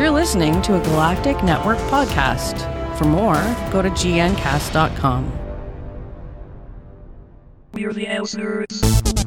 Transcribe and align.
You're 0.00 0.10
listening 0.10 0.62
to 0.62 0.80
a 0.80 0.84
Galactic 0.84 1.44
Network 1.44 1.76
podcast. 1.90 2.56
For 2.96 3.04
more, 3.04 3.34
go 3.70 3.82
to 3.82 3.90
gncast.com. 3.90 5.30
We're 7.74 7.92
the 7.92 8.06
Outnerds. 8.06 9.19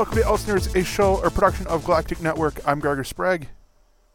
Welcome 0.00 0.16
to 0.16 0.24
Else 0.24 0.46
Nerds, 0.46 0.74
a 0.74 0.82
show 0.82 1.16
or 1.16 1.28
production 1.28 1.66
of 1.66 1.84
Galactic 1.84 2.22
Network. 2.22 2.66
I'm 2.66 2.80
Gregor 2.80 3.04
Sprague. 3.04 3.48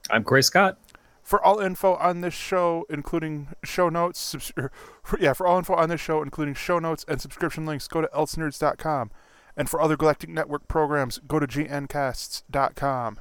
I'm 0.09 0.23
Corey 0.23 0.41
Scott. 0.41 0.79
For 1.21 1.39
all 1.45 1.59
info 1.59 1.93
on 1.97 2.21
this 2.21 2.33
show, 2.33 2.87
including 2.89 3.49
show 3.63 3.89
notes, 3.89 4.17
subs- 4.17 4.51
er, 4.57 4.71
for, 5.03 5.19
yeah, 5.19 5.33
for 5.33 5.45
all 5.45 5.59
info 5.59 5.75
on 5.75 5.89
this 5.89 6.01
show, 6.01 6.23
including 6.23 6.55
show 6.55 6.79
notes 6.79 7.05
and 7.07 7.21
subscription 7.21 7.67
links, 7.67 7.87
go 7.87 8.01
to 8.01 8.07
elsenerds.com. 8.15 9.11
And 9.55 9.69
for 9.69 9.79
other 9.79 9.95
Galactic 9.95 10.31
Network 10.31 10.67
programs, 10.67 11.19
go 11.27 11.37
to 11.39 11.45
gncasts.com. 11.45 13.19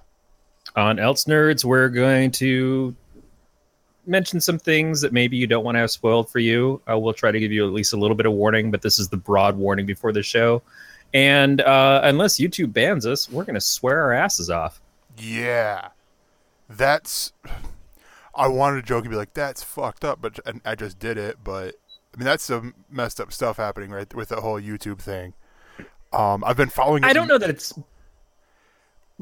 On 0.75 0.99
Else 0.99 1.25
Nerds, 1.27 1.67
we're 1.67 1.91
going 1.91 2.31
to 2.31 2.97
mention 4.07 4.41
some 4.41 4.59
things 4.59 5.03
that 5.03 5.13
maybe 5.13 5.37
you 5.37 5.47
don't 5.47 5.65
want 5.65 5.75
to 5.75 5.81
have 5.81 5.91
spoiled 5.91 6.31
for 6.31 6.39
you. 6.39 6.81
Uh, 6.91 6.99
we'll 6.99 7.13
try 7.13 7.31
to 7.31 7.39
give 7.39 7.53
you 7.53 7.67
at 7.67 7.75
least 7.75 7.93
a 7.93 7.99
little 7.99 8.17
bit 8.17 8.25
of 8.25 8.33
warning, 8.33 8.71
but 8.71 8.81
this 8.81 8.99
is 8.99 9.11
the 9.11 9.19
broad 9.19 9.59
warning 9.59 9.85
before 9.85 10.13
the 10.13 10.23
show. 10.23 10.63
And 11.15 11.61
uh, 11.61 12.01
unless 12.03 12.39
YouTube 12.39 12.73
bans 12.73 13.07
us, 13.07 13.31
we're 13.31 13.45
going 13.45 13.55
to 13.55 13.61
swear 13.61 14.03
our 14.03 14.13
asses 14.13 14.51
off. 14.51 14.81
Yeah. 15.17 15.89
That's. 16.69 17.33
I 18.35 18.49
wanted 18.49 18.83
to 18.83 18.83
joke 18.83 19.05
and 19.05 19.11
be 19.11 19.17
like, 19.17 19.33
that's 19.33 19.63
fucked 19.63 20.05
up, 20.05 20.21
but 20.21 20.41
and 20.45 20.61
I 20.65 20.75
just 20.75 20.99
did 20.99 21.17
it. 21.17 21.39
But, 21.45 21.77
I 22.13 22.19
mean, 22.19 22.25
that's 22.25 22.43
some 22.43 22.75
messed 22.91 23.21
up 23.21 23.33
stuff 23.33 23.59
happening, 23.59 23.91
right, 23.91 24.13
with 24.13 24.31
the 24.31 24.41
whole 24.41 24.61
YouTube 24.61 24.99
thing. 24.99 25.35
Um, 26.13 26.43
I've 26.45 26.57
been 26.57 26.69
following 26.69 27.05
it. 27.05 27.07
I 27.07 27.13
don't 27.13 27.29
know 27.29 27.39
that 27.39 27.49
it's. 27.49 27.73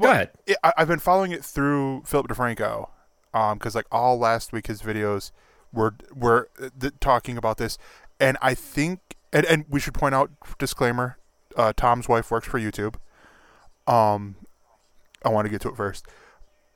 Go 0.00 0.10
ahead. 0.10 0.30
it, 0.46 0.56
I, 0.64 0.72
I've 0.78 0.88
been 0.88 0.98
following 0.98 1.32
it 1.32 1.44
through 1.44 2.04
Philip 2.06 2.28
DeFranco, 2.28 2.88
um, 3.34 3.58
because 3.58 3.74
like 3.74 3.86
all 3.92 4.18
last 4.18 4.50
week 4.50 4.66
his 4.66 4.80
videos 4.80 5.30
were 5.72 5.94
were 6.14 6.48
uh, 6.58 6.70
th- 6.80 6.94
talking 7.00 7.36
about 7.36 7.58
this, 7.58 7.76
and 8.18 8.38
I 8.40 8.54
think, 8.54 9.00
and, 9.30 9.44
and 9.44 9.64
we 9.68 9.80
should 9.80 9.92
point 9.92 10.14
out 10.14 10.30
disclaimer: 10.58 11.18
uh, 11.56 11.72
Tom's 11.76 12.08
wife 12.08 12.30
works 12.30 12.46
for 12.46 12.60
YouTube. 12.60 12.94
Um, 13.86 14.36
I 15.24 15.28
want 15.28 15.46
to 15.46 15.50
get 15.50 15.60
to 15.62 15.68
it 15.68 15.76
first, 15.76 16.06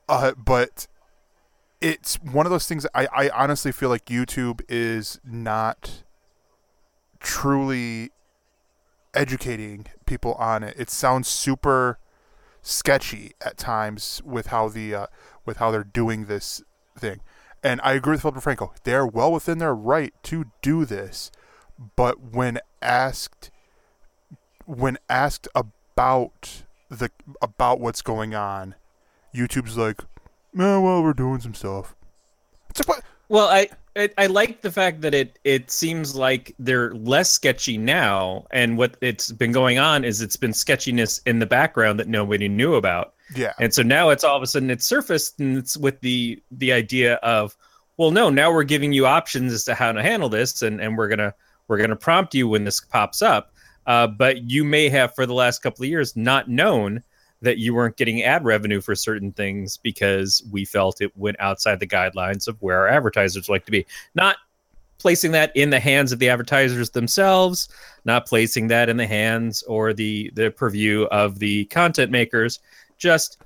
uh, 0.09 0.33
but 0.33 0.87
it's 1.81 2.15
one 2.21 2.45
of 2.45 2.51
those 2.51 2.67
things. 2.67 2.85
I 2.93 3.07
I 3.13 3.29
honestly 3.29 3.71
feel 3.71 3.89
like 3.89 4.05
YouTube 4.05 4.61
is 4.67 5.19
not 5.23 6.03
truly 7.19 8.11
educating 9.13 9.87
people 10.05 10.33
on 10.35 10.63
it. 10.63 10.75
It 10.77 10.89
sounds 10.89 11.27
super 11.27 11.99
sketchy 12.61 13.31
at 13.43 13.57
times 13.57 14.21
with 14.25 14.47
how 14.47 14.69
the 14.69 14.93
uh, 14.93 15.07
with 15.45 15.57
how 15.57 15.71
they're 15.71 15.83
doing 15.83 16.25
this 16.25 16.61
thing. 16.97 17.21
And 17.63 17.81
I 17.83 17.93
agree 17.93 18.11
with 18.11 18.21
Philip 18.21 18.35
DeFranco. 18.35 18.71
They're 18.83 19.07
well 19.07 19.31
within 19.31 19.57
their 19.57 19.73
right 19.73 20.13
to 20.23 20.45
do 20.61 20.85
this, 20.85 21.31
but 21.95 22.33
when 22.33 22.59
asked 22.81 23.49
when 24.67 24.97
asked 25.09 25.47
about 25.55 26.63
the 26.89 27.09
about 27.41 27.79
what's 27.79 28.01
going 28.01 28.35
on, 28.35 28.75
YouTube's 29.33 29.77
like, 29.77 30.01
"Oh, 30.57 30.81
well, 30.81 31.01
we're 31.01 31.13
doing 31.13 31.39
some 31.39 31.53
stuff." 31.55 31.95
It's 32.69 32.79
like, 32.79 32.87
what? 32.87 33.03
Well, 33.29 33.47
I, 33.47 33.69
I 33.95 34.09
I 34.17 34.25
like 34.27 34.61
the 34.61 34.71
fact 34.71 35.01
that 35.01 35.13
it 35.13 35.39
it 35.43 35.71
seems 35.71 36.15
like 36.15 36.53
they're 36.59 36.93
less 36.93 37.29
sketchy 37.31 37.77
now, 37.77 38.45
and 38.51 38.77
what 38.77 38.97
it's 39.01 39.31
been 39.31 39.51
going 39.51 39.79
on 39.79 40.03
is 40.03 40.21
it's 40.21 40.35
been 40.37 40.53
sketchiness 40.53 41.19
in 41.25 41.39
the 41.39 41.45
background 41.45 41.99
that 41.99 42.07
nobody 42.07 42.47
knew 42.49 42.75
about, 42.75 43.13
Yeah, 43.35 43.53
and 43.59 43.73
so 43.73 43.83
now 43.83 44.09
it's 44.09 44.23
all 44.23 44.35
of 44.37 44.43
a 44.43 44.47
sudden 44.47 44.69
it's 44.69 44.85
surfaced, 44.85 45.39
and 45.39 45.57
it's 45.57 45.77
with 45.77 45.99
the 46.01 46.41
the 46.51 46.71
idea 46.73 47.15
of, 47.15 47.55
well, 47.97 48.11
no, 48.11 48.29
now 48.29 48.51
we're 48.51 48.63
giving 48.63 48.93
you 48.93 49.05
options 49.05 49.53
as 49.53 49.63
to 49.65 49.75
how 49.75 49.91
to 49.93 50.01
handle 50.01 50.29
this, 50.29 50.61
and 50.61 50.79
and 50.81 50.97
we're 50.97 51.09
gonna 51.09 51.33
we're 51.67 51.77
gonna 51.77 51.95
prompt 51.95 52.33
you 52.35 52.47
when 52.47 52.63
this 52.63 52.79
pops 52.81 53.21
up, 53.21 53.51
uh, 53.87 54.05
but 54.05 54.43
you 54.49 54.63
may 54.63 54.89
have 54.89 55.15
for 55.15 55.25
the 55.25 55.33
last 55.33 55.63
couple 55.63 55.83
of 55.83 55.89
years 55.89 56.15
not 56.15 56.49
known 56.49 57.01
that 57.41 57.57
you 57.57 57.73
weren't 57.73 57.97
getting 57.97 58.23
ad 58.23 58.43
revenue 58.43 58.81
for 58.81 58.95
certain 58.95 59.31
things 59.31 59.77
because 59.77 60.43
we 60.51 60.65
felt 60.65 61.01
it 61.01 61.15
went 61.15 61.39
outside 61.39 61.79
the 61.79 61.87
guidelines 61.87 62.47
of 62.47 62.61
where 62.61 62.79
our 62.79 62.87
advertisers 62.87 63.47
like 63.47 63.65
to 63.65 63.71
be. 63.71 63.85
Not 64.15 64.37
placing 64.97 65.31
that 65.31 65.55
in 65.55 65.69
the 65.69 65.79
hands 65.79 66.11
of 66.11 66.19
the 66.19 66.29
advertisers 66.29 66.89
themselves, 66.89 67.69
not 68.05 68.25
placing 68.25 68.67
that 68.67 68.89
in 68.89 68.97
the 68.97 69.07
hands 69.07 69.63
or 69.63 69.93
the 69.93 70.31
the 70.33 70.49
purview 70.49 71.03
of 71.03 71.39
the 71.39 71.65
content 71.65 72.11
makers. 72.11 72.59
Just, 72.97 73.37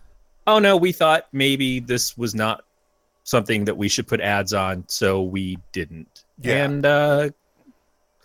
oh 0.47 0.59
no, 0.59 0.77
we 0.77 0.91
thought 0.93 1.27
maybe 1.33 1.79
this 1.79 2.17
was 2.17 2.33
not 2.33 2.63
something 3.23 3.65
that 3.65 3.75
we 3.75 3.89
should 3.89 4.07
put 4.07 4.21
ads 4.21 4.53
on, 4.53 4.85
so 4.87 5.21
we 5.21 5.57
didn't. 5.73 6.23
Yeah. 6.39 6.63
And 6.63 6.85
uh, 6.85 7.29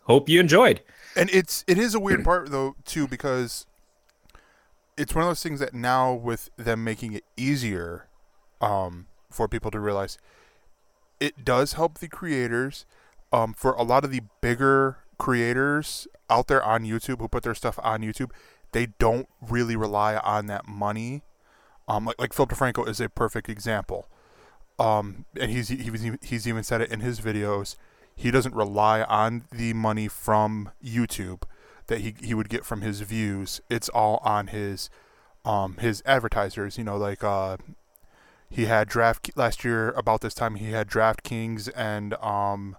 hope 0.05 0.29
you 0.29 0.39
enjoyed. 0.39 0.81
And 1.17 1.31
it's 1.31 1.65
it 1.67 1.79
is 1.79 1.95
a 1.95 2.01
weird 2.01 2.25
part 2.25 2.51
though 2.51 2.77
too 2.85 3.07
because 3.09 3.67
it's 4.97 5.15
one 5.15 5.25
of 5.25 5.31
those 5.31 5.43
things 5.43 5.61
that 5.61 5.75
now 5.75 6.13
with 6.13 6.51
them 6.57 6.83
making 6.83 7.13
it 7.13 7.25
easier 7.37 8.07
um, 8.61 9.07
for 9.31 9.47
people 9.47 9.71
to 9.71 9.79
realize 9.81 10.19
it 11.21 11.45
does 11.45 11.75
help 11.75 11.99
the 11.99 12.09
creators 12.09 12.87
um, 13.33 13.53
for 13.53 13.73
a 13.73 13.83
lot 13.83 14.05
of 14.05 14.11
the 14.11 14.21
bigger 14.41 14.99
creators 15.19 16.07
out 16.29 16.47
there 16.47 16.63
on 16.63 16.85
YouTube 16.85 17.21
who 17.21 17.29
put 17.29 17.43
their 17.43 17.55
stuff 17.55 17.79
on 17.83 18.03
YouTube 18.03 18.31
they 18.77 18.89
don't 18.99 19.27
really 19.41 19.75
rely 19.75 20.17
on 20.17 20.47
that 20.47 20.69
money. 20.69 21.23
Um, 21.89 22.05
like, 22.05 22.21
like 22.21 22.33
Phil 22.35 22.47
DeFranco 22.47 22.87
is 22.87 23.01
a 23.01 23.09
perfect 23.09 23.49
example. 23.49 24.07
Um, 24.79 25.25
and 25.41 25.51
he's 25.51 25.69
he 25.69 25.91
was 25.91 26.03
he's 26.23 26.47
even 26.47 26.63
said 26.63 26.83
it 26.83 26.93
in 26.93 27.01
his 27.01 27.19
videos 27.19 27.77
he 28.17 28.31
doesn't 28.31 28.55
rely 28.55 29.03
on 29.03 29.45
the 29.53 29.75
money 29.75 30.09
from 30.09 30.71
YouTube 30.83 31.43
that 31.87 32.01
he 32.01 32.15
he 32.21 32.35
would 32.35 32.49
get 32.49 32.65
from 32.65 32.81
his 32.81 33.03
views. 33.03 33.61
It's 33.71 33.89
all 33.91 34.21
on 34.25 34.49
his 34.49 34.89
um 35.45 35.77
his 35.77 36.03
advertisers. 36.07 36.79
You 36.79 36.85
know, 36.85 36.97
like 36.97 37.23
uh 37.23 37.59
he 38.49 38.65
had 38.65 38.89
draft 38.89 39.31
last 39.37 39.65
year 39.65 39.91
about 39.91 40.23
this 40.23 40.35
time 40.35 40.55
he 40.55 40.71
had 40.71 40.89
DraftKings 40.89 41.69
and 41.77 42.15
um 42.15 42.77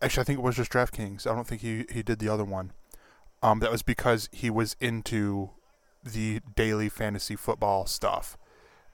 actually 0.00 0.22
I 0.22 0.24
think 0.24 0.38
it 0.38 0.42
was 0.42 0.56
just 0.56 0.72
DraftKings. 0.72 1.26
I 1.26 1.34
don't 1.34 1.46
think 1.46 1.60
he 1.60 1.84
he 1.92 2.02
did 2.02 2.18
the 2.18 2.28
other 2.28 2.44
one. 2.44 2.72
Um 3.42 3.60
that 3.60 3.70
was 3.70 3.82
because 3.82 4.30
he 4.32 4.48
was 4.48 4.76
into 4.80 5.50
the 6.02 6.40
daily 6.56 6.88
fantasy 6.88 7.36
football 7.36 7.86
stuff 7.86 8.36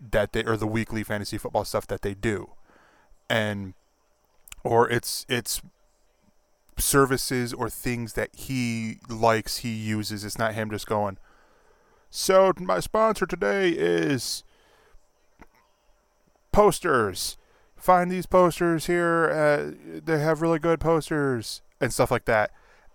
that 0.00 0.32
they 0.32 0.44
or 0.44 0.56
the 0.56 0.66
weekly 0.66 1.04
fantasy 1.04 1.38
football 1.38 1.64
stuff 1.64 1.86
that 1.86 2.02
they 2.02 2.14
do. 2.14 2.50
And 3.30 3.74
or 4.68 4.88
it's 4.90 5.26
it's 5.28 5.60
services 6.76 7.52
or 7.52 7.68
things 7.68 8.12
that 8.12 8.30
he 8.34 8.98
likes 9.08 9.58
he 9.58 9.70
uses. 9.70 10.24
It's 10.24 10.38
not 10.38 10.54
him 10.54 10.70
just 10.70 10.86
going 10.86 11.18
so 12.10 12.52
my 12.58 12.80
sponsor 12.80 13.26
today 13.26 13.70
is 13.70 14.44
posters. 16.52 17.36
Find 17.76 18.10
these 18.10 18.26
posters 18.26 18.86
here 18.86 19.30
uh, 19.30 20.00
they 20.04 20.18
have 20.18 20.42
really 20.42 20.58
good 20.58 20.80
posters 20.80 21.62
and 21.80 21.92
stuff 21.92 22.10
like 22.10 22.24
that. 22.24 22.50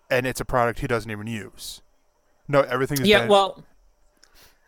And 0.09 0.27
it's 0.27 0.41
a 0.41 0.45
product 0.45 0.79
he 0.79 0.87
doesn't 0.87 1.09
even 1.09 1.27
use. 1.27 1.81
No 2.47 2.61
everything 2.61 2.99
is 2.99 3.07
yeah 3.07 3.25
well 3.25 3.63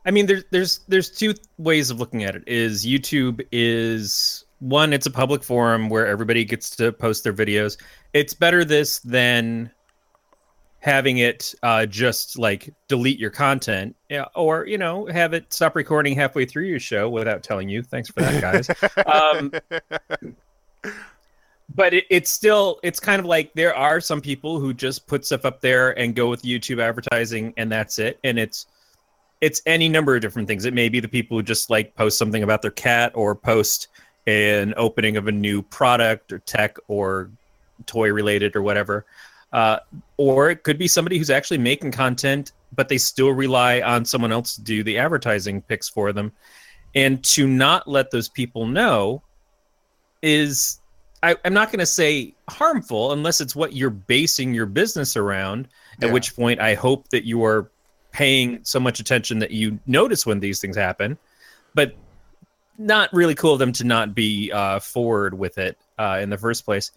i 0.06 0.12
mean 0.12 0.28
there's 0.28 0.46
there's 0.50 0.80
there's 0.88 1.10
two 1.10 1.34
ways 1.58 1.90
of 1.90 2.00
looking 2.00 2.24
at 2.24 2.34
it 2.34 2.44
is 2.48 2.86
youtube 2.86 3.46
is 3.52 4.45
one 4.60 4.94
it's 4.94 5.06
a 5.06 5.12
public 5.12 5.44
forum 5.44 5.90
where 5.90 6.08
everybody 6.08 6.46
gets 6.46 6.70
to 6.78 6.92
post 6.92 7.24
their 7.24 7.34
videos. 7.34 7.78
It's 8.14 8.34
better 8.34 8.64
this 8.66 9.00
than 9.00 9.72
having 10.80 11.18
it 11.18 11.54
uh, 11.64 11.86
just 11.86 12.38
like 12.38 12.72
delete 12.88 13.18
your 13.18 13.32
content 13.32 13.96
yeah, 14.10 14.26
or 14.36 14.68
you 14.68 14.78
know 14.78 15.08
have 15.08 15.34
it 15.34 15.52
stop 15.52 15.76
recording 15.76 16.16
halfway 16.16 16.46
through 16.46 16.66
your 16.66 16.80
show 16.80 17.10
without 17.10 17.44
telling 17.44 17.68
you. 17.70 17.82
Thanks 17.82 18.10
for 18.10 18.22
that 18.22 18.42
guys. 18.42 18.70
Um, 19.06 19.52
but 21.74 21.94
it, 21.94 22.06
it's 22.10 22.32
still 22.32 22.80
it's 22.84 23.00
kind 23.00 23.20
of 23.20 23.26
like 23.26 23.54
there 23.54 23.76
are 23.76 24.00
some 24.00 24.22
people 24.22 24.60
who 24.60 24.74
just 24.74 25.08
put 25.08 25.26
stuff 25.26 25.46
up 25.46 25.62
there 25.62 25.98
and 25.98 26.16
go 26.16 26.30
with 26.30 26.44
youtube 26.44 26.80
advertising 26.80 27.54
and 27.58 27.72
that's 27.72 27.98
it. 28.00 28.20
And 28.24 28.38
it's 28.38 28.68
it's 29.42 29.62
any 29.66 29.90
number 29.90 30.16
of 30.16 30.22
different 30.22 30.48
things. 30.48 30.66
It 30.66 30.74
may 30.74 30.90
be 30.90 31.00
the 31.00 31.08
people 31.08 31.38
who 31.38 31.44
just 31.44 31.70
like 31.70 31.96
post 31.96 32.18
something 32.18 32.44
about 32.44 32.62
their 32.62 32.72
cat 32.72 33.12
or 33.16 33.36
post 33.36 33.90
an 34.28 34.74
opening 34.78 35.18
of 35.18 35.28
a 35.28 35.32
new 35.32 35.62
product 35.62 36.34
or 36.34 36.40
tech 36.40 36.78
or 36.88 37.30
toy 37.86 38.12
related 38.12 38.56
or 38.56 38.62
whatever 38.62 39.06
uh, 39.54 39.80
or 40.18 40.50
it 40.50 40.64
could 40.64 40.78
be 40.78 40.88
somebody 40.88 41.18
who's 41.18 41.30
actually 41.30 41.58
making 41.58 41.92
content 41.92 42.52
but 42.76 42.90
they 42.90 42.98
still 42.98 43.32
rely 43.32 43.82
on 43.82 44.06
someone 44.06 44.32
else 44.32 44.56
to 44.56 44.62
do 44.62 44.84
the 44.84 44.98
advertising 44.98 45.62
picks 45.62 45.90
for 45.90 46.14
them. 46.14 46.32
And 46.94 47.24
to 47.26 47.48
not 47.48 47.88
let 47.88 48.12
those 48.12 48.30
people 48.30 48.66
know 48.68 49.22
is, 50.22 50.80
I, 51.24 51.36
I'm 51.44 51.54
not 51.54 51.70
going 51.70 51.80
to 51.80 51.86
say 51.86 52.34
harmful 52.50 53.12
unless 53.12 53.42
it's 53.42 53.56
what 53.56 53.74
you're 53.74 53.90
basing 53.90 54.54
your 54.54 54.66
business 54.66 55.18
around. 55.18 55.68
At 56.02 56.12
which 56.12 56.36
point, 56.36 56.60
I 56.60 56.74
hope 56.74 57.10
that 57.10 57.26
you 57.26 57.44
are 57.46 57.70
paying 58.12 58.60
so 58.64 58.80
much 58.80 59.00
attention 59.00 59.40
that 59.40 59.52
you 59.52 59.80
notice 59.86 60.26
when 60.26 60.40
these 60.40 60.60
things 60.60 60.76
happen. 60.76 61.18
But 61.74 61.96
not 62.78 63.14
really 63.14 63.36
cool 63.36 63.54
of 63.54 63.60
them 63.60 63.72
to 63.74 63.84
not 63.84 64.14
be 64.14 64.52
uh, 64.52 64.80
forward 64.80 65.38
with 65.38 65.58
it 65.58 65.78
uh, 65.98 66.20
in 66.22 66.30
the 66.30 66.38
first 66.38 66.66
place. 66.66 66.92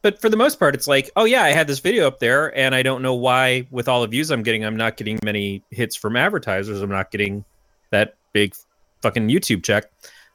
But 0.00 0.20
for 0.20 0.28
the 0.28 0.36
most 0.36 0.58
part, 0.58 0.74
it's 0.74 0.86
like, 0.86 1.10
oh 1.16 1.24
yeah, 1.24 1.42
I 1.42 1.50
had 1.50 1.66
this 1.66 1.80
video 1.80 2.06
up 2.06 2.20
there, 2.20 2.56
and 2.56 2.74
I 2.74 2.82
don't 2.82 3.02
know 3.02 3.14
why, 3.14 3.66
with 3.70 3.88
all 3.88 4.02
the 4.02 4.06
views 4.06 4.30
I'm 4.30 4.44
getting, 4.44 4.64
I'm 4.64 4.76
not 4.76 4.96
getting 4.96 5.18
many 5.24 5.62
hits 5.70 5.96
from 5.96 6.16
advertisers. 6.16 6.80
I'm 6.80 6.90
not 6.90 7.10
getting 7.10 7.44
that 7.90 8.14
big 8.32 8.54
fucking 9.02 9.28
YouTube 9.28 9.64
check. 9.64 9.90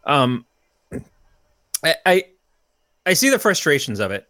Um, 0.06 0.46
I, 1.84 1.96
I 2.06 2.26
I 3.06 3.14
see 3.14 3.30
the 3.30 3.40
frustrations 3.40 4.00
of 4.00 4.12
it. 4.12 4.28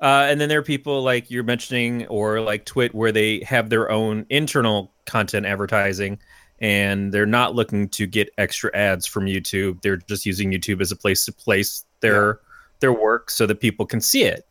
Uh, 0.00 0.26
and 0.28 0.40
then 0.40 0.48
there 0.48 0.58
are 0.58 0.64
people 0.64 1.02
like 1.02 1.30
you're 1.30 1.44
mentioning, 1.44 2.06
or 2.08 2.40
like 2.40 2.64
Twit, 2.64 2.94
where 2.94 3.12
they 3.12 3.40
have 3.40 3.70
their 3.70 3.90
own 3.90 4.26
internal 4.28 4.90
content 5.06 5.46
advertising, 5.46 6.18
and 6.60 7.12
they're 7.12 7.26
not 7.26 7.54
looking 7.54 7.88
to 7.90 8.06
get 8.06 8.30
extra 8.38 8.74
ads 8.74 9.06
from 9.06 9.26
YouTube. 9.26 9.82
They're 9.82 9.96
just 9.98 10.24
using 10.26 10.50
YouTube 10.50 10.80
as 10.80 10.90
a 10.92 10.96
place 10.96 11.24
to 11.26 11.32
place 11.32 11.84
their 12.00 12.40
their 12.80 12.92
work 12.92 13.30
so 13.30 13.46
that 13.46 13.60
people 13.60 13.86
can 13.86 14.00
see 14.00 14.22
it. 14.24 14.46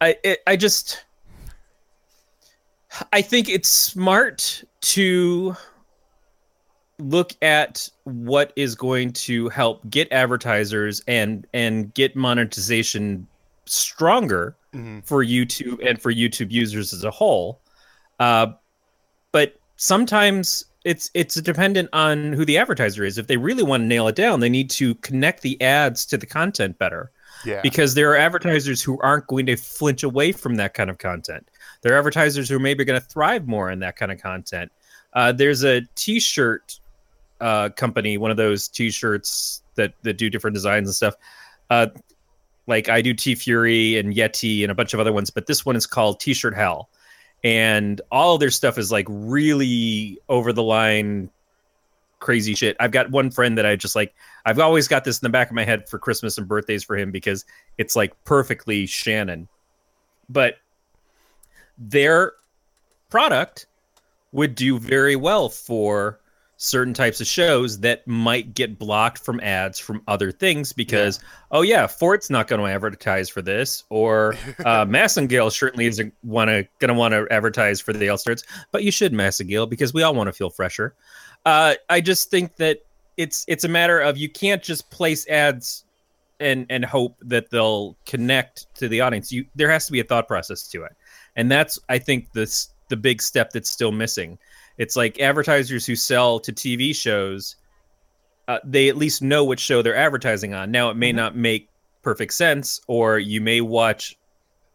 I 0.00 0.16
it, 0.24 0.40
I 0.46 0.56
just 0.56 1.04
I 3.12 3.22
think 3.22 3.48
it's 3.48 3.68
smart 3.68 4.62
to 4.82 5.56
look 6.98 7.32
at 7.42 7.88
what 8.04 8.52
is 8.56 8.74
going 8.74 9.12
to 9.12 9.48
help 9.48 9.88
get 9.90 10.10
advertisers 10.12 11.02
and 11.08 11.46
and 11.52 11.92
get 11.94 12.14
monetization 12.16 13.26
stronger 13.64 14.56
Mhm. 14.74 15.04
for 15.06 15.24
YouTube 15.24 15.86
and 15.86 16.00
for 16.00 16.12
YouTube 16.12 16.50
users 16.50 16.92
as 16.92 17.04
a 17.04 17.10
whole. 17.10 17.60
Uh, 18.20 18.48
but 19.32 19.58
sometimes 19.76 20.64
it's 20.84 21.10
it's 21.14 21.34
dependent 21.36 21.88
on 21.92 22.32
who 22.32 22.44
the 22.44 22.58
advertiser 22.58 23.04
is. 23.04 23.18
If 23.18 23.26
they 23.26 23.36
really 23.36 23.62
want 23.62 23.82
to 23.82 23.86
nail 23.86 24.08
it 24.08 24.16
down, 24.16 24.40
they 24.40 24.48
need 24.48 24.70
to 24.70 24.94
connect 24.96 25.42
the 25.42 25.60
ads 25.62 26.04
to 26.06 26.16
the 26.16 26.26
content 26.26 26.78
better 26.78 27.10
Yeah. 27.44 27.60
because 27.62 27.94
there 27.94 28.10
are 28.12 28.16
advertisers 28.16 28.82
who 28.82 28.98
aren't 29.00 29.26
going 29.26 29.46
to 29.46 29.56
flinch 29.56 30.02
away 30.02 30.32
from 30.32 30.56
that 30.56 30.74
kind 30.74 30.90
of 30.90 30.98
content. 30.98 31.48
There 31.82 31.94
are 31.94 31.98
advertisers 31.98 32.48
who 32.48 32.56
are 32.56 32.60
maybe 32.60 32.84
going 32.84 33.00
to 33.00 33.06
thrive 33.06 33.46
more 33.46 33.70
in 33.70 33.78
that 33.80 33.96
kind 33.96 34.10
of 34.12 34.20
content. 34.20 34.72
Uh, 35.12 35.32
there's 35.32 35.62
a 35.62 35.82
T-shirt 35.94 36.78
uh, 37.40 37.68
company, 37.70 38.18
one 38.18 38.30
of 38.30 38.36
those 38.36 38.68
T-shirts 38.68 39.62
that 39.74 39.94
that 40.02 40.14
do 40.14 40.30
different 40.30 40.54
designs 40.54 40.88
and 40.88 40.94
stuff. 40.94 41.14
Uh, 41.70 41.86
like 42.66 42.88
I 42.88 43.02
do 43.02 43.12
TeeFury 43.12 43.98
and 43.98 44.14
Yeti 44.14 44.62
and 44.62 44.70
a 44.70 44.74
bunch 44.74 44.94
of 44.94 45.00
other 45.00 45.12
ones, 45.12 45.30
but 45.30 45.46
this 45.46 45.66
one 45.66 45.74
is 45.74 45.86
called 45.86 46.20
T-shirt 46.20 46.54
Hell, 46.54 46.88
and 47.44 48.00
all 48.10 48.38
their 48.38 48.50
stuff 48.50 48.78
is 48.78 48.92
like 48.92 49.06
really 49.08 50.18
over 50.28 50.52
the 50.52 50.62
line, 50.62 51.30
crazy 52.20 52.54
shit. 52.54 52.76
I've 52.78 52.92
got 52.92 53.10
one 53.10 53.30
friend 53.30 53.58
that 53.58 53.66
I 53.66 53.76
just 53.76 53.96
like. 53.96 54.14
I've 54.44 54.58
always 54.58 54.88
got 54.88 55.04
this 55.04 55.18
in 55.20 55.26
the 55.26 55.30
back 55.30 55.50
of 55.50 55.54
my 55.54 55.64
head 55.64 55.88
for 55.88 55.98
Christmas 55.98 56.38
and 56.38 56.48
birthdays 56.48 56.84
for 56.84 56.96
him 56.96 57.10
because 57.10 57.44
it's 57.78 57.96
like 57.96 58.12
perfectly 58.24 58.86
Shannon. 58.86 59.48
But 60.28 60.56
their 61.78 62.32
product 63.10 63.66
would 64.32 64.54
do 64.54 64.78
very 64.78 65.16
well 65.16 65.48
for 65.48 66.18
certain 66.62 66.94
types 66.94 67.20
of 67.20 67.26
shows 67.26 67.80
that 67.80 68.06
might 68.06 68.54
get 68.54 68.78
blocked 68.78 69.18
from 69.18 69.40
ads 69.40 69.80
from 69.80 70.00
other 70.06 70.30
things 70.30 70.72
because 70.72 71.18
oh 71.50 71.62
yeah 71.62 71.88
fort's 71.88 72.30
not 72.30 72.46
going 72.46 72.60
to 72.60 72.66
advertise 72.68 73.28
for 73.28 73.42
this 73.42 73.82
or 73.88 74.34
uh 74.60 74.84
Massengill 74.86 75.50
certainly 75.50 75.86
isn't 75.86 76.14
want 76.22 76.48
to 76.48 76.64
going 76.78 76.88
to 76.88 76.94
want 76.94 77.10
to 77.14 77.26
advertise 77.32 77.80
for 77.80 77.92
the 77.92 78.06
elsters 78.06 78.44
but 78.70 78.84
you 78.84 78.92
should 78.92 79.12
Massengill 79.12 79.68
because 79.68 79.92
we 79.92 80.04
all 80.04 80.14
want 80.14 80.28
to 80.28 80.32
feel 80.32 80.50
fresher. 80.50 80.94
Uh 81.44 81.74
i 81.90 82.00
just 82.00 82.30
think 82.30 82.54
that 82.56 82.78
it's 83.16 83.44
it's 83.48 83.64
a 83.64 83.68
matter 83.68 83.98
of 83.98 84.16
you 84.16 84.28
can't 84.28 84.62
just 84.62 84.88
place 84.90 85.26
ads 85.26 85.84
and 86.38 86.64
and 86.70 86.84
hope 86.84 87.16
that 87.22 87.50
they'll 87.50 87.96
connect 88.06 88.72
to 88.76 88.86
the 88.86 89.00
audience. 89.00 89.32
You 89.32 89.46
there 89.56 89.68
has 89.68 89.86
to 89.86 89.92
be 89.92 89.98
a 89.98 90.04
thought 90.04 90.28
process 90.28 90.68
to 90.68 90.84
it. 90.84 90.92
And 91.34 91.50
that's 91.50 91.76
i 91.88 91.98
think 91.98 92.32
this 92.34 92.68
the 92.88 92.96
big 92.96 93.20
step 93.20 93.50
that's 93.50 93.70
still 93.70 93.90
missing 93.90 94.38
it's 94.82 94.96
like 94.96 95.20
advertisers 95.20 95.86
who 95.86 95.94
sell 95.94 96.40
to 96.40 96.52
tv 96.52 96.94
shows 96.94 97.56
uh, 98.48 98.58
they 98.64 98.88
at 98.88 98.96
least 98.96 99.22
know 99.22 99.44
which 99.44 99.60
show 99.60 99.82
they're 99.82 99.96
advertising 99.96 100.52
on 100.52 100.70
now 100.70 100.90
it 100.90 100.96
may 100.96 101.12
not 101.12 101.36
make 101.36 101.68
perfect 102.02 102.34
sense 102.34 102.80
or 102.88 103.18
you 103.18 103.40
may 103.40 103.60
watch 103.60 104.18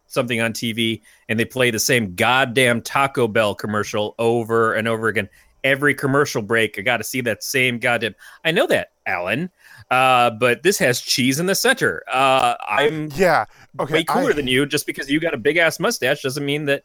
something 0.08 0.40
on 0.42 0.54
tv 0.54 1.02
and 1.30 1.40
they 1.40 1.46
play 1.46 1.70
the 1.70 1.80
same 1.80 2.16
goddamn 2.16 2.82
taco 2.82 3.28
bell 3.28 3.54
commercial 3.54 4.16
over 4.20 4.74
and 4.74 4.88
over 4.88 5.10
again 5.10 5.28
every 5.64 5.94
commercial 5.94 6.42
break 6.42 6.80
i 6.80 6.82
gotta 6.82 7.04
see 7.04 7.20
that 7.20 7.44
same 7.44 7.78
goddamn 7.78 8.16
i 8.46 8.52
know 8.52 8.66
that 8.66 8.92
alan 9.06 9.50
uh, 9.90 10.30
but 10.32 10.64
this 10.64 10.78
has 10.78 11.00
cheese 11.00 11.40
in 11.40 11.46
the 11.46 11.56
center 11.56 12.04
uh, 12.12 12.56
i'm 12.68 13.10
yeah. 13.16 13.46
Okay. 13.80 13.94
way 13.96 14.04
cooler 14.04 14.32
I- 14.32 14.34
than 14.34 14.48
you. 14.48 14.66
Just 14.66 14.86
because 14.86 15.10
you 15.10 15.20
got 15.20 15.34
a 15.34 15.38
big 15.38 15.58
ass 15.58 15.80
mustache 15.80 16.22
doesn't 16.22 16.46
mean 16.46 16.66
that 16.66 16.84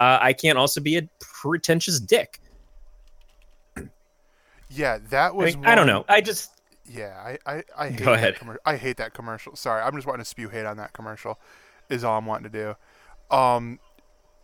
uh, 0.00 0.18
I 0.20 0.32
can't 0.32 0.58
also 0.58 0.80
be 0.80 0.96
a 0.96 1.08
pretentious 1.20 2.00
dick. 2.00 2.40
Yeah, 4.74 4.98
that 5.10 5.28
I, 5.28 5.34
was. 5.34 5.56
mean, 5.56 5.66
I 5.66 5.74
don't 5.74 5.86
know. 5.86 6.04
I 6.08 6.20
just 6.20 6.50
Yeah, 6.88 7.14
I 7.46 7.52
I, 7.54 7.62
I 7.76 7.88
hate 7.90 7.98
Go 7.98 8.04
that 8.06 8.14
ahead. 8.14 8.34
commer- 8.36 8.56
I 8.64 8.76
hate 8.76 8.96
that 8.98 9.14
commercial. 9.14 9.54
Sorry, 9.56 9.82
I'm 9.82 9.94
just 9.94 10.06
wanting 10.06 10.24
to 10.24 10.28
spew 10.28 10.48
hate 10.48 10.66
on 10.66 10.76
that 10.78 10.92
commercial. 10.92 11.38
Is 11.88 12.04
all 12.04 12.18
I'm 12.18 12.26
wanting 12.26 12.50
to 12.50 12.58
do. 13.30 13.36
Um, 13.36 13.78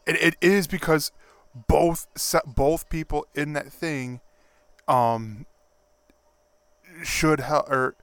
it, 0.06 0.16
it 0.22 0.36
is 0.40 0.66
because 0.66 1.12
both 1.66 2.06
both 2.46 2.88
people 2.90 3.26
in 3.34 3.52
that 3.54 3.72
thing, 3.72 4.20
um, 4.86 5.46
should 7.02 7.40
ha- 7.40 7.64
or 7.68 7.94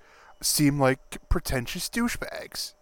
seem 0.41 0.79
like 0.79 1.17
pretentious 1.29 1.89
douchebags. 1.89 2.73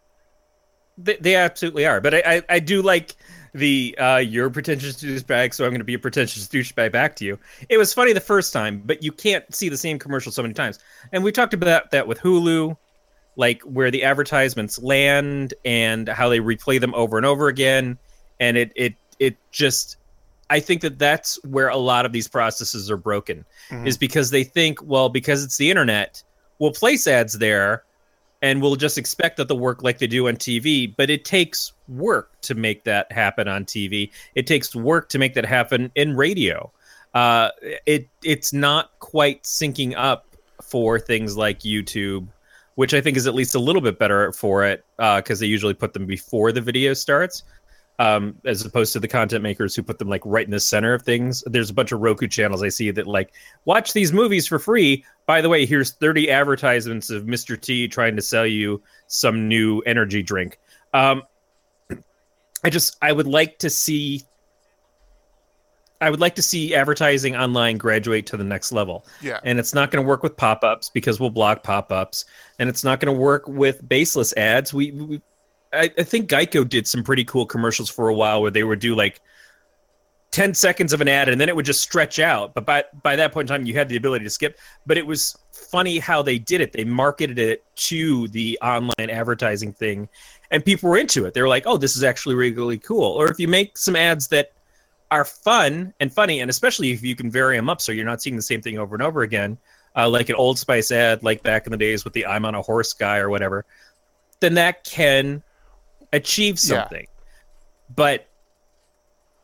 they, 0.97 1.17
they 1.17 1.35
absolutely 1.35 1.85
are. 1.85 1.99
But 2.01 2.13
I, 2.15 2.21
I, 2.25 2.41
I 2.49 2.59
do 2.59 2.81
like 2.81 3.15
the 3.53 3.95
uh, 3.99 4.17
you're 4.17 4.47
a 4.47 4.51
pretentious 4.51 4.95
douchebag, 5.01 5.53
so 5.53 5.63
I'm 5.63 5.71
going 5.71 5.79
to 5.79 5.85
be 5.85 5.93
a 5.93 5.99
pretentious 5.99 6.47
douchebag 6.47 6.91
back 6.91 7.15
to 7.17 7.25
you. 7.25 7.37
It 7.69 7.77
was 7.77 7.93
funny 7.93 8.13
the 8.13 8.19
first 8.19 8.51
time, 8.53 8.81
but 8.85 9.03
you 9.03 9.11
can't 9.11 9.43
see 9.53 9.69
the 9.69 9.77
same 9.77 9.99
commercial 9.99 10.31
so 10.31 10.41
many 10.41 10.53
times. 10.53 10.79
And 11.11 11.23
we 11.23 11.31
talked 11.31 11.53
about 11.53 11.91
that 11.91 12.07
with 12.07 12.19
Hulu, 12.19 12.75
like 13.35 13.61
where 13.61 13.91
the 13.91 14.03
advertisements 14.03 14.79
land 14.81 15.53
and 15.65 16.07
how 16.09 16.29
they 16.29 16.39
replay 16.39 16.79
them 16.79 16.93
over 16.95 17.17
and 17.17 17.25
over 17.25 17.47
again, 17.47 17.97
and 18.39 18.57
it 18.57 18.71
it 18.75 18.95
it 19.19 19.37
just. 19.51 19.97
I 20.49 20.59
think 20.59 20.81
that 20.81 20.99
that's 20.99 21.41
where 21.45 21.69
a 21.69 21.77
lot 21.77 22.05
of 22.05 22.11
these 22.11 22.27
processes 22.27 22.91
are 22.91 22.97
broken, 22.97 23.43
Mhm. 23.69 23.87
is 23.87 23.97
because 23.97 24.29
they 24.29 24.43
think, 24.43 24.77
well, 24.83 25.09
because 25.09 25.43
it's 25.43 25.57
the 25.57 25.71
internet, 25.71 26.21
we'll 26.59 26.73
place 26.73 27.07
ads 27.07 27.39
there, 27.39 27.83
and 28.43 28.61
we'll 28.61 28.75
just 28.75 28.97
expect 28.97 29.37
that 29.37 29.47
they'll 29.47 29.57
work 29.57 29.83
like 29.83 29.99
they 29.99 30.05
do 30.05 30.27
on 30.27 30.35
TV. 30.35 30.93
But 30.95 31.09
it 31.09 31.23
takes 31.23 31.71
work 31.87 32.29
to 32.41 32.53
make 32.53 32.83
that 32.83 33.09
happen 33.11 33.47
on 33.47 33.63
TV. 33.63 34.11
It 34.35 34.45
takes 34.45 34.75
work 34.75 35.07
to 35.09 35.17
make 35.17 35.33
that 35.35 35.45
happen 35.45 35.91
in 35.95 36.15
radio. 36.15 36.69
Uh, 37.13 37.49
it 37.85 38.09
it's 38.21 38.51
not 38.51 38.91
quite 38.99 39.43
syncing 39.43 39.93
up 39.95 40.27
for 40.61 40.99
things 40.99 41.37
like 41.37 41.59
YouTube, 41.59 42.27
which 42.75 42.93
I 42.93 42.99
think 42.99 43.15
is 43.15 43.27
at 43.27 43.33
least 43.33 43.55
a 43.55 43.59
little 43.59 43.81
bit 43.81 43.97
better 43.97 44.33
for 44.33 44.65
it 44.65 44.83
because 44.97 45.39
they 45.39 45.47
usually 45.47 45.73
put 45.73 45.93
them 45.93 46.05
before 46.05 46.51
the 46.51 46.61
video 46.61 46.93
starts. 46.93 47.43
Um, 47.99 48.35
as 48.43 48.65
opposed 48.65 48.91
to 48.93 48.99
the 48.99 49.07
content 49.07 49.43
makers 49.43 49.75
who 49.75 49.83
put 49.83 49.99
them 49.99 50.09
like 50.09 50.23
right 50.25 50.45
in 50.45 50.51
the 50.51 50.59
center 50.59 50.95
of 50.95 51.03
things. 51.03 51.43
There's 51.45 51.69
a 51.69 51.73
bunch 51.75 51.91
of 51.91 52.01
Roku 52.01 52.27
channels 52.27 52.63
I 52.63 52.69
see 52.69 52.89
that 52.89 53.05
like 53.05 53.33
watch 53.65 53.93
these 53.93 54.11
movies 54.11 54.47
for 54.47 54.57
free. 54.57 55.05
By 55.27 55.41
the 55.41 55.49
way, 55.49 55.63
here's 55.67 55.91
30 55.91 56.31
advertisements 56.31 57.11
of 57.11 57.25
Mr. 57.25 57.59
T 57.59 57.87
trying 57.87 58.15
to 58.15 58.21
sell 58.21 58.47
you 58.47 58.81
some 59.05 59.47
new 59.47 59.79
energy 59.81 60.23
drink. 60.23 60.59
Um, 60.93 61.21
I 62.63 62.71
just 62.71 62.97
I 63.01 63.11
would 63.11 63.27
like 63.27 63.59
to 63.59 63.69
see 63.69 64.23
I 66.03 66.09
would 66.09 66.19
like 66.19 66.35
to 66.35 66.41
see 66.41 66.75
advertising 66.75 67.35
online 67.37 67.77
graduate 67.77 68.25
to 68.27 68.37
the 68.37 68.43
next 68.43 68.73
level. 68.73 69.05
Yeah. 69.21 69.39
And 69.45 69.57
it's 69.57 69.73
not 69.73 69.89
going 69.89 70.03
to 70.03 70.07
work 70.07 70.21
with 70.21 70.35
pop-ups 70.35 70.89
because 70.89 71.17
we'll 71.17 71.29
block 71.29 71.63
pop-ups, 71.63 72.25
and 72.59 72.67
it's 72.67 72.83
not 72.83 72.99
going 72.99 73.15
to 73.15 73.19
work 73.19 73.47
with 73.47 73.87
baseless 73.87 74.33
ads. 74.35 74.73
We, 74.73 74.91
we 74.91 75.21
I, 75.73 75.91
I 75.97 76.03
think 76.03 76.29
Geico 76.29 76.67
did 76.67 76.87
some 76.87 77.03
pretty 77.03 77.25
cool 77.25 77.45
commercials 77.45 77.89
for 77.89 78.09
a 78.09 78.13
while 78.13 78.41
where 78.41 78.51
they 78.51 78.63
would 78.63 78.79
do 78.79 78.95
like 78.95 79.21
10 80.31 80.53
seconds 80.53 80.93
of 80.93 81.01
an 81.01 81.07
ad 81.07 81.29
and 81.29 81.39
then 81.39 81.49
it 81.49 81.55
would 81.55 81.65
just 81.65 81.81
stretch 81.81 82.19
out. 82.19 82.53
But 82.53 82.65
by 82.65 82.83
by 83.01 83.15
that 83.15 83.33
point 83.33 83.49
in 83.49 83.55
time 83.55 83.65
you 83.65 83.73
had 83.73 83.89
the 83.89 83.95
ability 83.95 84.25
to 84.25 84.29
skip. 84.29 84.57
But 84.85 84.97
it 84.97 85.05
was 85.05 85.37
funny 85.51 85.99
how 85.99 86.21
they 86.21 86.39
did 86.39 86.61
it. 86.61 86.73
They 86.73 86.83
marketed 86.83 87.39
it 87.39 87.63
to 87.75 88.27
the 88.29 88.57
online 88.61 89.09
advertising 89.09 89.73
thing 89.73 90.09
and 90.53 90.63
people 90.63 90.89
were 90.89 90.97
into 90.97 91.25
it. 91.25 91.33
They 91.33 91.41
were 91.41 91.47
like, 91.47 91.63
"Oh, 91.65 91.77
this 91.77 91.95
is 91.95 92.03
actually 92.03 92.35
really, 92.35 92.77
cool." 92.77 93.11
Or 93.11 93.29
if 93.29 93.39
you 93.39 93.47
make 93.47 93.77
some 93.77 93.95
ads 93.95 94.27
that 94.27 94.53
are 95.09 95.25
fun 95.25 95.93
and 95.99 96.13
funny, 96.13 96.39
and 96.41 96.49
especially 96.49 96.91
if 96.91 97.03
you 97.03 97.15
can 97.15 97.29
vary 97.29 97.57
them 97.57 97.69
up 97.69 97.81
so 97.81 97.91
you're 97.91 98.05
not 98.05 98.21
seeing 98.21 98.35
the 98.35 98.41
same 98.41 98.61
thing 98.61 98.77
over 98.77 98.95
and 98.95 99.01
over 99.01 99.23
again, 99.23 99.57
uh, 99.95 100.07
like 100.07 100.29
an 100.29 100.35
Old 100.35 100.59
Spice 100.59 100.91
ad, 100.91 101.23
like 101.23 101.41
back 101.43 101.65
in 101.65 101.71
the 101.71 101.77
days 101.77 102.03
with 102.03 102.13
the 102.13 102.25
"I'm 102.25 102.45
on 102.45 102.53
a 102.55 102.61
horse" 102.61 102.93
guy 102.93 103.17
or 103.17 103.29
whatever, 103.29 103.65
then 104.39 104.53
that 104.53 104.83
can 104.83 105.41
achieve 106.13 106.55
Yeah. 106.63 106.81
something. 106.81 107.07
But 107.93 108.27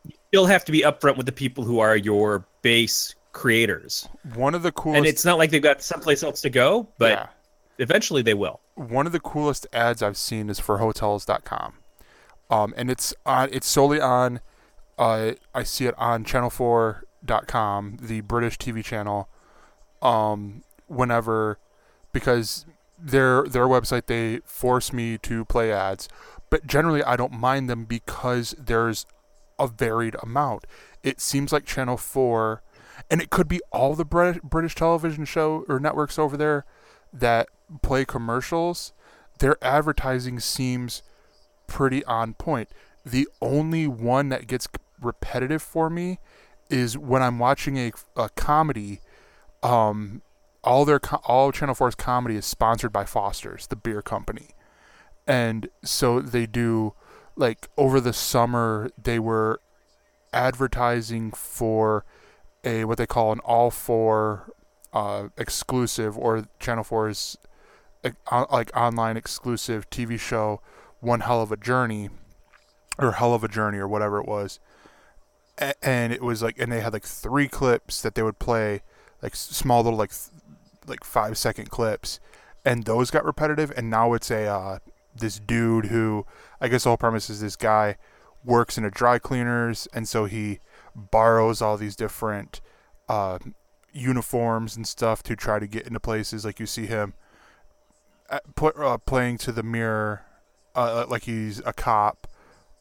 you 0.04 0.12
still 0.28 0.46
have 0.46 0.64
to 0.64 0.72
be 0.72 0.80
upfront 0.82 1.16
with 1.16 1.26
the 1.26 1.32
people 1.32 1.64
who 1.64 1.78
are 1.80 1.96
your 1.96 2.46
base 2.62 3.14
creators, 3.32 4.08
One 4.34 4.54
of 4.54 4.62
the 4.62 4.72
coolest 4.72 4.98
and 4.98 5.06
it's 5.06 5.24
not 5.24 5.38
like 5.38 5.50
they've 5.50 5.62
got 5.62 5.82
someplace 5.82 6.22
else 6.22 6.40
to 6.40 6.50
go, 6.50 6.88
but 6.98 7.10
yeah. 7.12 7.26
eventually 7.78 8.22
they 8.22 8.34
will. 8.34 8.60
one 8.74 9.06
of 9.06 9.12
the 9.12 9.20
coolest 9.20 9.66
ads 9.72 10.02
I've 10.02 10.16
seen 10.16 10.48
is 10.50 10.58
for 10.58 10.78
hotels.com. 10.78 11.74
Um, 12.50 12.74
and 12.76 12.90
it's 12.90 13.14
on 13.24 13.48
it's 13.52 13.68
solely 13.68 14.00
on 14.00 14.40
uh, 14.98 15.32
I 15.54 15.62
see 15.62 15.86
it 15.86 15.94
on 15.96 16.24
channel4.com, 16.24 17.98
the 18.02 18.20
British 18.22 18.58
TV 18.58 18.84
channel. 18.84 19.28
Um, 20.02 20.62
whenever 20.88 21.58
because 22.12 22.66
their 22.98 23.44
their 23.44 23.66
website 23.66 24.06
they 24.06 24.40
force 24.44 24.92
me 24.92 25.18
to 25.18 25.44
play 25.44 25.72
ads, 25.72 26.08
but 26.50 26.66
generally 26.66 27.02
I 27.02 27.16
don't 27.16 27.32
mind 27.32 27.70
them 27.70 27.84
because 27.84 28.54
there's 28.58 29.06
a 29.58 29.66
varied 29.66 30.16
amount. 30.22 30.66
It 31.02 31.20
seems 31.20 31.52
like 31.52 31.64
Channel 31.64 31.96
4 31.96 32.62
and 33.10 33.22
it 33.22 33.30
could 33.30 33.48
be 33.48 33.60
all 33.72 33.94
the 33.94 34.04
British 34.04 34.74
television 34.74 35.24
show 35.24 35.64
or 35.68 35.80
networks 35.80 36.18
over 36.18 36.36
there 36.36 36.64
that 37.12 37.48
play 37.82 38.04
commercials, 38.04 38.92
their 39.38 39.56
advertising 39.62 40.40
seems 40.40 41.02
pretty 41.66 42.04
on 42.04 42.34
point. 42.34 42.68
The 43.04 43.28
only 43.40 43.86
one 43.86 44.28
that 44.28 44.46
gets 44.46 44.68
repetitive 45.00 45.62
for 45.62 45.88
me 45.88 46.18
is 46.68 46.98
when 46.98 47.22
I'm 47.22 47.38
watching 47.38 47.78
a, 47.78 47.92
a 48.16 48.28
comedy. 48.30 49.00
Um, 49.62 50.22
all 50.62 50.84
their 50.84 51.00
all 51.24 51.52
Channel 51.52 51.74
4's 51.74 51.94
comedy 51.94 52.36
is 52.36 52.44
sponsored 52.44 52.92
by 52.92 53.04
Foster's, 53.04 53.66
the 53.66 53.76
beer 53.76 54.02
company, 54.02 54.50
and 55.30 55.68
so 55.84 56.20
they 56.20 56.44
do 56.44 56.92
like 57.36 57.68
over 57.76 58.00
the 58.00 58.12
summer 58.12 58.90
they 59.00 59.16
were 59.20 59.60
advertising 60.32 61.30
for 61.30 62.04
a 62.64 62.84
what 62.84 62.98
they 62.98 63.06
call 63.06 63.30
an 63.30 63.38
all 63.40 63.70
four 63.70 64.52
uh, 64.92 65.28
exclusive 65.38 66.18
or 66.18 66.46
Channel 66.58 66.82
4's 66.82 67.38
uh, 68.04 68.44
like 68.50 68.76
online 68.76 69.16
exclusive 69.16 69.88
TV 69.88 70.18
show, 70.18 70.60
One 70.98 71.20
Hell 71.20 71.42
of 71.42 71.52
a 71.52 71.56
Journey, 71.56 72.10
or 72.98 73.12
Hell 73.12 73.32
of 73.32 73.44
a 73.44 73.48
Journey 73.48 73.78
or 73.78 73.86
whatever 73.86 74.18
it 74.18 74.26
was, 74.26 74.58
and 75.80 76.12
it 76.12 76.22
was 76.22 76.42
like, 76.42 76.58
and 76.58 76.72
they 76.72 76.80
had 76.80 76.92
like 76.92 77.04
three 77.04 77.46
clips 77.46 78.02
that 78.02 78.16
they 78.16 78.22
would 78.24 78.40
play, 78.40 78.82
like 79.22 79.36
small 79.36 79.84
little 79.84 79.98
like 79.98 80.12
like 80.88 81.04
five 81.04 81.38
second 81.38 81.70
clips, 81.70 82.18
and 82.64 82.82
those 82.82 83.12
got 83.12 83.24
repetitive, 83.24 83.70
and 83.76 83.88
now 83.88 84.12
it's 84.12 84.30
a 84.32 84.46
uh, 84.46 84.78
this 85.20 85.38
dude 85.38 85.86
who 85.86 86.26
I 86.60 86.68
guess 86.68 86.84
the 86.84 86.90
whole 86.90 86.96
premise 86.96 87.30
is 87.30 87.40
this 87.40 87.56
guy 87.56 87.96
works 88.44 88.78
in 88.78 88.84
a 88.84 88.90
dry 88.90 89.18
cleaners, 89.18 89.86
and 89.92 90.08
so 90.08 90.24
he 90.24 90.60
borrows 90.94 91.62
all 91.62 91.76
these 91.76 91.96
different 91.96 92.60
uh, 93.08 93.38
uniforms 93.92 94.76
and 94.76 94.86
stuff 94.86 95.22
to 95.24 95.36
try 95.36 95.58
to 95.58 95.66
get 95.66 95.86
into 95.86 96.00
places. 96.00 96.44
Like 96.44 96.60
you 96.60 96.66
see 96.66 96.86
him 96.86 97.14
at, 98.28 98.54
put, 98.54 98.78
uh, 98.78 98.98
playing 98.98 99.38
to 99.38 99.52
the 99.52 99.62
mirror, 99.62 100.22
uh, 100.74 101.06
like 101.08 101.24
he's 101.24 101.60
a 101.66 101.72
cop 101.72 102.26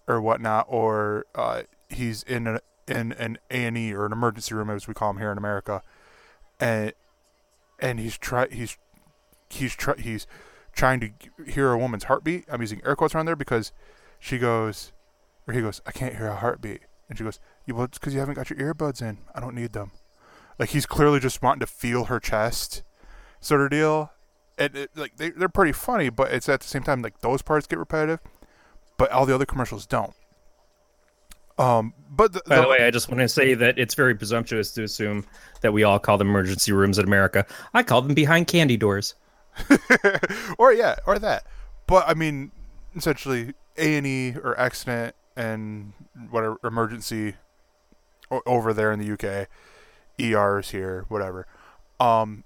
or 0.07 0.21
whatnot, 0.21 0.65
or 0.69 1.25
uh, 1.35 1.63
he's 1.89 2.23
in 2.23 2.47
a, 2.47 2.59
in 2.87 3.13
an 3.13 3.37
A 3.51 3.65
and 3.65 3.77
E 3.77 3.93
or 3.93 4.05
an 4.05 4.11
emergency 4.11 4.55
room, 4.55 4.69
as 4.69 4.87
we 4.87 4.93
call 4.93 5.13
them 5.13 5.21
here 5.21 5.31
in 5.31 5.37
America, 5.37 5.81
and 6.59 6.93
and 7.79 7.99
he's 7.99 8.17
try 8.17 8.47
he's 8.47 8.77
he's 9.49 9.75
try 9.75 9.95
he's 9.97 10.25
trying 10.73 10.99
to 10.99 11.11
hear 11.51 11.71
a 11.71 11.77
woman's 11.77 12.05
heartbeat. 12.05 12.45
I'm 12.51 12.61
using 12.61 12.81
air 12.85 12.95
quotes 12.95 13.15
around 13.15 13.25
there 13.25 13.35
because 13.35 13.71
she 14.19 14.37
goes, 14.37 14.91
or 15.47 15.53
he 15.53 15.61
goes, 15.61 15.81
I 15.85 15.91
can't 15.91 16.15
hear 16.15 16.27
a 16.27 16.35
heartbeat, 16.35 16.81
and 17.07 17.17
she 17.17 17.23
goes, 17.23 17.39
"You 17.65 17.75
well, 17.75 17.85
it's 17.85 17.97
because 17.97 18.13
you 18.13 18.19
haven't 18.19 18.35
got 18.35 18.49
your 18.49 18.59
earbuds 18.59 19.01
in. 19.01 19.19
I 19.33 19.39
don't 19.39 19.55
need 19.55 19.73
them." 19.73 19.91
Like 20.57 20.69
he's 20.69 20.85
clearly 20.85 21.19
just 21.19 21.41
wanting 21.41 21.61
to 21.61 21.67
feel 21.67 22.05
her 22.05 22.19
chest, 22.19 22.83
sort 23.39 23.61
of 23.61 23.69
deal. 23.69 24.11
And 24.57 24.75
it, 24.75 24.91
like 24.95 25.17
they 25.17 25.29
they're 25.29 25.49
pretty 25.49 25.71
funny, 25.71 26.09
but 26.09 26.31
it's 26.31 26.49
at 26.49 26.59
the 26.59 26.67
same 26.67 26.83
time 26.83 27.01
like 27.01 27.21
those 27.21 27.41
parts 27.41 27.65
get 27.65 27.79
repetitive, 27.79 28.19
but 28.97 29.11
all 29.11 29.25
the 29.25 29.33
other 29.33 29.45
commercials 29.45 29.85
don't. 29.85 30.13
Um, 31.57 31.93
but 32.09 32.31
the, 32.31 32.41
By 32.47 32.61
the 32.61 32.69
way, 32.69 32.85
I 32.85 32.89
just 32.89 33.09
want 33.09 33.19
to 33.19 33.27
say 33.27 33.53
that 33.53 33.77
it's 33.77 33.93
very 33.93 34.15
presumptuous 34.15 34.71
to 34.71 34.83
assume 34.83 35.25
that 35.61 35.73
we 35.73 35.83
all 35.83 35.99
call 35.99 36.17
them 36.17 36.29
emergency 36.29 36.71
rooms 36.71 36.97
in 36.97 37.05
America. 37.05 37.45
I 37.73 37.83
call 37.83 38.01
them 38.01 38.13
behind 38.13 38.47
candy 38.47 38.77
doors. 38.77 39.15
or 40.57 40.73
yeah, 40.73 40.95
or 41.05 41.19
that. 41.19 41.45
But 41.87 42.07
I 42.07 42.13
mean, 42.13 42.51
essentially 42.95 43.53
A 43.77 43.97
and 43.97 44.07
E 44.07 44.35
or 44.43 44.59
accident 44.59 45.15
and 45.35 45.93
whatever 46.29 46.57
emergency 46.63 47.35
over 48.45 48.73
there 48.73 48.91
in 48.91 48.99
the 48.99 49.11
UK, 49.11 49.47
ERs 50.19 50.71
here, 50.71 51.05
whatever. 51.07 51.47
Um, 51.99 52.43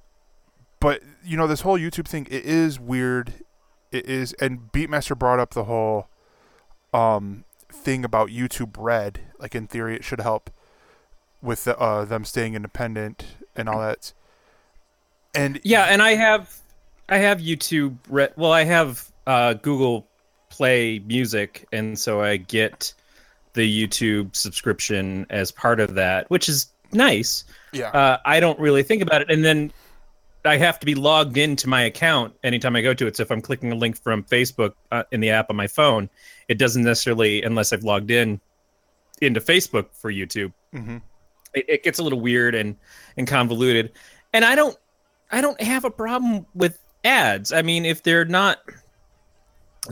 but 0.80 1.02
you 1.24 1.38
know 1.38 1.48
this 1.48 1.62
whole 1.62 1.78
YouTube 1.78 2.08
thing, 2.08 2.28
it 2.30 2.46
is 2.46 2.80
weird. 2.80 3.34
It 3.92 4.06
is, 4.08 4.34
and 4.34 4.72
Beatmaster 4.72 5.18
brought 5.18 5.40
up 5.40 5.54
the 5.54 5.66
whole 5.66 6.08
um 6.94 7.46
thing 7.72 8.06
about 8.06 8.30
YouTube 8.30 8.76
Red. 8.78 9.22
Like 9.40 9.56
in 9.56 9.68
theory, 9.68 9.96
it 9.96 10.04
should 10.04 10.22
help 10.22 10.50
with 11.42 11.66
the, 11.66 11.78
uh, 11.78 12.06
them 12.06 12.24
staying 12.26 12.56
independent 12.56 13.26
and 13.56 13.68
all 13.68 13.80
that. 13.80 14.14
And 15.36 15.60
Yeah, 15.64 15.86
and 15.86 16.02
I 16.02 16.16
have 16.16 16.63
I 17.14 17.18
have 17.20 17.38
YouTube 17.38 17.96
re- 18.10 18.30
well, 18.36 18.52
I 18.52 18.64
have 18.64 19.12
uh, 19.28 19.54
Google 19.54 20.08
Play 20.50 20.98
Music, 21.06 21.68
and 21.72 21.98
so 21.98 22.22
I 22.22 22.38
get 22.38 22.92
the 23.54 23.88
YouTube 23.88 24.36
subscription 24.36 25.28
as 25.30 25.52
part 25.52 25.80
of 25.80 25.94
that, 25.94 26.28
which 26.32 26.50
is 26.50 26.74
nice. 26.92 27.44
yeah, 27.72 27.90
Uh, 27.90 28.18
I 28.26 28.40
don't 28.40 28.60
really 28.60 28.82
think 28.82 29.04
about 29.04 29.22
it, 29.22 29.30
and 29.30 29.46
then 29.46 29.72
I 30.44 30.58
have 30.58 30.80
to 30.80 30.88
be 30.88 30.96
logged 30.96 31.38
into 31.38 31.70
my 31.70 31.84
account 31.84 32.34
anytime 32.44 32.76
I 32.76 32.82
go 32.82 32.96
to 32.96 33.06
it. 33.06 33.16
So 33.16 33.22
if 33.22 33.32
I'm 33.32 33.42
clicking 33.42 33.72
a 33.72 33.76
link 33.76 33.96
from 33.96 34.24
Facebook 34.24 34.74
uh, 34.92 35.04
in 35.12 35.20
the 35.20 35.30
app 35.30 35.52
on 35.52 35.56
my 35.56 35.68
phone, 35.68 36.10
it 36.48 36.58
doesn't 36.58 36.84
necessarily, 36.84 37.44
unless 37.44 37.72
I've 37.74 37.84
logged 37.84 38.10
in 38.10 38.42
into 39.22 39.40
Facebook 39.40 39.94
for 39.94 40.12
YouTube, 40.12 40.52
hmm 40.72 40.98
it, 41.54 41.66
it 41.70 41.84
gets 41.84 42.00
a 42.00 42.04
little 42.04 42.20
weird 42.20 42.56
and 42.56 42.76
and 43.18 43.28
convoluted. 43.28 43.92
And 44.34 44.44
I 44.44 44.56
don't 44.56 44.76
I 45.32 45.42
don't 45.42 45.62
have 45.62 45.86
a 45.86 45.92
problem 45.92 46.48
with 46.56 46.80
ads. 47.04 47.52
I 47.52 47.62
mean, 47.62 47.86
if 47.86 48.04
they're 48.04 48.26
not 48.26 48.60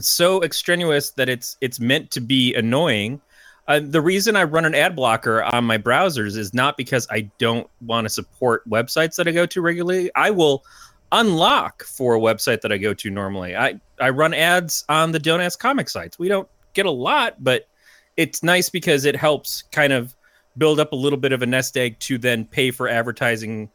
so 0.00 0.42
extraneous 0.42 1.10
that 1.10 1.28
it's 1.28 1.56
it's 1.60 1.78
meant 1.80 2.10
to 2.12 2.20
be 2.20 2.54
annoying. 2.54 3.20
Uh, 3.68 3.80
the 3.82 4.00
reason 4.00 4.34
I 4.34 4.42
run 4.44 4.64
an 4.64 4.74
ad 4.74 4.96
blocker 4.96 5.42
on 5.42 5.64
my 5.64 5.78
browsers 5.78 6.36
is 6.36 6.52
not 6.52 6.76
because 6.76 7.06
I 7.10 7.30
don't 7.38 7.68
want 7.82 8.06
to 8.06 8.08
support 8.08 8.68
websites 8.68 9.16
that 9.16 9.28
I 9.28 9.30
go 9.30 9.46
to 9.46 9.60
regularly. 9.60 10.10
I 10.16 10.30
will 10.30 10.64
unlock 11.12 11.84
for 11.84 12.16
a 12.16 12.18
website 12.18 12.62
that 12.62 12.72
I 12.72 12.78
go 12.78 12.92
to 12.94 13.10
normally. 13.10 13.54
I, 13.54 13.78
I 14.00 14.10
run 14.10 14.34
ads 14.34 14.84
on 14.88 15.12
the 15.12 15.18
Don't 15.18 15.40
Ask 15.40 15.60
Comic 15.60 15.88
sites. 15.88 16.18
We 16.18 16.28
don't 16.28 16.48
get 16.72 16.86
a 16.86 16.90
lot, 16.90 17.42
but 17.44 17.68
it's 18.16 18.42
nice 18.42 18.68
because 18.68 19.04
it 19.04 19.14
helps 19.14 19.62
kind 19.70 19.92
of 19.92 20.16
build 20.58 20.80
up 20.80 20.92
a 20.92 20.96
little 20.96 21.18
bit 21.18 21.32
of 21.32 21.42
a 21.42 21.46
nest 21.46 21.76
egg 21.76 21.98
to 22.00 22.18
then 22.18 22.44
pay 22.44 22.70
for 22.70 22.88
advertising 22.88 23.70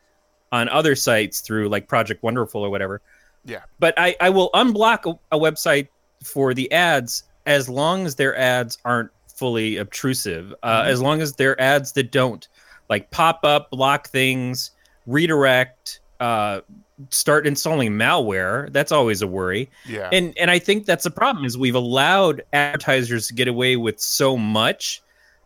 on 0.51 0.67
other 0.69 0.95
sites 0.95 1.41
through 1.41 1.69
like 1.69 1.87
Project 1.87 2.23
Wonderful 2.23 2.61
or 2.61 2.69
whatever. 2.69 3.01
Yeah. 3.47 3.63
But 3.79 3.93
I, 3.97 4.15
I 4.19 4.29
will 4.29 4.51
unblock 4.53 5.11
a, 5.31 5.35
a 5.35 5.39
website 5.39 5.87
for 6.23 6.53
the 6.53 6.71
ads 6.71 7.23
as 7.45 7.69
long 7.69 8.05
as 8.05 8.15
their 8.15 8.37
ads 8.37 8.77
aren't 8.85 9.09
fully 9.33 9.77
obtrusive, 9.77 10.53
uh, 10.63 10.83
as 10.85 11.01
long 11.01 11.21
as 11.21 11.33
they're 11.33 11.59
ads 11.59 11.93
that 11.93 12.11
don't 12.11 12.47
like 12.89 13.09
pop 13.11 13.39
up, 13.43 13.71
block 13.71 14.09
things, 14.09 14.71
redirect, 15.05 16.01
uh, 16.19 16.61
start 17.09 17.47
installing 17.47 17.91
malware. 17.91 18.71
That's 18.73 18.91
always 18.91 19.21
a 19.21 19.27
worry 19.27 19.69
yeah. 19.87 20.09
and 20.11 20.35
and 20.37 20.51
I 20.51 20.59
think 20.59 20.85
that's 20.85 21.03
the 21.03 21.11
problem 21.11 21.45
is 21.45 21.57
we've 21.57 21.75
allowed 21.75 22.43
advertisers 22.53 23.27
to 23.27 23.33
get 23.33 23.47
away 23.47 23.75
with 23.75 23.99
so 23.99 24.35
much 24.35 25.01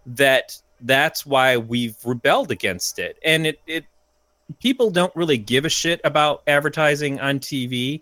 that 0.05 0.58
that's 0.81 1.25
why 1.25 1.58
we've 1.58 1.96
rebelled 2.03 2.51
against 2.51 3.00
it. 3.00 3.17
And 3.24 3.48
it 3.48 3.60
it 3.67 3.86
people 4.60 4.89
don't 4.89 5.15
really 5.15 5.38
give 5.38 5.65
a 5.65 5.70
shit 5.70 6.01
about 6.03 6.43
advertising 6.48 7.20
on 7.20 7.39
TV 7.39 8.01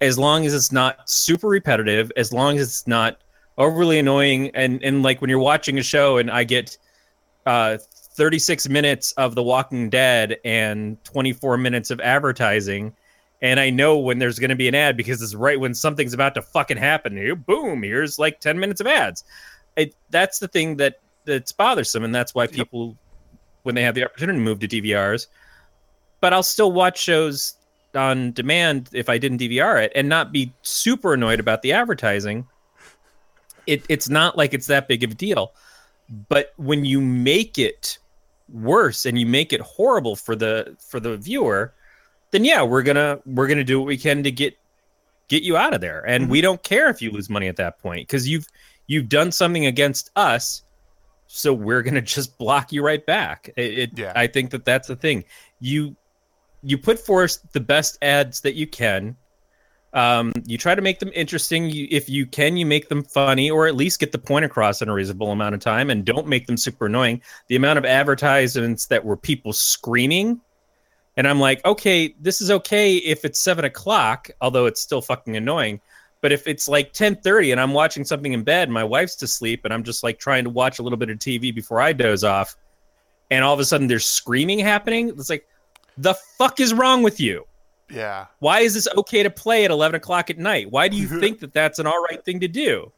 as 0.00 0.18
long 0.18 0.46
as 0.46 0.54
it's 0.54 0.72
not 0.72 1.08
super 1.08 1.48
repetitive, 1.48 2.10
as 2.16 2.32
long 2.32 2.58
as 2.58 2.68
it's 2.68 2.86
not 2.86 3.18
overly 3.58 3.98
annoying 3.98 4.50
and 4.54 4.82
and 4.82 5.02
like 5.02 5.20
when 5.20 5.28
you're 5.28 5.38
watching 5.38 5.78
a 5.78 5.82
show 5.82 6.16
and 6.16 6.30
I 6.30 6.42
get 6.44 6.78
uh 7.44 7.76
36 8.16 8.68
minutes 8.68 9.12
of 9.12 9.34
The 9.34 9.42
Walking 9.42 9.90
Dead 9.90 10.38
and 10.44 11.02
24 11.04 11.58
minutes 11.58 11.90
of 11.90 12.00
advertising 12.00 12.94
and 13.42 13.58
I 13.58 13.70
know 13.70 13.98
when 13.98 14.18
there's 14.20 14.38
going 14.38 14.50
to 14.50 14.56
be 14.56 14.68
an 14.68 14.74
ad 14.74 14.96
because 14.96 15.20
it's 15.20 15.34
right 15.34 15.58
when 15.58 15.74
something's 15.74 16.14
about 16.14 16.34
to 16.36 16.42
fucking 16.42 16.76
happen. 16.76 17.16
Here, 17.16 17.34
boom, 17.34 17.82
here's 17.82 18.18
like 18.18 18.38
10 18.38 18.58
minutes 18.58 18.80
of 18.80 18.86
ads. 18.86 19.24
It, 19.76 19.96
that's 20.10 20.38
the 20.38 20.46
thing 20.46 20.76
that 20.76 21.00
that's 21.24 21.50
bothersome, 21.50 22.04
and 22.04 22.14
that's 22.14 22.34
why 22.34 22.46
people, 22.46 22.96
when 23.64 23.74
they 23.74 23.82
have 23.82 23.94
the 23.96 24.04
opportunity 24.04 24.38
to 24.38 24.44
move 24.44 24.60
to 24.60 24.68
DVRs, 24.68 25.26
but 26.22 26.32
I'll 26.32 26.42
still 26.44 26.72
watch 26.72 26.98
shows 26.98 27.56
on 27.94 28.32
demand 28.32 28.88
if 28.92 29.10
I 29.10 29.18
didn't 29.18 29.38
DVR 29.38 29.82
it 29.82 29.92
and 29.94 30.08
not 30.08 30.32
be 30.32 30.52
super 30.62 31.12
annoyed 31.12 31.40
about 31.40 31.60
the 31.60 31.72
advertising. 31.72 32.46
It 33.66 33.84
it's 33.88 34.08
not 34.08 34.38
like 34.38 34.54
it's 34.54 34.68
that 34.68 34.88
big 34.88 35.04
of 35.04 35.10
a 35.10 35.14
deal. 35.14 35.52
But 36.28 36.52
when 36.56 36.84
you 36.84 37.00
make 37.00 37.58
it 37.58 37.98
worse 38.52 39.04
and 39.04 39.18
you 39.18 39.26
make 39.26 39.52
it 39.52 39.60
horrible 39.60 40.16
for 40.16 40.36
the 40.36 40.76
for 40.78 41.00
the 41.00 41.16
viewer, 41.16 41.74
then 42.30 42.44
yeah, 42.44 42.62
we're 42.62 42.82
gonna 42.82 43.18
we're 43.26 43.48
gonna 43.48 43.64
do 43.64 43.80
what 43.80 43.86
we 43.86 43.98
can 43.98 44.22
to 44.22 44.30
get 44.30 44.56
get 45.26 45.42
you 45.42 45.56
out 45.56 45.74
of 45.74 45.80
there. 45.80 46.06
And 46.06 46.30
we 46.30 46.38
mm-hmm. 46.38 46.44
don't 46.44 46.62
care 46.62 46.88
if 46.88 47.02
you 47.02 47.10
lose 47.10 47.28
money 47.28 47.48
at 47.48 47.56
that 47.56 47.80
point 47.80 48.06
because 48.06 48.28
you've 48.28 48.46
you've 48.86 49.08
done 49.08 49.32
something 49.32 49.66
against 49.66 50.10
us. 50.14 50.62
So 51.26 51.52
we're 51.52 51.82
gonna 51.82 52.00
just 52.16 52.38
block 52.38 52.72
you 52.72 52.84
right 52.84 53.04
back. 53.04 53.50
It, 53.56 53.78
it 53.78 53.90
Yeah. 53.98 54.12
I 54.14 54.28
think 54.28 54.50
that 54.52 54.64
that's 54.64 54.86
the 54.86 54.96
thing. 54.96 55.24
You 55.60 55.96
you 56.62 56.78
put 56.78 56.98
forth 56.98 57.38
the 57.52 57.60
best 57.60 57.98
ads 58.02 58.40
that 58.42 58.54
you 58.54 58.66
can. 58.66 59.16
Um, 59.94 60.32
you 60.46 60.56
try 60.56 60.74
to 60.74 60.80
make 60.80 61.00
them 61.00 61.10
interesting. 61.14 61.68
You, 61.68 61.86
if 61.90 62.08
you 62.08 62.24
can, 62.24 62.56
you 62.56 62.64
make 62.64 62.88
them 62.88 63.02
funny, 63.02 63.50
or 63.50 63.66
at 63.66 63.74
least 63.74 64.00
get 64.00 64.12
the 64.12 64.18
point 64.18 64.44
across 64.44 64.80
in 64.80 64.88
a 64.88 64.94
reasonable 64.94 65.32
amount 65.32 65.54
of 65.54 65.60
time, 65.60 65.90
and 65.90 66.04
don't 66.04 66.26
make 66.26 66.46
them 66.46 66.56
super 66.56 66.86
annoying. 66.86 67.20
The 67.48 67.56
amount 67.56 67.78
of 67.78 67.84
advertisements 67.84 68.86
that 68.86 69.04
were 69.04 69.16
people 69.16 69.52
screaming, 69.52 70.40
and 71.16 71.28
I'm 71.28 71.40
like, 71.40 71.62
okay, 71.66 72.14
this 72.20 72.40
is 72.40 72.50
okay 72.50 72.96
if 72.96 73.24
it's 73.26 73.38
seven 73.38 73.66
o'clock, 73.66 74.30
although 74.40 74.64
it's 74.64 74.80
still 74.80 75.02
fucking 75.02 75.36
annoying. 75.36 75.80
But 76.22 76.32
if 76.32 76.46
it's 76.46 76.68
like 76.68 76.92
ten 76.94 77.16
thirty 77.16 77.50
and 77.50 77.60
I'm 77.60 77.74
watching 77.74 78.04
something 78.04 78.32
in 78.32 78.44
bed, 78.44 78.70
my 78.70 78.84
wife's 78.84 79.16
to 79.16 79.26
sleep, 79.26 79.66
and 79.66 79.74
I'm 79.74 79.82
just 79.82 80.02
like 80.02 80.18
trying 80.18 80.44
to 80.44 80.50
watch 80.50 80.78
a 80.78 80.82
little 80.82 80.98
bit 80.98 81.10
of 81.10 81.18
TV 81.18 81.54
before 81.54 81.82
I 81.82 81.92
doze 81.92 82.24
off, 82.24 82.56
and 83.30 83.44
all 83.44 83.52
of 83.52 83.60
a 83.60 83.64
sudden 83.64 83.88
there's 83.88 84.06
screaming 84.06 84.58
happening, 84.58 85.08
it's 85.08 85.28
like, 85.28 85.46
the 85.98 86.14
fuck 86.14 86.60
is 86.60 86.72
wrong 86.74 87.02
with 87.02 87.20
you? 87.20 87.46
Yeah. 87.90 88.26
Why 88.38 88.60
is 88.60 88.74
this 88.74 88.88
okay 88.96 89.22
to 89.22 89.30
play 89.30 89.64
at 89.64 89.70
11 89.70 89.96
o'clock 89.96 90.30
at 90.30 90.38
night? 90.38 90.70
Why 90.70 90.88
do 90.88 90.96
you 90.96 91.06
think 91.20 91.40
that 91.40 91.52
that's 91.52 91.78
an 91.78 91.86
all 91.86 92.02
right 92.10 92.24
thing 92.24 92.40
to 92.40 92.48
do? 92.48 92.90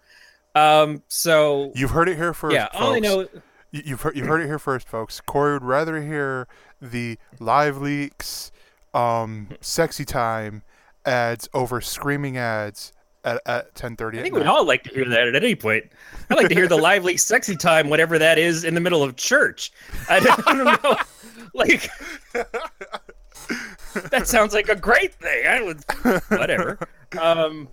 Um, 0.55 1.03
so 1.09 1.73
You've 1.75 1.91
heard 1.91 2.09
it 2.09 2.17
here 2.17 2.33
first. 2.33 2.55
yeah, 2.55 2.69
all 2.75 2.95
I 2.95 3.01
know, 3.01 3.27
You've 3.73 4.03
heard, 4.03 4.17
you've 4.17 4.29
heard 4.29 4.41
it 4.41 4.47
here 4.47 4.61
first, 4.61 4.89
folks. 4.89 5.21
Corey 5.21 5.55
would 5.55 5.65
rather 5.65 6.01
hear 6.01 6.47
the 6.81 7.19
live 7.41 7.79
leaks, 7.79 8.53
um, 8.93 9.49
sexy 9.61 10.05
time 10.05 10.63
ads 11.05 11.49
over 11.53 11.81
screaming 11.81 12.39
ads 12.39 12.93
at, 13.25 13.41
at 13.47 13.75
10:30 13.75 14.19
I 14.19 14.23
think 14.23 14.35
we'd 14.35 14.47
all 14.47 14.65
like 14.65 14.83
to 14.85 14.91
hear 14.91 15.09
that 15.09 15.29
at 15.29 15.35
any 15.35 15.55
point. 15.55 15.85
I'd 16.31 16.37
like 16.37 16.49
to 16.49 16.55
hear 16.55 16.69
the 16.69 16.77
lively, 16.77 17.17
sexy 17.19 17.57
time, 17.57 17.89
whatever 17.89 18.19
that 18.19 18.39
is, 18.39 18.65
in 18.65 18.75
the 18.75 18.81
middle 18.81 19.03
of 19.03 19.17
church. 19.17 19.73
I 20.09 20.21
don't, 20.21 20.49
I 20.49 20.55
don't 20.55 20.83
know, 20.83 20.97
like 21.55 21.91
that 24.11 24.27
sounds 24.27 24.55
like 24.55 24.69
a 24.69 24.77
great 24.77 25.15
thing. 25.15 25.47
I 25.47 25.63
would, 25.63 25.85
whatever. 26.29 26.79
Um, 27.21 27.69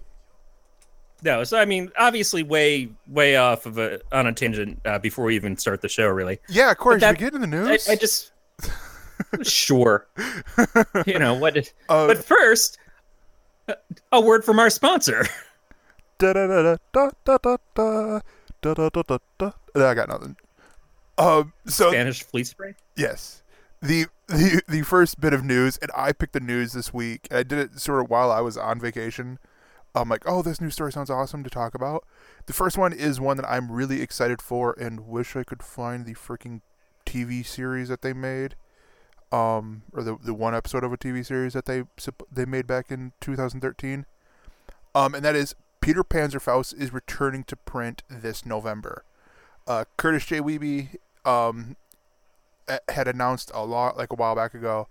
no, 1.23 1.43
so 1.43 1.59
I 1.59 1.65
mean, 1.65 1.91
obviously, 1.97 2.43
way, 2.43 2.89
way 3.07 3.35
off 3.35 3.65
of 3.65 3.77
a 3.77 4.01
on 4.11 4.27
a 4.27 4.33
tangent 4.33 4.79
uh, 4.85 4.99
before 4.99 5.25
we 5.25 5.35
even 5.35 5.57
start 5.57 5.81
the 5.81 5.89
show. 5.89 6.07
Really, 6.07 6.39
yeah, 6.49 6.71
of 6.71 6.77
course 6.77 7.03
we 7.03 7.13
get 7.13 7.33
in 7.33 7.41
the 7.41 7.47
news? 7.47 7.87
I 7.87 7.95
just 7.95 8.31
sure, 9.43 10.07
you 11.05 11.19
know 11.19 11.35
what? 11.35 11.53
Did, 11.53 11.71
Uh, 11.89 12.07
but 12.07 12.23
first, 12.23 12.77
a 14.11 14.21
word 14.21 14.43
from 14.43 14.59
our 14.59 14.69
sponsor. 14.69 15.25
da 16.17 16.33
da 16.33 16.47
da 16.47 16.77
da 16.93 17.09
da 17.23 17.37
da 17.37 17.57
da 17.75 18.21
da 18.61 18.73
da 18.73 18.89
da 18.89 19.01
da 19.03 19.17
da. 19.37 19.51
I 19.75 19.93
got 19.93 20.09
nothing. 20.09 20.35
Um, 21.17 21.53
so 21.65 21.91
Spanish 21.91 22.23
flea 22.23 22.43
spray. 22.43 22.75
Yes. 22.95 23.43
The, 23.81 24.05
the 24.27 24.61
the 24.67 24.81
first 24.83 25.19
bit 25.19 25.33
of 25.33 25.43
news, 25.43 25.77
and 25.81 25.91
I 25.95 26.11
picked 26.11 26.33
the 26.33 26.39
news 26.39 26.73
this 26.73 26.93
week. 26.93 27.27
I 27.31 27.43
did 27.43 27.57
it 27.57 27.79
sort 27.79 28.01
of 28.01 28.09
while 28.09 28.31
I 28.31 28.41
was 28.41 28.57
on 28.57 28.79
vacation. 28.79 29.39
I'm 29.93 30.07
like, 30.07 30.23
oh, 30.25 30.41
this 30.41 30.61
news 30.61 30.73
story 30.73 30.91
sounds 30.91 31.09
awesome 31.09 31.43
to 31.43 31.49
talk 31.49 31.73
about. 31.75 32.05
The 32.45 32.53
first 32.53 32.77
one 32.77 32.93
is 32.93 33.19
one 33.19 33.37
that 33.37 33.49
I'm 33.49 33.71
really 33.71 34.01
excited 34.01 34.41
for, 34.41 34.73
and 34.79 35.07
wish 35.07 35.35
I 35.35 35.43
could 35.43 35.63
find 35.63 36.05
the 36.05 36.13
freaking 36.13 36.61
TV 37.05 37.45
series 37.45 37.89
that 37.89 38.01
they 38.01 38.13
made, 38.13 38.55
um, 39.31 39.83
or 39.93 40.03
the 40.03 40.17
the 40.21 40.33
one 40.33 40.53
episode 40.55 40.83
of 40.83 40.91
a 40.91 40.97
TV 40.97 41.25
series 41.25 41.53
that 41.53 41.65
they 41.65 41.83
they 42.31 42.45
made 42.45 42.67
back 42.67 42.91
in 42.91 43.13
2013. 43.21 44.05
Um, 44.93 45.15
and 45.15 45.23
that 45.23 45.35
is 45.35 45.55
Peter 45.79 46.03
Panzerfaust 46.03 46.79
is 46.79 46.93
returning 46.93 47.43
to 47.45 47.55
print 47.55 48.03
this 48.09 48.45
November. 48.45 49.03
Uh, 49.67 49.85
Kurtis 49.97 50.25
J. 50.25 50.39
Wiebe 50.39 50.95
um, 51.25 51.75
had 52.89 53.07
announced 53.07 53.51
a 53.53 53.65
lot 53.65 53.97
like 53.97 54.11
a 54.11 54.15
while 54.15 54.35
back 54.35 54.53
ago 54.53 54.87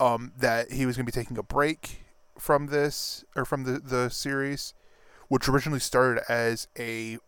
um, 0.00 0.32
that 0.38 0.72
he 0.72 0.86
was 0.86 0.96
going 0.96 1.06
to 1.06 1.12
be 1.12 1.20
taking 1.20 1.38
a 1.38 1.42
break 1.42 2.04
from 2.38 2.66
this 2.66 3.24
or 3.36 3.44
from 3.44 3.64
the, 3.64 3.78
the 3.78 4.08
series, 4.08 4.74
which 5.28 5.48
originally 5.48 5.80
started 5.80 6.22
as 6.30 6.68
a 6.78 7.18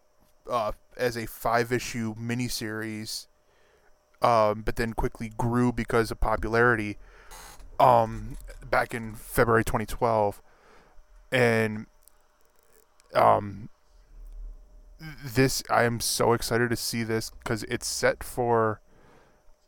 uh, 0.49 0.73
as 0.97 1.17
a 1.17 1.27
five 1.27 1.73
issue 1.73 2.15
miniseries, 2.15 3.27
um, 4.23 4.63
but 4.63 4.77
then 4.77 4.93
quickly 4.93 5.31
grew 5.37 5.73
because 5.73 6.11
of 6.11 6.21
popularity. 6.21 6.99
Um, 7.79 8.37
back 8.69 8.93
in 8.93 9.15
February 9.15 9.65
2012, 9.65 10.43
and 11.33 11.87
um, 13.15 13.71
this 15.25 15.63
I 15.71 15.85
am 15.85 16.01
so 16.01 16.33
excited 16.33 16.71
to 16.71 16.77
see 16.77 17.03
this 17.03 17.31
because 17.31 17.63
it's 17.65 17.87
set 17.87 18.23
for 18.23 18.81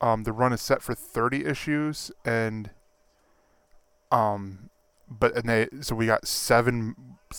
um 0.01 0.25
the 0.25 0.33
run 0.33 0.53
is 0.53 0.61
set 0.61 0.83
for 0.83 0.95
30 0.95 1.47
issues 1.47 2.11
and 2.25 2.71
um 4.11 4.71
but 5.09 5.35
and 5.37 5.49
they 5.49 5.69
so 5.81 5.95
we 5.95 6.07
got 6.07 6.27
seven 6.27 6.95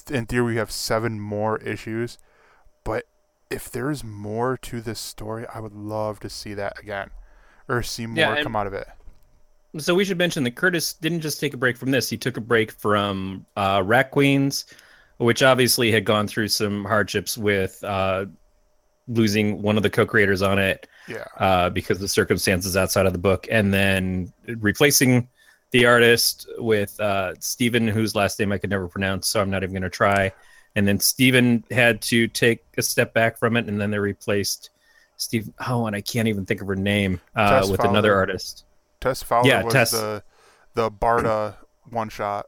in 0.10 0.26
theory 0.26 0.54
we 0.54 0.56
have 0.56 0.72
seven 0.72 1.20
more 1.20 1.58
issues 1.60 2.18
but 2.84 3.06
if 3.54 3.72
there's 3.72 4.04
more 4.04 4.58
to 4.58 4.82
this 4.82 5.00
story 5.00 5.46
I 5.54 5.60
would 5.60 5.74
love 5.74 6.20
to 6.22 6.30
see 6.30 6.54
that 6.56 6.80
again 6.80 7.10
or 7.68 7.82
see 7.84 8.06
more 8.06 8.18
Yeah, 8.18 8.34
and- 8.36 8.44
come 8.44 8.56
out 8.56 8.68
of 8.68 8.74
it. 8.74 8.88
So 9.80 9.96
we 9.96 10.06
should 10.06 10.20
mention 10.20 10.44
that 10.44 10.54
Kurtis 10.54 10.94
didn't 11.00 11.22
just 11.22 11.40
take 11.40 11.56
a 11.56 11.58
break 11.58 11.78
from 11.78 11.90
this; 11.90 12.08
he 12.08 12.16
took 12.16 12.38
a 12.38 12.42
break 12.42 12.72
from 12.72 13.44
uh, 13.58 13.82
Rat 13.84 14.12
Queens, 14.12 14.66
which 15.18 15.42
obviously 15.42 15.92
had 15.92 16.06
gone 16.06 16.28
through 16.28 16.50
some 16.50 16.86
hardships 16.86 17.40
with 17.40 17.84
uh, 17.84 18.26
losing 19.08 19.64
one 19.64 19.76
of 19.76 19.82
the 19.82 19.90
co-creators 19.90 20.44
on 20.44 20.60
it 20.60 20.88
yeah. 21.08 21.26
uh, 21.40 21.72
because 21.72 22.00
of 22.04 22.12
circumstances 22.12 22.78
outside 22.78 23.08
of 23.08 23.14
the 23.14 23.20
book, 23.20 23.48
and 23.50 23.74
then 23.74 24.32
replacing 24.46 25.28
the 25.72 25.88
artist 25.88 26.48
with 26.60 27.00
uh, 27.00 27.34
Stephen, 27.40 27.88
whose 27.88 28.14
last 28.14 28.40
name 28.40 28.52
I 28.52 28.60
could 28.60 28.70
never 28.70 28.88
pronounce, 28.88 29.28
so 29.28 29.42
I'm 29.42 29.50
not 29.50 29.64
even 29.64 29.74
going 29.74 29.82
to 29.82 29.90
try. 29.90 30.32
And 30.76 30.88
then 30.88 31.00
Stephen 31.00 31.64
had 31.70 32.02
to 32.04 32.28
take 32.28 32.64
a 32.78 32.82
step 32.82 33.14
back 33.14 33.38
from 33.38 33.56
it, 33.58 33.68
and 33.68 33.80
then 33.80 33.92
they 33.92 34.00
replaced 34.00 34.72
Steve. 35.18 35.50
Oh, 35.68 35.86
and 35.86 35.96
I 35.96 36.02
can't 36.02 36.28
even 36.28 36.46
think 36.46 36.62
of 36.62 36.68
her 36.68 36.76
name 36.76 37.22
uh, 37.36 37.68
with 37.70 37.84
another 37.84 38.16
artist. 38.16 38.66
Tess 39.00 39.22
Fowler 39.22 39.48
Yeah, 39.48 39.64
was 39.64 39.74
Tess. 39.74 39.92
the 39.92 40.24
the 40.74 40.90
Barda 40.90 41.56
one 41.90 42.10
shot 42.10 42.48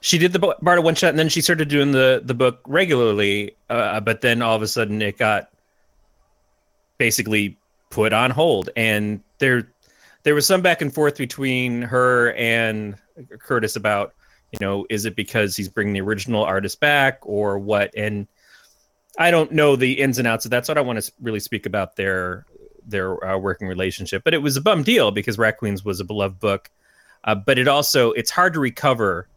She 0.00 0.18
did 0.18 0.32
the 0.32 0.38
Barda 0.38 0.82
one 0.82 0.94
shot, 0.94 1.10
and 1.10 1.18
then 1.18 1.28
she 1.28 1.40
started 1.40 1.68
doing 1.68 1.92
the 1.92 2.22
the 2.24 2.34
book 2.34 2.60
regularly. 2.66 3.56
Uh, 3.68 4.00
but 4.00 4.20
then 4.20 4.42
all 4.42 4.54
of 4.54 4.62
a 4.62 4.68
sudden, 4.68 5.02
it 5.02 5.18
got 5.18 5.50
basically 6.98 7.56
put 7.90 8.12
on 8.12 8.30
hold, 8.30 8.70
and 8.76 9.20
there 9.38 9.68
there 10.22 10.34
was 10.34 10.46
some 10.46 10.62
back 10.62 10.82
and 10.82 10.92
forth 10.92 11.16
between 11.18 11.82
her 11.82 12.32
and 12.34 12.96
Kurtis 13.46 13.76
about 13.76 14.14
you 14.60 14.66
know 14.66 14.86
is 14.90 15.04
it 15.04 15.16
because 15.16 15.56
he's 15.56 15.68
bringing 15.68 15.94
the 15.94 16.00
original 16.00 16.44
artist 16.44 16.80
back 16.80 17.18
or 17.22 17.58
what? 17.58 17.92
And 17.96 18.26
I 19.18 19.30
don't 19.30 19.52
know 19.52 19.76
the 19.76 20.00
ins 20.00 20.18
and 20.18 20.26
outs 20.28 20.44
of 20.44 20.50
that, 20.52 20.66
so 20.66 20.72
I 20.72 20.74
don't 20.74 20.86
want 20.86 21.02
to 21.02 21.12
really 21.20 21.40
speak 21.40 21.66
about 21.66 21.96
their 21.96 22.46
their 22.86 23.24
uh, 23.24 23.38
working 23.38 23.66
relationship. 23.68 24.22
But 24.24 24.34
it 24.34 24.38
was 24.42 24.56
a 24.56 24.60
bum 24.60 24.82
deal 24.82 25.10
because 25.10 25.38
Rat 25.38 25.58
Queens 25.58 25.84
was 25.84 26.00
a 26.00 26.04
beloved 26.04 26.38
book. 26.38 26.70
Uh, 27.24 27.34
but 27.34 27.58
it 27.58 27.68
also 27.68 28.12
it's 28.12 28.30
hard 28.30 28.52
to 28.54 28.60
recover 28.60 29.28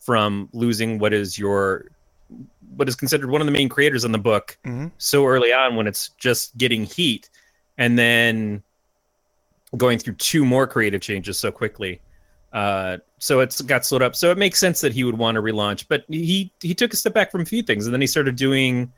from 0.00 0.48
losing 0.52 0.98
what 0.98 1.12
is 1.12 1.38
your 1.38 1.86
what 2.76 2.88
is 2.88 2.94
considered 2.94 3.30
one 3.30 3.40
of 3.40 3.46
the 3.46 3.52
main 3.52 3.68
creators 3.68 4.04
in 4.04 4.12
the 4.12 4.18
book 4.18 4.56
Mhm. 4.64 4.92
so 4.98 5.26
early 5.26 5.52
on 5.52 5.76
when 5.76 5.86
it's 5.86 6.10
just 6.18 6.56
getting 6.56 6.84
heat 6.84 7.28
and 7.78 7.98
then 7.98 8.62
going 9.76 9.98
through 9.98 10.14
two 10.14 10.44
more 10.44 10.66
creative 10.66 11.00
changes 11.00 11.38
so 11.38 11.50
quickly 11.50 12.00
uh, 12.56 12.96
so 13.18 13.40
it's 13.40 13.60
got 13.60 13.84
slowed 13.84 14.02
up 14.02 14.16
so 14.16 14.30
it 14.30 14.38
makes 14.38 14.58
sense 14.58 14.80
that 14.80 14.92
he 14.92 15.04
would 15.04 15.18
want 15.18 15.34
to 15.36 15.42
relaunch 15.42 15.84
but 15.88 16.04
he 16.08 16.50
he 16.60 16.74
took 16.74 16.92
a 16.92 16.96
step 16.96 17.12
back 17.14 17.30
from 17.30 17.42
a 17.42 17.44
few 17.44 17.62
things 17.62 17.86
and 17.86 17.92
then 17.94 18.00
he 18.00 18.06
started 18.06 18.34
doing 18.36 18.90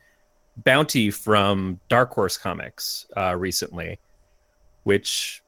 bounty 0.63 1.11
from 1.11 1.79
dark 1.89 2.11
horse 2.11 2.37
comics 2.37 3.05
uh, 3.17 3.35
recently 3.35 3.99
which 4.83 5.41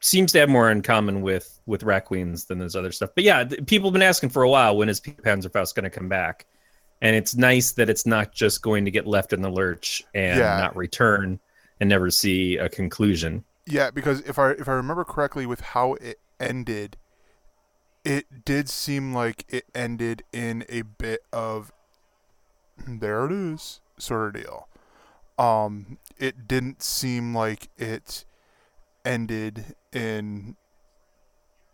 seems 0.00 0.30
to 0.32 0.38
have 0.38 0.48
more 0.48 0.70
in 0.70 0.82
common 0.82 1.20
with 1.22 1.58
with 1.66 1.82
Queens 2.04 2.44
than 2.44 2.58
this 2.58 2.76
other 2.76 2.92
stuff. 2.92 3.10
But 3.14 3.24
yeah, 3.24 3.42
th- 3.44 3.66
people 3.66 3.88
have 3.88 3.92
been 3.92 4.02
asking 4.02 4.28
for 4.30 4.42
a 4.44 4.48
while 4.48 4.76
when 4.76 4.88
is 4.88 5.00
Peter 5.00 5.20
Panzerfaust 5.22 5.74
going 5.74 5.84
to 5.84 5.90
come 5.90 6.08
back, 6.08 6.46
and 7.02 7.16
it's 7.16 7.34
nice 7.34 7.72
that 7.72 7.90
it's 7.90 8.06
not 8.06 8.32
just 8.32 8.62
going 8.62 8.84
to 8.84 8.90
get 8.92 9.06
left 9.06 9.32
in 9.32 9.42
the 9.42 9.50
lurch 9.50 10.04
and 10.14 10.38
Yeah. 10.38 10.58
not 10.58 10.76
return. 10.76 11.40
and 11.80 11.90
never 11.90 12.10
see 12.10 12.56
a 12.56 12.68
conclusion. 12.70 13.44
Yeah, 13.66 13.90
because 13.90 14.20
if 14.20 14.38
I 14.38 14.52
if 14.52 14.68
I 14.68 14.72
remember 14.74 15.04
correctly 15.04 15.44
with 15.44 15.60
how 15.60 15.94
it 15.94 16.20
ended, 16.40 16.96
it 18.06 18.44
did 18.44 18.68
seem 18.68 19.12
like 19.12 19.44
it 19.48 19.64
ended 19.74 20.22
in 20.32 20.64
a 20.68 20.82
bit 20.82 21.24
of 21.32 21.72
there 22.86 23.26
it 23.26 23.32
is 23.32 23.80
sort 23.98 24.36
of 24.36 24.42
deal. 24.42 24.68
Um, 25.36 25.98
it 26.16 26.46
didn't 26.46 26.82
seem 26.82 27.34
like 27.34 27.68
it 27.76 28.24
ended 29.04 29.74
in 29.92 30.54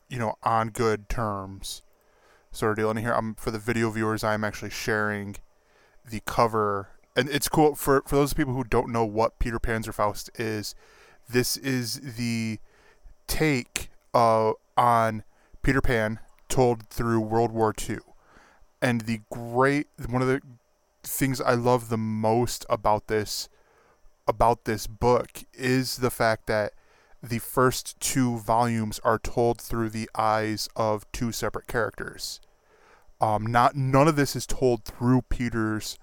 you 0.08 0.18
know 0.18 0.36
on 0.42 0.70
good 0.70 1.10
terms 1.10 1.82
sort 2.50 2.72
of 2.72 2.76
deal. 2.78 2.90
And 2.90 2.98
here 2.98 3.12
I'm 3.12 3.34
for 3.34 3.50
the 3.50 3.58
video 3.58 3.90
viewers, 3.90 4.24
I'm 4.24 4.42
actually 4.42 4.70
sharing 4.70 5.36
the 6.08 6.22
cover, 6.24 6.88
and 7.14 7.28
it's 7.28 7.50
cool 7.50 7.74
for 7.74 8.02
for 8.06 8.16
those 8.16 8.32
people 8.32 8.54
who 8.54 8.64
don't 8.64 8.88
know 8.88 9.04
what 9.04 9.38
Peter 9.38 9.60
Panzerfaust 9.60 10.30
is. 10.40 10.74
This 11.28 11.58
is 11.58 12.16
the 12.16 12.58
take 13.26 13.90
uh, 14.14 14.52
on 14.78 15.24
Peter 15.62 15.80
Pan 15.80 16.18
told 16.48 16.88
through 16.88 17.20
World 17.20 17.52
War 17.52 17.74
II. 17.88 17.98
And 18.80 19.02
the 19.02 19.20
great 19.30 19.86
one 20.08 20.22
of 20.22 20.28
the 20.28 20.40
things 21.02 21.40
I 21.40 21.54
love 21.54 21.88
the 21.88 21.98
most 21.98 22.66
about 22.68 23.06
this 23.06 23.48
about 24.26 24.64
this 24.64 24.86
book 24.86 25.44
is 25.52 25.96
the 25.96 26.10
fact 26.10 26.46
that 26.46 26.72
the 27.22 27.38
first 27.38 27.98
two 28.00 28.38
volumes 28.38 29.00
are 29.04 29.18
told 29.18 29.60
through 29.60 29.90
the 29.90 30.08
eyes 30.14 30.68
of 30.76 31.10
two 31.12 31.32
separate 31.32 31.66
characters. 31.66 32.40
Um, 33.20 33.46
not 33.46 33.76
none 33.76 34.08
of 34.08 34.16
this 34.16 34.34
is 34.34 34.46
told 34.46 34.84
through 34.84 35.22
Peter's 35.22 35.98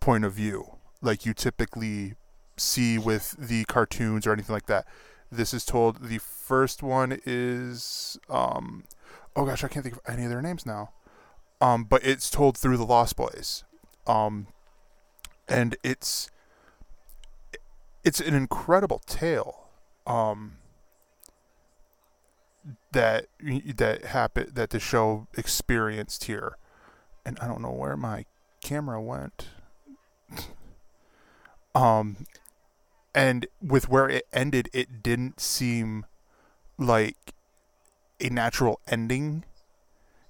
point 0.00 0.24
of 0.24 0.34
view, 0.34 0.76
like 1.00 1.24
you 1.24 1.32
typically 1.32 2.14
see 2.58 2.98
with 2.98 3.34
the 3.38 3.64
cartoons 3.64 4.26
or 4.26 4.32
anything 4.32 4.52
like 4.52 4.66
that. 4.66 4.86
This 5.32 5.54
is 5.54 5.64
told. 5.64 6.08
The 6.08 6.18
first 6.18 6.82
one 6.82 7.18
is, 7.24 8.18
um, 8.28 8.84
oh 9.34 9.46
gosh, 9.46 9.64
I 9.64 9.68
can't 9.68 9.82
think 9.82 9.96
of 9.96 10.02
any 10.06 10.24
of 10.24 10.30
their 10.30 10.42
names 10.42 10.66
now. 10.66 10.90
Um, 11.58 11.84
but 11.84 12.04
it's 12.04 12.28
told 12.28 12.58
through 12.58 12.76
the 12.76 12.84
Lost 12.84 13.16
Boys, 13.16 13.64
um, 14.06 14.48
and 15.48 15.74
it's 15.82 16.30
it's 18.04 18.20
an 18.20 18.34
incredible 18.34 19.00
tale. 19.06 19.68
Um, 20.06 20.58
that 22.92 23.26
that 23.76 24.04
happened 24.04 24.54
that 24.54 24.68
the 24.70 24.80
show 24.80 25.28
experienced 25.34 26.24
here, 26.24 26.58
and 27.24 27.38
I 27.40 27.46
don't 27.46 27.62
know 27.62 27.72
where 27.72 27.96
my 27.96 28.26
camera 28.62 29.00
went. 29.00 29.46
um, 31.74 32.26
and 33.14 33.46
with 33.60 33.88
where 33.88 34.08
it 34.08 34.26
ended, 34.32 34.68
it 34.72 35.02
didn't 35.02 35.40
seem 35.40 36.06
like 36.78 37.34
a 38.20 38.30
natural 38.30 38.80
ending. 38.88 39.44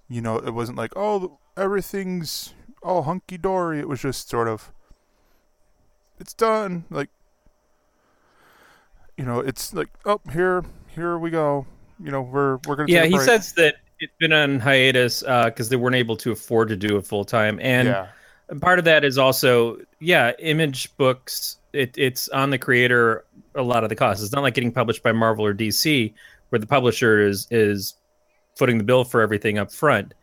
You 0.09 0.21
know, 0.21 0.37
it 0.37 0.51
wasn't 0.51 0.79
like 0.79 0.93
oh 0.97 1.39
everything's 1.57 2.55
all 2.83 3.03
hunky 3.03 3.39
dory. 3.39 3.79
It 3.79 3.89
was 3.89 4.01
just 4.01 4.29
sort 4.29 4.49
of 4.49 4.73
it's 6.19 6.35
done. 6.35 6.85
Like 6.91 7.11
you 9.17 9.25
know, 9.25 9.41
it's 9.41 9.73
like 9.73 9.89
oh 10.05 10.21
here 10.33 10.65
here 10.95 11.19
we 11.19 11.31
go 11.31 11.67
you 12.03 12.11
know 12.11 12.23
we're 12.23 12.59
we're 12.67 12.77
gonna 12.77 12.91
yeah 12.91 13.05
he 13.05 13.15
break. 13.15 13.23
says 13.23 13.53
that 13.53 13.77
it's 14.01 14.13
been 14.19 14.33
on 14.33 14.59
hiatus 14.59 15.21
because 15.21 15.69
uh, 15.69 15.71
they 15.71 15.77
weren't 15.77 15.97
able 15.97 16.17
to 16.17 16.33
afford 16.33 16.69
to 16.69 16.77
do 16.77 16.97
it 16.97 17.07
full 17.07 17.25
time 17.25 17.59
and 17.63 17.89
yeah. 17.89 18.07
part 18.61 18.79
of 18.79 18.85
that 18.85 19.05
is 19.05 19.19
also 19.19 19.79
yeah 20.01 20.33
image 20.41 20.95
books 20.97 21.59
it, 21.73 21.97
it's 21.97 22.29
on 22.29 22.51
the 22.51 22.59
creator 22.59 23.25
a 23.55 23.63
lot 23.63 23.83
of 23.83 23.89
the 23.89 23.97
costs. 23.97 24.23
It's 24.23 24.33
not 24.33 24.43
like 24.43 24.55
getting 24.55 24.73
published 24.73 25.03
by 25.03 25.13
marvel 25.13 25.45
or 25.45 25.55
dc 25.55 26.13
where 26.49 26.59
the 26.59 26.67
publisher 26.67 27.21
is 27.21 27.47
is 27.51 27.95
footing 28.57 28.79
the 28.79 28.85
bill 28.85 29.05
for 29.05 29.21
everything 29.21 29.59
up 29.59 29.73
front 29.73 30.15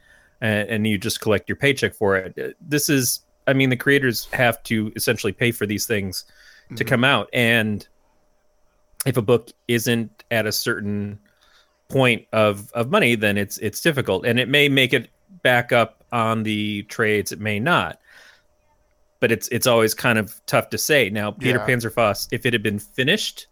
and, 0.41 0.69
and 0.69 0.87
you 0.87 0.97
just 0.97 1.21
collect 1.21 1.49
your 1.49 1.55
paycheck 1.55 1.93
for 1.93 2.15
it. 2.15 2.55
This 2.61 2.89
is 2.89 3.21
i 3.47 3.53
mean 3.53 3.69
the 3.69 3.77
creators 3.77 4.27
have 4.31 4.61
to 4.63 4.91
essentially 4.95 5.33
pay 5.33 5.51
for 5.51 5.65
these 5.65 5.85
things 5.85 6.25
to 6.69 6.75
mm-hmm. 6.75 6.89
come 6.89 7.03
out. 7.03 7.29
And 7.33 7.87
if 9.05 9.17
a 9.17 9.21
book 9.21 9.49
isn't 9.67 10.23
at 10.31 10.45
a 10.45 10.51
certain 10.51 11.19
point 11.89 12.25
of 12.31 12.71
of 12.73 12.89
money, 12.89 13.15
then 13.15 13.37
it's 13.37 13.57
it's 13.57 13.81
difficult, 13.81 14.25
and 14.25 14.39
it 14.39 14.47
may 14.47 14.69
make 14.69 14.93
it 14.93 15.09
back 15.41 15.71
up 15.71 16.03
on 16.11 16.43
the 16.43 16.83
trades. 16.83 17.31
It 17.31 17.39
may 17.39 17.59
not, 17.59 17.99
but 19.19 19.31
it's 19.31 19.47
it's 19.49 19.67
always 19.67 19.93
kind 19.93 20.17
of 20.17 20.39
tough 20.45 20.69
to 20.69 20.77
say. 20.77 21.09
Now, 21.09 21.31
Peter 21.31 21.59
yeah. 21.59 21.67
Panzerfaust, 21.67 22.29
if 22.31 22.45
it 22.45 22.53
had 22.53 22.63
been 22.63 22.79
finished 22.79 23.47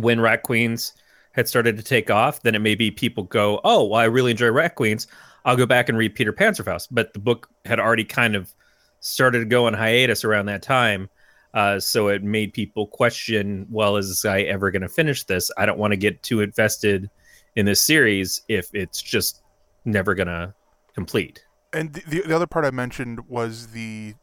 when 0.00 0.20
Rat 0.20 0.42
Queens 0.42 0.92
had 1.32 1.48
started 1.48 1.76
to 1.76 1.82
take 1.82 2.10
off, 2.10 2.42
then 2.42 2.54
it 2.54 2.60
may 2.60 2.74
be 2.74 2.90
people 2.90 3.24
go, 3.24 3.60
"Oh, 3.64 3.84
well, 3.84 4.00
I 4.00 4.04
really 4.04 4.30
enjoy 4.30 4.50
Rat 4.50 4.74
Queens. 4.74 5.06
I'll 5.44 5.56
go 5.56 5.66
back 5.66 5.88
and 5.88 5.96
read 5.96 6.14
Peter 6.14 6.32
Panzerfaust." 6.32 6.88
But 6.90 7.12
the 7.12 7.18
book 7.18 7.48
had 7.64 7.80
already 7.80 8.04
kind 8.04 8.34
of 8.34 8.54
started 9.00 9.40
to 9.40 9.44
go 9.44 9.66
on 9.66 9.74
hiatus 9.74 10.24
around 10.24 10.46
that 10.46 10.62
time. 10.62 11.08
Uh, 11.54 11.80
so 11.80 12.08
it 12.08 12.22
made 12.22 12.52
people 12.52 12.86
question, 12.86 13.66
well, 13.70 13.96
is 13.96 14.08
this 14.08 14.22
guy 14.22 14.42
ever 14.42 14.70
going 14.70 14.82
to 14.82 14.88
finish 14.88 15.24
this? 15.24 15.50
I 15.56 15.64
don't 15.64 15.78
want 15.78 15.92
to 15.92 15.96
get 15.96 16.22
too 16.22 16.42
invested 16.42 17.08
in 17.54 17.64
this 17.64 17.80
series 17.80 18.42
if 18.48 18.68
it's 18.74 19.00
just 19.00 19.42
never 19.86 20.14
going 20.14 20.26
to 20.26 20.52
complete. 20.94 21.42
And 21.72 21.94
the, 21.94 22.22
the 22.22 22.36
other 22.36 22.46
part 22.46 22.64
I 22.64 22.70
mentioned 22.70 23.26
was 23.28 23.68
the 23.68 24.14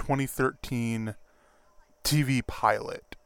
2013 0.00 1.14
TV 2.02 2.46
pilot, 2.46 3.16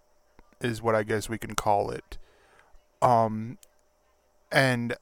is 0.61 0.83
what 0.83 0.97
I 0.97 1.05
guess 1.05 1.29
we 1.29 1.39
can 1.39 1.55
call 1.55 1.91
it. 1.91 2.19
Um, 3.01 3.59
and 4.51 4.97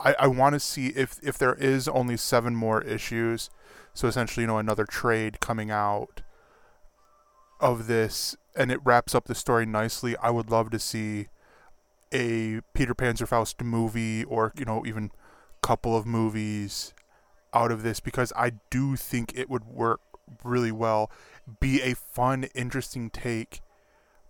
I, 0.00 0.14
I 0.18 0.26
want 0.28 0.54
to 0.54 0.60
see 0.60 0.88
if 0.88 1.18
if 1.22 1.36
there 1.36 1.54
is 1.54 1.88
only 1.88 2.16
seven 2.16 2.56
more 2.56 2.82
issues, 2.82 3.50
so 3.92 4.08
essentially, 4.08 4.44
you 4.44 4.46
know, 4.46 4.58
another 4.58 4.86
trade 4.86 5.40
coming 5.40 5.70
out 5.70 6.22
of 7.60 7.86
this 7.86 8.36
and 8.56 8.72
it 8.72 8.80
wraps 8.82 9.14
up 9.14 9.26
the 9.26 9.34
story 9.34 9.66
nicely, 9.66 10.16
I 10.16 10.30
would 10.30 10.50
love 10.50 10.70
to 10.70 10.78
see 10.78 11.28
a 12.12 12.60
Peter 12.72 12.94
Panzerfaust 12.94 13.62
movie 13.62 14.24
or, 14.24 14.52
you 14.56 14.64
know, 14.64 14.84
even 14.86 15.10
a 15.62 15.66
couple 15.66 15.96
of 15.96 16.06
movies 16.06 16.94
out 17.52 17.70
of 17.70 17.82
this 17.82 18.00
because 18.00 18.32
I 18.34 18.52
do 18.70 18.96
think 18.96 19.32
it 19.36 19.50
would 19.50 19.64
work 19.66 20.00
really 20.44 20.72
well, 20.72 21.10
be 21.60 21.82
a 21.82 21.94
fun, 21.94 22.44
interesting 22.54 23.10
take. 23.10 23.60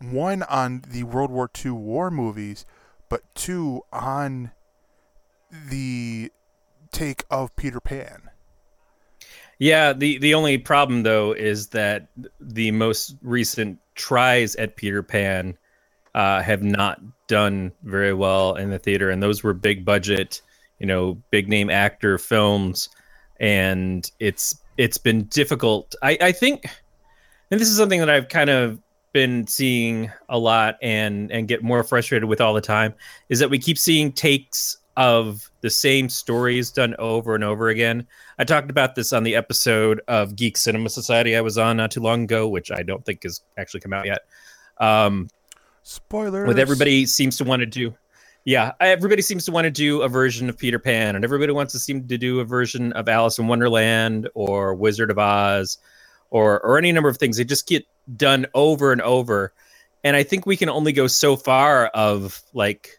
One 0.01 0.43
on 0.45 0.85
the 0.87 1.03
World 1.03 1.31
War 1.31 1.51
II 1.65 1.73
war 1.73 2.11
movies, 2.11 2.65
but 3.09 3.23
two 3.35 3.83
on 3.93 4.53
the 5.51 6.31
take 6.93 7.25
of 7.31 7.55
Peter 7.57 7.81
Pan. 7.81 8.31
Yeah, 9.59 9.93
the 9.93 10.19
the 10.19 10.35
only 10.35 10.59
problem 10.59 11.03
though 11.03 11.33
is 11.33 11.69
that 11.69 12.07
the 12.41 12.71
most 12.71 13.17
recent 13.23 13.79
tries 13.97 14.55
at 14.57 14.77
Peter 14.77 15.03
Pan 15.03 15.59
uh, 16.15 16.43
have 16.43 16.63
not 16.63 17.01
done 17.27 17.73
very 17.83 18.15
well 18.15 18.55
in 18.55 18.71
the 18.71 18.79
theater, 18.79 19.11
and 19.11 19.23
those 19.23 19.43
were 19.43 19.55
big 19.55 19.85
budget, 19.85 20.43
you 20.79 20.87
know, 20.87 21.21
big 21.31 21.49
name 21.49 21.71
actor 21.71 22.19
films, 22.19 22.89
and 23.41 24.11
it's 24.21 24.61
it's 24.79 24.97
been 24.97 25.25
difficult. 25.25 25.95
I 26.03 26.17
I 26.21 26.33
think, 26.33 26.65
and 27.51 27.61
this 27.61 27.69
is 27.69 27.77
something 27.77 28.01
that 28.01 28.09
I've 28.09 28.29
kind 28.29 28.49
of 28.49 28.81
been 29.13 29.47
seeing 29.47 30.11
a 30.29 30.39
lot 30.39 30.77
and 30.81 31.31
and 31.31 31.49
get 31.49 31.63
more 31.63 31.83
frustrated 31.83 32.29
with 32.29 32.41
all 32.41 32.55
the 32.55 32.61
time 32.61 32.95
is 33.29 33.39
that 33.41 33.51
we 33.51 33.59
keep 33.59 33.77
seeing 33.77 34.13
takes 34.13 34.79
of 34.97 35.51
the 35.61 35.71
same 35.71 36.09
stories 36.09 36.71
done 36.73 36.95
over 36.99 37.35
and 37.35 37.45
over 37.45 37.69
again. 37.69 38.07
I 38.39 38.45
talked 38.45 38.69
about 38.69 38.97
this 38.97 39.13
on 39.13 39.23
the 39.23 39.37
episode 39.37 40.01
of 40.09 40.35
Geek 40.35 40.57
Cinema 40.57 40.89
Society 40.91 41.37
I 41.37 41.41
was 41.41 41.57
on 41.57 41.77
not 41.77 41.93
too 41.93 42.01
long 42.01 42.25
ago, 42.25 42.49
which 42.49 42.73
I 42.73 42.83
don't 42.83 43.05
think 43.05 43.23
has 43.23 43.43
actually 43.57 43.81
come 43.81 43.93
out 43.93 44.07
yet. 44.07 44.23
Um, 44.79 45.29
Spoilers. 45.85 46.47
With 46.47 46.59
everybody 46.59 47.07
seems 47.07 47.37
to 47.39 47.45
want 47.45 47.61
to 47.61 47.67
do, 47.67 47.95
yeah, 48.49 48.73
everybody 48.81 49.21
seems 49.21 49.45
to 49.45 49.53
want 49.53 49.67
to 49.67 49.71
do 49.71 50.01
a 50.01 50.09
version 50.09 50.49
of 50.49 50.57
Peter 50.57 50.79
Pan, 50.79 51.15
and 51.15 51.23
everybody 51.23 51.53
wants 51.53 51.75
to 51.75 51.79
seem 51.79 52.09
to 52.09 52.17
do 52.17 52.41
a 52.41 52.47
version 52.47 52.95
of 52.95 53.07
Alice 53.07 53.39
in 53.39 53.47
Wonderland 53.47 54.27
or 54.33 54.75
Wizard 54.75 55.11
of 55.11 55.19
Oz, 55.19 55.77
or 56.31 56.59
or 56.61 56.79
any 56.79 56.91
number 56.91 57.11
of 57.11 57.19
things. 57.19 57.37
They 57.37 57.45
just 57.45 57.67
get 57.67 57.85
done 58.17 58.47
over 58.55 58.91
and 58.91 59.03
over, 59.03 59.53
and 60.03 60.17
I 60.17 60.23
think 60.23 60.47
we 60.47 60.57
can 60.57 60.71
only 60.71 60.93
go 60.93 61.07
so 61.09 61.37
far 61.37 61.89
of 61.89 62.41
like 62.55 62.99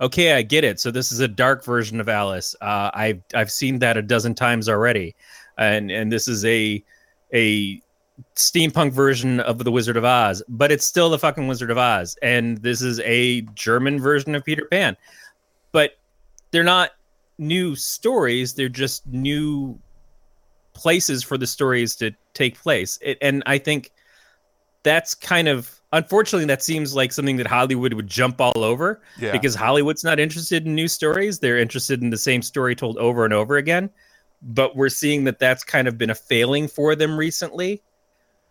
okay, 0.00 0.32
I 0.32 0.42
get 0.42 0.64
it. 0.64 0.80
So 0.80 0.90
this 0.90 1.12
is 1.12 1.20
a 1.20 1.28
dark 1.28 1.64
version 1.64 2.00
of 2.00 2.08
Alice. 2.08 2.56
Uh, 2.60 2.90
I've 2.92 3.22
I've 3.32 3.52
seen 3.52 3.78
that 3.78 3.96
a 3.96 4.02
dozen 4.02 4.34
times 4.34 4.68
already, 4.68 5.14
and 5.56 5.88
and 5.92 6.10
this 6.10 6.26
is 6.26 6.44
a 6.44 6.82
a 7.32 7.80
steampunk 8.36 8.92
version 8.92 9.40
of 9.40 9.58
the 9.58 9.70
Wizard 9.70 9.96
of 9.96 10.04
Oz, 10.04 10.42
but 10.48 10.70
it's 10.70 10.84
still 10.86 11.10
the 11.10 11.18
fucking 11.18 11.46
Wizard 11.46 11.70
of 11.70 11.78
Oz, 11.78 12.16
and 12.22 12.58
this 12.58 12.82
is 12.82 13.00
a 13.00 13.42
German 13.54 14.00
version 14.00 14.34
of 14.34 14.44
Peter 14.44 14.66
Pan. 14.70 14.96
But 15.72 15.92
they're 16.50 16.62
not 16.62 16.90
new 17.38 17.74
stories; 17.74 18.54
they're 18.54 18.68
just 18.68 19.06
new 19.06 19.78
places 20.74 21.22
for 21.22 21.38
the 21.38 21.46
stories 21.46 21.96
to 21.96 22.12
take 22.34 22.60
place. 22.60 22.98
It, 23.02 23.18
and 23.20 23.42
I 23.46 23.58
think 23.58 23.90
that's 24.82 25.14
kind 25.14 25.48
of 25.48 25.80
unfortunately 25.92 26.46
that 26.46 26.62
seems 26.62 26.94
like 26.94 27.12
something 27.12 27.36
that 27.36 27.46
Hollywood 27.46 27.94
would 27.94 28.08
jump 28.08 28.40
all 28.40 28.64
over 28.64 29.00
Yeah. 29.18 29.32
because 29.32 29.54
Hollywood's 29.54 30.04
not 30.04 30.18
interested 30.18 30.66
in 30.66 30.74
new 30.74 30.88
stories. 30.88 31.38
They're 31.38 31.58
interested 31.58 32.02
in 32.02 32.10
the 32.10 32.18
same 32.18 32.42
story 32.42 32.74
told 32.74 32.98
over 32.98 33.24
and 33.24 33.32
over 33.32 33.56
again. 33.56 33.90
But 34.42 34.76
we're 34.76 34.88
seeing 34.88 35.24
that 35.24 35.38
that's 35.38 35.62
kind 35.64 35.88
of 35.88 35.96
been 35.96 36.10
a 36.10 36.14
failing 36.14 36.68
for 36.68 36.94
them 36.96 37.16
recently. 37.16 37.80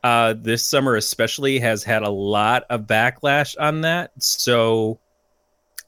Uh, 0.04 0.34
this 0.38 0.64
summer, 0.64 0.96
especially, 0.96 1.60
has 1.60 1.84
had 1.84 2.04
a 2.04 2.10
lot 2.10 2.66
of 2.70 2.82
backlash 2.82 3.56
on 3.58 3.82
that. 3.82 4.12
So 4.22 5.00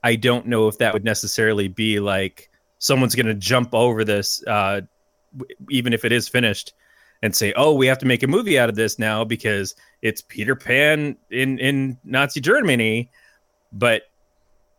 I 0.04 0.16
don't 0.16 0.48
know 0.48 0.68
if 0.68 0.78
that 0.78 0.94
would 0.94 1.04
necessarily 1.04 1.68
be 1.68 2.00
like 2.00 2.50
someone's 2.80 3.16
going 3.16 3.26
to 3.26 3.34
jump 3.34 3.74
over 3.74 4.06
this, 4.06 4.42
uh, 4.48 4.82
w- 5.38 5.56
even 5.70 5.92
if 5.92 6.06
it 6.06 6.14
is 6.14 6.30
finished, 6.30 6.74
and 7.24 7.36
say, 7.36 7.52
"Oh, 7.58 7.74
we 7.74 7.88
have 7.88 7.98
to 8.00 8.06
make 8.06 8.24
a 8.24 8.28
movie 8.28 8.58
out 8.58 8.70
of 8.70 8.76
this 8.76 8.98
now 8.98 9.26
because 9.26 9.76
it's 10.02 10.22
Peter 10.22 10.56
Pan 10.56 11.18
in 11.30 11.60
in 11.60 11.98
Nazi 12.06 12.40
Germany." 12.40 13.10
But 13.74 14.04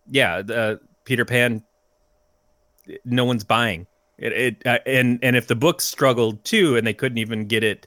yeah, 0.08 0.40
the 0.40 0.80
Peter 1.04 1.26
Pan, 1.26 1.62
no 3.04 3.24
one's 3.26 3.44
buying 3.44 3.86
it. 4.16 4.32
it 4.32 4.66
uh, 4.66 4.78
and 4.86 5.18
and 5.22 5.36
if 5.36 5.46
the 5.46 5.56
book 5.56 5.80
struggled 5.80 6.42
too, 6.44 6.76
and 6.76 6.86
they 6.86 6.94
couldn't 6.94 7.18
even 7.18 7.46
get 7.46 7.64
it 7.64 7.86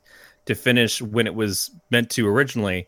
to 0.49 0.55
finish 0.55 0.99
when 0.99 1.27
it 1.27 1.35
was 1.35 1.69
meant 1.91 2.09
to 2.09 2.27
originally, 2.27 2.87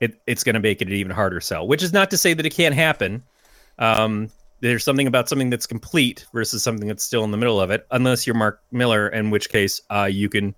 it 0.00 0.20
it's 0.28 0.44
going 0.44 0.54
to 0.54 0.60
make 0.60 0.80
it 0.80 0.86
an 0.86 0.94
even 0.94 1.10
harder 1.10 1.40
sell. 1.40 1.66
Which 1.66 1.82
is 1.82 1.92
not 1.92 2.10
to 2.10 2.16
say 2.16 2.32
that 2.32 2.46
it 2.46 2.54
can't 2.54 2.76
happen. 2.76 3.24
Um, 3.80 4.30
there's 4.60 4.84
something 4.84 5.08
about 5.08 5.28
something 5.28 5.50
that's 5.50 5.66
complete 5.66 6.26
versus 6.32 6.62
something 6.62 6.86
that's 6.86 7.02
still 7.02 7.24
in 7.24 7.32
the 7.32 7.36
middle 7.36 7.60
of 7.60 7.72
it, 7.72 7.86
unless 7.90 8.24
you're 8.24 8.36
Mark 8.36 8.62
Millar, 8.70 9.08
in 9.08 9.30
which 9.30 9.48
case 9.48 9.80
uh, 9.90 10.04
you 10.04 10.28
can 10.28 10.54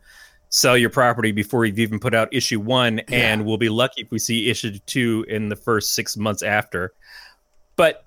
sell 0.51 0.77
your 0.77 0.91
property 0.91 1.33
before 1.33 1.65
you've 1.65 1.79
even 1.79 1.99
put 1.99 2.15
out 2.15 2.29
issue 2.33 2.61
one, 2.61 2.99
and 3.09 3.47
we'll 3.47 3.59
be 3.59 3.69
lucky 3.71 4.03
if 4.03 4.11
we 4.11 4.19
see 4.19 4.51
issue 4.51 4.79
two 4.85 5.25
in 5.29 5.49
the 5.49 5.57
first 5.57 5.95
six 5.95 6.17
months 6.17 6.43
after. 6.43 6.93
But 7.77 8.05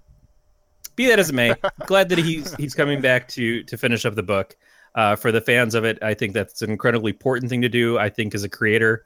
be 0.96 1.08
that 1.08 1.18
as 1.18 1.30
it 1.30 1.34
may, 1.34 1.56
glad 1.88 2.10
that 2.10 2.20
he's 2.20 2.54
he's 2.56 2.76
coming 2.76 3.02
back 3.02 3.28
to 3.30 3.64
to 3.64 3.78
finish 3.78 4.06
up 4.06 4.14
the 4.14 4.24
book. 4.24 4.56
Uh, 4.96 5.16
for 5.16 5.32
the 5.32 5.42
fans 5.42 5.74
of 5.74 5.84
it, 5.86 5.98
I 6.04 6.14
think 6.14 6.34
that's 6.34 6.62
an 6.62 6.70
incredibly 6.70 7.12
important 7.12 7.50
thing 7.50 7.62
to 7.62 7.70
do. 7.70 7.98
I 7.98 8.10
think 8.10 8.36
as 8.36 8.44
a 8.44 8.50
creator, 8.50 9.06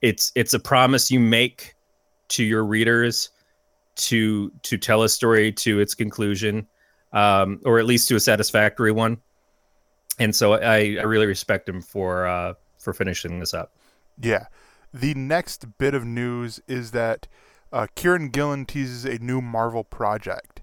it's 0.00 0.32
it's 0.34 0.54
a 0.54 0.58
promise 0.58 1.10
you 1.10 1.20
make 1.20 1.74
to 2.28 2.42
your 2.42 2.64
readers 2.64 3.30
to 3.96 4.50
to 4.62 4.78
tell 4.78 5.02
a 5.02 5.08
story 5.08 5.52
to 5.52 5.78
its 5.80 5.94
conclusion, 5.94 6.66
um, 7.12 7.60
or 7.64 7.78
at 7.78 7.84
least 7.84 8.08
to 8.08 8.16
a 8.16 8.20
satisfactory 8.20 8.92
one. 8.92 9.18
And 10.18 10.34
so 10.34 10.54
I, 10.54 10.96
I 10.98 11.02
really 11.02 11.26
respect 11.26 11.68
him 11.68 11.82
for 11.82 12.26
uh, 12.26 12.54
for 12.78 12.94
finishing 12.94 13.40
this 13.40 13.52
up. 13.52 13.72
Yeah. 14.20 14.46
The 14.94 15.12
next 15.14 15.76
bit 15.76 15.94
of 15.94 16.04
news 16.04 16.60
is 16.66 16.92
that 16.92 17.26
uh, 17.72 17.86
Kieron 17.96 18.32
Gillen 18.32 18.64
teases 18.64 19.04
a 19.04 19.18
new 19.18 19.42
Marvel 19.42 19.84
project. 19.84 20.55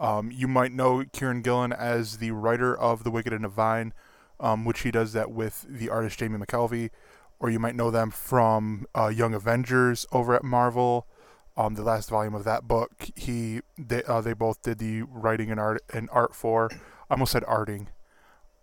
Um, 0.00 0.30
you 0.32 0.48
might 0.48 0.72
know 0.72 1.04
Kieron 1.04 1.42
Gillen 1.42 1.72
as 1.72 2.16
the 2.16 2.30
writer 2.30 2.76
of 2.76 3.04
The 3.04 3.10
Wicked 3.10 3.34
and 3.34 3.42
Divine, 3.42 3.92
um, 4.40 4.64
which 4.64 4.80
he 4.80 4.90
does 4.90 5.12
that 5.12 5.30
with 5.30 5.66
the 5.68 5.90
artist 5.90 6.18
Jamie 6.18 6.38
McKelvie, 6.38 6.88
or 7.38 7.50
you 7.50 7.58
might 7.58 7.76
know 7.76 7.90
them 7.90 8.10
from 8.10 8.86
uh, 8.94 9.08
Young 9.08 9.34
Avengers 9.34 10.06
over 10.10 10.34
at 10.34 10.42
Marvel. 10.42 11.06
Um, 11.56 11.74
the 11.74 11.82
last 11.82 12.08
volume 12.08 12.34
of 12.34 12.44
that 12.44 12.66
book, 12.66 13.10
he 13.14 13.60
they 13.76 14.02
uh, 14.04 14.22
they 14.22 14.32
both 14.32 14.62
did 14.62 14.78
the 14.78 15.02
writing 15.02 15.50
and 15.50 15.60
art 15.60 15.82
and 15.92 16.08
art 16.12 16.34
for. 16.34 16.70
I 16.72 17.14
almost 17.14 17.32
said 17.32 17.42
arting. 17.44 17.88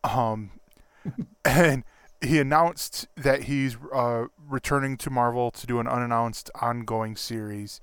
Um, 0.03 0.51
and 1.45 1.83
he 2.21 2.39
announced 2.39 3.07
that 3.15 3.43
he's 3.43 3.77
uh, 3.93 4.25
returning 4.37 4.97
to 4.97 5.09
Marvel 5.11 5.51
to 5.51 5.67
do 5.67 5.79
an 5.79 5.87
unannounced 5.87 6.49
ongoing 6.55 7.15
series. 7.15 7.79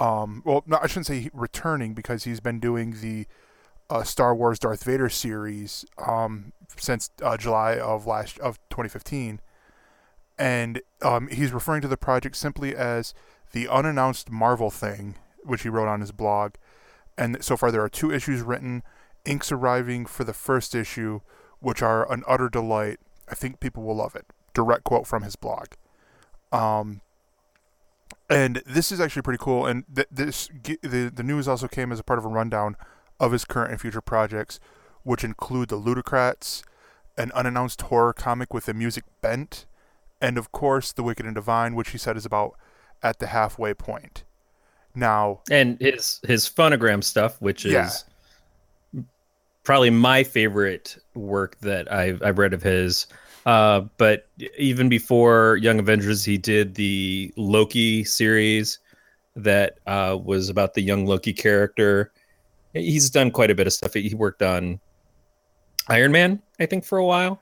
Um, 0.00 0.42
well, 0.46 0.64
no, 0.66 0.78
I 0.82 0.86
shouldn't 0.86 1.06
say 1.06 1.28
returning 1.34 1.92
because 1.92 2.24
he's 2.24 2.40
been 2.40 2.58
doing 2.58 2.96
the 3.02 3.26
uh, 3.90 4.02
Star 4.02 4.34
Wars 4.34 4.58
Darth 4.58 4.82
Vader 4.82 5.10
series 5.10 5.84
um, 5.98 6.52
since 6.76 7.10
uh, 7.22 7.36
July 7.36 7.78
of 7.78 8.06
last 8.06 8.38
of 8.38 8.58
2015, 8.70 9.40
and 10.38 10.80
um, 11.02 11.28
he's 11.28 11.52
referring 11.52 11.82
to 11.82 11.88
the 11.88 11.98
project 11.98 12.36
simply 12.36 12.74
as 12.74 13.12
the 13.52 13.68
unannounced 13.68 14.30
Marvel 14.30 14.70
thing, 14.70 15.16
which 15.44 15.62
he 15.62 15.68
wrote 15.68 15.88
on 15.88 16.00
his 16.00 16.12
blog. 16.12 16.54
And 17.18 17.44
so 17.44 17.56
far, 17.56 17.70
there 17.70 17.82
are 17.82 17.88
two 17.88 18.10
issues 18.10 18.40
written. 18.40 18.82
Inks 19.26 19.52
arriving 19.52 20.06
for 20.06 20.24
the 20.24 20.32
first 20.32 20.74
issue, 20.74 21.20
which 21.58 21.82
are 21.82 22.10
an 22.10 22.22
utter 22.26 22.48
delight. 22.48 23.00
I 23.28 23.34
think 23.34 23.60
people 23.60 23.82
will 23.82 23.96
love 23.96 24.16
it. 24.16 24.24
Direct 24.54 24.84
quote 24.84 25.06
from 25.06 25.22
his 25.22 25.36
blog. 25.36 25.66
Um, 26.52 27.02
and 28.28 28.62
this 28.66 28.92
is 28.92 29.00
actually 29.00 29.22
pretty 29.22 29.42
cool. 29.42 29.66
And 29.66 29.84
th- 29.94 30.08
this 30.10 30.48
g- 30.62 30.78
the 30.82 31.10
the 31.14 31.22
news 31.22 31.48
also 31.48 31.68
came 31.68 31.92
as 31.92 31.98
a 31.98 32.02
part 32.04 32.18
of 32.18 32.24
a 32.24 32.28
rundown 32.28 32.76
of 33.18 33.32
his 33.32 33.44
current 33.44 33.70
and 33.72 33.80
future 33.80 34.00
projects, 34.00 34.60
which 35.02 35.24
include 35.24 35.68
the 35.68 35.78
Ludocrats, 35.78 36.62
an 37.18 37.30
unannounced 37.32 37.82
horror 37.82 38.12
comic 38.12 38.54
with 38.54 38.68
a 38.68 38.74
music 38.74 39.04
bent, 39.20 39.66
and 40.20 40.38
of 40.38 40.52
course 40.52 40.92
the 40.92 41.02
Wicked 41.02 41.26
and 41.26 41.34
Divine, 41.34 41.74
which 41.74 41.90
he 41.90 41.98
said 41.98 42.16
is 42.16 42.24
about 42.24 42.56
at 43.02 43.18
the 43.18 43.26
halfway 43.28 43.74
point. 43.74 44.24
Now, 44.94 45.40
And 45.50 45.78
his 45.80 46.20
his 46.26 46.48
phonogram 46.48 47.02
stuff, 47.04 47.40
which 47.40 47.64
is 47.64 47.72
Yeah. 47.72 49.02
probably 49.64 49.90
my 49.90 50.24
favorite 50.24 50.98
work 51.14 51.58
that 51.60 51.90
I've 51.92 52.22
I've 52.22 52.38
read 52.38 52.52
of 52.54 52.62
his. 52.62 53.06
Uh, 53.46 53.80
but 53.96 54.26
even 54.58 54.88
before 54.88 55.56
Young 55.56 55.78
Avengers, 55.78 56.24
he 56.24 56.36
did 56.36 56.74
the 56.74 57.32
Loki 57.36 58.04
series 58.04 58.78
that 59.36 59.78
uh, 59.86 60.18
was 60.22 60.48
about 60.48 60.74
the 60.74 60.82
young 60.82 61.06
Loki 61.06 61.32
character. 61.32 62.12
He's 62.74 63.08
done 63.10 63.30
quite 63.30 63.50
a 63.50 63.54
bit 63.54 63.66
of 63.66 63.72
stuff. 63.72 63.94
He 63.94 64.14
worked 64.14 64.42
on 64.42 64.78
Iron 65.88 66.12
Man, 66.12 66.42
I 66.58 66.66
think, 66.66 66.84
for 66.84 66.98
a 66.98 67.04
while, 67.04 67.40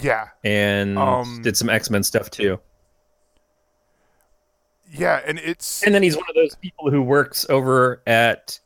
yeah, 0.00 0.28
and 0.44 0.96
Um, 0.98 1.40
did 1.42 1.56
some 1.56 1.68
X 1.68 1.90
Men 1.90 2.02
stuff 2.02 2.30
too. 2.30 2.58
yeah, 4.90 5.20
and 5.26 5.38
it's 5.40 5.82
And 5.82 5.94
then 5.94 6.02
he's 6.02 6.16
one 6.16 6.24
of 6.28 6.34
those 6.34 6.54
people 6.54 6.90
who 6.90 7.02
works 7.02 7.44
over 7.50 8.00
at 8.06 8.58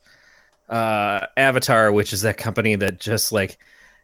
uh, 0.69 1.27
Avatar, 1.37 1.91
which 1.91 2.13
is 2.13 2.23
that 2.23 2.37
company 2.37 2.77
that 2.77 3.01
just 3.01 3.33
like 3.33 3.59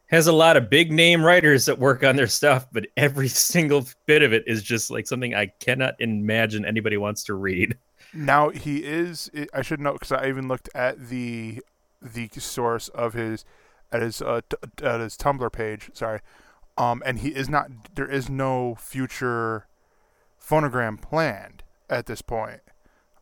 has 0.07 0.27
a 0.27 0.33
lot 0.33 0.57
of 0.57 0.71
big 0.71 0.93
name 0.93 1.25
writers 1.25 1.67
that 1.67 1.79
work 1.79 2.05
on 2.05 2.17
their 2.17 2.27
stuff, 2.27 2.67
but 2.73 2.87
every 2.97 3.29
single 3.53 3.87
bit 4.07 4.23
of 4.23 4.33
it 4.33 4.45
is 4.47 4.63
just 4.63 4.91
like 4.91 5.07
something 5.07 5.35
I 5.35 5.47
cannot 5.61 5.95
imagine 6.01 6.65
anybody 6.65 6.97
wants 6.97 7.25
to 7.25 7.35
read. 7.35 7.77
Now 8.15 8.51
he 8.51 8.79
is. 8.79 9.31
I 9.53 9.63
should 9.63 9.81
note 9.81 9.95
because 9.95 10.13
I 10.13 10.29
even 10.29 10.49
looked 10.49 10.69
at 10.75 11.09
the 11.09 11.61
the 12.01 12.29
source 12.39 12.89
of 12.89 13.15
his 13.15 13.45
at 13.93 14.03
his 14.03 14.23
uh, 14.23 14.41
t- 14.49 14.57
at 14.85 15.01
his 15.01 15.17
Tumblr 15.17 15.53
page. 15.53 15.91
Sorry, 15.93 16.21
um, 16.79 17.03
and 17.05 17.19
he 17.19 17.31
is 17.31 17.49
not. 17.49 17.71
There 17.95 18.11
is 18.11 18.31
no 18.31 18.75
future 18.77 19.67
phonogram 20.41 21.01
planned 21.01 21.63
at 21.91 22.07
this 22.07 22.23
point. 22.23 22.61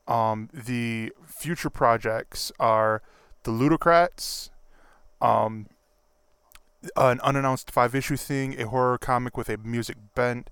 Um, 0.07 0.51
the 0.53 1.13
future 1.27 1.71
projects 1.71 2.53
are 2.61 3.03
the 3.45 3.51
Ludocrats, 3.51 4.51
um, 5.21 5.67
an 6.97 7.21
unannounced 7.21 7.71
five 7.71 7.95
issue 7.95 8.17
thing, 8.17 8.61
a 8.61 8.69
horror 8.69 8.99
comic 8.99 9.37
with 9.37 9.49
a 9.49 9.57
music 9.59 9.97
bent. 10.15 10.51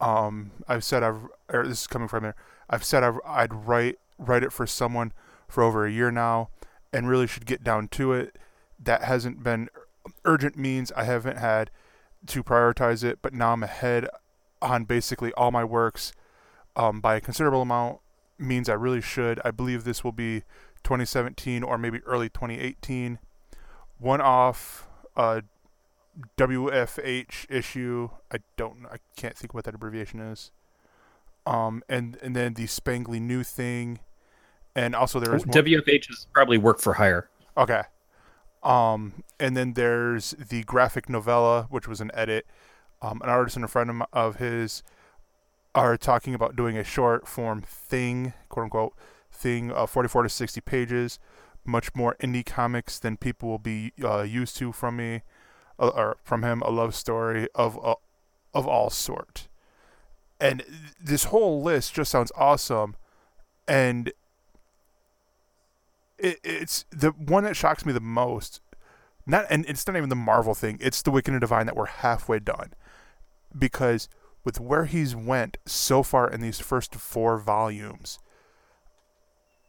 Um, 0.00 0.50
I've 0.68 0.84
said 0.84 1.02
I've. 1.02 1.26
Or 1.48 1.66
this 1.66 1.82
is 1.82 1.86
coming 1.86 2.08
from 2.08 2.24
there. 2.24 2.34
I've 2.68 2.84
said 2.84 3.02
I've, 3.02 3.18
I'd 3.26 3.54
write 3.54 3.98
write 4.18 4.42
it 4.42 4.52
for 4.52 4.66
someone 4.66 5.12
for 5.48 5.62
over 5.62 5.86
a 5.86 5.90
year 5.90 6.10
now, 6.10 6.50
and 6.92 7.08
really 7.08 7.26
should 7.26 7.46
get 7.46 7.64
down 7.64 7.88
to 7.88 8.12
it. 8.12 8.36
That 8.82 9.04
hasn't 9.04 9.42
been 9.42 9.68
urgent 10.24 10.56
means 10.56 10.92
I 10.92 11.04
haven't 11.04 11.38
had 11.38 11.70
to 12.26 12.42
prioritize 12.42 13.04
it, 13.04 13.18
but 13.22 13.32
now 13.32 13.52
I'm 13.52 13.62
ahead 13.62 14.08
on 14.60 14.84
basically 14.84 15.32
all 15.34 15.50
my 15.50 15.64
works 15.64 16.12
um, 16.76 17.00
by 17.00 17.16
a 17.16 17.20
considerable 17.20 17.62
amount. 17.62 17.98
Means 18.36 18.68
I 18.68 18.74
really 18.74 19.00
should. 19.00 19.40
I 19.44 19.52
believe 19.52 19.84
this 19.84 20.02
will 20.02 20.12
be 20.12 20.42
2017 20.82 21.62
or 21.62 21.78
maybe 21.78 22.00
early 22.00 22.28
2018. 22.28 23.20
One 23.98 24.20
off 24.20 24.88
uh, 25.16 25.42
WFH 26.36 27.50
issue. 27.50 28.10
I 28.32 28.38
don't. 28.56 28.86
I 28.90 28.96
can't 29.16 29.36
think 29.36 29.54
what 29.54 29.64
that 29.64 29.74
abbreviation 29.74 30.20
is 30.20 30.50
um, 31.46 31.82
and 31.88 32.16
and 32.22 32.34
then 32.34 32.54
the 32.54 32.64
Spangly 32.64 33.20
New 33.20 33.42
thing, 33.42 34.00
and 34.74 34.94
also 34.94 35.20
there 35.20 35.34
is 35.34 35.46
one, 35.46 35.54
WFH 35.54 36.10
is 36.10 36.26
probably 36.32 36.58
work 36.58 36.80
for 36.80 36.94
hire. 36.94 37.28
okay, 37.56 37.82
um, 38.62 39.24
and 39.38 39.56
then 39.56 39.74
there's 39.74 40.30
the 40.32 40.62
graphic 40.64 41.08
novella, 41.08 41.66
which 41.70 41.86
was 41.86 42.00
an 42.00 42.10
edit. 42.14 42.46
Um, 43.02 43.20
an 43.22 43.28
artist 43.28 43.56
and 43.56 43.64
a 43.64 43.68
friend 43.68 44.02
of 44.12 44.36
his 44.36 44.82
are 45.74 45.96
talking 45.96 46.34
about 46.34 46.56
doing 46.56 46.78
a 46.78 46.84
short 46.84 47.28
form 47.28 47.62
thing, 47.62 48.32
quote 48.48 48.64
unquote, 48.64 48.94
thing 49.30 49.70
of 49.70 49.90
44 49.90 50.22
to 50.22 50.28
60 50.30 50.60
pages, 50.62 51.18
much 51.66 51.94
more 51.94 52.16
indie 52.22 52.46
comics 52.46 52.98
than 52.98 53.18
people 53.18 53.50
will 53.50 53.58
be 53.58 53.92
uh, 54.02 54.22
used 54.22 54.56
to 54.56 54.72
from 54.72 54.96
me, 54.96 55.22
or 55.78 56.16
from 56.22 56.42
him, 56.42 56.62
a 56.62 56.70
love 56.70 56.94
story 56.94 57.48
of 57.54 57.78
uh, 57.84 57.94
of 58.52 58.66
all 58.66 58.90
sort 58.90 59.48
and 60.40 60.62
this 61.00 61.24
whole 61.24 61.62
list 61.62 61.94
just 61.94 62.10
sounds 62.10 62.32
awesome, 62.36 62.96
and 63.66 64.12
it, 66.18 66.38
it's 66.42 66.84
the 66.90 67.10
one 67.10 67.44
that 67.44 67.56
shocks 67.56 67.86
me 67.86 67.92
the 67.92 68.00
most. 68.00 68.60
Not 69.26 69.46
and 69.48 69.64
it's 69.66 69.86
not 69.86 69.96
even 69.96 70.10
the 70.10 70.16
Marvel 70.16 70.54
thing. 70.54 70.78
It's 70.82 71.00
the 71.00 71.10
Wicked 71.10 71.32
and 71.32 71.40
Divine 71.40 71.66
that 71.66 71.76
we're 71.76 71.86
halfway 71.86 72.40
done, 72.40 72.74
because 73.58 74.08
with 74.44 74.60
where 74.60 74.84
he's 74.84 75.16
went 75.16 75.56
so 75.64 76.02
far 76.02 76.28
in 76.28 76.42
these 76.42 76.60
first 76.60 76.94
four 76.94 77.38
volumes, 77.38 78.18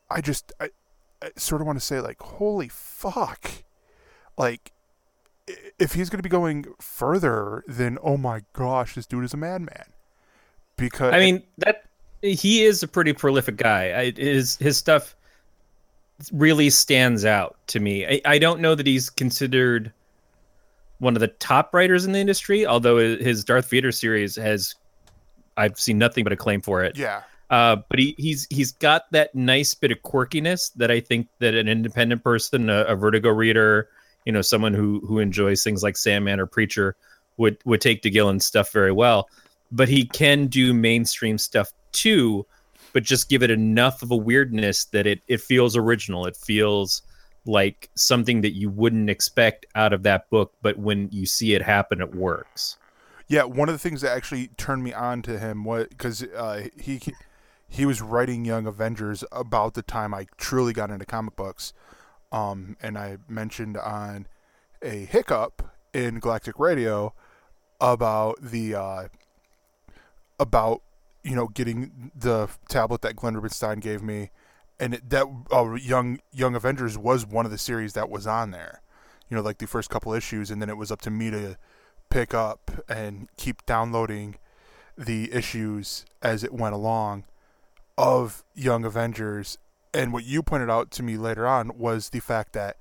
I 0.10 0.20
just 0.20 0.52
I, 0.60 0.72
I 1.22 1.30
sort 1.38 1.62
of 1.62 1.68
want 1.68 1.80
to 1.80 1.86
say 1.86 2.02
like, 2.02 2.22
holy 2.22 2.68
fuck, 2.68 3.64
like 4.38 4.72
if 5.80 5.94
he's 5.94 6.10
going 6.10 6.20
to 6.20 6.24
be 6.24 6.30
going 6.30 6.66
further, 6.80 7.64
then 7.68 7.98
oh 8.02 8.18
my 8.18 8.42
gosh, 8.54 8.96
this 8.96 9.06
dude 9.06 9.24
is 9.24 9.34
a 9.34 9.38
madman. 9.38 9.86
Because 10.78 11.14
I 11.14 11.20
mean 11.20 11.44
that 11.60 11.84
he 12.22 12.64
is 12.64 12.84
a 12.84 12.88
pretty 12.88 13.14
prolific 13.14 13.58
guy. 13.58 14.00
I, 14.00 14.12
his 14.12 14.58
his 14.58 14.78
stuff 14.78 15.16
really 16.32 16.70
stands 16.70 17.26
out 17.26 17.58
to 17.68 17.80
me. 17.80 18.06
I, 18.06 18.22
I 18.26 18.40
don't 18.40 18.60
know 18.62 18.76
that 18.76 18.88
he's 18.88 19.10
considered 19.10 19.92
one 21.00 21.16
of 21.16 21.20
the 21.20 21.28
top 21.28 21.74
writers 21.74 22.06
in 22.06 22.14
the 22.14 22.20
industry, 22.20 22.66
although 22.66 22.98
his 22.98 23.44
Darth 23.44 23.70
Vader 23.70 23.92
series 23.92 24.36
has 24.38 24.76
I've 25.58 25.80
seen 25.80 25.98
nothing 25.98 26.24
but 26.24 26.34
acclaim 26.34 26.62
for 26.62 26.84
it. 26.84 26.98
yeah, 26.98 27.22
Uh, 27.50 27.78
but 27.90 28.00
he, 28.00 28.16
he's 28.18 28.48
he's 28.50 28.72
got 28.72 29.04
that 29.12 29.36
nice 29.36 29.74
bit 29.74 29.92
of 29.92 30.02
quirkiness 30.04 30.74
that 30.76 30.92
I 30.92 31.00
think 31.00 31.28
that 31.40 31.54
an 31.54 31.68
independent 31.68 32.24
person, 32.24 32.70
a, 32.70 32.84
a 32.84 32.96
Vertigo 32.96 33.30
reader, 33.30 33.90
you 34.26 34.32
know, 34.32 34.42
someone 34.42 34.74
who 34.74 35.02
who 35.08 35.20
enjoys 35.20 35.64
things 35.64 35.84
like 35.84 35.96
Sandman 35.98 36.40
or 36.40 36.46
Preacher 36.48 36.96
would 37.38 37.58
would 37.66 37.82
take 37.82 38.02
to 38.02 38.10
Gillen's 38.10 38.46
stuff 38.46 38.72
very 38.72 38.92
well. 38.92 39.30
But 39.72 39.90
he 39.90 40.06
can 40.06 40.48
do 40.48 40.74
mainstream 40.74 41.38
stuff 41.38 41.72
too, 41.92 42.46
but 42.94 43.04
just 43.04 43.30
give 43.30 43.44
it 43.44 43.52
enough 43.52 44.02
of 44.02 44.12
a 44.12 44.16
weirdness 44.16 44.86
that 44.86 45.06
it 45.08 45.22
it 45.28 45.42
feels 45.42 45.78
original. 45.78 46.26
It 46.26 46.36
feels 46.36 47.02
like 47.46 47.90
something 47.96 48.42
that 48.42 48.56
you 48.56 48.70
wouldn't 48.70 49.10
expect 49.10 49.68
out 49.76 49.94
of 49.94 50.04
that 50.04 50.30
book, 50.32 50.54
but 50.64 50.80
when 50.80 51.10
you 51.12 51.28
see 51.28 51.54
it 51.54 51.62
happen, 51.62 52.02
it 52.02 52.16
works. 52.16 52.78
yeah. 53.28 53.44
One 53.44 53.70
of 53.70 53.76
the 53.76 53.80
things 53.80 54.02
that 54.02 54.16
actually 54.16 54.48
turned 54.58 54.84
me 54.84 54.94
on 54.94 55.22
to 55.24 55.38
him 55.38 55.64
was 55.64 55.88
because 55.90 56.24
uh, 56.24 56.70
he 56.80 57.02
he 57.68 57.86
was 57.86 58.02
writing 58.02 58.46
Young 58.46 58.66
Avengers 58.66 59.24
about 59.32 59.74
the 59.74 59.82
time 59.82 60.14
I 60.14 60.28
truly 60.38 60.74
got 60.74 60.90
into 60.90 61.06
comic 61.06 61.36
books. 61.36 61.74
Um, 62.32 62.78
and 62.82 62.98
I 62.98 63.18
mentioned 63.28 63.78
on 63.78 64.28
a 64.82 65.06
hiccup 65.06 65.72
in 65.94 66.20
Galactic 66.20 66.60
Radio 66.60 67.14
about 67.80 68.42
the 68.42 68.76
uh, 68.76 69.08
about 70.40 70.82
you 71.24 71.36
know 71.36 71.48
getting 71.48 72.12
the 72.16 72.50
tablet 72.70 73.02
that 73.02 73.16
Glenn 73.16 73.36
Rubinstein 73.36 73.80
gave 73.80 74.02
me, 74.02 74.32
and 74.80 74.96
it, 74.96 75.10
that 75.10 75.26
uh, 75.52 75.74
young 75.74 76.20
Young 76.32 76.56
Avengers 76.56 76.98
was 76.98 77.26
one 77.26 77.46
of 77.46 77.52
the 77.52 77.58
series 77.58 77.94
that 77.94 78.10
was 78.10 78.28
on 78.28 78.52
there. 78.52 78.82
You 79.30 79.38
know, 79.38 79.44
like 79.44 79.58
the 79.58 79.68
first 79.68 79.90
couple 79.90 80.14
issues, 80.14 80.52
and 80.52 80.62
then 80.62 80.70
it 80.70 80.78
was 80.78 80.92
up 80.92 81.02
to 81.02 81.10
me 81.10 81.32
to 81.32 81.58
pick 82.10 82.34
up 82.34 82.72
and 82.88 83.28
keep 83.38 83.66
downloading 83.66 84.36
the 84.98 85.32
issues 85.34 86.06
as 86.22 86.44
it 86.44 86.54
went 86.54 86.76
along 86.76 87.26
of 87.98 88.44
Young 88.54 88.86
Avengers. 88.86 89.58
And 89.96 90.12
what 90.12 90.26
you 90.26 90.44
pointed 90.44 90.70
out 90.70 90.92
to 90.92 91.04
me 91.04 91.16
later 91.16 91.48
on 91.48 91.78
was 91.78 92.10
the 92.10 92.20
fact 92.20 92.52
that 92.52 92.76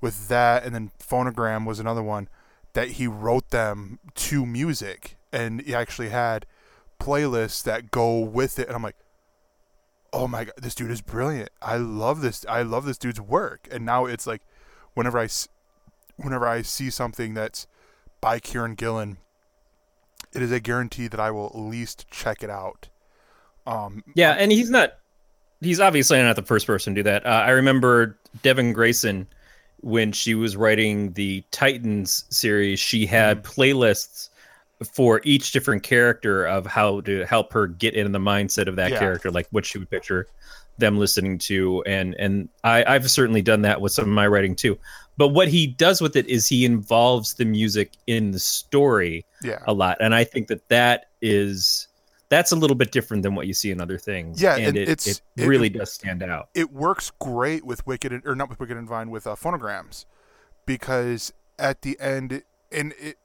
with 0.00 0.28
that, 0.28 0.64
and 0.64 0.72
then 0.72 0.92
Phonogram 1.00 1.66
was 1.66 1.80
another 1.80 2.04
one 2.04 2.28
that 2.74 2.92
he 2.92 3.08
wrote 3.08 3.50
them 3.50 3.98
to 4.14 4.46
music, 4.46 5.16
and 5.32 5.60
he 5.60 5.74
actually 5.74 6.10
had 6.10 6.46
playlists 7.00 7.64
that 7.64 7.90
go 7.90 8.20
with 8.20 8.60
it. 8.60 8.68
And 8.68 8.76
I'm 8.76 8.82
like, 8.82 8.94
oh 10.12 10.28
my 10.28 10.44
god, 10.44 10.54
this 10.56 10.76
dude 10.76 10.92
is 10.92 11.00
brilliant. 11.00 11.50
I 11.60 11.78
love 11.78 12.20
this. 12.20 12.46
I 12.48 12.62
love 12.62 12.84
this 12.84 12.98
dude's 12.98 13.20
work. 13.20 13.66
And 13.70 13.84
now 13.84 14.06
it's 14.06 14.26
like, 14.26 14.42
whenever 14.94 15.18
I, 15.18 15.28
whenever 16.16 16.46
I 16.46 16.62
see 16.62 16.90
something 16.90 17.34
that's 17.34 17.66
by 18.20 18.38
Kieron 18.38 18.76
Gillen, 18.76 19.18
it 20.32 20.42
is 20.42 20.52
a 20.52 20.60
guarantee 20.60 21.08
that 21.08 21.18
I 21.18 21.32
will 21.32 21.46
at 21.46 21.56
least 21.56 22.06
check 22.08 22.44
it 22.44 22.50
out. 22.50 22.88
Um, 23.66 24.04
Yeah, 24.14 24.32
and 24.32 24.52
he's 24.52 24.70
not. 24.70 24.92
He's 25.62 25.80
obviously 25.80 26.18
not 26.20 26.36
the 26.36 26.42
first 26.42 26.66
person 26.66 26.94
to 26.94 26.98
do 26.98 27.04
that. 27.04 27.24
Uh, 27.24 27.28
I 27.28 27.50
remember 27.50 28.18
Devin 28.42 28.72
Grayson 28.72 29.26
when 29.80 30.12
she 30.12 30.34
was 30.34 30.56
writing 30.56 31.12
the 31.12 31.44
Titans 31.50 32.24
series. 32.30 32.80
She 32.80 33.06
had 33.06 33.44
playlists 33.44 34.28
for 34.92 35.20
each 35.24 35.52
different 35.52 35.82
character 35.82 36.44
of 36.44 36.66
how 36.66 37.00
to 37.02 37.24
help 37.24 37.52
her 37.52 37.68
get 37.68 37.94
into 37.94 38.10
the 38.10 38.18
mindset 38.18 38.66
of 38.66 38.76
that 38.76 38.90
Yeah. 38.90 38.98
character, 38.98 39.30
like 39.30 39.46
what 39.50 39.64
she 39.64 39.78
would 39.78 39.90
picture 39.90 40.26
them 40.78 40.98
listening 40.98 41.38
to, 41.38 41.82
and 41.84 42.14
and 42.18 42.48
I, 42.64 42.82
I've 42.94 43.08
certainly 43.10 43.42
done 43.42 43.62
that 43.62 43.80
with 43.80 43.92
some 43.92 44.04
of 44.06 44.10
my 44.10 44.26
writing 44.26 44.56
too. 44.56 44.78
But 45.18 45.28
what 45.28 45.48
he 45.48 45.66
does 45.66 46.00
with 46.00 46.16
it 46.16 46.26
is 46.26 46.48
he 46.48 46.64
involves 46.64 47.34
the 47.34 47.44
music 47.44 47.92
in 48.06 48.30
the 48.30 48.38
story 48.38 49.24
yeah, 49.42 49.58
a 49.66 49.72
lot, 49.72 49.98
and 50.00 50.14
I 50.14 50.24
think 50.24 50.48
that 50.48 50.66
that 50.68 51.10
is 51.20 51.88
that's 52.32 52.50
a 52.52 52.56
little 52.56 52.74
bit 52.74 52.90
different 52.92 53.22
than 53.22 53.34
what 53.34 53.46
you 53.46 53.52
see 53.54 53.70
in 53.70 53.80
other 53.80 53.98
things. 53.98 54.40
Yeah, 54.42 54.56
and 54.56 54.68
and 54.68 54.76
it, 54.78 54.88
it 55.06 55.20
it- 55.36 55.46
really 55.46 55.68
does 55.68 55.92
stand 55.92 56.22
out. 56.22 56.48
it 56.54 56.72
works 56.72 57.12
great 57.18 57.64
with 57.64 57.86
Wicked 57.86 58.22
or 58.24 58.34
not 58.34 58.48
with 58.48 58.58
Wicked 58.58 58.76
and 58.76 58.88
Vine 58.88 59.10
with 59.10 59.26
uh, 59.26 59.34
phonograms 59.36 60.06
because 60.66 61.32
at 61.58 61.82
the 61.82 61.98
end 62.00 62.42
and 62.70 62.94
it 63.00 63.18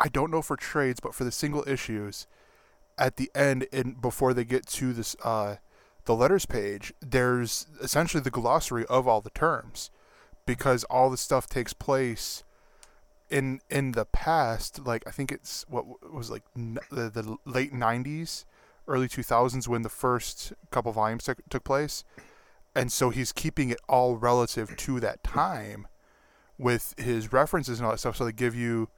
I 0.00 0.08
don't 0.08 0.30
know 0.30 0.42
for 0.42 0.56
trades 0.56 1.00
but 1.00 1.14
for 1.14 1.24
the 1.24 1.32
single 1.32 1.64
issues 1.66 2.26
at 2.98 3.16
the 3.16 3.30
end 3.34 3.66
and 3.72 4.00
before 4.00 4.34
they 4.34 4.44
get 4.44 4.66
to 4.66 4.92
this 4.92 5.16
uh 5.24 5.56
the 6.04 6.14
letters 6.14 6.46
page 6.46 6.92
there's 7.00 7.66
essentially 7.80 8.22
the 8.22 8.30
glossary 8.30 8.84
of 8.86 9.08
all 9.08 9.20
the 9.20 9.30
terms 9.30 9.90
because 10.46 10.84
all 10.84 11.10
the 11.10 11.16
stuff 11.16 11.48
takes 11.48 11.72
place 11.72 12.44
in 13.30 13.60
in 13.70 13.92
the 13.92 14.04
past 14.04 14.86
like 14.86 15.02
I 15.06 15.10
think 15.10 15.32
it's 15.32 15.64
what 15.68 16.12
was 16.12 16.30
like 16.30 16.42
the, 16.54 17.10
the 17.10 17.36
late 17.44 17.72
90s 17.72 18.44
early 18.86 19.08
2000s 19.08 19.66
when 19.66 19.82
the 19.82 19.88
first 19.88 20.52
couple 20.70 20.92
volumes 20.92 21.24
took, 21.24 21.38
took 21.48 21.64
place. 21.64 22.04
And 22.74 22.92
so 22.92 23.10
he's 23.10 23.32
keeping 23.32 23.70
it 23.70 23.78
all 23.88 24.16
relative 24.16 24.76
to 24.76 25.00
that 25.00 25.22
time 25.22 25.86
with 26.58 26.94
his 26.98 27.32
references 27.32 27.78
and 27.78 27.86
all 27.86 27.92
that 27.92 27.98
stuff. 27.98 28.16
So 28.16 28.24
they 28.24 28.32
give 28.32 28.54
you 28.54 28.88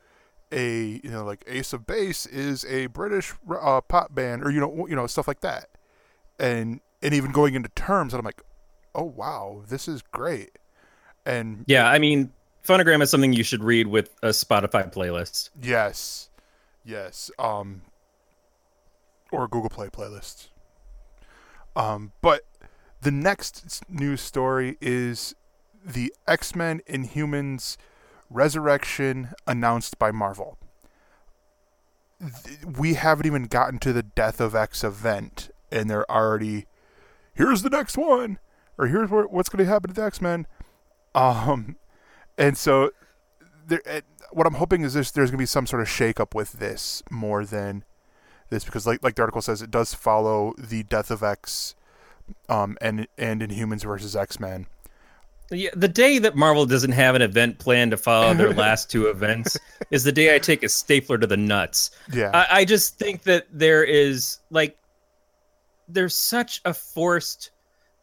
a 0.53 1.01
you 1.03 1.11
know 1.11 1.25
like 1.25 1.43
ace 1.49 1.73
of 1.73 1.89
base 1.89 2.25
is 2.25 2.65
a 2.67 2.87
british 2.87 3.35
uh, 3.51 3.81
pop 3.81 4.15
band 4.15 4.45
or 4.45 4.51
you 4.53 4.61
know 4.61 4.87
you 4.89 4.95
know 4.95 5.07
stuff 5.07 5.29
like 5.29 5.41
that. 5.41 5.69
And 6.39 6.81
and 7.03 7.15
even 7.15 7.33
going 7.33 7.55
into 7.55 7.69
terms 7.71 8.12
and 8.12 8.21
i'm 8.21 8.25
like 8.25 8.43
oh 8.95 9.05
wow 9.05 9.62
this 9.69 9.89
is 9.89 10.03
great. 10.03 10.59
And 11.25 11.65
Yeah, 11.67 11.91
I 11.91 11.99
mean, 11.99 12.33
phonogram 12.66 13.02
is 13.02 13.11
something 13.11 13.33
you 13.33 13.44
should 13.44 13.62
read 13.62 13.87
with 13.87 14.14
a 14.22 14.29
Spotify 14.29 14.92
playlist. 14.92 15.50
yes 15.61 16.31
yes 16.85 17.31
um 17.38 17.83
or 19.33 19.48
google 19.48 19.70
play 19.70 19.88
playlist 19.88 20.48
um 21.74 22.12
but 22.22 22.42
the 23.02 23.11
next 23.11 23.83
news 23.88 24.20
story 24.20 24.76
is 24.81 25.35
the 25.85 26.12
X-Men 26.26 26.81
Inhumans 26.88 27.76
Resurrection 28.29 29.33
announced 29.46 29.98
by 29.98 30.11
Marvel. 30.11 30.59
We 32.66 32.94
haven't 32.94 33.26
even 33.26 33.44
gotten 33.44 33.79
to 33.81 33.92
the 33.92 34.02
Death 34.02 34.40
of 34.40 34.55
X 34.57 34.83
event, 34.83 35.50
and 35.70 35.88
they're 35.88 36.11
already 36.11 36.66
here's 37.35 37.62
the 37.62 37.70
next 37.70 37.96
one, 37.96 38.38
or 38.79 38.87
here's 38.88 39.11
what's 39.11 39.48
going 39.48 39.64
to 39.64 39.70
happen 39.70 39.88
to 39.90 39.94
the 39.94 40.02
X-Men. 40.07 40.46
Um, 41.14 41.76
and 42.38 42.57
so 42.57 42.90
there, 43.66 43.81
eh, 43.87 44.01
what 44.31 44.46
I'm 44.46 44.55
hoping 44.55 44.83
is 44.83 44.94
this: 44.94 45.11
there's 45.11 45.31
going 45.31 45.38
to 45.38 45.42
be 45.42 45.46
some 45.46 45.66
sort 45.66 45.83
of 45.83 45.88
shakeup 45.88 46.35
with 46.35 46.53
this 46.53 47.03
more 47.11 47.44
than 47.44 47.85
this, 48.51 48.64
because 48.64 48.87
like 48.87 49.03
like 49.03 49.14
the 49.16 49.22
article 49.22 49.42
says, 49.42 49.62
it 49.62 49.70
does 49.70 49.94
follow 49.94 50.54
the 50.58 50.83
Death 50.85 51.11
of 51.11 51.23
X, 51.23 51.75
um, 52.48 52.77
and 52.81 53.06
and 53.19 53.40
Inhumans 53.40 53.85
versus 53.85 54.15
X-Men. 54.15 54.67
Yeah, 55.50 55.71
the 55.77 55.88
day 55.88 56.19
that 56.19 56.35
Marvel 56.35 56.67
doesn't 56.67 56.92
have 56.92 57.15
an 57.15 57.23
event 57.23 57.58
planned 57.58 57.92
to 57.92 57.96
follow 57.96 58.35
their 58.35 58.52
last 58.54 58.90
two 58.90 59.06
events 59.06 59.56
is 59.92 60.02
the 60.02 60.11
day 60.11 60.35
I 60.35 60.40
take 60.40 60.65
a 60.65 60.69
stapler 60.69 61.19
to 61.19 61.27
the 61.27 61.37
nuts. 61.37 61.92
Yeah. 62.13 62.31
I, 62.35 62.61
I 62.61 62.65
just 62.65 62.98
think 62.98 63.23
that 63.23 63.46
there 63.52 63.85
is 63.85 64.38
like 64.50 64.77
there's 65.88 66.17
such 66.17 66.61
a 66.65 66.75
forced 66.75 67.50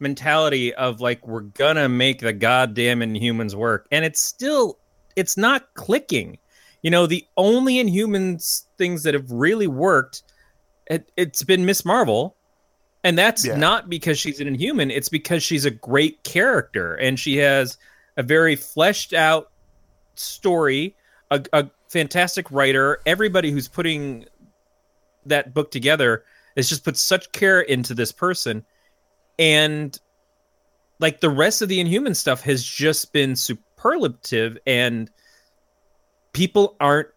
mentality 0.04 0.72
of 0.74 1.00
like 1.00 1.26
we're 1.26 1.40
gonna 1.40 1.88
make 1.88 2.20
the 2.20 2.32
goddamn 2.32 3.00
inhumans 3.00 3.54
work. 3.54 3.88
And 3.90 4.04
it's 4.04 4.20
still 4.20 4.78
it's 5.16 5.36
not 5.36 5.74
clicking. 5.74 6.38
You 6.82 6.90
know 6.90 7.06
the 7.06 7.26
only 7.36 7.76
inhumans 7.76 8.64
things 8.78 9.02
that 9.02 9.14
have 9.14 9.30
really 9.30 9.66
worked 9.66 10.22
it, 10.86 11.10
it's 11.16 11.42
been 11.42 11.64
miss 11.66 11.84
marvel. 11.84 12.36
And 13.02 13.18
that's 13.18 13.44
Yeah. 13.44 13.56
not 13.56 13.88
because 13.90 14.18
she's 14.18 14.40
an 14.40 14.46
inhuman 14.46 14.90
it's 14.90 15.08
because 15.08 15.42
she's 15.42 15.64
a 15.64 15.70
great 15.70 16.22
character. 16.22 16.94
And 16.94 17.18
she 17.18 17.38
has 17.38 17.76
a 18.16 18.22
very 18.22 18.54
fleshed 18.54 19.12
out 19.12 19.50
story 20.14 20.94
a, 21.30 21.42
a 21.52 21.70
fantastic 21.88 22.50
writer. 22.50 23.00
Everybody 23.06 23.50
who's 23.50 23.68
putting 23.68 24.26
that 25.26 25.54
book 25.54 25.70
together 25.70 26.24
has 26.56 26.68
just 26.68 26.84
put 26.84 26.96
such 26.96 27.32
care 27.32 27.60
into 27.60 27.94
this 27.94 28.12
person, 28.12 28.64
and 29.38 29.98
like 31.00 31.20
the 31.20 31.30
rest 31.30 31.62
of 31.62 31.68
the 31.68 31.80
Inhuman 31.80 32.14
stuff 32.14 32.42
has 32.42 32.64
just 32.64 33.12
been 33.12 33.36
superlative, 33.36 34.56
and 34.66 35.10
people 36.32 36.76
aren't 36.80 37.08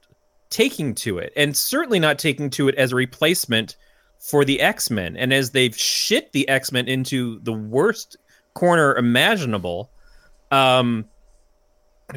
taking 0.49 0.95
to 0.95 1.18
it, 1.20 1.34
and 1.36 1.55
certainly 1.55 1.99
not 1.99 2.20
taking 2.20 2.49
to 2.51 2.68
it 2.68 2.76
as 2.76 2.91
a 2.91 2.95
replacement 2.95 3.76
for 4.20 4.43
the 4.43 4.61
X 4.61 4.89
Men. 4.89 5.15
And 5.15 5.34
as 5.34 5.51
they've 5.51 5.76
shit 5.76 6.32
the 6.32 6.47
X 6.49 6.72
Men 6.72 6.88
into 6.88 7.39
the 7.43 7.53
worst 7.53 8.18
corner 8.53 8.95
imaginable, 8.95 9.91
um, 10.51 11.05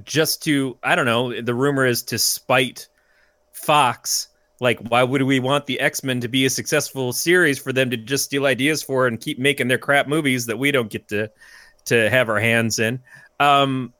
just 0.05 0.43
to 0.45 0.79
I 0.83 0.95
don't 0.95 1.07
know. 1.07 1.41
The 1.41 1.55
rumor 1.55 1.85
is 1.85 2.03
to 2.05 2.19
spite 2.19 2.89
Fox. 3.53 4.29
Like, 4.61 4.79
why 4.89 5.03
would 5.03 5.23
we 5.23 5.41
want 5.41 5.67
the 5.67 5.81
X 5.81 6.05
Men 6.05 6.21
to 6.21 6.29
be 6.29 6.45
a 6.45 6.51
successful 6.51 7.13
series 7.13 7.59
for 7.59 7.73
them 7.73 7.91
to 7.91 7.97
just 7.97 8.25
steal 8.25 8.47
ideas 8.47 8.83
for 8.83 9.07
and 9.07 9.19
keep 9.19 9.39
making 9.39 9.69
their 9.69 9.79
crap 9.79 10.07
movies 10.07 10.47
that 10.47 10.59
we 10.59 10.71
don't 10.71 10.91
get 10.91 11.09
to 11.09 11.31
to 11.87 12.11
have 12.11 12.29
our 12.29 12.39
hands 12.39 12.79
in? 12.79 13.01
Um, 13.41 13.95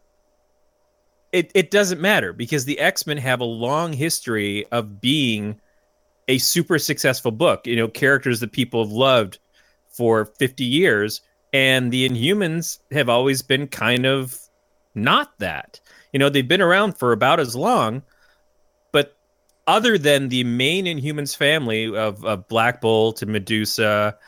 it 1.33 1.51
it 1.55 1.71
doesn't 1.71 2.01
matter 2.01 2.33
because 2.35 2.67
the 2.67 2.79
X 2.79 3.07
Men 3.07 3.17
have 3.17 3.41
a 3.41 3.45
long 3.45 3.93
history 3.93 4.67
of 4.71 5.01
being 5.01 5.59
a 6.29 6.37
super 6.39 6.79
successful 6.79 7.31
book. 7.31 7.67
You 7.67 7.77
know, 7.77 7.89
characters 7.89 8.41
that 8.41 8.53
people 8.53 8.85
have 8.85 8.93
loved 8.93 9.39
for 9.89 10.27
fifty 10.27 10.65
years, 10.65 11.23
and 11.55 11.91
the 11.91 12.07
Inhumans 12.07 12.81
have 12.93 13.09
always 13.09 13.41
been 13.41 13.67
kind 13.67 14.05
of 14.05 14.39
not 14.95 15.39
that. 15.39 15.81
You 16.13 16.19
know, 16.19 16.29
they've 16.29 16.47
been 16.47 16.61
around 16.61 16.99
for 16.99 17.13
about 17.13 17.41
as 17.41 17.57
long, 17.57 18.03
other 19.71 19.97
than 19.97 20.29
the 20.29 20.43
main 20.43 20.85
Inhumans 20.87 21.37
family 21.37 21.95
of, 21.97 22.25
of 22.25 22.49
Black 22.49 22.81
Bolt 22.81 23.23
and 23.23 23.31
Medusa 23.31 24.19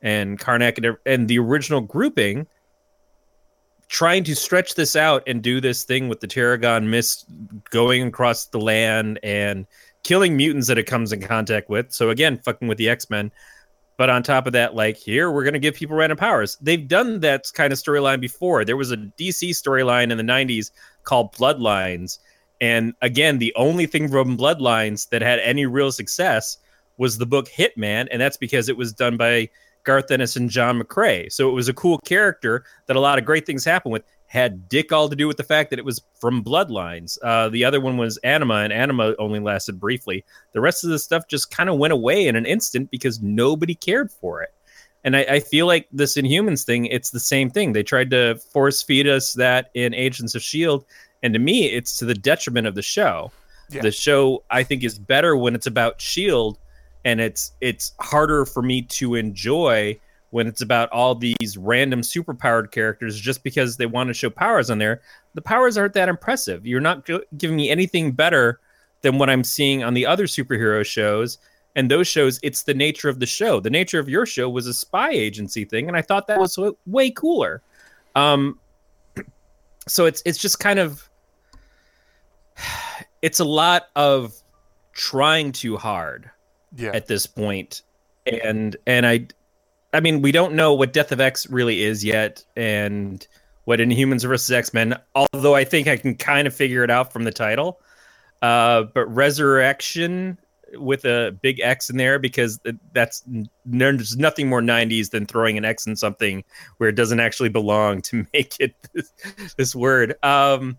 and 0.00 0.38
Karnak 0.38 0.78
and, 0.78 0.96
and 1.04 1.26
the 1.26 1.40
original 1.40 1.80
grouping, 1.80 2.46
trying 3.88 4.22
to 4.24 4.36
stretch 4.36 4.76
this 4.76 4.94
out 4.94 5.24
and 5.26 5.42
do 5.42 5.60
this 5.60 5.82
thing 5.82 6.08
with 6.08 6.20
the 6.20 6.28
Terrigen 6.28 6.86
mist 6.86 7.26
going 7.70 8.06
across 8.06 8.46
the 8.46 8.60
land 8.60 9.18
and 9.24 9.66
killing 10.04 10.36
mutants 10.36 10.68
that 10.68 10.78
it 10.78 10.84
comes 10.84 11.12
in 11.12 11.20
contact 11.20 11.68
with. 11.68 11.92
So 11.92 12.10
again, 12.10 12.38
fucking 12.38 12.68
with 12.68 12.78
the 12.78 12.88
X 12.88 13.10
Men. 13.10 13.32
But 13.96 14.08
on 14.08 14.22
top 14.22 14.46
of 14.46 14.52
that, 14.52 14.76
like 14.76 14.96
here, 14.96 15.32
we're 15.32 15.44
going 15.44 15.52
to 15.52 15.60
give 15.60 15.74
people 15.74 15.96
random 15.96 16.16
powers. 16.16 16.56
They've 16.60 16.88
done 16.88 17.20
that 17.20 17.44
kind 17.54 17.72
of 17.72 17.78
storyline 17.78 18.20
before. 18.20 18.64
There 18.64 18.76
was 18.76 18.92
a 18.92 18.96
DC 18.96 19.50
storyline 19.50 20.12
in 20.12 20.16
the 20.16 20.24
90s 20.24 20.70
called 21.02 21.32
Bloodlines. 21.34 22.18
And 22.62 22.94
again, 23.02 23.38
the 23.38 23.52
only 23.56 23.86
thing 23.86 24.08
from 24.08 24.38
Bloodlines 24.38 25.08
that 25.08 25.20
had 25.20 25.40
any 25.40 25.66
real 25.66 25.90
success 25.90 26.58
was 26.96 27.18
the 27.18 27.26
book 27.26 27.48
Hitman. 27.48 28.06
And 28.12 28.22
that's 28.22 28.36
because 28.36 28.68
it 28.68 28.76
was 28.76 28.92
done 28.92 29.16
by 29.16 29.50
Garth 29.82 30.12
Ennis 30.12 30.36
and 30.36 30.48
John 30.48 30.80
McCrea. 30.80 31.32
So 31.32 31.50
it 31.50 31.52
was 31.52 31.68
a 31.68 31.74
cool 31.74 31.98
character 31.98 32.64
that 32.86 32.94
a 32.94 33.00
lot 33.00 33.18
of 33.18 33.24
great 33.24 33.46
things 33.46 33.64
happen 33.64 33.90
with 33.90 34.04
had 34.26 34.68
dick 34.68 34.92
all 34.92 35.08
to 35.08 35.16
do 35.16 35.26
with 35.26 35.38
the 35.38 35.42
fact 35.42 35.70
that 35.70 35.80
it 35.80 35.84
was 35.84 36.02
from 36.20 36.42
bloodlines. 36.44 37.18
Uh, 37.22 37.48
the 37.48 37.64
other 37.64 37.80
one 37.80 37.96
was 37.96 38.16
Anima, 38.18 38.54
and 38.54 38.72
Anima 38.72 39.14
only 39.18 39.40
lasted 39.40 39.80
briefly. 39.80 40.24
The 40.52 40.60
rest 40.60 40.84
of 40.84 40.90
the 40.90 41.00
stuff 41.00 41.26
just 41.28 41.50
kind 41.50 41.68
of 41.68 41.78
went 41.78 41.92
away 41.92 42.28
in 42.28 42.36
an 42.36 42.46
instant 42.46 42.90
because 42.92 43.20
nobody 43.20 43.74
cared 43.74 44.10
for 44.10 44.40
it. 44.40 44.54
And 45.04 45.16
I, 45.16 45.22
I, 45.22 45.40
feel 45.40 45.66
like 45.66 45.88
this 45.92 46.16
Inhumans 46.16 46.64
thing, 46.64 46.86
it's 46.86 47.10
the 47.10 47.20
same 47.20 47.50
thing. 47.50 47.72
They 47.72 47.82
tried 47.82 48.10
to 48.10 48.36
force 48.36 48.82
feed 48.82 49.08
us 49.08 49.32
that 49.32 49.70
in 49.74 49.92
Agents 49.94 50.36
of 50.36 50.40
S.H.I.E.L.D., 50.40 50.86
and 51.22 51.32
to 51.34 51.38
me, 51.38 51.66
it's 51.66 51.96
to 51.98 52.04
the 52.04 52.14
detriment 52.14 52.66
of 52.66 52.74
the 52.74 52.82
show. 52.82 53.30
Yeah. 53.70 53.82
The 53.82 53.92
show, 53.92 54.42
I 54.50 54.62
think, 54.62 54.84
is 54.84 54.98
better 54.98 55.36
when 55.36 55.54
it's 55.54 55.66
about 55.66 55.94
S.H.I.E.L.D., 55.98 56.58
and 57.04 57.20
it's 57.20 57.52
it's 57.60 57.94
harder 58.00 58.44
for 58.44 58.62
me 58.62 58.82
to 58.82 59.16
enjoy 59.16 59.98
when 60.30 60.46
it's 60.46 60.62
about 60.62 60.88
all 60.90 61.14
these 61.14 61.58
random 61.58 62.00
superpowered 62.00 62.70
characters 62.70 63.20
just 63.20 63.42
because 63.42 63.76
they 63.76 63.86
want 63.86 64.08
to 64.08 64.14
show 64.14 64.30
powers 64.30 64.70
on 64.70 64.78
there. 64.78 65.02
The 65.34 65.42
powers 65.42 65.76
aren't 65.76 65.94
that 65.94 66.08
impressive. 66.08 66.66
You're 66.66 66.80
not 66.80 67.06
giving 67.36 67.56
me 67.56 67.70
anything 67.70 68.12
better 68.12 68.58
than 69.02 69.18
what 69.18 69.28
I'm 69.28 69.44
seeing 69.44 69.84
on 69.84 69.92
the 69.92 70.06
other 70.06 70.24
superhero 70.24 70.86
shows. 70.86 71.38
And 71.76 71.90
those 71.90 72.08
shows, 72.08 72.40
it's 72.42 72.62
the 72.62 72.72
nature 72.72 73.10
of 73.10 73.18
the 73.18 73.26
show. 73.26 73.60
The 73.60 73.70
nature 73.70 73.98
of 73.98 74.08
your 74.08 74.24
show 74.24 74.48
was 74.48 74.66
a 74.66 74.74
spy 74.74 75.10
agency 75.10 75.64
thing, 75.64 75.88
and 75.88 75.96
I 75.96 76.02
thought 76.02 76.26
that 76.28 76.38
was 76.38 76.58
way 76.86 77.10
cooler. 77.10 77.62
Um, 78.14 78.58
so 79.88 80.06
it's 80.06 80.22
it's 80.24 80.38
just 80.38 80.60
kind 80.60 80.78
of 80.78 81.08
it's 83.22 83.40
a 83.40 83.44
lot 83.44 83.88
of 83.96 84.34
trying 84.92 85.52
too 85.52 85.76
hard 85.76 86.30
yeah. 86.76 86.90
at 86.90 87.06
this 87.06 87.26
point 87.26 87.82
and 88.26 88.76
and 88.86 89.06
i 89.06 89.26
I 89.92 90.00
mean, 90.00 90.22
we 90.22 90.32
don't 90.32 90.54
know 90.54 90.72
what 90.72 90.92
Death 90.92 91.12
of 91.12 91.20
X 91.20 91.48
really 91.50 91.82
is 91.82 92.04
yet, 92.04 92.44
and 92.56 93.26
what 93.64 93.78
Inhumans 93.78 94.26
versus 94.26 94.50
X 94.50 94.72
Men. 94.72 94.98
Although 95.14 95.54
I 95.54 95.64
think 95.64 95.86
I 95.86 95.96
can 95.96 96.14
kind 96.14 96.46
of 96.46 96.54
figure 96.54 96.82
it 96.82 96.90
out 96.90 97.12
from 97.12 97.24
the 97.24 97.32
title. 97.32 97.80
Uh, 98.40 98.84
but 98.94 99.06
Resurrection 99.06 100.38
with 100.74 101.04
a 101.04 101.36
big 101.42 101.60
X 101.60 101.90
in 101.90 101.98
there 101.98 102.18
because 102.18 102.58
that's 102.92 103.22
there's 103.66 104.16
nothing 104.16 104.48
more 104.48 104.62
90s 104.62 105.10
than 105.10 105.26
throwing 105.26 105.58
an 105.58 105.66
X 105.66 105.86
in 105.86 105.94
something 105.94 106.42
where 106.78 106.88
it 106.88 106.94
doesn't 106.94 107.20
actually 107.20 107.50
belong 107.50 108.00
to 108.02 108.26
make 108.32 108.54
it 108.58 108.74
this, 108.94 109.12
this 109.56 109.74
word. 109.74 110.14
Um, 110.22 110.78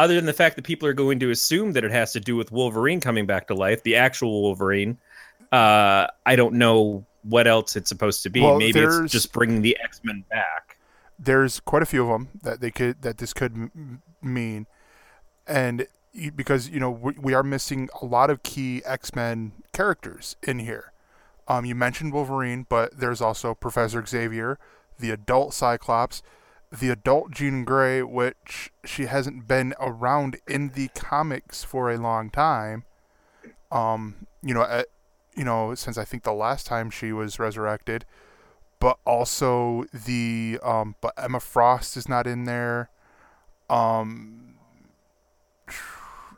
other 0.00 0.14
than 0.14 0.24
the 0.24 0.32
fact 0.32 0.56
that 0.56 0.64
people 0.64 0.88
are 0.88 0.94
going 0.94 1.18
to 1.20 1.30
assume 1.30 1.72
that 1.72 1.84
it 1.84 1.90
has 1.90 2.12
to 2.14 2.20
do 2.20 2.34
with 2.34 2.50
Wolverine 2.50 3.00
coming 3.00 3.26
back 3.26 3.48
to 3.48 3.54
life, 3.54 3.82
the 3.82 3.96
actual 3.96 4.40
Wolverine. 4.40 4.98
Uh, 5.52 6.06
I 6.24 6.36
don't 6.36 6.54
know 6.54 7.04
what 7.22 7.46
else 7.46 7.76
it's 7.76 7.90
supposed 7.90 8.22
to 8.22 8.30
be. 8.30 8.40
Well, 8.40 8.58
Maybe 8.58 8.80
it's 8.80 9.12
just 9.12 9.30
bringing 9.32 9.60
the 9.60 9.76
X 9.84 10.00
Men 10.02 10.24
back. 10.30 10.78
There's 11.18 11.60
quite 11.60 11.82
a 11.82 11.86
few 11.86 12.02
of 12.04 12.08
them 12.08 12.28
that 12.42 12.62
they 12.62 12.70
could 12.70 13.02
that 13.02 13.18
this 13.18 13.34
could 13.34 13.52
m- 13.52 14.00
mean, 14.22 14.66
and 15.46 15.86
because 16.34 16.70
you 16.70 16.80
know 16.80 16.90
we, 16.90 17.12
we 17.20 17.34
are 17.34 17.42
missing 17.42 17.90
a 18.00 18.06
lot 18.06 18.30
of 18.30 18.42
key 18.42 18.80
X 18.86 19.14
Men 19.14 19.52
characters 19.74 20.36
in 20.42 20.60
here. 20.60 20.92
Um, 21.46 21.66
you 21.66 21.74
mentioned 21.74 22.14
Wolverine, 22.14 22.64
but 22.68 22.98
there's 22.98 23.20
also 23.20 23.54
Professor 23.54 24.04
Xavier, 24.06 24.58
the 24.98 25.10
adult 25.10 25.52
Cyclops, 25.52 26.22
the 26.72 26.90
adult 26.90 27.32
Jean 27.32 27.64
Grey, 27.64 28.02
which 28.02 28.70
she 28.84 29.06
hasn't 29.06 29.48
been 29.48 29.74
around 29.80 30.38
in 30.46 30.70
the 30.70 30.88
comics 30.88 31.64
for 31.64 31.90
a 31.90 31.98
long 31.98 32.30
time. 32.30 32.84
Um, 33.72 34.26
you 34.42 34.54
know, 34.54 34.62
at, 34.62 34.86
you 35.36 35.44
know, 35.44 35.74
since 35.74 35.98
I 35.98 36.04
think 36.04 36.22
the 36.22 36.32
last 36.32 36.66
time 36.66 36.90
she 36.90 37.12
was 37.12 37.38
resurrected, 37.38 38.04
but 38.78 38.98
also 39.04 39.84
the 39.92 40.58
um, 40.62 40.96
but 41.00 41.12
Emma 41.16 41.40
Frost 41.40 41.96
is 41.96 42.08
not 42.08 42.26
in 42.26 42.44
there. 42.44 42.90
Um, 43.68 44.54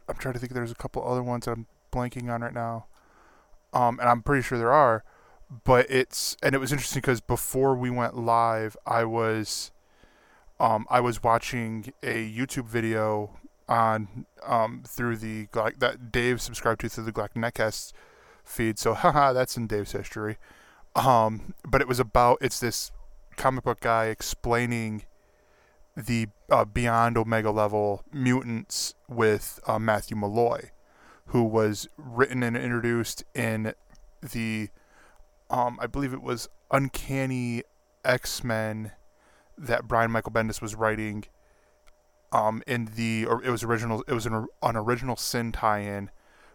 I'm 0.08 0.16
trying 0.18 0.34
to 0.34 0.40
think. 0.40 0.52
There's 0.52 0.70
a 0.70 0.76
couple 0.76 1.06
other 1.06 1.22
ones 1.22 1.46
that 1.46 1.52
I'm 1.52 1.66
blanking 1.92 2.32
on 2.32 2.42
right 2.42 2.54
now. 2.54 2.86
Um, 3.72 3.98
and 4.00 4.08
I'm 4.08 4.22
pretty 4.22 4.42
sure 4.42 4.58
there 4.58 4.72
are, 4.72 5.02
but 5.64 5.90
it's 5.90 6.36
and 6.42 6.54
it 6.54 6.58
was 6.58 6.72
interesting 6.72 7.00
because 7.00 7.20
before 7.20 7.74
we 7.74 7.88
went 7.90 8.16
live, 8.16 8.76
I 8.86 9.04
was, 9.04 9.71
um, 10.60 10.86
I 10.90 11.00
was 11.00 11.22
watching 11.22 11.92
a 12.02 12.30
YouTube 12.30 12.66
video 12.66 13.38
on 13.68 14.26
um 14.44 14.82
through 14.86 15.16
the 15.16 15.46
that 15.78 16.10
Dave 16.10 16.42
subscribed 16.42 16.80
to 16.80 16.88
through 16.88 17.04
the 17.04 17.12
Galactic 17.12 17.42
Netcast 17.42 17.92
feed. 18.44 18.78
So, 18.78 18.94
haha, 18.94 19.32
that's 19.32 19.56
in 19.56 19.66
Dave's 19.66 19.92
history. 19.92 20.36
Um, 20.94 21.54
but 21.66 21.80
it 21.80 21.88
was 21.88 22.00
about 22.00 22.38
it's 22.40 22.60
this 22.60 22.90
comic 23.36 23.64
book 23.64 23.80
guy 23.80 24.06
explaining 24.06 25.04
the 25.96 26.28
uh, 26.50 26.64
beyond 26.64 27.16
Omega 27.18 27.50
level 27.50 28.02
mutants 28.12 28.94
with 29.08 29.60
uh, 29.66 29.78
Matthew 29.78 30.16
Malloy, 30.16 30.70
who 31.26 31.42
was 31.42 31.88
written 31.96 32.42
and 32.42 32.56
introduced 32.56 33.24
in 33.34 33.74
the, 34.22 34.68
um, 35.50 35.78
I 35.80 35.86
believe 35.86 36.12
it 36.12 36.22
was 36.22 36.48
Uncanny 36.70 37.62
X 38.04 38.42
Men 38.42 38.92
that 39.58 39.88
Brian 39.88 40.10
Michael 40.10 40.32
Bendis 40.32 40.60
was 40.60 40.74
writing. 40.74 41.24
Um, 42.32 42.62
in 42.66 42.90
the 42.96 43.26
or 43.26 43.44
it 43.44 43.50
was 43.50 43.62
original, 43.62 44.02
it 44.08 44.14
was 44.14 44.24
an, 44.24 44.46
an 44.62 44.76
original 44.76 45.16
Sin 45.16 45.52
tie-in 45.52 46.10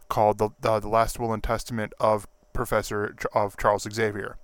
called 0.10 0.40
the, 0.40 0.50
the, 0.60 0.80
the 0.80 0.90
Last 0.90 1.20
Will 1.20 1.34
and 1.34 1.44
Testament 1.44 1.94
of 2.00 2.28
Professor 2.52 3.16
of 3.34 3.58
Charles 3.58 3.88
Xavier, 3.92 4.38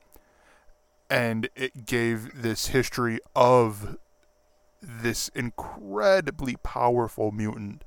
and 1.10 1.50
it 1.56 1.88
gave 1.88 2.44
this 2.44 2.68
history 2.68 3.20
of 3.36 3.98
this 4.82 5.30
incredibly 5.30 6.58
powerful 6.58 7.32
mutant, 7.32 7.84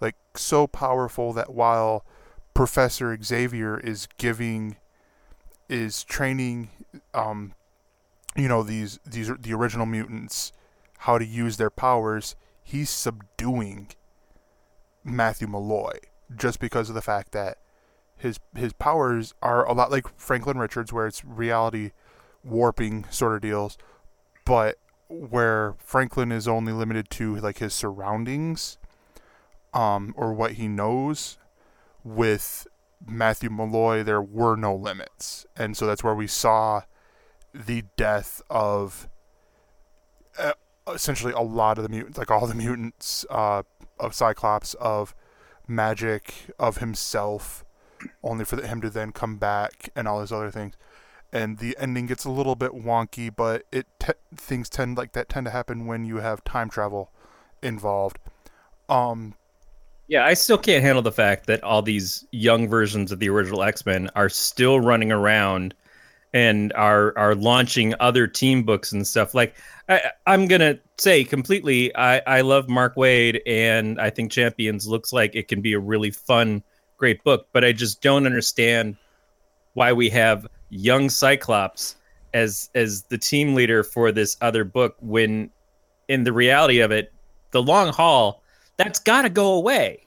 like 0.00 0.16
so 0.34 0.66
powerful 0.66 1.32
that 1.34 1.52
while 1.52 2.04
Professor 2.54 3.16
Xavier 3.22 3.78
is 3.78 4.08
giving, 4.16 4.76
is 5.68 6.04
training, 6.04 6.70
um, 7.12 7.52
you 8.36 8.48
know 8.48 8.62
these 8.62 8.98
these 9.04 9.30
the 9.40 9.54
original 9.54 9.86
mutants 9.86 10.52
how 11.00 11.18
to 11.18 11.26
use 11.26 11.56
their 11.56 11.70
powers, 11.70 12.36
he's 12.62 12.90
subduing 12.90 13.88
Matthew 15.04 15.46
Malloy 15.46 15.98
just 16.34 16.58
because 16.58 16.88
of 16.88 16.94
the 16.94 17.02
fact 17.02 17.32
that 17.32 17.58
his 18.16 18.38
his 18.54 18.72
powers 18.72 19.34
are 19.42 19.66
a 19.66 19.72
lot 19.72 19.90
like 19.90 20.06
Franklin 20.18 20.58
Richards, 20.58 20.92
where 20.92 21.06
it's 21.06 21.24
reality 21.24 21.92
warping 22.42 23.04
sort 23.10 23.34
of 23.34 23.40
deals, 23.42 23.76
but 24.44 24.78
where 25.08 25.74
Franklin 25.78 26.32
is 26.32 26.48
only 26.48 26.72
limited 26.72 27.10
to 27.10 27.36
like 27.36 27.58
his 27.58 27.74
surroundings, 27.74 28.78
um, 29.74 30.14
or 30.16 30.32
what 30.32 30.52
he 30.52 30.68
knows. 30.68 31.38
With 32.04 32.68
Matthew 33.04 33.50
Malloy, 33.50 34.04
there 34.04 34.22
were 34.22 34.54
no 34.54 34.74
limits, 34.74 35.44
and 35.56 35.76
so 35.76 35.86
that's 35.86 36.04
where 36.04 36.14
we 36.14 36.28
saw 36.28 36.82
the 37.66 37.84
death 37.96 38.42
of 38.50 39.08
uh, 40.38 40.52
essentially 40.92 41.32
a 41.32 41.40
lot 41.40 41.78
of 41.78 41.82
the 41.82 41.88
mutants, 41.88 42.18
like 42.18 42.30
all 42.30 42.46
the 42.46 42.54
mutants 42.54 43.24
uh, 43.30 43.62
of 43.98 44.14
Cyclops, 44.14 44.74
of 44.74 45.14
Magik, 45.68 46.50
of 46.58 46.78
himself, 46.78 47.64
only 48.22 48.44
for 48.44 48.60
him 48.60 48.80
to 48.82 48.90
then 48.90 49.12
come 49.12 49.36
back 49.38 49.88
and 49.96 50.06
all 50.06 50.18
those 50.18 50.32
other 50.32 50.50
things. 50.50 50.74
And 51.32 51.58
the 51.58 51.76
ending 51.78 52.06
gets 52.06 52.24
a 52.24 52.30
little 52.30 52.54
bit 52.54 52.72
wonky, 52.72 53.34
but 53.34 53.64
it 53.72 53.86
te- 53.98 54.12
things 54.34 54.68
tend 54.68 54.96
like 54.96 55.12
that 55.12 55.28
tend 55.28 55.46
to 55.46 55.50
happen 55.50 55.86
when 55.86 56.04
you 56.04 56.18
have 56.18 56.44
time 56.44 56.70
travel 56.70 57.10
involved. 57.62 58.18
Um, 58.88 59.34
Yeah, 60.08 60.24
I 60.24 60.34
still 60.34 60.58
can't 60.58 60.84
handle 60.84 61.02
the 61.02 61.12
fact 61.12 61.46
that 61.46 61.62
all 61.64 61.82
these 61.82 62.24
young 62.30 62.68
versions 62.68 63.10
of 63.10 63.18
the 63.18 63.28
original 63.28 63.62
X 63.62 63.84
Men 63.84 64.08
are 64.14 64.28
still 64.28 64.80
running 64.80 65.10
around 65.10 65.74
and 66.36 66.70
are 66.74 67.16
are 67.16 67.34
launching 67.34 67.94
other 67.98 68.26
team 68.26 68.62
books 68.62 68.92
and 68.92 69.06
stuff. 69.06 69.32
Like 69.34 69.54
I, 69.88 70.02
I'm 70.26 70.46
gonna 70.46 70.78
say 70.98 71.24
completely, 71.24 71.96
I 71.96 72.18
I 72.26 72.40
love 72.42 72.68
Mark 72.68 72.94
Waid 72.94 73.40
and 73.46 73.98
I 73.98 74.10
think 74.10 74.30
Champions 74.30 74.86
looks 74.86 75.14
like 75.14 75.34
it 75.34 75.48
can 75.48 75.62
be 75.62 75.72
a 75.72 75.78
really 75.78 76.10
fun, 76.10 76.62
great 76.98 77.24
book. 77.24 77.46
But 77.54 77.64
I 77.64 77.72
just 77.72 78.02
don't 78.02 78.26
understand 78.26 78.96
why 79.72 79.94
we 79.94 80.10
have 80.10 80.46
young 80.68 81.08
Cyclops 81.08 81.96
as 82.34 82.68
as 82.74 83.04
the 83.04 83.16
team 83.16 83.54
leader 83.54 83.82
for 83.82 84.12
this 84.12 84.36
other 84.42 84.62
book 84.62 84.96
when 85.00 85.50
in 86.08 86.24
the 86.24 86.34
reality 86.34 86.80
of 86.80 86.90
it, 86.90 87.14
the 87.52 87.62
long 87.62 87.94
haul 87.94 88.42
that's 88.76 88.98
got 88.98 89.22
to 89.22 89.30
go 89.30 89.54
away. 89.54 90.02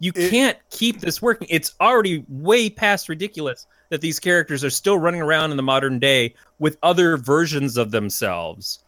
You 0.00 0.12
It- 0.14 0.28
can't 0.28 0.58
keep 0.68 1.00
this 1.00 1.22
working. 1.22 1.48
It's 1.50 1.72
already 1.80 2.26
way 2.28 2.68
past 2.68 3.08
ridiculous 3.08 3.66
that 3.92 4.00
these 4.00 4.18
characters 4.18 4.64
are 4.64 4.70
still 4.70 4.96
running 4.98 5.20
around 5.20 5.50
in 5.50 5.58
the 5.58 5.62
modern 5.62 5.98
day 5.98 6.34
with 6.58 6.78
other 6.82 7.18
versions 7.18 7.76
of 7.76 7.90
themselves. 7.90 8.82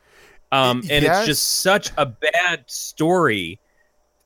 Um, 0.50 0.78
and 0.88 1.04
yes. 1.04 1.18
it's 1.18 1.26
just 1.26 1.60
such 1.60 1.90
a 1.98 2.06
bad 2.06 2.64
story. 2.66 3.60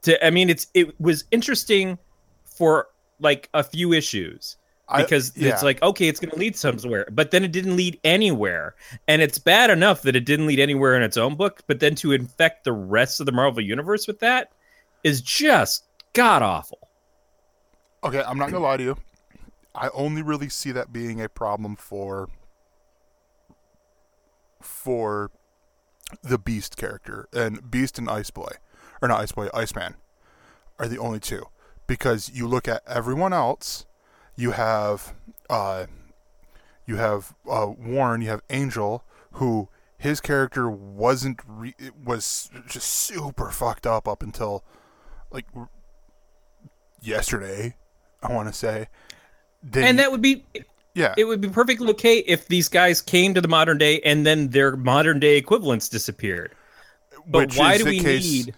To 0.02 0.24
I 0.24 0.30
mean, 0.30 0.48
it's 0.48 0.68
it 0.74 0.98
was 1.00 1.24
interesting 1.32 1.98
for 2.44 2.86
like 3.18 3.48
a 3.54 3.64
few 3.64 3.92
issues 3.92 4.56
I- 4.86 5.02
because 5.02 5.36
yeah. 5.36 5.48
it's 5.48 5.64
like 5.64 5.82
okay, 5.82 6.06
it's 6.06 6.20
going 6.20 6.30
to 6.30 6.38
lead 6.38 6.54
somewhere, 6.54 7.08
but 7.10 7.32
then 7.32 7.42
it 7.42 7.50
didn't 7.50 7.74
lead 7.74 7.98
anywhere, 8.04 8.76
and 9.08 9.20
it's 9.20 9.38
bad 9.38 9.70
enough 9.70 10.02
that 10.02 10.14
it 10.14 10.24
didn't 10.24 10.46
lead 10.46 10.60
anywhere 10.60 10.94
in 10.94 11.02
its 11.02 11.16
own 11.16 11.34
book, 11.34 11.60
but 11.66 11.80
then 11.80 11.96
to 11.96 12.12
infect 12.12 12.62
the 12.62 12.72
rest 12.72 13.18
of 13.18 13.26
the 13.26 13.32
Marvel 13.32 13.64
universe 13.64 14.06
with 14.06 14.20
that 14.20 14.52
is 15.02 15.20
just 15.22 15.86
god 16.12 16.42
awful. 16.42 16.88
Okay, 18.04 18.22
I'm 18.22 18.38
not 18.38 18.52
gonna 18.52 18.62
lie 18.62 18.76
to 18.76 18.84
you. 18.84 18.96
I 19.78 19.90
only 19.94 20.22
really 20.22 20.48
see 20.48 20.72
that 20.72 20.92
being 20.92 21.20
a 21.20 21.28
problem 21.28 21.76
for 21.76 22.28
for 24.60 25.30
the 26.22 26.38
Beast 26.38 26.76
character 26.76 27.28
and 27.32 27.70
Beast 27.70 27.98
and 27.98 28.10
Ice 28.10 28.30
Boy, 28.30 28.50
or 29.00 29.08
not 29.08 29.20
Ice 29.20 29.32
Boy, 29.32 29.48
Iceman, 29.54 29.94
are 30.78 30.88
the 30.88 30.98
only 30.98 31.20
two. 31.20 31.46
Because 31.86 32.30
you 32.30 32.46
look 32.46 32.66
at 32.66 32.82
everyone 32.86 33.32
else, 33.32 33.86
you 34.36 34.50
have 34.50 35.14
uh, 35.48 35.86
you 36.86 36.96
have 36.96 37.34
uh, 37.48 37.68
Warren, 37.78 38.20
you 38.20 38.28
have 38.28 38.42
Angel, 38.50 39.04
who 39.32 39.68
his 39.96 40.20
character 40.20 40.68
wasn't 40.68 41.40
re- 41.46 41.74
was 42.04 42.50
just 42.66 42.88
super 42.88 43.50
fucked 43.50 43.86
up 43.86 44.08
up 44.08 44.22
until 44.22 44.64
like 45.30 45.46
yesterday. 47.00 47.76
I 48.20 48.32
want 48.32 48.48
to 48.48 48.54
say, 48.54 48.88
Then- 49.62 49.84
and 49.84 49.98
that 49.98 50.10
would 50.12 50.22
be 50.22 50.44
yeah, 50.94 51.14
it 51.16 51.24
would 51.24 51.40
be 51.40 51.48
perfectly 51.48 51.88
okay 51.90 52.18
if 52.18 52.48
these 52.48 52.68
guys 52.68 53.00
came 53.00 53.34
to 53.34 53.40
the 53.40 53.48
modern 53.48 53.78
day 53.78 54.00
and 54.00 54.26
then 54.26 54.48
their 54.48 54.76
modern 54.76 55.20
day 55.20 55.36
equivalents 55.36 55.88
disappeared. 55.88 56.52
But 57.26 57.48
which 57.48 57.58
why 57.58 57.78
do 57.78 57.84
we 57.84 58.00
case- 58.00 58.24
need 58.24 58.54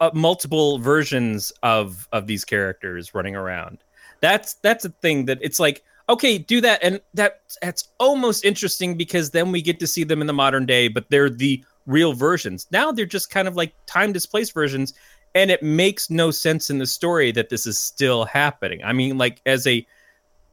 uh, 0.00 0.10
multiple 0.14 0.78
versions 0.78 1.52
of 1.62 2.08
of 2.12 2.26
these 2.26 2.44
characters 2.44 3.14
running 3.14 3.36
around? 3.36 3.78
That's 4.20 4.54
that's 4.54 4.84
a 4.84 4.90
thing 4.90 5.26
that 5.26 5.38
it's 5.42 5.58
like 5.60 5.82
okay, 6.08 6.38
do 6.38 6.60
that, 6.60 6.80
and 6.82 7.00
that 7.14 7.40
that's 7.62 7.88
almost 7.98 8.44
interesting 8.44 8.96
because 8.96 9.30
then 9.30 9.52
we 9.52 9.62
get 9.62 9.80
to 9.80 9.86
see 9.86 10.04
them 10.04 10.20
in 10.20 10.26
the 10.26 10.32
modern 10.32 10.66
day, 10.66 10.88
but 10.88 11.08
they're 11.10 11.30
the 11.30 11.64
real 11.86 12.12
versions. 12.12 12.66
Now 12.70 12.92
they're 12.92 13.06
just 13.06 13.30
kind 13.30 13.48
of 13.48 13.56
like 13.56 13.74
time 13.86 14.12
displaced 14.12 14.52
versions, 14.54 14.94
and 15.34 15.50
it 15.50 15.62
makes 15.62 16.10
no 16.10 16.30
sense 16.30 16.70
in 16.70 16.78
the 16.78 16.86
story 16.86 17.32
that 17.32 17.48
this 17.48 17.66
is 17.66 17.78
still 17.78 18.24
happening. 18.24 18.82
I 18.84 18.92
mean, 18.92 19.18
like 19.18 19.40
as 19.46 19.66
a 19.66 19.86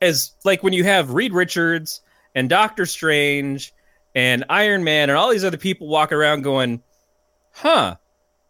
as 0.02 0.32
like 0.44 0.64
when 0.64 0.74
you 0.74 0.84
have 0.84 1.14
Reed 1.14 1.34
Richards 1.34 2.02
and 2.36 2.50
Doctor 2.50 2.86
Strange 2.86 3.74
and 4.16 4.44
Iron 4.50 4.84
Man 4.84 5.10
and 5.10 5.18
all 5.18 5.30
these 5.30 5.46
other 5.46 5.58
people 5.58 5.88
walking 5.88 6.18
around 6.18 6.42
going, 6.42 6.82
huh, 7.52 7.96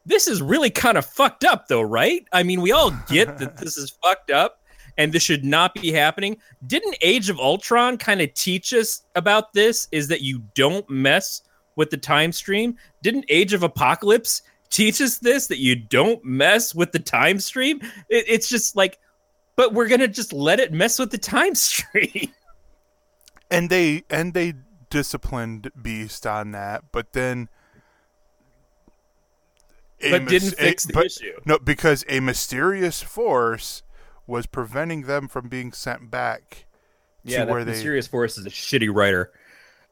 this 0.06 0.28
is 0.28 0.42
really 0.42 0.70
kind 0.70 0.98
of 0.98 1.06
fucked 1.06 1.44
up 1.44 1.68
though, 1.68 1.82
right? 1.82 2.26
I 2.32 2.44
mean, 2.44 2.62
we 2.62 2.72
all 2.72 2.92
get 3.08 3.38
that 3.40 3.58
this 3.58 3.78
is 3.78 3.92
fucked 4.04 4.32
up 4.32 4.62
and 4.98 5.14
this 5.14 5.24
should 5.24 5.44
not 5.46 5.74
be 5.74 5.92
happening. 5.92 6.38
Didn't 6.68 6.96
Age 7.02 7.30
of 7.30 7.40
Ultron 7.40 7.98
kind 7.98 8.22
of 8.22 8.34
teach 8.34 8.74
us 8.74 9.04
about 9.16 9.54
this? 9.54 9.88
Is 9.92 10.08
that 10.08 10.22
you 10.22 10.44
don't 10.54 10.88
mess 10.90 11.42
with 11.76 11.90
the 11.90 11.98
time 11.98 12.32
stream? 12.32 12.78
Didn't 13.02 13.26
Age 13.30 13.54
of 13.54 13.64
Apocalypse 13.64 14.42
teach 14.70 15.02
us 15.02 15.18
this? 15.18 15.48
That 15.48 15.60
you 15.60 15.76
don't 15.76 16.24
mess 16.24 16.76
with 16.76 16.92
the 16.92 17.00
time 17.00 17.40
stream? 17.40 17.80
It, 18.10 18.26
it's 18.28 18.50
just 18.50 18.76
like, 18.76 19.00
but 19.62 19.76
we're 19.76 19.88
gonna 19.88 20.08
just 20.08 20.34
let 20.34 20.60
it 20.60 20.74
mess 20.74 20.98
with 20.98 21.12
the 21.12 21.18
time 21.20 21.54
stream. 21.70 22.32
and 23.52 23.70
they 23.70 24.04
and 24.10 24.34
they 24.34 24.54
disciplined 24.90 25.70
Beast 25.80 26.26
on 26.26 26.52
that, 26.52 26.86
but 26.92 27.14
then. 27.14 27.48
a 30.02 30.12
but 30.12 30.24
mis- 30.24 30.32
didn't 30.32 30.54
a- 30.54 30.64
fix 30.64 30.84
the 30.86 30.94
but- 30.94 31.06
issue. 31.06 31.40
No, 31.46 31.60
because 31.60 32.04
a 32.10 32.20
mysterious 32.22 33.04
force 33.04 33.84
was 34.26 34.48
preventing 34.48 35.04
them 35.04 35.28
from 35.28 35.48
being 35.48 35.74
sent 35.74 36.10
back 36.10 36.66
to 37.26 37.32
Yeah, 37.32 37.44
where 37.44 37.64
they. 37.64 37.72
Mysterious 37.74 38.08
Force 38.08 38.38
is 38.40 38.46
a 38.48 38.50
shitty 38.50 38.90
writer. 38.92 39.32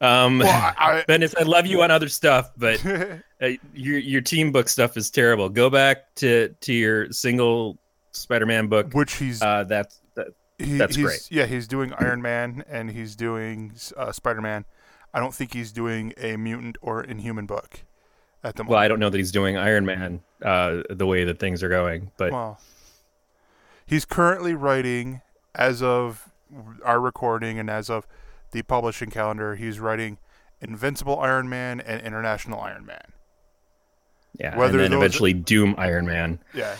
Um, 0.00 0.38
Well, 0.38 0.48
I, 0.78 1.04
I 1.08 1.42
love 1.44 1.66
you 1.66 1.82
on 1.82 1.90
other 1.92 2.08
stuff, 2.08 2.50
but 2.56 2.84
uh, 2.86 3.48
your 3.72 3.98
your 3.98 4.20
team 4.20 4.50
book 4.50 4.68
stuff 4.68 4.96
is 4.96 5.10
terrible. 5.10 5.48
Go 5.48 5.70
back 5.70 6.12
to 6.16 6.48
to 6.62 6.72
your 6.72 7.12
single 7.12 7.78
Spider-Man 8.12 8.66
book. 8.68 8.92
which 8.92 9.14
he's 9.14 9.40
Uh, 9.42 9.64
that's 9.64 10.00
that, 10.14 10.28
he, 10.58 10.76
that's 10.78 10.96
he's, 10.96 11.04
great. 11.04 11.28
Yeah, 11.30 11.46
he's 11.46 11.66
doing 11.68 11.92
Iron 11.98 12.20
Man 12.22 12.64
and 12.68 12.90
he's 12.90 13.16
doing 13.16 13.72
uh, 13.96 14.12
Spider 14.12 14.40
Man. 14.40 14.64
I 15.14 15.18
don't 15.20 15.34
think 15.34 15.52
he's 15.54 15.72
doing 15.72 16.12
a 16.16 16.36
mutant 16.36 16.76
or 16.80 17.02
Inhuman 17.02 17.46
book 17.46 17.80
at 18.44 18.56
the 18.56 18.62
moment. 18.64 18.70
well, 18.70 18.78
I 18.80 18.88
don't 18.88 19.00
know 19.00 19.10
that 19.10 19.18
he's 19.18 19.32
doing 19.32 19.56
Iron 19.56 19.84
Man 19.84 20.20
uh, 20.42 20.82
the 20.88 21.06
way 21.06 21.24
that 21.24 21.38
things 21.38 21.62
are 21.62 21.68
going, 21.68 22.10
but 22.16 22.32
Well, 22.32 22.60
he's 23.86 24.04
currently 24.04 24.54
writing, 24.54 25.20
as 25.54 25.82
of 25.82 26.30
our 26.84 27.00
recording 27.00 27.58
and 27.58 27.68
as 27.70 27.90
of 27.90 28.06
the 28.52 28.62
publishing 28.62 29.10
calendar, 29.10 29.56
he's 29.56 29.78
writing 29.80 30.18
Invincible 30.60 31.18
Iron 31.20 31.48
Man 31.48 31.80
and 31.80 32.00
International 32.02 32.60
Iron 32.60 32.84
Man. 32.86 33.02
yeah, 34.38 34.56
whether 34.56 34.74
and 34.78 34.84
then 34.84 34.90
those- 34.92 34.98
eventually 34.98 35.32
Doom 35.32 35.74
Iron 35.78 36.06
Man. 36.06 36.38
Yeah. 36.54 36.76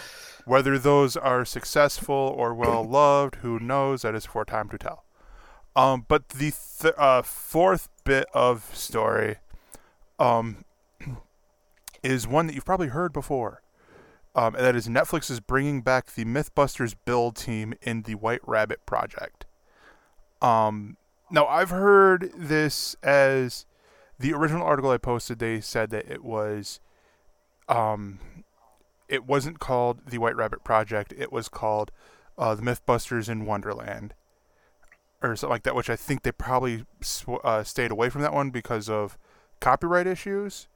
Whether 0.51 0.81
those 0.81 1.17
are 1.17 1.45
successful 1.45 2.35
or 2.37 2.53
well 2.53 2.83
loved, 2.83 3.37
who 3.37 3.61
knows? 3.61 4.03
That 4.03 4.17
is 4.17 4.27
for 4.27 4.45
time 4.45 4.69
to 4.71 4.79
tell. 4.79 5.05
Um, 5.77 6.05
but 6.09 6.31
the 6.31 6.53
th- 6.81 6.95
uh, 6.99 7.23
fourth 7.23 7.89
bit 8.03 8.27
of 8.35 8.69
story 8.75 9.37
um, 10.19 10.65
is 12.03 12.27
one 12.27 12.49
that 12.49 12.55
you've 12.55 12.65
probably 12.65 12.89
heard 12.89 13.13
before. 13.13 13.63
Um, 14.35 14.57
and 14.57 14.65
that 14.65 14.75
is 14.75 14.89
Netflix 14.89 15.31
is 15.31 15.39
bringing 15.39 15.83
back 15.83 16.15
the 16.15 16.25
MythBusters 16.25 16.97
build 17.05 17.37
team 17.37 17.75
in 17.81 18.03
the 18.03 18.17
White 18.17 18.41
Rabbit 18.45 18.85
project. 18.87 19.47
Um, 20.43 20.97
now, 21.31 21.47
I've 21.47 21.71
heard 21.71 22.33
this 22.37 22.97
as 23.05 23.67
the 24.19 24.33
original 24.33 24.67
article 24.67 24.91
I 24.91 24.99
posted, 24.99 25.39
they 25.39 25.61
said 25.61 25.91
that 25.91 26.11
it 26.11 26.25
was. 26.25 26.81
Um, 27.69 28.19
it 29.11 29.27
wasn't 29.27 29.59
called 29.59 30.07
the 30.07 30.19
White 30.19 30.37
Rabbit 30.37 30.65
Project. 30.65 31.13
It 31.19 31.33
was 31.33 31.49
called 31.49 31.91
uh, 32.39 32.55
the 32.55 32.63
MythBusters 32.63 33.29
in 33.29 33.45
Wonderland, 33.45 34.15
or 35.21 35.35
something 35.37 35.51
like 35.53 35.65
that. 35.65 35.75
Which 35.75 35.91
I 35.91 35.97
think 35.97 36.23
they 36.23 36.33
probably 36.33 36.85
sw- 37.01 37.43
uh, 37.45 37.65
stayed 37.65 37.91
away 37.91 38.09
from 38.09 38.23
that 38.23 38.33
one 38.33 38.51
because 38.51 38.89
of 38.89 39.19
copyright 39.61 40.07
issues. 40.07 40.69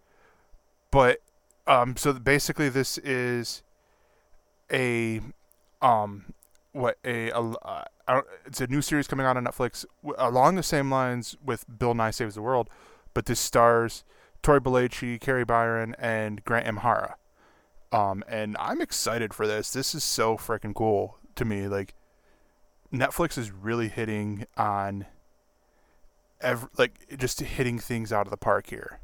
But 0.90 1.20
um, 1.66 1.96
so 1.96 2.12
basically, 2.12 2.68
this 2.68 2.98
is 2.98 3.62
a 4.70 5.20
um, 5.80 6.34
what 6.72 6.98
a, 7.04 7.30
a 7.30 7.54
uh, 8.06 8.22
it's 8.44 8.60
a 8.60 8.66
new 8.66 8.82
series 8.82 9.06
coming 9.06 9.24
out 9.24 9.36
on 9.36 9.44
Netflix 9.44 9.86
w- 10.02 10.16
along 10.18 10.56
the 10.56 10.62
same 10.62 10.90
lines 10.90 11.36
with 11.42 11.64
Bill 11.78 11.94
Nye 11.94 12.10
Saves 12.10 12.34
the 12.34 12.42
World, 12.42 12.68
but 13.14 13.26
this 13.26 13.40
stars 13.40 14.04
Tory 14.42 14.60
Belleci, 14.60 15.20
Kari 15.20 15.44
Byron, 15.44 15.94
and 15.98 16.44
Grant 16.44 16.66
Imahara. 16.66 17.14
Um, 17.94 18.24
and 18.26 18.56
I'm 18.58 18.80
excited 18.80 19.32
for 19.32 19.46
this. 19.46 19.72
This 19.72 19.94
is 19.94 20.02
so 20.02 20.36
freaking 20.36 20.74
cool 20.74 21.16
to 21.36 21.44
me. 21.44 21.68
Like, 21.68 21.94
Netflix 22.92 23.38
is 23.38 23.52
really 23.52 23.86
hitting 23.86 24.46
on, 24.56 25.06
ev- 26.40 26.68
like, 26.76 27.16
just 27.16 27.40
hitting 27.40 27.78
things 27.78 28.12
out 28.12 28.26
of 28.26 28.32
the 28.32 28.36
park 28.36 28.66
here. 28.66 28.98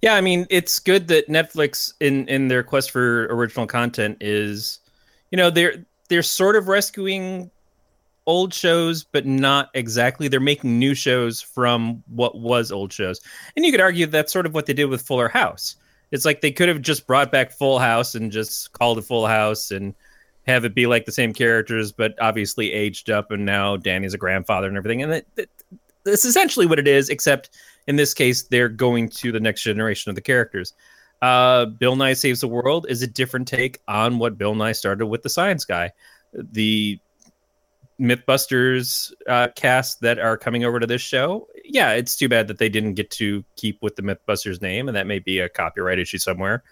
Yeah, 0.00 0.14
I 0.14 0.22
mean, 0.22 0.46
it's 0.48 0.78
good 0.78 1.08
that 1.08 1.28
Netflix 1.28 1.92
in 2.00 2.26
in 2.28 2.48
their 2.48 2.62
quest 2.62 2.90
for 2.90 3.26
original 3.26 3.66
content 3.66 4.16
is, 4.20 4.80
you 5.30 5.36
know, 5.36 5.50
they're 5.50 5.84
they're 6.08 6.22
sort 6.22 6.56
of 6.56 6.66
rescuing 6.66 7.50
old 8.26 8.54
shows, 8.54 9.04
but 9.04 9.26
not 9.26 9.68
exactly. 9.74 10.28
They're 10.28 10.40
making 10.40 10.78
new 10.78 10.94
shows 10.94 11.42
from 11.42 12.02
what 12.08 12.38
was 12.38 12.72
old 12.72 12.90
shows, 12.90 13.20
and 13.54 13.66
you 13.66 13.70
could 13.70 13.82
argue 13.82 14.06
that's 14.06 14.32
sort 14.32 14.46
of 14.46 14.54
what 14.54 14.64
they 14.64 14.72
did 14.72 14.86
with 14.86 15.02
Fuller 15.02 15.28
House. 15.28 15.76
It's 16.12 16.24
like 16.24 16.40
they 16.40 16.52
could 16.52 16.68
have 16.68 16.80
just 16.80 17.06
brought 17.06 17.32
back 17.32 17.50
Full 17.50 17.78
House 17.78 18.14
and 18.14 18.30
just 18.30 18.72
called 18.72 18.98
it 18.98 19.02
Full 19.02 19.26
House 19.26 19.70
and 19.70 19.94
have 20.46 20.64
it 20.64 20.74
be 20.74 20.86
like 20.86 21.04
the 21.06 21.12
same 21.12 21.32
characters, 21.32 21.90
but 21.90 22.14
obviously 22.20 22.72
aged 22.72 23.10
up, 23.10 23.30
and 23.30 23.44
now 23.44 23.76
Danny's 23.76 24.14
a 24.14 24.18
grandfather 24.18 24.68
and 24.68 24.76
everything. 24.76 25.02
And 25.02 25.22
that's 26.04 26.24
essentially 26.24 26.66
what 26.66 26.78
it 26.78 26.88
is, 26.88 27.08
except 27.08 27.50
in 27.86 27.96
this 27.96 28.12
case, 28.14 28.42
they're 28.42 28.68
going 28.68 29.08
to 29.08 29.32
the 29.32 29.40
next 29.40 29.62
generation 29.62 30.10
of 30.10 30.14
the 30.14 30.20
characters. 30.20 30.74
Uh, 31.22 31.66
Bill 31.66 31.94
Nye 31.94 32.14
Saves 32.14 32.40
the 32.40 32.48
World 32.48 32.86
is 32.88 33.02
a 33.02 33.06
different 33.06 33.46
take 33.46 33.80
on 33.86 34.18
what 34.18 34.36
Bill 34.36 34.54
Nye 34.54 34.72
started 34.72 35.06
with 35.06 35.22
the 35.22 35.28
Science 35.28 35.64
Guy. 35.64 35.92
The 36.32 36.98
Mythbusters 38.00 39.12
uh, 39.28 39.48
cast 39.54 40.00
that 40.00 40.18
are 40.18 40.36
coming 40.36 40.64
over 40.64 40.80
to 40.80 40.86
this 40.86 41.02
show, 41.02 41.46
yeah, 41.64 41.92
it's 41.92 42.16
too 42.16 42.28
bad 42.28 42.48
that 42.48 42.58
they 42.58 42.68
didn't 42.68 42.94
get 42.94 43.10
to 43.12 43.44
keep 43.56 43.80
with 43.82 43.96
the 43.96 44.02
Mythbusters 44.02 44.60
name, 44.60 44.88
and 44.88 44.96
that 44.96 45.06
may 45.06 45.18
be 45.18 45.38
a 45.38 45.48
copyright 45.48 45.98
issue 45.98 46.18
somewhere. 46.18 46.62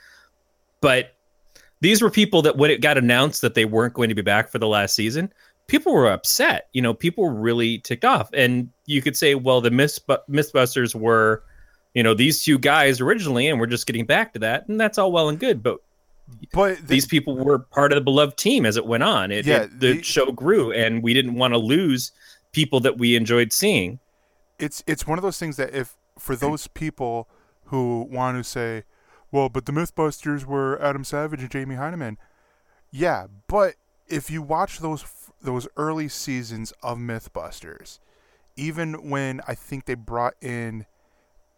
But 0.80 1.14
these 1.80 2.02
were 2.02 2.10
people 2.10 2.42
that 2.42 2.56
when 2.56 2.70
it 2.70 2.80
got 2.80 2.98
announced 2.98 3.40
that 3.42 3.54
they 3.54 3.64
weren't 3.64 3.94
going 3.94 4.08
to 4.08 4.14
be 4.14 4.22
back 4.22 4.50
for 4.50 4.58
the 4.58 4.68
last 4.68 4.94
season, 4.94 5.32
people 5.66 5.92
were 5.92 6.10
upset. 6.10 6.68
You 6.72 6.82
know, 6.82 6.92
people 6.92 7.24
were 7.24 7.34
really 7.34 7.78
ticked 7.78 8.04
off. 8.04 8.28
And 8.34 8.70
you 8.86 9.00
could 9.00 9.16
say, 9.16 9.34
well, 9.34 9.60
the 9.60 9.70
Myth- 9.70 10.00
Mythbusters 10.28 10.94
were, 10.94 11.44
you 11.94 12.02
know, 12.02 12.12
these 12.12 12.42
two 12.42 12.58
guys 12.58 13.00
originally, 13.00 13.48
and 13.48 13.60
we're 13.60 13.66
just 13.66 13.86
getting 13.86 14.04
back 14.04 14.32
to 14.34 14.40
that. 14.40 14.68
And 14.68 14.80
that's 14.80 14.98
all 14.98 15.12
well 15.12 15.28
and 15.28 15.38
good. 15.38 15.62
But 15.62 15.78
But 16.53 16.78
the- 16.78 16.83
these 16.87 17.07
people 17.07 17.37
were 17.37 17.59
part 17.59 17.93
of 17.93 17.97
the 17.97 18.01
beloved 18.03 18.37
team 18.37 18.66
as 18.66 18.76
it 18.76 18.87
went 18.87 19.03
on. 19.03 19.31
It, 19.31 19.47
Yeah, 19.47 19.62
it- 19.62 19.81
the, 19.81 19.93
the- 19.95 20.03
show 20.03 20.33
grew, 20.33 20.72
and 20.72 21.03
we 21.03 21.14
didn't 21.14 21.35
want 21.35 21.55
to 21.55 21.59
lose 21.59 22.12
people 22.53 22.81
that 22.81 22.99
we 22.99 23.14
enjoyed 23.16 23.53
seeing. 23.53 23.99
it's 24.59 24.83
it's 24.87 25.07
one 25.07 25.18
of 25.18 25.22
those 25.22 25.39
things 25.39 25.57
that 25.57 25.72
if 25.74 25.97
for 26.18 26.37
those 26.37 26.66
people 26.66 27.28
who 27.66 28.07
want 28.11 28.37
to 28.37 28.45
say, 28.45 28.83
well, 29.33 29.49
but 29.49 29.64
the 29.64 29.72
MythBusters 29.72 30.45
were 30.45 30.78
Adam 30.83 31.03
Savage 31.05 31.41
and 31.41 31.51
Jamie 31.51 31.76
Hyneman, 31.76 32.16
yeah, 32.91 33.26
but 33.47 33.76
if 34.09 34.31
you 34.31 34.43
watch 34.43 34.81
those 34.81 35.05
those 35.41 35.66
early 35.78 36.09
seasons 36.09 36.72
of 36.83 36.99
MythBusters, 36.99 38.01
even 38.57 39.09
when 39.09 39.41
I 39.49 39.55
think 39.55 39.87
they 39.87 39.95
brought 39.95 40.35
in 40.43 40.85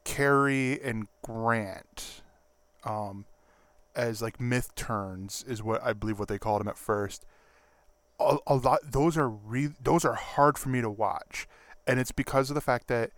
Kari 0.04 0.80
and 0.82 1.08
Grant, 1.22 2.22
um, 2.84 3.24
as 3.94 4.22
like 4.22 4.38
MythTerns 4.38 5.48
is 5.48 5.62
what 5.62 5.82
I 5.82 5.92
believe 5.92 6.18
what 6.18 6.28
they 6.28 6.38
called 6.38 6.60
them 6.60 6.68
at 6.68 6.78
first. 6.78 7.24
A, 8.20 8.38
a 8.46 8.54
lot 8.54 8.80
those 8.84 9.16
are 9.16 9.28
re- 9.28 9.74
those 9.82 10.04
are 10.04 10.14
hard 10.14 10.58
for 10.58 10.68
me 10.68 10.80
to 10.80 10.90
watch 10.90 11.48
and 11.86 11.98
it's 11.98 12.12
because 12.12 12.50
of 12.50 12.54
the 12.54 12.60
fact 12.60 12.88
that 12.88 13.10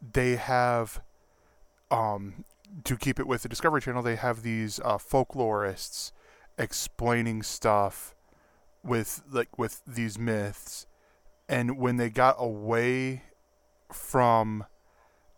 they 0.00 0.36
have 0.36 1.00
um 1.90 2.44
to 2.84 2.96
keep 2.96 3.18
it 3.18 3.26
with 3.26 3.42
the 3.42 3.48
discovery 3.48 3.80
channel 3.80 4.02
they 4.02 4.16
have 4.16 4.42
these 4.42 4.80
uh, 4.80 4.98
folklorists 4.98 6.12
explaining 6.58 7.42
stuff 7.42 8.14
with 8.82 9.22
like 9.30 9.58
with 9.58 9.82
these 9.86 10.18
myths 10.18 10.86
and 11.48 11.76
when 11.78 11.96
they 11.96 12.08
got 12.08 12.36
away 12.38 13.22
from 13.92 14.64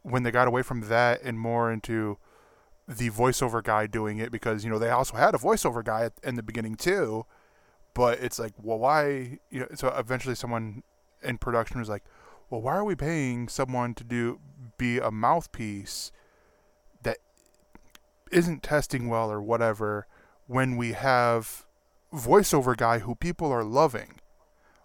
when 0.02 0.22
they 0.22 0.30
got 0.30 0.48
away 0.48 0.62
from 0.62 0.82
that 0.82 1.20
and 1.22 1.38
more 1.38 1.70
into 1.72 2.18
the 2.88 3.10
voiceover 3.10 3.62
guy 3.62 3.86
doing 3.86 4.18
it 4.18 4.32
because 4.32 4.64
you 4.64 4.70
know 4.70 4.78
they 4.78 4.88
also 4.88 5.16
had 5.16 5.34
a 5.34 5.38
voiceover 5.38 5.84
guy 5.84 6.04
at, 6.04 6.14
in 6.24 6.36
the 6.36 6.42
beginning 6.42 6.74
too 6.74 7.26
but 7.92 8.18
it's 8.18 8.38
like 8.38 8.54
well 8.62 8.78
why 8.78 9.38
you 9.50 9.60
know 9.60 9.66
so 9.74 9.88
eventually 9.88 10.34
someone 10.34 10.82
in 11.22 11.36
production 11.36 11.78
was 11.78 11.88
like 11.88 12.02
well 12.48 12.62
why 12.62 12.74
are 12.74 12.84
we 12.84 12.94
paying 12.94 13.46
someone 13.46 13.94
to 13.94 14.02
do 14.02 14.40
be 14.78 14.98
a 14.98 15.10
mouthpiece 15.10 16.10
that 17.02 17.18
isn't 18.32 18.62
testing 18.62 19.08
well 19.08 19.30
or 19.30 19.42
whatever 19.42 20.06
when 20.46 20.76
we 20.76 20.92
have 20.92 21.66
voiceover 22.14 22.76
guy 22.76 23.00
who 23.00 23.14
people 23.14 23.52
are 23.52 23.64
loving? 23.64 24.20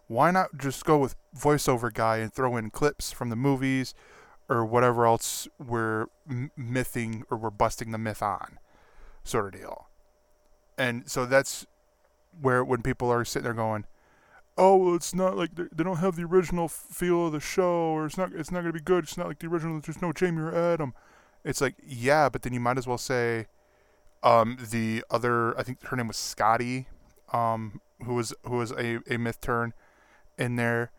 Why 0.08 0.32
not 0.32 0.58
just 0.58 0.84
go 0.84 0.98
with 0.98 1.16
voiceover 1.36 1.94
guy 1.94 2.18
and 2.18 2.34
throw 2.34 2.58
in 2.58 2.70
clips 2.70 3.12
from 3.12 3.30
the 3.30 3.36
movies 3.36 3.94
or 4.50 4.66
whatever 4.66 5.06
else 5.06 5.48
we're 5.58 6.08
mything 6.58 7.24
or 7.30 7.38
we're 7.38 7.50
busting 7.50 7.92
the 7.92 7.98
myth 7.98 8.22
on 8.22 8.60
sort 9.24 9.54
of 9.54 9.62
deal. 9.62 9.88
And 10.78 11.10
so 11.10 11.26
that's 11.26 11.66
where 12.42 12.64
when 12.64 12.82
people 12.82 13.10
are 13.12 13.24
sitting 13.24 13.44
there 13.44 13.54
going 13.54 13.86
oh 14.58 14.76
well 14.76 14.96
it's 14.96 15.14
not 15.14 15.36
like 15.36 15.56
they 15.56 15.84
don't 15.84 15.98
have 15.98 16.16
the 16.16 16.24
original 16.24 16.68
feel 16.68 17.28
of 17.28 17.34
the 17.34 17.40
show 17.40 17.94
or 17.94 18.06
it's 18.06 18.18
not 18.18 18.32
it's 18.34 18.52
not 18.52 18.62
to 18.62 18.72
be 18.72 18.80
good 18.80 19.04
it's 19.04 19.18
not 19.18 19.28
like 19.28 19.40
the 19.40 19.48
original 19.48 19.80
there's 19.80 20.02
no 20.02 20.12
jamie 20.12 20.42
or 20.42 20.54
adam. 20.54 20.94
It's 21.44 21.60
like 21.60 21.76
yeah 21.86 22.30
but 22.30 22.44
then 22.44 22.54
you 22.54 22.60
might 22.60 22.78
as 22.78 22.88
well 22.88 22.98
say 22.98 23.48
um 24.22 24.58
the 24.72 25.04
other 25.10 25.58
i 25.60 25.64
think 25.64 25.84
her 25.88 25.98
name 25.98 26.08
was 26.08 26.18
scotty 26.18 26.88
um 27.34 27.82
who 28.06 28.14
was 28.16 28.34
who 28.44 28.58
was 28.58 28.72
a, 28.72 28.96
a 28.96 29.18
MythTern 29.18 29.72
in 30.38 30.56
there 30.56 30.92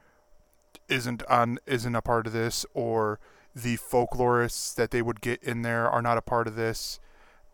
isn't 0.89 1.23
on 1.27 1.59
isn't 1.67 1.95
a 1.95 2.03
part 2.03 2.27
of 2.27 2.33
this 2.33 2.67
or 2.75 3.19
the 3.55 3.77
folklorists 3.77 4.75
that 4.75 4.91
they 4.91 5.03
would 5.03 5.21
get 5.21 5.43
in 5.43 5.63
there 5.63 5.89
are 5.89 6.03
not 6.03 6.19
a 6.19 6.23
part 6.23 6.47
of 6.47 6.57
this. 6.57 6.99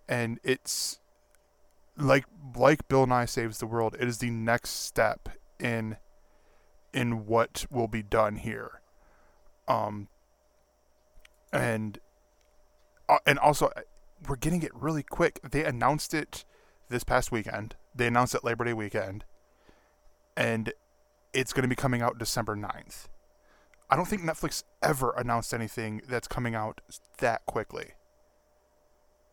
And 0.08 0.40
it's 0.42 0.98
like 1.96 2.24
like 2.56 2.88
Bill 2.88 3.06
Nye 3.06 3.26
saves 3.26 3.58
the 3.58 3.66
world 3.66 3.94
it 3.98 4.08
is 4.08 4.18
the 4.18 4.30
next 4.30 4.70
step 4.70 5.28
in 5.58 5.96
in 6.92 7.26
what 7.26 7.66
will 7.70 7.88
be 7.88 8.02
done 8.02 8.36
here. 8.36 8.80
Um 9.68 10.08
and 11.52 11.98
uh, 13.08 13.18
and 13.26 13.38
also 13.38 13.66
uh, 13.76 13.82
we're 14.28 14.36
getting 14.36 14.62
it 14.62 14.74
really 14.74 15.02
quick. 15.02 15.40
They 15.48 15.64
announced 15.64 16.14
it 16.14 16.44
this 16.88 17.04
past 17.04 17.32
weekend. 17.32 17.76
They 17.94 18.06
announced 18.06 18.34
it 18.34 18.44
Labor 18.44 18.64
Day 18.64 18.72
weekend. 18.72 19.24
And 20.36 20.72
it's 21.32 21.52
going 21.52 21.62
to 21.62 21.68
be 21.68 21.74
coming 21.74 22.02
out 22.02 22.18
December 22.18 22.56
9th 22.56 23.08
I 23.90 23.96
don't 23.96 24.06
think 24.06 24.22
Netflix 24.22 24.62
ever 24.82 25.12
announced 25.16 25.52
anything 25.52 26.00
that's 26.08 26.28
coming 26.28 26.54
out 26.54 26.80
that 27.18 27.44
quickly. 27.46 27.88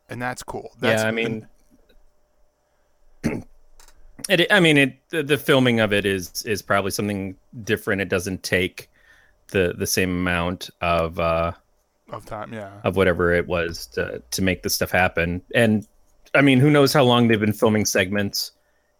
And 0.10 0.22
that's 0.22 0.41
cool. 0.41 0.72
That's, 0.80 1.03
yeah, 1.03 1.08
I 1.08 1.12
mean, 1.12 1.47
it. 4.30 4.51
I 4.51 4.60
mean, 4.60 4.78
it. 4.78 4.97
The, 5.10 5.22
the 5.22 5.38
filming 5.38 5.80
of 5.80 5.93
it 5.93 6.05
is 6.05 6.43
is 6.43 6.62
probably 6.62 6.91
something 6.91 7.36
different. 7.64 8.01
It 8.01 8.10
doesn't 8.10 8.41
take 8.43 8.89
the 9.49 9.76
the 9.78 9.88
same 9.88 10.10
amount 10.10 10.70
of 10.82 11.20
uh 11.20 11.51
of 12.10 12.26
time, 12.26 12.53
yeah. 12.53 12.72
of 12.84 12.95
whatever 12.95 13.34
it 13.34 13.47
was 13.47 13.86
to 13.88 14.24
to 14.32 14.41
make 14.41 14.64
this 14.64 14.76
stuff 14.76 14.91
happen. 14.91 15.41
And 15.53 15.86
I 16.34 16.41
mean, 16.41 16.60
who 16.60 16.72
knows 16.72 16.93
how 16.93 17.03
long 17.03 17.28
they've 17.28 17.39
been 17.39 17.53
filming 17.53 17.86
segments? 17.86 18.51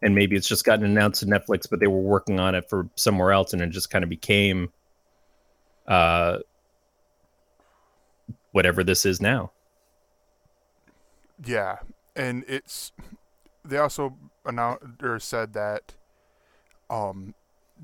And 0.02 0.14
maybe 0.14 0.36
it's 0.36 0.48
just 0.48 0.64
gotten 0.64 0.86
announced 0.86 1.22
to 1.22 1.26
Netflix, 1.26 1.68
but 1.68 1.80
they 1.80 1.88
were 1.88 2.02
working 2.02 2.40
on 2.40 2.54
it 2.54 2.70
for 2.70 2.88
somewhere 2.96 3.32
else, 3.32 3.54
and 3.54 3.62
it 3.62 3.70
just 3.72 3.90
kind 3.90 4.04
of 4.04 4.10
became 4.10 4.70
uh 5.88 6.40
whatever 8.52 8.84
this 8.84 9.06
is 9.06 9.22
now. 9.22 9.52
Yeah, 11.44 11.78
and 12.16 12.44
it's 12.48 12.92
they 13.64 13.78
also 13.78 14.16
announced 14.46 14.84
or 15.04 15.20
said 15.20 15.54
that 15.54 15.94
um 16.90 17.34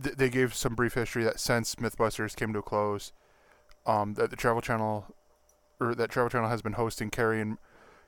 th- 0.01 0.15
they 0.15 0.29
gave 0.29 0.53
some 0.53 0.75
brief 0.75 0.93
history 0.95 1.23
that 1.23 1.39
since 1.39 1.75
MythBusters 1.75 2.35
came 2.35 2.53
to 2.53 2.59
a 2.59 2.63
close, 2.63 3.11
um 3.85 4.15
that 4.15 4.29
the 4.31 4.35
Travel 4.35 4.61
Channel 4.61 5.13
or 5.79 5.93
that 5.95 6.09
Travel 6.09 6.29
Channel 6.29 6.49
has 6.49 6.61
been 6.61 6.73
hosting 6.73 7.09
Kari 7.09 7.41
and 7.41 7.57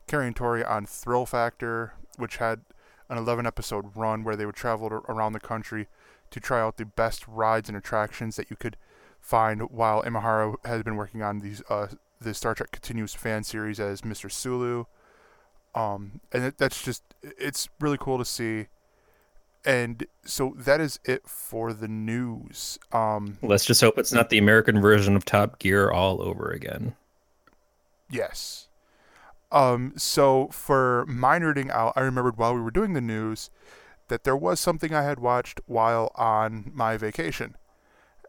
Kari 0.07 0.27
and 0.27 0.35
Tory 0.35 0.63
on 0.63 0.85
Thrill 0.85 1.25
Factor, 1.25 1.93
which 2.17 2.37
had 2.37 2.61
an 3.09 3.17
11 3.17 3.45
episode 3.45 3.95
run 3.95 4.23
where 4.23 4.35
they 4.35 4.45
would 4.45 4.55
travel 4.55 4.87
ar- 4.87 5.03
around 5.07 5.33
the 5.33 5.39
country 5.39 5.87
to 6.31 6.39
try 6.39 6.59
out 6.59 6.77
the 6.77 6.85
best 6.85 7.27
rides 7.27 7.69
and 7.69 7.77
attractions 7.77 8.35
that 8.35 8.49
you 8.49 8.55
could 8.55 8.77
find 9.25 9.61
while 9.71 10.03
Imahara 10.03 10.55
has 10.65 10.83
been 10.83 10.95
working 10.97 11.23
on 11.23 11.39
these 11.39 11.63
uh 11.67 11.87
the 12.21 12.33
Star 12.33 12.53
Trek 12.53 12.71
Continues 12.71 13.13
fan 13.13 13.43
series 13.43 13.79
as 13.79 14.01
Mr. 14.01 14.31
Sulu. 14.31 14.85
Um, 15.73 16.21
and 16.31 16.45
it, 16.45 16.57
that's 16.57 16.81
just 16.81 17.03
it's 17.23 17.67
really 17.81 17.97
cool 17.99 18.17
to 18.19 18.25
see. 18.25 18.67
and 19.65 20.05
so 20.23 20.53
that 20.57 20.79
is 20.79 20.99
it 21.03 21.27
for 21.27 21.73
the 21.73 21.87
news. 21.87 22.77
Um, 22.91 23.37
Let's 23.41 23.65
just 23.65 23.81
hope 23.81 23.97
it's 23.97 24.13
not 24.13 24.29
the 24.29 24.37
American 24.37 24.79
version 24.79 25.15
of 25.15 25.25
Top 25.25 25.59
Gear 25.59 25.91
all 25.91 26.21
over 26.21 26.49
again. 26.51 26.95
Yes. 28.09 28.67
Um, 29.51 29.93
so 29.97 30.47
for 30.51 31.05
my 31.07 31.39
nerding 31.39 31.69
out, 31.71 31.93
I 31.95 32.01
remembered 32.01 32.37
while 32.37 32.53
we 32.53 32.61
were 32.61 32.71
doing 32.71 32.93
the 32.93 33.01
news 33.01 33.49
that 34.07 34.23
there 34.23 34.37
was 34.37 34.59
something 34.59 34.93
I 34.93 35.03
had 35.03 35.19
watched 35.19 35.59
while 35.65 36.11
on 36.15 36.71
my 36.73 36.95
vacation. 36.95 37.55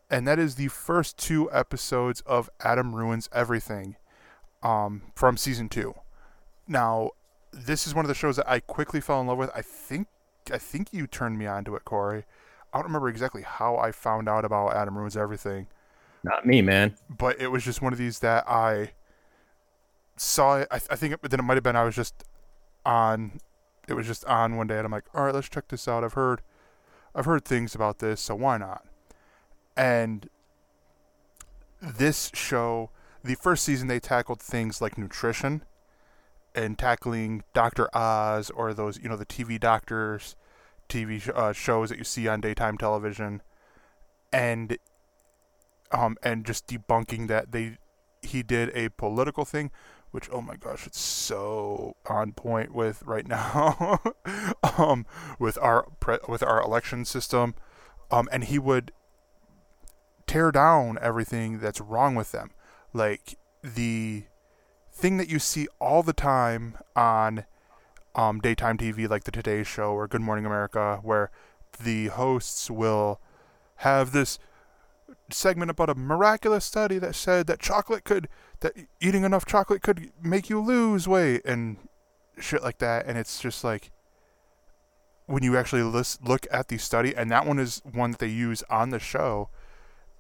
And 0.09 0.27
that 0.29 0.39
is 0.39 0.55
the 0.55 0.69
first 0.69 1.19
two 1.19 1.51
episodes 1.53 2.21
of 2.23 2.49
Adam 2.61 2.95
Ruins 2.95 3.29
Everything 3.33 3.97
um, 4.63 5.03
from 5.15 5.37
season 5.37 5.69
two. 5.69 5.95
Now, 6.69 7.11
this 7.53 7.87
is 7.87 7.95
one 7.95 8.05
of 8.05 8.09
the 8.09 8.15
shows 8.15 8.37
that 8.37 8.49
I 8.49 8.61
quickly 8.61 9.01
fell 9.01 9.21
in 9.21 9.27
love 9.27 9.39
with. 9.39 9.51
I 9.55 9.63
think 9.63 10.09
I 10.53 10.59
think 10.59 10.93
you 10.93 11.07
turned 11.09 11.39
me 11.39 11.47
on 11.47 11.65
to 11.65 11.75
it, 11.75 11.85
Corey. 11.85 12.25
I 12.73 12.79
don't 12.79 12.87
remember 12.87 13.09
exactly 13.09 13.43
how 13.43 13.77
I 13.77 13.91
found 13.91 14.29
out 14.29 14.45
about 14.45 14.77
Adam 14.77 14.97
Ruins 14.97 15.17
Everything 15.17 15.67
Not 16.23 16.47
me, 16.47 16.63
man. 16.63 16.95
but 17.09 17.41
it 17.41 17.49
was 17.49 17.65
just 17.65 17.83
one 17.83 17.93
of 17.93 17.99
these 17.99 18.21
that 18.21 18.49
I 18.49 18.93
saw 20.17 20.59
it. 20.59 20.69
I, 20.71 20.77
I 20.77 20.97
think 20.97 21.15
it, 21.15 21.23
then 21.31 21.41
it 21.41 21.43
might 21.43 21.55
have 21.55 21.65
been 21.65 21.75
I 21.77 21.85
was 21.85 21.97
just 21.97 22.25
on. 22.85 23.41
It 23.89 23.95
was 23.95 24.07
just 24.07 24.25
on 24.27 24.57
one 24.57 24.67
day, 24.67 24.77
and 24.77 24.85
I'm 24.85 24.93
like, 24.93 25.05
all 25.15 25.25
right, 25.25 25.35
let's 25.35 25.49
check 25.49 25.69
this 25.69 25.87
out. 25.87 26.03
I've 26.03 26.15
heard, 26.15 26.43
I've 27.15 27.25
heard 27.25 27.45
things 27.45 27.75
about 27.75 28.01
this, 28.01 28.21
so 28.21 28.35
why 28.35 28.59
not? 28.59 28.85
And 29.77 30.29
this 31.81 32.31
show, 32.35 32.91
the 33.23 33.35
first 33.35 33.65
season, 33.65 33.89
they 33.89 34.01
tackled 34.01 34.41
things 34.41 34.81
like 34.81 34.97
nutrition 34.97 35.63
and 36.55 36.79
tackling 36.79 37.45
Doctor 37.53 37.95
Oz 37.95 38.51
or 38.51 38.73
those, 38.73 38.99
you 38.99 39.09
know, 39.09 39.17
the 39.17 39.27
TV 39.27 39.61
doctors, 39.61 40.37
TV 40.89 41.29
uh, 41.29 41.53
shows 41.53 41.91
that 41.91 41.99
you 41.99 42.05
see 42.05 42.27
on 42.27 42.41
daytime 42.41 42.79
television, 42.79 43.43
and 44.33 44.79
um, 45.93 46.17
and 46.23 46.47
just 46.47 46.67
debunking 46.67 47.29
that. 47.29 47.53
They 47.53 47.79
he 48.23 48.43
did 48.43 48.71
a 48.75 48.89
political 48.91 49.45
thing, 49.45 49.71
which 50.11 50.29
oh 50.33 50.41
my 50.41 50.57
gosh, 50.57 50.87
it's 50.87 51.01
so 51.01 51.97
on 52.07 52.33
point 52.33 52.75
with 52.75 53.03
right 53.05 53.27
now, 53.29 54.01
um, 54.79 55.07
with 55.39 55.59
our 55.61 55.87
pre- 56.01 56.19
with 56.29 56.43
our 56.43 56.63
election 56.63 57.05
system, 57.05 57.55
um, 58.11 58.29
and 58.33 58.45
he 58.45 58.59
would 58.59 58.93
tear 60.27 60.51
down 60.51 60.99
everything 61.01 61.59
that's 61.59 61.81
wrong 61.81 62.15
with 62.15 62.33
them, 62.33 62.51
like 62.93 63.39
the 63.63 64.25
thing 64.93 65.17
that 65.19 65.29
you 65.29 65.39
see 65.39 65.69
all 65.81 66.03
the 66.03 66.13
time 66.13 66.77
on 66.95 67.45
um, 68.15 68.41
daytime 68.41 68.79
TV, 68.79 69.09
like 69.09 69.25
the 69.25 69.31
Today 69.31 69.63
Show 69.63 69.93
or 69.93 70.09
Good 70.09 70.23
Morning 70.23 70.47
America, 70.47 71.01
where 71.03 71.31
the 71.83 72.07
hosts 72.09 72.71
will 72.71 73.21
have 73.77 74.13
this 74.13 74.39
segment 75.31 75.71
about 75.71 75.91
a 75.91 75.95
miraculous 75.95 76.65
study 76.65 76.99
that 76.99 77.15
said 77.15 77.47
that 77.47 77.59
chocolate 77.61 78.05
could 78.05 78.29
that 78.61 78.73
eating 79.01 79.25
enough 79.25 79.45
chocolate 79.45 79.83
could 79.83 80.11
make 80.23 80.49
you 80.49 80.61
lose 80.61 81.07
weight 81.07 81.45
and 81.45 81.77
shit 82.39 82.63
like 82.63 82.79
that. 82.79 83.07
And 83.07 83.19
it's 83.19 83.41
just 83.41 83.63
like 83.63 83.91
when 85.27 85.43
you 85.43 85.57
actually 85.57 85.83
list, 85.83 86.27
look 86.27 86.47
at 86.51 86.69
the 86.69 86.79
study 86.79 87.15
and 87.15 87.31
that 87.31 87.47
one 87.47 87.59
is 87.59 87.83
one 87.91 88.13
that 88.13 88.21
they 88.21 88.29
use 88.29 88.63
on 88.71 88.91
the 88.91 88.99
show 88.99 89.51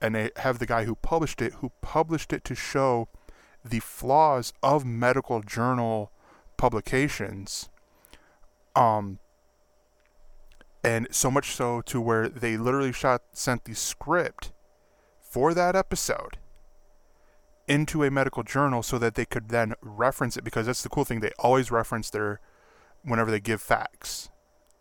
and 0.01 0.14
they 0.14 0.30
have 0.36 0.59
the 0.59 0.66
guy 0.66 0.84
who 0.84 0.94
published 0.97 1.40
it 1.40 1.55
who 1.55 1.72
published 1.80 2.32
it 2.32 2.44
to 2.44 2.55
show 2.55 3.09
the 3.64 3.80
flaws 3.80 4.53
of 4.62 4.84
medical 4.84 5.40
journal 5.40 6.11
publications 6.57 7.68
um 8.74 9.18
and 10.84 11.09
so 11.11 11.30
much 11.30 11.53
so 11.53 11.80
to 11.80 12.01
where 12.01 12.28
they 12.28 12.57
literally 12.57 12.92
shot 12.92 13.22
sent 13.32 13.64
the 13.64 13.74
script 13.74 14.53
for 15.20 15.53
that 15.53 15.74
episode 15.74 16.38
into 17.68 18.05
a 18.05 18.11
medical 18.11 18.42
journal 18.42 18.82
so 18.82 18.99
that 18.99 19.14
they 19.14 19.24
could 19.24 19.49
then 19.49 19.74
reference 19.80 20.36
it 20.36 20.44
because 20.44 20.66
that's 20.66 20.82
the 20.82 20.88
cool 20.88 21.05
thing 21.05 21.20
they 21.20 21.32
always 21.38 21.70
reference 21.70 22.11
their 22.11 22.40
whenever 23.03 23.30
they 23.30 23.40
give 23.40 23.61
facts. 23.61 24.30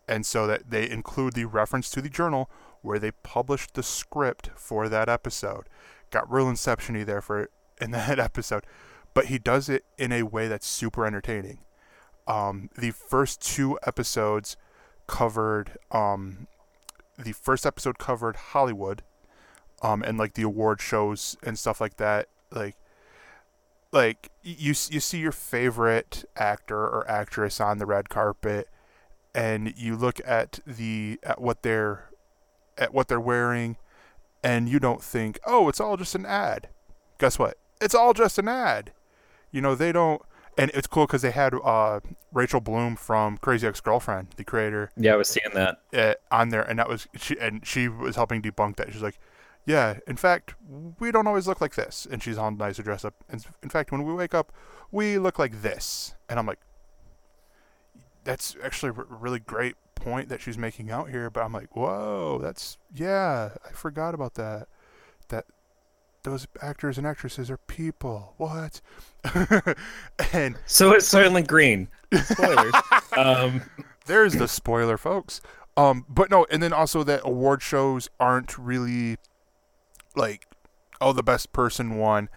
And 0.08 0.24
so 0.24 0.46
that 0.46 0.70
they 0.70 0.88
include 0.88 1.34
the 1.34 1.46
reference 1.46 1.90
to 1.90 2.00
the 2.00 2.08
journal 2.08 2.48
where 2.86 2.98
they 2.98 3.10
published 3.10 3.74
the 3.74 3.82
script 3.82 4.50
for 4.54 4.88
that 4.88 5.08
episode. 5.08 5.64
Got 6.10 6.30
real 6.30 6.48
inception-y 6.48 7.04
there 7.04 7.20
for 7.20 7.50
in 7.80 7.90
that 7.92 8.18
episode. 8.18 8.64
But 9.14 9.26
he 9.26 9.38
does 9.38 9.68
it 9.68 9.84
in 9.98 10.12
a 10.12 10.22
way 10.22 10.48
that's 10.48 10.66
super 10.66 11.06
entertaining. 11.06 11.58
Um, 12.26 12.70
the 12.76 12.90
first 12.90 13.40
two 13.40 13.78
episodes 13.86 14.56
covered 15.06 15.78
um, 15.90 16.46
the 17.18 17.32
first 17.32 17.64
episode 17.64 17.98
covered 17.98 18.36
hollywood 18.36 19.02
um, 19.82 20.02
and 20.02 20.18
like 20.18 20.34
the 20.34 20.42
award 20.42 20.80
shows 20.80 21.36
and 21.42 21.58
stuff 21.58 21.80
like 21.80 21.96
that. 21.96 22.28
Like, 22.50 22.76
like 23.92 24.30
you 24.42 24.68
you 24.68 25.00
see 25.00 25.18
your 25.18 25.32
favorite 25.32 26.24
actor 26.36 26.78
or 26.78 27.08
actress 27.10 27.60
on 27.60 27.78
the 27.78 27.86
red 27.86 28.08
carpet, 28.08 28.68
and 29.34 29.74
you 29.76 29.96
look 29.96 30.20
at 30.26 30.60
the 30.66 31.18
at 31.22 31.40
what 31.40 31.62
they're 31.62 32.10
at 32.78 32.92
what 32.94 33.08
they're 33.08 33.20
wearing, 33.20 33.76
and 34.42 34.68
you 34.68 34.78
don't 34.78 35.02
think, 35.02 35.38
oh, 35.46 35.68
it's 35.68 35.80
all 35.80 35.96
just 35.96 36.14
an 36.14 36.26
ad. 36.26 36.68
Guess 37.18 37.38
what? 37.38 37.56
It's 37.80 37.94
all 37.94 38.12
just 38.14 38.38
an 38.38 38.48
ad. 38.48 38.92
You 39.50 39.60
know 39.60 39.74
they 39.74 39.92
don't. 39.92 40.22
And 40.58 40.70
it's 40.72 40.86
cool 40.86 41.06
because 41.06 41.20
they 41.20 41.32
had 41.32 41.52
uh, 41.52 42.00
Rachel 42.32 42.60
Bloom 42.62 42.96
from 42.96 43.36
Crazy 43.36 43.66
Ex-Girlfriend, 43.66 44.28
the 44.36 44.44
creator, 44.44 44.90
Yeah, 44.96 45.12
I 45.12 45.16
was 45.16 45.28
seeing 45.28 45.50
that. 45.52 45.80
uh, 45.94 46.14
on 46.30 46.48
there, 46.48 46.62
and 46.62 46.78
that 46.78 46.88
was 46.88 47.06
she, 47.14 47.38
and 47.38 47.66
she 47.66 47.88
was 47.88 48.16
helping 48.16 48.40
debunk 48.40 48.76
that. 48.76 48.90
She's 48.90 49.02
like, 49.02 49.18
"Yeah, 49.66 49.98
in 50.06 50.16
fact, 50.16 50.54
we 50.98 51.10
don't 51.12 51.26
always 51.26 51.46
look 51.46 51.60
like 51.60 51.74
this," 51.74 52.06
and 52.10 52.22
she's 52.22 52.38
all 52.38 52.50
nice 52.50 52.76
to 52.76 52.82
dress 52.82 53.04
up. 53.04 53.12
And 53.28 53.44
in 53.62 53.68
fact, 53.68 53.92
when 53.92 54.02
we 54.04 54.14
wake 54.14 54.32
up, 54.34 54.50
we 54.90 55.18
look 55.18 55.38
like 55.38 55.60
this, 55.60 56.14
and 56.30 56.38
I'm 56.38 56.46
like, 56.46 56.60
"That's 58.24 58.56
actually 58.64 58.90
a 58.90 59.04
really 59.14 59.38
great 59.40 59.76
point 60.10 60.28
that 60.28 60.40
she's 60.40 60.58
making 60.58 60.90
out 60.90 61.10
here." 61.10 61.30
But 61.30 61.44
I'm 61.44 61.52
like, 61.52 61.74
"Whoa, 61.76 62.38
that's 62.42 62.78
yeah, 62.94 63.50
I 63.64 63.72
forgot 63.72 64.14
about 64.14 64.34
that. 64.34 64.68
That." 65.28 65.46
Those 66.22 66.48
actors 66.60 66.98
and 66.98 67.06
actresses 67.06 67.52
are 67.52 67.56
people. 67.56 68.34
What? 68.36 68.80
and 70.32 70.56
So 70.66 70.90
it's 70.90 71.08
Soylent 71.08 71.46
Green. 71.46 71.86
Spoilers. 72.20 72.74
um, 73.16 73.62
there's 74.06 74.32
the 74.32 74.48
spoiler, 74.48 74.96
folks. 74.96 75.40
Um, 75.76 76.06
but 76.08 76.30
no, 76.30 76.46
and 76.50 76.62
then 76.62 76.72
also 76.72 77.02
that 77.04 77.20
award 77.24 77.62
shows 77.62 78.08
aren't 78.18 78.56
really 78.56 79.18
like, 80.14 80.46
oh, 81.00 81.12
the 81.12 81.22
best 81.22 81.52
person 81.52 81.96
won, 81.96 82.28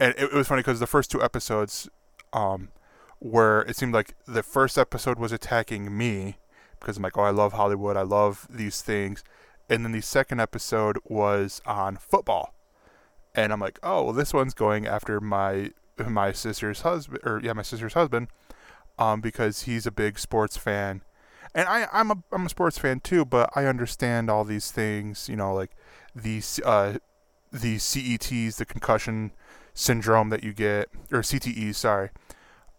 and 0.00 0.14
it, 0.16 0.24
it 0.24 0.32
was 0.32 0.48
funny 0.48 0.60
because 0.60 0.80
the 0.80 0.86
first 0.86 1.10
two 1.10 1.22
episodes, 1.22 1.88
um, 2.32 2.70
where 3.20 3.60
it 3.62 3.76
seemed 3.76 3.94
like 3.94 4.14
the 4.26 4.42
first 4.42 4.76
episode 4.76 5.18
was 5.18 5.30
attacking 5.30 5.96
me 5.96 6.38
because 6.80 6.96
I'm 6.96 7.02
like, 7.02 7.16
oh, 7.18 7.22
I 7.22 7.30
love 7.30 7.52
Hollywood, 7.52 7.96
I 7.96 8.02
love 8.02 8.46
these 8.50 8.82
things, 8.82 9.24
and 9.68 9.84
then 9.84 9.92
the 9.92 10.00
second 10.00 10.40
episode 10.40 10.98
was 11.04 11.60
on 11.66 11.96
football, 11.96 12.54
and 13.34 13.52
I'm 13.52 13.60
like, 13.60 13.78
oh, 13.82 14.04
well, 14.04 14.12
this 14.12 14.32
one's 14.32 14.54
going 14.54 14.86
after 14.86 15.20
my 15.20 15.70
my 16.06 16.32
sister's 16.32 16.82
husband, 16.82 17.20
or 17.24 17.40
yeah, 17.42 17.52
my 17.52 17.62
sister's 17.62 17.94
husband, 17.94 18.28
um, 18.98 19.20
because 19.20 19.62
he's 19.62 19.86
a 19.86 19.90
big 19.90 20.18
sports 20.18 20.56
fan. 20.56 21.02
And 21.54 21.68
I, 21.68 21.88
I'm 21.92 22.10
a 22.10 22.22
I'm 22.30 22.46
a 22.46 22.48
sports 22.48 22.78
fan 22.78 23.00
too, 23.00 23.24
but 23.24 23.50
I 23.54 23.64
understand 23.64 24.30
all 24.30 24.44
these 24.44 24.70
things, 24.70 25.28
you 25.28 25.36
know, 25.36 25.54
like 25.54 25.70
the 26.14 26.42
uh, 26.64 26.98
the 27.50 27.76
CETs, 27.76 28.56
the 28.56 28.66
concussion 28.66 29.32
syndrome 29.74 30.28
that 30.30 30.44
you 30.44 30.52
get, 30.52 30.88
or 31.10 31.20
CTE, 31.20 31.74
sorry, 31.74 32.10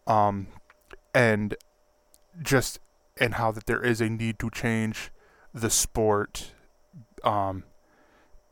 um, 0.05 0.47
and 1.13 1.55
just 2.41 2.79
and 3.19 3.35
how 3.35 3.51
that 3.51 3.65
there 3.65 3.83
is 3.83 4.01
a 4.01 4.09
need 4.09 4.39
to 4.39 4.49
change 4.49 5.11
the 5.53 5.69
sport, 5.69 6.53
um, 7.23 7.63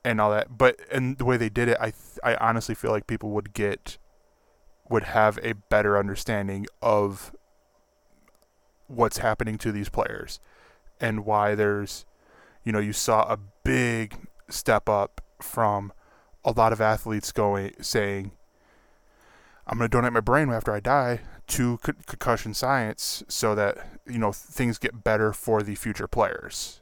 and 0.03 0.19
all 0.19 0.31
that. 0.31 0.57
But 0.57 0.79
and 0.91 1.17
the 1.17 1.25
way 1.25 1.37
they 1.37 1.49
did 1.49 1.69
it, 1.69 1.77
I 1.79 1.91
th- 1.91 2.19
I 2.23 2.35
honestly 2.35 2.75
feel 2.75 2.91
like 2.91 3.07
people 3.07 3.29
would 3.31 3.53
get 3.53 3.97
would 4.89 5.03
have 5.03 5.37
a 5.43 5.53
better 5.53 5.97
understanding 5.97 6.65
of 6.81 7.33
what's 8.87 9.17
happening 9.17 9.57
to 9.57 9.71
these 9.71 9.89
players 9.89 10.39
and 10.99 11.25
why 11.25 11.55
there's 11.55 12.05
you 12.63 12.71
know 12.71 12.79
you 12.79 12.93
saw 12.93 13.23
a 13.23 13.37
big 13.63 14.27
step 14.49 14.87
up 14.87 15.21
from 15.41 15.91
a 16.45 16.51
lot 16.51 16.71
of 16.71 16.79
athletes 16.79 17.31
going 17.31 17.73
saying 17.81 18.31
I'm 19.67 19.77
going 19.77 19.89
to 19.89 19.95
donate 19.95 20.13
my 20.13 20.21
brain 20.21 20.49
after 20.49 20.71
I 20.71 20.79
die 20.79 21.19
to 21.47 21.77
con- 21.77 21.95
concussion 22.05 22.53
science 22.53 23.23
so 23.27 23.55
that 23.55 23.77
you 24.05 24.17
know 24.17 24.31
things 24.31 24.77
get 24.77 25.03
better 25.03 25.33
for 25.33 25.63
the 25.63 25.75
future 25.75 26.07
players 26.07 26.81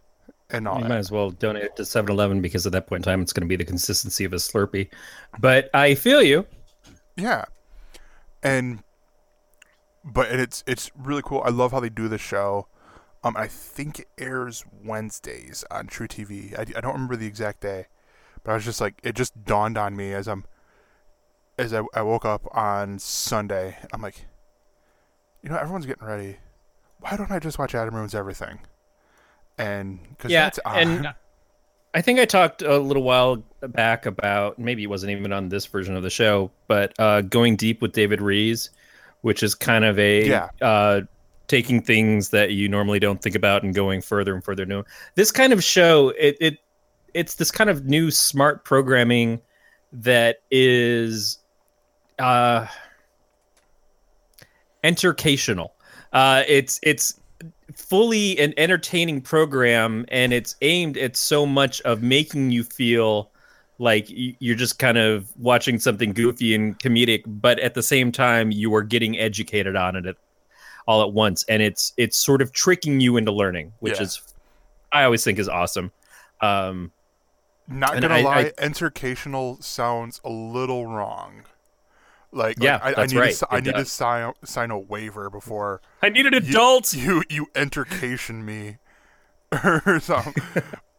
and 0.49 0.67
all 0.67 0.77
you 0.77 0.83
that. 0.83 0.89
might 0.89 0.97
as 0.97 1.11
well 1.11 1.31
donate 1.31 1.63
it 1.63 1.75
to 1.75 1.83
7-Eleven 1.83 2.41
because 2.41 2.65
at 2.65 2.71
that 2.73 2.87
point 2.87 3.05
in 3.05 3.11
time, 3.11 3.21
it's 3.21 3.33
going 3.33 3.41
to 3.41 3.47
be 3.47 3.55
the 3.55 3.65
consistency 3.65 4.25
of 4.25 4.33
a 4.33 4.37
Slurpee. 4.37 4.89
But 5.39 5.69
I 5.73 5.95
feel 5.95 6.21
you. 6.21 6.45
Yeah. 7.15 7.45
And 8.43 8.83
but 10.03 10.29
and 10.29 10.39
it's 10.39 10.63
it's 10.67 10.91
really 10.95 11.23
cool. 11.23 11.41
I 11.43 11.49
love 11.49 11.71
how 11.71 11.79
they 11.79 11.89
do 11.89 12.07
the 12.07 12.19
show. 12.19 12.67
Um, 13.23 13.35
I 13.35 13.47
think 13.47 13.99
it 13.99 14.07
airs 14.19 14.63
Wednesdays 14.83 15.63
on 15.71 15.87
truTV. 15.87 16.57
I, 16.57 16.61
I 16.61 16.81
don't 16.81 16.93
remember 16.93 17.15
the 17.15 17.25
exact 17.25 17.61
day, 17.61 17.87
but 18.43 18.51
I 18.51 18.53
was 18.53 18.65
just 18.65 18.79
like, 18.79 18.99
it 19.01 19.15
just 19.15 19.45
dawned 19.45 19.79
on 19.79 19.95
me 19.95 20.13
as 20.13 20.27
I'm 20.27 20.45
as 21.57 21.73
I, 21.73 21.81
I 21.95 22.03
woke 22.03 22.23
up 22.25 22.47
on 22.55 22.99
Sunday. 22.99 23.77
I'm 23.91 24.01
like, 24.03 24.27
you 25.45 25.51
know, 25.51 25.57
everyone's 25.57 25.85
getting 25.85 26.05
ready. 26.05 26.37
Why 27.01 27.15
don't 27.15 27.31
I 27.31 27.37
just 27.37 27.59
watch 27.59 27.75
Adam 27.75 27.93
Ruins 27.93 28.15
Everything? 28.15 28.59
And 29.59 29.99
because 30.09 30.31
Yeah, 30.31 30.45
that's 30.45 30.59
on. 30.65 30.75
and 30.75 31.13
I 31.93 32.01
think 32.01 32.19
I 32.19 32.25
talked 32.25 32.63
a 32.63 32.79
little 32.79 33.03
while 33.03 33.43
back 33.61 34.07
about 34.07 34.57
maybe 34.57 34.81
it 34.83 34.87
wasn't 34.87 35.11
even 35.11 35.31
on 35.31 35.49
this 35.49 35.67
version 35.67 35.95
of 35.95 36.01
the 36.01 36.09
show, 36.09 36.51
but 36.67 36.93
uh, 36.99 37.21
going 37.21 37.55
deep 37.57 37.79
with 37.79 37.93
David 37.93 38.21
Rees, 38.21 38.71
which 39.21 39.43
is 39.43 39.53
kind 39.53 39.85
of 39.85 39.99
a 39.99 40.27
Yeah. 40.27 40.49
uh, 40.61 41.01
taking 41.47 41.79
things 41.79 42.29
that 42.31 42.51
you 42.51 42.67
normally 42.67 42.99
don't 42.99 43.21
think 43.21 43.35
about 43.35 43.61
and 43.61 43.73
going 43.75 44.01
further 44.01 44.33
and 44.33 44.43
further. 44.43 44.65
No, 44.65 44.83
this 45.13 45.31
kind 45.31 45.53
of 45.53 45.63
show 45.63 46.09
it 46.17 46.37
it 46.41 46.57
it's 47.13 47.35
this 47.35 47.51
kind 47.51 47.69
of 47.69 47.85
new 47.85 48.09
smart 48.09 48.65
programming 48.65 49.39
that 49.93 50.37
is 50.49 51.37
uh 52.17 52.65
entercational. 54.85 55.69
Uh, 56.13 56.43
it's 56.47 56.79
it's 56.83 57.19
fully 57.75 58.37
an 58.39 58.53
entertaining 58.57 59.19
program, 59.21 60.05
and 60.09 60.31
it's 60.31 60.55
aimed 60.61 60.97
at 60.97 61.15
so 61.17 61.45
much 61.45 61.81
of 61.81 62.01
making 62.01 62.51
you 62.51 62.63
feel 62.63 63.29
like 63.77 64.05
you're 64.07 64.55
just 64.55 64.79
kind 64.79 64.97
of 64.97 65.27
watching 65.37 65.79
something 65.79 66.13
goofy 66.13 66.55
and 66.55 66.79
comedic, 66.79 67.23
but 67.25 67.59
at 67.59 67.73
the 67.73 67.83
same 67.83 68.09
time 68.11 68.49
you 68.51 68.73
are 68.73 68.83
getting 68.83 69.19
educated 69.19 69.75
on 69.75 69.97
it 69.97 70.05
at, 70.05 70.15
all 70.87 71.01
at 71.01 71.11
once, 71.11 71.43
and 71.49 71.61
it's 71.61 71.91
it's 71.97 72.15
sort 72.15 72.41
of 72.41 72.53
tricking 72.53 72.99
you 73.01 73.17
into 73.17 73.31
learning, 73.31 73.73
which 73.79 73.97
Yeah. 73.97 74.03
is 74.03 74.21
I 74.93 75.03
always 75.03 75.23
think 75.23 75.39
is 75.39 75.49
awesome. 75.49 75.91
Um, 76.39 76.91
Not 77.67 77.93
gonna 77.99 78.13
I- 78.13 78.21
lie, 78.21 78.51
I- 78.57 78.65
entercational 78.65 79.61
sounds 79.61 80.21
a 80.23 80.29
little 80.29 80.85
wrong. 80.85 81.43
Like, 82.35 82.57
Yeah, 82.59 82.73
like, 82.73 82.83
I, 82.83 82.89
I 82.89 82.93
that's 82.93 83.13
need 83.13 83.19
right. 83.19 83.33
to, 83.35 83.47
I 83.49 83.59
need 83.61 83.75
to 83.75 83.85
sign 83.85 84.33
sign 84.43 84.69
a 84.71 84.77
waiver 84.77 85.29
before 85.29 85.81
I 86.03 86.09
need 86.09 86.25
an 86.25 86.33
you- 86.33 86.39
adult. 86.39 86.93
You 86.97 87.23
you 87.29 87.47
entercation 87.55 88.45
me 88.45 88.77
or 89.63 89.99
something. 90.01 90.43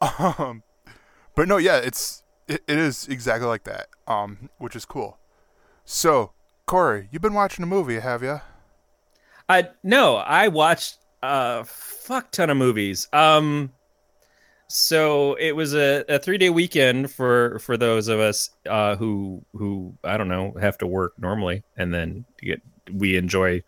um, 0.19 0.63
but 1.35 1.47
no, 1.47 1.59
yeah, 1.59 1.77
it's 1.77 2.23
it, 2.49 2.63
it 2.67 2.79
is 2.79 3.07
exactly 3.09 3.47
like 3.47 3.65
that. 3.65 3.89
Um, 4.07 4.49
which 4.59 4.75
is 4.75 4.85
cool. 4.87 5.19
So, 5.85 6.33
Corey, 6.65 7.09
you've 7.13 7.23
been 7.23 7.35
watching 7.35 7.63
a 7.63 7.67
movie, 7.67 8.01
have 8.01 8.23
you? 8.23 8.41
I 9.49 9.69
no, 9.83 10.17
I 10.17 10.49
watched 10.49 10.99
a 11.23 11.65
fuck 11.65 12.31
ton 12.33 12.51
of 12.51 12.57
movies. 12.57 13.09
Um, 13.13 13.73
so 14.69 15.35
it 15.35 15.53
was 15.53 15.75
a, 15.75 16.05
a 16.09 16.19
three 16.19 16.39
day 16.39 16.51
weekend 16.51 17.11
for 17.11 17.59
for 17.61 17.77
those 17.77 18.09
of 18.09 18.21
us 18.21 18.51
uh, 18.69 18.97
who 18.97 19.45
who 19.53 19.95
I 20.05 20.17
don't 20.17 20.29
know 20.29 20.55
have 20.61 20.79
to 20.79 20.87
work 20.87 21.15
normally, 21.19 21.63
and 21.77 21.93
then 21.95 22.25
get 22.41 22.61
we 22.93 23.17
enjoy 23.17 23.63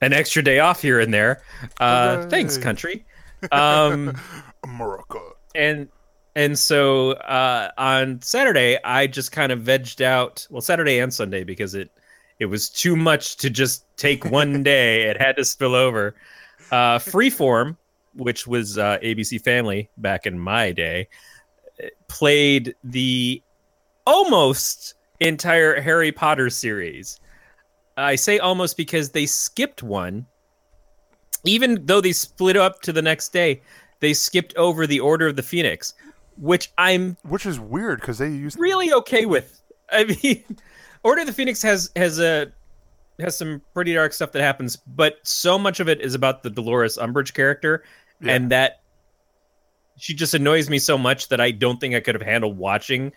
an 0.00 0.12
extra 0.12 0.42
day 0.42 0.58
off 0.58 0.82
here 0.82 1.00
and 1.00 1.12
there. 1.12 1.42
Uh, 1.80 2.26
thanks, 2.28 2.58
country. 2.58 3.04
Um, 3.50 4.16
Morocco. 4.66 5.36
and 5.54 5.88
and 6.34 6.58
so 6.58 7.12
uh, 7.12 7.70
on 7.76 8.20
Saturday, 8.22 8.78
I 8.84 9.06
just 9.06 9.32
kind 9.32 9.52
of 9.52 9.60
vegged 9.60 10.00
out. 10.02 10.46
Well, 10.50 10.62
Saturday 10.62 10.98
and 10.98 11.12
Sunday 11.12 11.44
because 11.44 11.74
it 11.74 11.90
it 12.38 12.46
was 12.46 12.68
too 12.68 12.96
much 12.96 13.36
to 13.38 13.50
just 13.50 13.84
take 13.96 14.24
one 14.24 14.62
day. 14.64 15.02
It 15.02 15.20
had 15.20 15.36
to 15.36 15.44
spill 15.44 15.74
over. 15.74 16.14
Uh, 16.70 16.98
Freeform, 16.98 17.76
which 18.14 18.46
was 18.46 18.78
uh, 18.78 18.98
ABC 18.98 19.42
Family 19.42 19.90
back 19.96 20.26
in 20.26 20.38
my 20.38 20.72
day, 20.72 21.08
played 22.08 22.74
the 22.84 23.42
almost 24.06 24.94
entire 25.20 25.80
Harry 25.80 26.12
Potter 26.12 26.50
series. 26.50 27.20
I 27.96 28.16
say 28.16 28.38
almost 28.38 28.76
because 28.76 29.10
they 29.10 29.26
skipped 29.26 29.82
one. 29.82 30.26
Even 31.44 31.84
though 31.86 32.00
they 32.00 32.12
split 32.12 32.56
up 32.56 32.80
to 32.82 32.92
the 32.92 33.02
next 33.02 33.32
day, 33.32 33.62
they 34.00 34.14
skipped 34.14 34.56
over 34.56 34.86
the 34.86 35.00
Order 35.00 35.28
of 35.28 35.36
the 35.36 35.42
Phoenix, 35.42 35.94
which 36.36 36.72
I'm 36.78 37.16
Which 37.24 37.46
is 37.46 37.58
weird 37.58 38.00
because 38.00 38.18
they 38.18 38.28
used 38.28 38.58
really 38.58 38.92
okay 38.92 39.26
with. 39.26 39.60
I 39.90 40.04
mean, 40.04 40.44
Order 41.04 41.22
of 41.22 41.26
the 41.26 41.32
Phoenix 41.32 41.62
has 41.62 41.90
has 41.96 42.20
a 42.20 42.52
has 43.20 43.36
some 43.36 43.60
pretty 43.74 43.94
dark 43.94 44.12
stuff 44.12 44.32
that 44.32 44.42
happens, 44.42 44.76
but 44.76 45.16
so 45.22 45.58
much 45.58 45.80
of 45.80 45.88
it 45.88 46.00
is 46.00 46.14
about 46.14 46.42
the 46.42 46.50
Dolores 46.50 46.96
Umbridge 46.98 47.34
character, 47.34 47.84
Yeah. 48.20 48.34
and 48.34 48.50
that 48.50 48.80
she 49.98 50.14
just 50.14 50.34
annoys 50.34 50.68
me 50.70 50.78
so 50.78 50.96
much 50.98 51.28
that 51.28 51.40
I 51.40 51.50
don't 51.50 51.78
think 51.80 51.94
I 51.94 52.00
could 52.00 52.14
have 52.14 52.22
handled 52.22 52.56
watching 52.56 53.12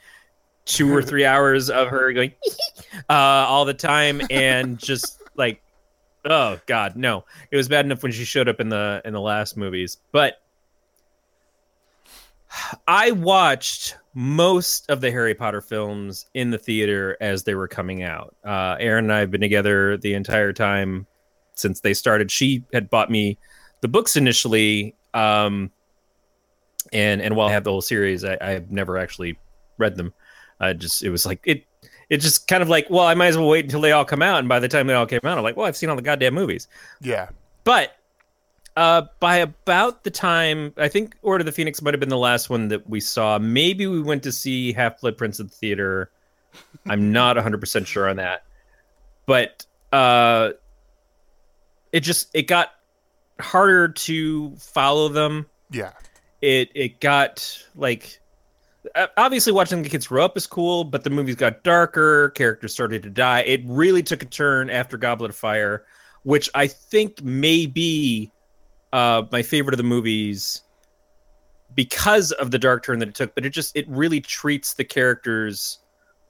two 0.66 0.94
or 0.94 1.02
three 1.04 1.26
hours 1.26 1.70
of 1.70 1.88
her 1.88 2.12
going 2.14 2.34
uh, 3.10 3.14
all 3.14 3.66
the 3.66 3.74
time 3.74 4.22
and 4.30 4.78
just 4.84 5.22
like 5.36 5.62
oh 6.26 6.60
god 6.66 6.96
no 6.96 7.24
it 7.52 7.56
was 7.56 7.68
bad 7.68 7.86
enough 7.86 8.02
when 8.02 8.12
she 8.12 8.26
showed 8.26 8.50
up 8.50 8.60
in 8.60 8.68
the 8.70 9.00
in 9.06 9.14
the 9.14 9.22
last 9.22 9.56
movies 9.58 9.98
but 10.12 10.42
i 12.88 13.12
watched 13.12 13.96
most 14.18 14.90
of 14.90 15.02
the 15.02 15.12
harry 15.12 15.36
potter 15.36 15.60
films 15.60 16.26
in 16.34 16.50
the 16.50 16.58
theater 16.58 17.18
as 17.20 17.44
they 17.44 17.54
were 17.54 17.68
coming 17.68 18.02
out. 18.02 18.34
Uh 18.46 18.76
aaron 18.80 19.06
and 19.06 19.14
i 19.14 19.20
have 19.20 19.30
been 19.30 19.42
together 19.42 19.98
the 19.98 20.14
entire 20.14 20.54
time 20.54 21.06
since 21.54 21.82
they 21.82 21.94
started. 21.94 22.32
She 22.32 22.64
had 22.74 22.90
bought 22.90 23.12
me 23.12 23.38
the 23.82 23.88
books 23.90 24.16
initially 24.16 24.96
um 25.14 25.70
and 26.94 27.22
and 27.22 27.36
while 27.36 27.48
i 27.50 27.52
have 27.52 27.64
the 27.64 27.72
whole 27.72 27.82
series 27.82 28.24
i 28.24 28.38
i've 28.42 28.72
never 28.72 28.98
actually 28.98 29.38
read 29.78 29.96
them. 29.98 30.14
I 30.60 30.72
just 30.74 31.04
it 31.04 31.10
was 31.10 31.26
like 31.26 31.42
it 31.44 31.66
it 32.10 32.18
just 32.18 32.48
kind 32.48 32.64
of 32.64 32.70
like 32.70 32.90
well 32.90 33.06
I 33.06 33.16
might 33.16 33.28
as 33.28 33.38
well 33.38 33.50
wait 33.50 33.66
until 33.66 33.82
they 33.82 33.92
all 33.92 34.06
come 34.06 34.22
out 34.22 34.40
and 34.40 34.48
by 34.48 34.60
the 34.60 34.70
time 34.70 34.88
they 34.88 34.94
all 34.94 35.06
came 35.06 35.20
out 35.26 35.38
I'm 35.38 35.44
like 35.44 35.58
well 35.58 35.66
I've 35.66 35.76
seen 35.76 35.90
all 35.90 35.98
the 35.98 36.02
goddamn 36.02 36.34
movies. 36.34 36.68
Yeah. 37.02 37.30
but 37.66 37.98
uh 38.78 39.04
by 39.20 39.38
about 39.38 40.04
the 40.04 40.12
time 40.12 40.74
I 40.78 40.88
think 40.90 41.16
Order 41.22 41.42
of 41.42 41.46
the 41.46 41.52
Phoenix 41.52 41.82
might 41.82 41.94
have 41.94 42.00
been 42.00 42.10
the 42.10 42.18
last 42.18 42.50
one 42.50 42.68
that 42.70 42.90
we 42.90 43.00
saw. 43.00 43.38
Maybe 43.40 43.88
we 43.88 44.02
went 44.02 44.24
to 44.24 44.32
see 44.32 44.74
Half 44.74 45.02
Blood 45.02 45.18
Prince 45.18 45.40
at 45.40 45.50
the 45.50 45.56
theater. 45.56 46.12
I'm 46.88 47.12
not 47.12 47.38
100% 47.38 47.88
sure 47.88 48.10
on 48.10 48.18
that. 48.18 48.44
But 49.26 49.66
uh 49.94 50.52
it 51.92 52.02
just 52.02 52.30
it 52.34 52.44
got 52.48 52.72
harder 53.40 53.88
to 53.90 54.56
follow 54.58 55.08
them. 55.10 55.46
Yeah. 55.72 55.92
it 56.42 56.70
it 56.76 57.00
got 57.00 57.58
like 57.76 58.20
uh, 58.94 59.08
obviously 59.18 59.52
watching 59.52 59.82
the 59.82 59.90
kids 59.90 60.08
grow 60.08 60.24
up 60.24 60.38
is 60.38 60.46
cool 60.46 60.84
but 60.84 61.04
the 61.04 61.10
movies 61.10 61.36
got 61.36 61.64
darker 61.64 62.30
characters 62.32 62.74
started 62.74 63.04
to 63.04 63.10
die. 63.10 63.40
It 63.42 63.62
really 63.66 64.04
took 64.04 64.22
a 64.22 64.26
turn 64.26 64.70
after 64.70 64.98
goblet 64.98 65.30
of 65.32 65.36
fire 65.36 65.86
which 66.24 66.50
i 66.56 66.66
think 66.68 67.24
may 67.24 67.66
be 67.68 68.32
uh 68.94 69.24
my 69.32 69.42
favorite 69.42 69.74
of 69.74 69.78
the 69.78 69.84
movies 69.84 70.62
because 71.74 72.32
of 72.34 72.52
the 72.52 72.60
dark 72.60 72.84
turn 72.84 73.00
that 73.00 73.10
it 73.10 73.16
took 73.16 73.34
but 73.36 73.46
it 73.46 73.50
just 73.50 73.76
it 73.76 73.86
really 73.90 74.22
treats 74.22 74.74
the 74.74 74.84
characters 74.84 75.80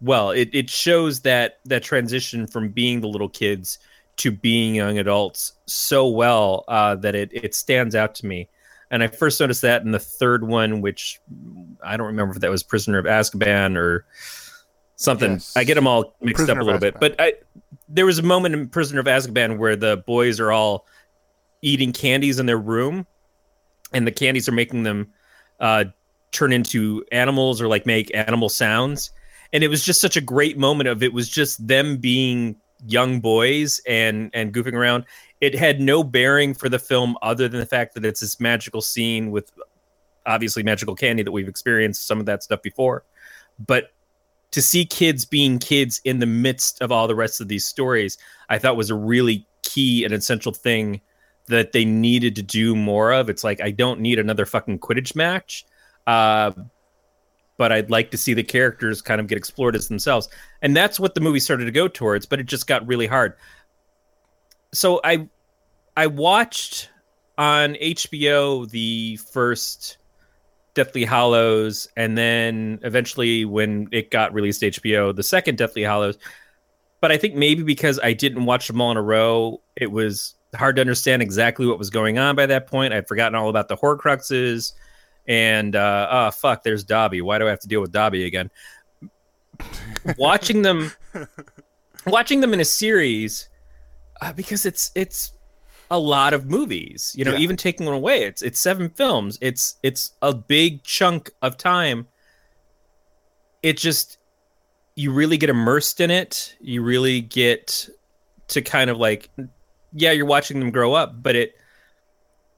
well 0.02 0.32
it, 0.32 0.50
it 0.54 0.70
shows 0.70 1.22
that 1.22 1.60
that 1.66 1.84
transition 1.84 2.48
from 2.48 2.70
being 2.70 3.02
the 3.02 3.08
little 3.08 3.30
kids 3.30 3.80
to 4.18 4.32
being 4.32 4.76
young 4.76 4.98
adults 4.98 5.54
so 5.66 6.08
well 6.08 6.64
uh, 6.70 6.96
that 6.96 7.16
it, 7.16 7.30
it 7.34 7.54
stands 7.54 7.96
out 7.96 8.16
to 8.16 8.26
me 8.26 8.48
and 8.92 9.04
I 9.04 9.08
first 9.08 9.40
noticed 9.40 9.62
that 9.64 9.82
in 9.82 9.92
the 9.92 10.00
third 10.00 10.48
one, 10.48 10.82
which 10.82 11.20
I 11.84 11.98
don't 11.98 12.08
remember 12.08 12.36
if 12.36 12.42
that 12.42 12.52
was 12.52 12.64
Prisoner 12.64 12.98
of 12.98 13.06
Azkaban 13.06 13.78
or 13.78 14.06
something. 14.96 15.34
Yes. 15.34 15.54
I 15.56 15.64
get 15.64 15.76
them 15.76 15.88
all 15.88 16.16
mixed 16.22 16.46
Prisoner 16.46 16.62
up 16.62 16.64
a 16.64 16.66
little 16.66 16.80
bit. 16.80 17.00
But 17.00 17.16
I, 17.20 17.34
there 17.90 18.06
was 18.06 18.20
a 18.20 18.24
moment 18.24 18.56
in 18.56 18.70
Prisoner 18.70 19.00
of 19.00 19.08
Azkaban 19.08 19.58
where 19.58 19.76
the 19.76 19.98
boys 19.98 20.40
are 20.40 20.52
all 20.52 20.86
eating 21.66 21.92
candies 21.92 22.40
in 22.40 22.46
their 22.46 22.58
room, 22.58 23.06
and 23.92 24.06
the 24.06 24.12
candies 24.12 24.48
are 24.48 24.54
making 24.54 24.84
them 24.84 25.12
uh, 25.60 25.86
turn 26.32 26.54
into 26.54 27.04
animals 27.12 27.62
or 27.62 27.68
like 27.68 27.86
make 27.86 28.14
animal 28.16 28.50
sounds. 28.50 29.12
And 29.52 29.64
it 29.64 29.70
was 29.70 29.84
just 29.84 30.00
such 30.00 30.16
a 30.16 30.22
great 30.22 30.58
moment 30.58 30.88
of 30.90 31.02
it 31.02 31.12
was 31.12 31.28
just 31.28 31.66
them 31.68 31.98
being 31.98 32.56
young 32.86 33.20
boys 33.20 33.82
and 33.88 34.30
and 34.34 34.54
goofing 34.54 34.74
around 34.74 35.06
it 35.40 35.56
had 35.56 35.80
no 35.80 36.04
bearing 36.04 36.54
for 36.54 36.68
the 36.68 36.78
film 36.78 37.18
other 37.22 37.48
than 37.48 37.60
the 37.60 37.66
fact 37.66 37.94
that 37.96 38.06
it's 38.06 38.20
this 38.20 38.40
magical 38.40 38.82
scene 38.82 39.32
with 39.32 39.52
obviously 40.26 40.62
magical 40.62 40.94
candy 40.94 41.24
that 41.24 41.32
we've 41.32 41.48
experienced 41.48 42.06
some 42.06 42.20
of 42.20 42.26
that 42.26 42.44
stuff 42.44 42.62
before 42.62 43.04
but 43.66 43.92
to 44.52 44.62
see 44.62 44.86
kids 44.86 45.24
being 45.24 45.58
kids 45.58 46.02
in 46.04 46.20
the 46.20 46.26
midst 46.26 46.82
of 46.82 46.92
all 46.92 47.08
the 47.08 47.16
rest 47.16 47.40
of 47.40 47.48
these 47.48 47.66
stories 47.66 48.18
i 48.50 48.58
thought 48.58 48.76
was 48.76 48.90
a 48.90 48.96
really 48.96 49.48
key 49.64 50.04
and 50.04 50.14
essential 50.14 50.52
thing 50.52 51.00
that 51.48 51.72
they 51.72 51.86
needed 51.86 52.36
to 52.36 52.44
do 52.44 52.76
more 52.76 53.12
of. 53.12 53.30
It's 53.30 53.44
like 53.44 53.62
i 53.62 53.72
don't 53.72 54.00
need 54.00 54.20
another 54.20 54.46
fucking 54.46 54.80
quidditch 54.80 55.16
match 55.16 55.66
uh, 56.08 56.52
but 57.58 57.72
i'd 57.72 57.90
like 57.90 58.12
to 58.12 58.18
see 58.18 58.34
the 58.34 58.44
characters 58.44 59.02
kind 59.02 59.22
of 59.22 59.28
get 59.28 59.38
explored 59.38 59.76
as 59.76 59.88
themselves. 59.88 60.30
And 60.62 60.76
that's 60.76 61.00
what 61.00 61.16
the 61.16 61.22
movie 61.22 61.40
started 61.40 61.66
to 61.66 61.72
go 61.72 61.88
towards 61.88 62.26
but 62.26 62.40
it 62.40 62.46
just 62.46 62.68
got 62.68 62.86
really 62.88 63.08
hard. 63.08 63.34
So 64.74 65.00
I 65.04 65.28
I 65.98 66.08
watched 66.08 66.90
on 67.38 67.74
HBO 67.76 68.70
the 68.70 69.18
first 69.18 69.98
Deathly 70.74 71.06
Hallows, 71.06 71.88
and 71.96 72.18
then 72.18 72.80
eventually 72.84 73.46
when 73.46 73.88
it 73.92 74.12
got 74.12 74.34
released 74.34 74.62
HBO, 74.62 75.16
the 75.16 75.24
second 75.24 75.58
Deathly 75.58 75.84
Hallows. 75.84 76.18
But 77.02 77.12
I 77.12 77.18
think 77.18 77.36
maybe 77.36 77.64
because 77.64 78.00
I 78.04 78.14
didn't 78.14 78.46
watch 78.46 78.68
them 78.68 78.82
all 78.82 78.92
in 78.92 78.98
a 78.98 79.02
row, 79.02 79.62
it 79.76 79.92
was 79.92 80.36
hard 80.56 80.76
to 80.78 80.82
understand 80.82 81.22
exactly 81.22 81.66
what 81.66 81.78
was 81.80 81.90
going 81.90 82.18
on 82.18 82.36
by 82.36 82.46
that 82.48 82.68
point. 82.68 82.94
I'd 82.94 83.08
forgotten 83.08 83.36
all 83.36 83.50
about 83.50 83.68
the 83.68 83.78
Horcruxes, 83.78 84.74
and 85.28 85.76
uh, 85.76 86.08
oh 86.10 86.32
fuck, 86.32 86.64
there's 86.64 86.84
Dobby. 86.84 87.22
Why 87.22 87.38
do 87.40 87.48
I 87.48 87.50
have 87.50 87.60
to 87.62 87.68
deal 87.68 87.82
with 87.82 87.92
Dobby 87.92 88.26
again? 88.26 88.50
watching 90.18 90.62
them, 90.62 90.92
watching 92.06 92.42
them 92.42 92.54
in 92.54 92.60
a 92.60 92.66
series, 92.66 93.50
uh, 94.22 94.34
because 94.34 94.66
it's 94.66 94.92
it's 94.96 95.32
a 95.92 96.00
lot 96.00 96.34
of 96.34 96.46
movies. 96.48 97.14
You 97.18 97.26
know, 97.26 97.32
Yeah. 97.34 97.40
even 97.40 97.58
taking 97.58 97.86
one 97.86 97.96
away, 97.96 98.24
it's 98.24 98.42
it's 98.42 98.60
seven 98.60 98.90
films. 98.90 99.38
It's 99.42 99.78
it's 99.84 100.14
a 100.22 100.34
big 100.34 100.84
chunk 100.84 101.32
of 101.42 101.58
time. 101.58 102.08
It 103.64 103.78
just 103.78 104.18
you 104.96 105.12
really 105.12 105.38
get 105.38 105.50
immersed 105.50 106.00
in 106.00 106.12
it. 106.12 106.56
You 106.62 106.82
really 106.82 107.22
get 107.22 107.90
to 108.50 108.62
kind 108.62 108.90
of 108.90 108.98
like 108.98 109.30
yeah, 109.96 110.12
you're 110.12 110.26
watching 110.26 110.60
them 110.60 110.70
grow 110.72 110.94
up, 110.94 111.24
but 111.24 111.36
it 111.36 111.56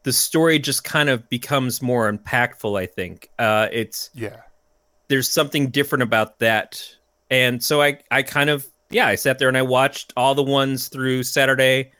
the 0.03 0.13
story 0.13 0.57
just 0.59 0.83
kind 0.83 1.09
of 1.09 1.27
becomes 1.29 1.81
more 1.81 2.11
impactful, 2.11 2.79
I 2.79 2.85
think. 2.85 3.29
Uh 3.39 3.67
it's 3.71 4.09
Yeah. 4.13 4.37
there's 5.07 5.29
something 5.29 5.69
different 5.69 6.03
about 6.03 6.39
that. 6.39 6.81
And 7.29 7.63
so 7.63 7.81
I 7.81 7.99
I 8.11 8.23
kind 8.23 8.49
of 8.49 8.65
yeah, 8.89 9.07
I 9.07 9.15
sat 9.15 9.37
there 9.37 9.49
and 9.49 9.57
I 9.57 9.63
watched 9.63 10.13
all 10.15 10.33
the 10.33 10.43
ones 10.43 10.87
through 10.87 11.23
Saturday 11.23 11.91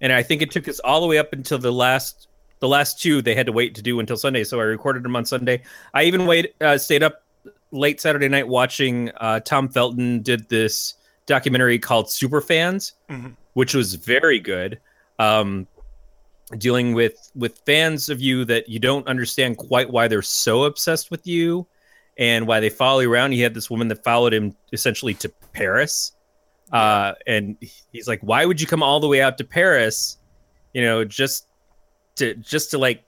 and 0.00 0.12
I 0.12 0.22
think 0.24 0.42
it 0.42 0.50
took 0.50 0.66
us 0.68 0.80
all 0.80 1.00
the 1.00 1.06
way 1.06 1.18
up 1.18 1.32
until 1.32 1.58
the 1.58 1.72
last 1.72 2.28
the 2.58 2.68
last 2.68 3.00
two 3.00 3.22
they 3.22 3.34
had 3.34 3.46
to 3.46 3.52
wait 3.52 3.74
to 3.76 3.82
do 3.82 3.98
until 4.00 4.16
Sunday. 4.16 4.44
So 4.44 4.58
I 4.60 4.64
recorded 4.64 5.02
them 5.04 5.14
on 5.16 5.24
Sunday. 5.24 5.62
I 5.94 6.04
even 6.04 6.26
wait 6.26 6.54
uh, 6.60 6.78
stayed 6.78 7.02
up 7.02 7.22
late 7.70 8.00
Saturday 8.00 8.28
night 8.28 8.46
watching 8.48 9.10
uh, 9.20 9.40
Tom 9.40 9.68
Felton 9.68 10.20
did 10.22 10.48
this 10.48 10.94
documentary 11.26 11.78
called 11.78 12.10
Super 12.10 12.40
Fans, 12.40 12.92
Mhm. 13.08 13.36
Which 13.54 13.74
was 13.74 13.94
very 13.94 14.40
good. 14.40 14.80
Um, 15.18 15.66
dealing 16.58 16.92
with 16.92 17.30
with 17.34 17.62
fans 17.64 18.08
of 18.08 18.20
you 18.20 18.44
that 18.44 18.68
you 18.68 18.78
don't 18.78 19.06
understand 19.06 19.56
quite 19.56 19.90
why 19.90 20.08
they're 20.08 20.22
so 20.22 20.64
obsessed 20.64 21.10
with 21.10 21.26
you 21.26 21.66
and 22.18 22.46
why 22.46 22.60
they 22.60 22.68
follow 22.68 23.00
you 23.00 23.12
around. 23.12 23.32
He 23.32 23.40
had 23.40 23.54
this 23.54 23.70
woman 23.70 23.88
that 23.88 24.04
followed 24.04 24.34
him 24.34 24.54
essentially 24.72 25.14
to 25.14 25.28
Paris. 25.52 26.12
Uh, 26.72 27.12
and 27.26 27.56
he's 27.60 28.08
like, 28.08 28.20
why 28.20 28.44
would 28.44 28.60
you 28.60 28.66
come 28.66 28.82
all 28.82 29.00
the 29.00 29.08
way 29.08 29.20
out 29.20 29.38
to 29.38 29.44
Paris? 29.44 30.18
You 30.72 30.82
know, 30.82 31.04
just 31.04 31.46
to 32.16 32.34
just 32.34 32.70
to 32.70 32.78
like 32.78 33.02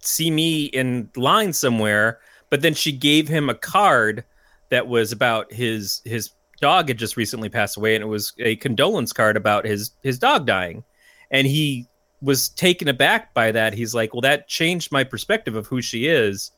see 0.00 0.30
me 0.30 0.64
in 0.66 1.10
line 1.16 1.52
somewhere. 1.52 2.20
But 2.50 2.62
then 2.62 2.74
she 2.74 2.92
gave 2.92 3.28
him 3.28 3.48
a 3.48 3.54
card 3.54 4.24
that 4.70 4.86
was 4.86 5.12
about 5.12 5.52
his 5.52 6.02
his 6.04 6.30
dog 6.60 6.88
had 6.88 6.98
just 6.98 7.16
recently 7.16 7.48
passed 7.48 7.76
away, 7.76 7.94
and 7.94 8.02
it 8.02 8.08
was 8.08 8.32
a 8.38 8.56
condolence 8.56 9.12
card 9.12 9.36
about 9.36 9.64
his 9.64 9.92
his 10.02 10.18
dog 10.18 10.46
dying. 10.46 10.84
And 11.30 11.46
he 11.46 11.86
was 12.20 12.48
taken 12.50 12.88
aback 12.88 13.32
by 13.34 13.52
that. 13.52 13.74
He's 13.74 13.94
like, 13.94 14.12
well, 14.12 14.22
that 14.22 14.48
changed 14.48 14.90
my 14.90 15.04
perspective 15.04 15.54
of 15.56 15.66
who 15.66 15.80
she 15.80 16.06
is. 16.06 16.50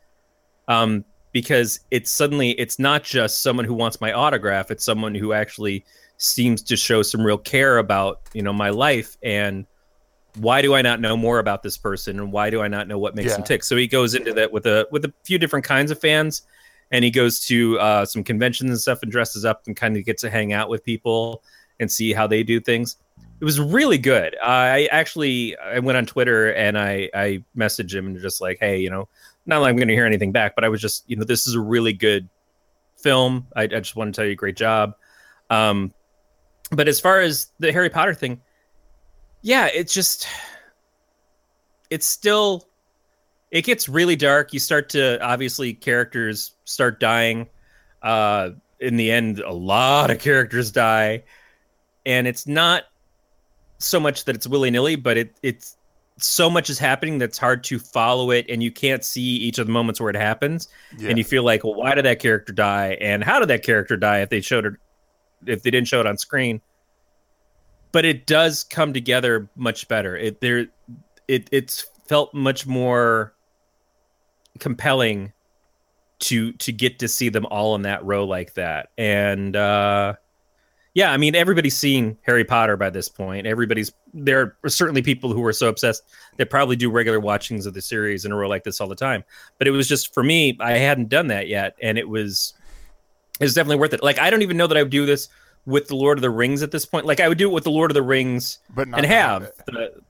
Um, 0.69 1.05
because 1.33 1.81
it's 1.91 2.11
suddenly 2.11 2.51
it's 2.53 2.79
not 2.79 3.05
just 3.05 3.43
someone 3.43 3.65
who 3.65 3.75
wants 3.75 4.01
my 4.01 4.13
autograph, 4.13 4.71
it's 4.71 4.85
someone 4.85 5.15
who 5.15 5.33
actually 5.33 5.85
seems 6.17 6.63
to 6.63 6.77
show 6.77 7.03
some 7.03 7.23
real 7.23 7.39
care 7.39 7.79
about, 7.79 8.21
you 8.33 8.43
know, 8.43 8.53
my 8.53 8.71
life 8.71 9.17
and 9.23 9.65
why 10.37 10.63
do 10.63 10.75
I 10.75 10.83
not 10.83 11.01
know 11.01 11.17
more 11.17 11.39
about 11.39 11.63
this 11.63 11.77
person 11.77 12.19
and 12.19 12.33
why 12.33 12.51
do 12.51 12.63
I 12.63 12.69
not 12.69 12.89
know 12.89 12.99
what 12.99 13.15
makes 13.15 13.33
them 13.33 13.41
Yeah. 13.43 13.47
tick? 13.47 13.65
So 13.65 13.77
he 13.77 13.87
goes 13.87 14.15
into 14.15 14.33
that 14.35 14.51
with 14.53 14.67
a 14.67 14.87
with 14.91 15.05
a 15.05 15.13
few 15.25 15.39
different 15.39 15.65
kinds 15.65 15.91
of 15.91 16.01
fans 16.01 16.43
and 16.91 17.05
he 17.05 17.11
goes 17.11 17.41
to 17.47 17.79
uh, 17.79 18.05
some 18.05 18.25
conventions 18.25 18.71
and 18.71 18.81
stuff 18.81 19.03
and 19.03 19.13
dresses 19.13 19.45
up 19.45 19.63
and 19.67 19.77
kind 19.77 19.97
of 19.97 20.05
gets 20.05 20.23
to 20.23 20.31
hang 20.31 20.53
out 20.53 20.69
with 20.69 20.85
people 20.85 21.43
and 21.79 21.91
see 21.91 22.13
how 22.13 22.27
they 22.27 22.43
do 22.43 22.61
things. 22.61 22.97
It 23.41 23.45
was 23.45 23.59
really 23.59 23.99
good. 23.99 24.37
I 24.43 24.87
actually 24.91 25.57
I 25.57 25.79
went 25.79 25.97
on 25.97 26.05
Twitter 26.05 26.53
and 26.53 26.79
I 26.79 27.09
I 27.15 27.45
messaged 27.57 27.95
him 27.95 28.07
and 28.07 28.21
just 28.21 28.41
like, 28.41 28.59
hey, 28.61 28.79
you 28.79 28.91
know, 28.91 29.09
not 29.47 29.61
like 29.61 29.71
I'm 29.71 29.77
going 29.77 29.89
to 29.89 29.95
hear 29.95 30.05
anything 30.05 30.33
back, 30.33 30.55
but 30.55 30.65
I 30.65 30.69
was 30.69 30.81
just, 30.81 31.05
you 31.09 31.17
know, 31.17 31.25
this 31.25 31.47
is 31.47 31.55
a 31.55 31.61
really 31.61 31.95
good 31.95 32.29
film. 32.97 33.47
I, 33.57 33.63
I 33.63 33.67
just 33.67 33.97
want 33.97 34.15
to 34.15 34.21
tell 34.21 34.29
you, 34.29 34.37
great 34.37 34.57
job. 34.57 34.95
Um, 35.49 35.95
but 36.71 36.87
as 36.87 37.01
far 37.01 37.21
as 37.21 37.51
the 37.59 37.73
Harry 37.73 37.89
Potter 37.89 38.15
thing, 38.15 38.41
yeah, 39.43 39.69
it's 39.73 39.95
just, 39.95 40.29
it's 41.89 42.07
still, 42.07 42.69
it 43.51 43.65
gets 43.65 43.89
really 43.89 44.17
dark. 44.17 44.53
You 44.53 44.61
start 44.61 44.89
to 44.91 45.21
obviously 45.23 45.73
characters 45.75 46.53
start 46.65 47.01
dying. 47.01 47.49
Uh, 48.03 48.51
in 48.79 48.97
the 48.97 49.11
end, 49.11 49.41
a 49.41 49.53
lot 49.53 50.11
of 50.11 50.19
characters 50.21 50.71
die, 50.71 51.23
and 52.07 52.27
it's 52.27 52.47
not 52.47 52.85
so 53.79 53.99
much 54.01 54.25
that 54.25 54.35
it's 54.35 54.47
willy 54.47 54.71
nilly, 54.71 54.97
but 54.97 55.17
it 55.19 55.37
it's 55.43 55.77
so 56.19 56.51
much 56.51 56.69
is 56.71 56.79
happening 56.79 57.19
that's 57.19 57.39
hard 57.39 57.65
to 57.65 57.79
follow 57.79 58.31
it, 58.31 58.47
and 58.49 58.63
you 58.63 58.71
can't 58.71 59.05
see 59.05 59.23
each 59.23 59.59
of 59.59 59.67
the 59.67 59.73
moments 59.73 60.01
where 60.01 60.11
it 60.11 60.17
happens, 60.17 60.69
Yeah. 60.99 61.09
and 61.11 61.19
you 61.19 61.25
feel 61.25 61.43
like, 61.43 61.65
well, 61.65 61.75
why 61.75 61.95
did 61.95 62.05
that 62.05 62.21
character 62.21 62.53
die, 62.53 62.97
and 63.01 63.23
how 63.25 63.39
did 63.39 63.49
that 63.49 63.63
character 63.63 63.97
die 63.97 64.21
if 64.21 64.29
they 64.31 64.41
showed 64.41 64.67
it, 64.67 64.75
if 65.47 65.63
they 65.63 65.71
didn't 65.71 65.89
show 65.89 66.01
it 66.01 66.07
on 66.07 66.17
screen? 66.19 66.61
But 67.93 68.05
it 68.05 68.27
does 68.27 68.65
come 68.65 68.93
together 68.93 69.49
much 69.57 69.89
better. 69.89 70.17
It 70.17 70.41
there, 70.41 70.67
it 71.27 71.49
it's 71.53 71.87
felt 72.09 72.33
much 72.35 72.67
more 72.67 73.33
compelling 74.61 75.33
to 76.21 76.53
to 76.53 76.73
get 76.73 76.99
to 76.99 77.09
see 77.09 77.29
them 77.29 77.47
all 77.47 77.75
in 77.75 77.83
that 77.83 78.05
row 78.05 78.25
like 78.25 78.55
that. 78.55 78.91
And 78.97 79.57
uh 79.57 80.15
yeah 80.93 81.13
i 81.13 81.17
mean 81.17 81.37
everybody's 81.37 81.77
seen 81.77 82.19
harry 82.23 82.45
potter 82.45 82.77
by 82.77 82.91
this 82.91 83.09
point. 83.09 83.47
Everybody's 83.47 83.93
there 84.13 84.57
are 84.65 84.69
certainly 84.69 85.03
people 85.03 85.33
who 85.33 85.45
are 85.45 85.53
so 85.53 85.69
obsessed 85.69 86.03
that 86.37 86.51
probably 86.51 86.77
do 86.77 86.91
regular 86.91 87.21
watchings 87.21 87.65
of 87.67 87.75
the 87.75 87.83
series 87.83 88.25
in 88.25 88.33
a 88.33 88.37
row 88.37 88.49
like 88.49 88.65
this 88.65 88.81
all 88.81 88.89
the 88.89 88.95
time. 88.95 89.25
But 89.59 89.67
it 89.67 89.71
was 89.71 89.89
just 89.89 90.13
for 90.13 90.23
me 90.23 90.57
i 90.61 90.73
hadn't 90.73 91.09
done 91.09 91.29
that 91.29 91.49
yet. 91.49 91.77
And 91.83 91.97
it 91.99 92.09
was 92.09 92.55
it 93.41 93.45
was 93.45 93.55
definitely 93.55 93.77
worth 93.77 93.95
it. 93.95 94.03
Like 94.03 94.19
i 94.19 94.31
don't 94.31 94.43
even 94.43 94.57
know 94.57 94.67
that 94.67 94.77
i 94.77 94.83
would 94.83 94.91
do 94.91 95.07
this 95.07 95.29
with 95.67 95.89
the 95.89 95.97
lord 95.97 96.19
of 96.19 96.23
the 96.23 96.31
rings 96.31 96.63
at 96.63 96.71
this 96.71 96.85
point. 96.85 97.07
Like 97.07 97.21
i 97.21 97.29
would 97.29 97.39
do 97.39 97.49
it 97.49 97.53
with 97.53 97.65
the 97.65 97.71
lord 97.71 97.91
of 97.91 97.95
the 97.95 98.03
rings 98.03 98.59
but 98.75 98.89
not 98.89 98.99
and 98.99 99.05
the 99.05 99.09
have 99.09 99.43
Hobbit. 99.43 99.67
the, 99.67 100.03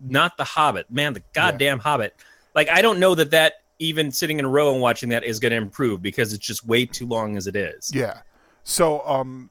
not 0.00 0.36
the 0.36 0.44
Hobbit, 0.44 0.90
man, 0.90 1.12
the 1.12 1.22
goddamn 1.32 1.78
Hobbit. 1.78 2.14
Like 2.54 2.68
I 2.68 2.82
don't 2.82 3.00
know 3.00 3.14
that 3.14 3.32
that 3.32 3.54
even 3.78 4.10
sitting 4.10 4.38
in 4.38 4.44
a 4.44 4.48
row 4.48 4.72
and 4.72 4.80
watching 4.80 5.08
that 5.10 5.24
is 5.24 5.38
going 5.38 5.50
to 5.50 5.56
improve 5.56 6.02
because 6.02 6.32
it's 6.32 6.44
just 6.44 6.66
way 6.66 6.84
too 6.84 7.06
long 7.06 7.36
as 7.36 7.46
it 7.46 7.56
is. 7.56 7.90
Yeah. 7.94 8.20
So 8.64 9.06
um, 9.06 9.50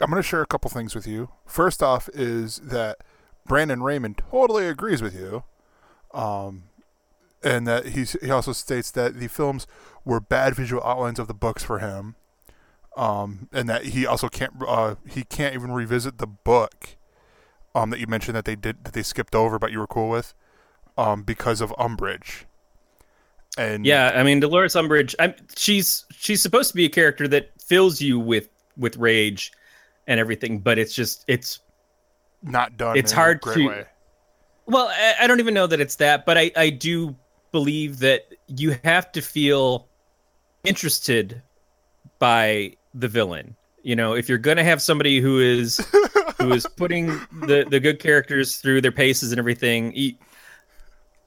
I'm 0.00 0.10
going 0.10 0.22
to 0.22 0.28
share 0.28 0.42
a 0.42 0.46
couple 0.46 0.70
things 0.70 0.94
with 0.94 1.06
you. 1.06 1.30
First 1.46 1.82
off, 1.82 2.08
is 2.12 2.58
that 2.58 2.98
Brandon 3.46 3.82
Raymond 3.82 4.18
totally 4.30 4.66
agrees 4.66 5.02
with 5.02 5.14
you, 5.14 5.44
um, 6.12 6.64
and 7.42 7.66
that 7.66 7.88
he's 7.88 8.12
he 8.22 8.30
also 8.30 8.52
states 8.52 8.90
that 8.92 9.18
the 9.18 9.28
films 9.28 9.66
were 10.04 10.20
bad 10.20 10.54
visual 10.54 10.82
outlines 10.84 11.18
of 11.18 11.28
the 11.28 11.34
books 11.34 11.62
for 11.62 11.78
him, 11.78 12.16
um, 12.96 13.48
and 13.52 13.68
that 13.68 13.86
he 13.86 14.06
also 14.06 14.28
can't 14.28 14.52
uh, 14.66 14.94
he 15.08 15.24
can't 15.24 15.54
even 15.54 15.72
revisit 15.72 16.18
the 16.18 16.26
book, 16.26 16.96
um, 17.74 17.90
that 17.90 18.00
you 18.00 18.06
mentioned 18.06 18.36
that 18.36 18.44
they 18.44 18.56
did 18.56 18.84
that 18.84 18.94
they 18.94 19.02
skipped 19.02 19.34
over, 19.34 19.58
but 19.58 19.72
you 19.72 19.78
were 19.78 19.86
cool 19.86 20.08
with, 20.08 20.34
um, 20.96 21.22
because 21.22 21.60
of 21.60 21.70
Umbridge. 21.78 22.44
And 23.56 23.86
Yeah, 23.86 24.12
I 24.14 24.22
mean 24.22 24.40
Dolores 24.40 24.74
Umbridge, 24.74 25.14
I'm, 25.18 25.34
she's 25.56 26.04
she's 26.12 26.42
supposed 26.42 26.70
to 26.70 26.76
be 26.76 26.84
a 26.84 26.88
character 26.88 27.28
that 27.28 27.50
fills 27.60 28.00
you 28.00 28.18
with 28.18 28.48
with 28.76 28.96
rage 28.96 29.52
and 30.06 30.18
everything, 30.20 30.58
but 30.58 30.78
it's 30.78 30.94
just 30.94 31.24
it's 31.28 31.60
not 32.42 32.76
done. 32.76 32.96
It's 32.96 33.12
in 33.12 33.18
a 33.18 33.20
hard 33.20 33.40
great 33.40 33.54
to- 33.56 33.68
way. 33.68 33.84
Well, 34.66 34.88
I, 34.88 35.14
I 35.20 35.26
don't 35.26 35.40
even 35.40 35.52
know 35.52 35.66
that 35.66 35.78
it's 35.78 35.96
that, 35.96 36.24
but 36.24 36.38
I, 36.38 36.50
I 36.56 36.70
do 36.70 37.14
believe 37.52 37.98
that 37.98 38.22
you 38.46 38.76
have 38.82 39.12
to 39.12 39.20
feel 39.20 39.86
interested 40.64 41.42
by 42.18 42.74
the 42.94 43.06
villain. 43.06 43.54
You 43.82 43.94
know, 43.94 44.14
if 44.14 44.26
you're 44.28 44.38
going 44.38 44.56
to 44.56 44.64
have 44.64 44.80
somebody 44.80 45.20
who 45.20 45.38
is 45.38 45.86
who 46.38 46.52
is 46.52 46.66
putting 46.76 47.08
the 47.42 47.66
the 47.68 47.78
good 47.78 48.00
characters 48.00 48.56
through 48.56 48.80
their 48.80 48.92
paces 48.92 49.32
and 49.32 49.38
everything, 49.38 49.94
you, 49.94 50.14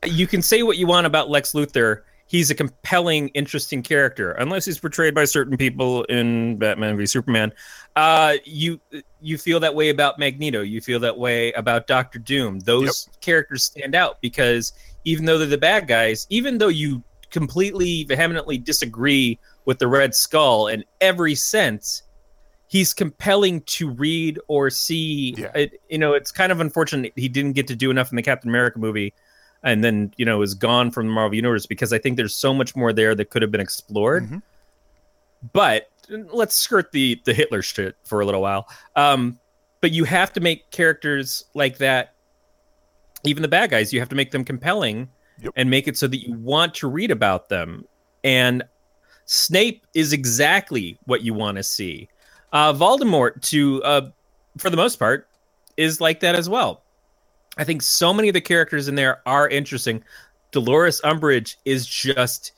you 0.04 0.26
can 0.26 0.42
say 0.42 0.64
what 0.64 0.78
you 0.78 0.88
want 0.88 1.06
about 1.06 1.30
Lex 1.30 1.54
Luthor. 1.54 2.02
He's 2.28 2.52
a 2.52 2.56
compelling, 2.56 3.30
interesting 3.30 3.82
character, 3.82 4.34
unless 4.34 4.66
he's 4.66 4.78
portrayed 4.78 5.16
by 5.16 5.26
certain 5.26 5.56
people 5.56 6.04
in 6.06 6.58
Batman 6.58 6.98
v 6.98 7.06
Superman. 7.06 7.54
Uh, 7.96 8.36
you 8.44 8.80
you 9.22 9.38
feel 9.38 9.60
that 9.62 9.74
way 9.74 9.90
about 9.90 10.20
Magneto. 10.20 10.62
You 10.62 10.82
feel 10.82 11.00
that 11.00 11.18
way 11.18 11.54
about 11.54 11.88
Doctor 11.88 12.20
Doom. 12.20 12.60
Those 12.60 13.10
characters 13.22 13.64
stand 13.64 13.96
out 13.96 14.22
because 14.22 14.74
even 15.06 15.26
though 15.26 15.38
they're 15.38 15.48
the 15.48 15.58
bad 15.58 15.88
guys, 15.88 16.28
even 16.30 16.58
though 16.58 16.68
you 16.68 17.02
completely 17.30 18.04
vehemently 18.04 18.58
disagree 18.58 19.40
with 19.66 19.80
the 19.80 19.88
Red 19.88 20.14
Skull 20.14 20.68
in 20.68 20.84
every 21.02 21.36
sense, 21.36 22.04
he's 22.68 22.94
compelling 22.94 23.62
to 23.62 23.90
read 23.90 24.40
or 24.48 24.70
see. 24.70 25.34
Yeah. 25.38 25.52
It, 25.56 25.82
you 25.90 25.98
know, 25.98 26.14
it's 26.14 26.32
kind 26.32 26.52
of 26.52 26.60
unfortunate 26.60 27.14
he 27.16 27.30
didn't 27.30 27.54
get 27.54 27.68
to 27.68 27.76
do 27.76 27.90
enough 27.90 28.12
in 28.12 28.16
the 28.16 28.22
Captain 28.22 28.50
America 28.50 28.80
movie. 28.80 29.14
And 29.68 29.84
then 29.84 30.14
you 30.18 30.26
know 30.26 30.42
is 30.42 30.54
gone 30.54 30.90
from 30.92 31.08
the 31.08 31.14
Marvel 31.14 31.36
universe 31.36 31.66
because 31.66 31.92
I 31.94 31.98
think 32.00 32.18
there's 32.18 32.36
so 32.36 32.54
much 32.54 32.76
more 32.76 32.94
there 32.94 33.14
that 33.16 33.30
could 33.30 33.42
have 33.42 33.52
been 33.52 33.62
explored. 33.62 34.24
Mhm. 34.28 34.42
But 35.54 35.90
let's 36.32 36.56
skirt 36.56 36.92
the 36.92 37.22
the 37.26 37.34
Hitler 37.34 37.62
shit 37.62 37.96
for 38.06 38.22
a 38.22 38.26
little 38.26 38.42
while. 38.42 38.68
Um, 38.96 39.40
but 39.82 39.92
you 39.92 40.06
have 40.06 40.34
to 40.34 40.40
make 40.40 40.70
characters 40.72 41.46
like 41.54 41.78
that, 41.78 42.14
even 43.24 43.42
the 43.42 43.48
bad 43.48 43.70
guys. 43.70 43.94
You 43.94 44.00
have 44.00 44.10
to 44.10 44.16
make 44.16 44.32
them 44.32 44.44
compelling 44.44 45.10
Yep. 45.44 45.54
and 45.56 45.70
make 45.70 45.88
it 45.88 45.96
so 45.98 46.08
that 46.08 46.18
you 46.26 46.34
want 46.34 46.74
to 46.76 46.88
read 46.88 47.12
about 47.12 47.50
them. 47.50 47.86
And 48.24 48.64
Snape 49.26 49.86
is 49.94 50.14
exactly 50.14 50.98
what 51.06 51.22
you 51.22 51.34
want 51.34 51.58
to 51.58 51.64
see. 51.64 52.10
Uh, 52.54 52.74
Voldemort, 52.74 53.42
to 53.50 53.84
uh, 53.84 54.10
for 54.58 54.70
the 54.72 54.78
most 54.78 54.96
part, 54.98 55.28
is 55.76 56.02
like 56.02 56.22
that 56.22 56.34
as 56.34 56.50
well. 56.50 56.82
I 57.58 57.64
think 57.64 57.82
so 57.82 58.14
many 58.14 58.28
of 58.30 58.34
the 58.34 58.42
characters 58.42 58.88
in 58.88 58.96
there 58.96 59.22
are 59.26 59.50
interesting. 59.50 60.04
Dolores 60.52 61.02
Umbridge 61.02 61.56
is 61.66 61.86
just 61.86 62.54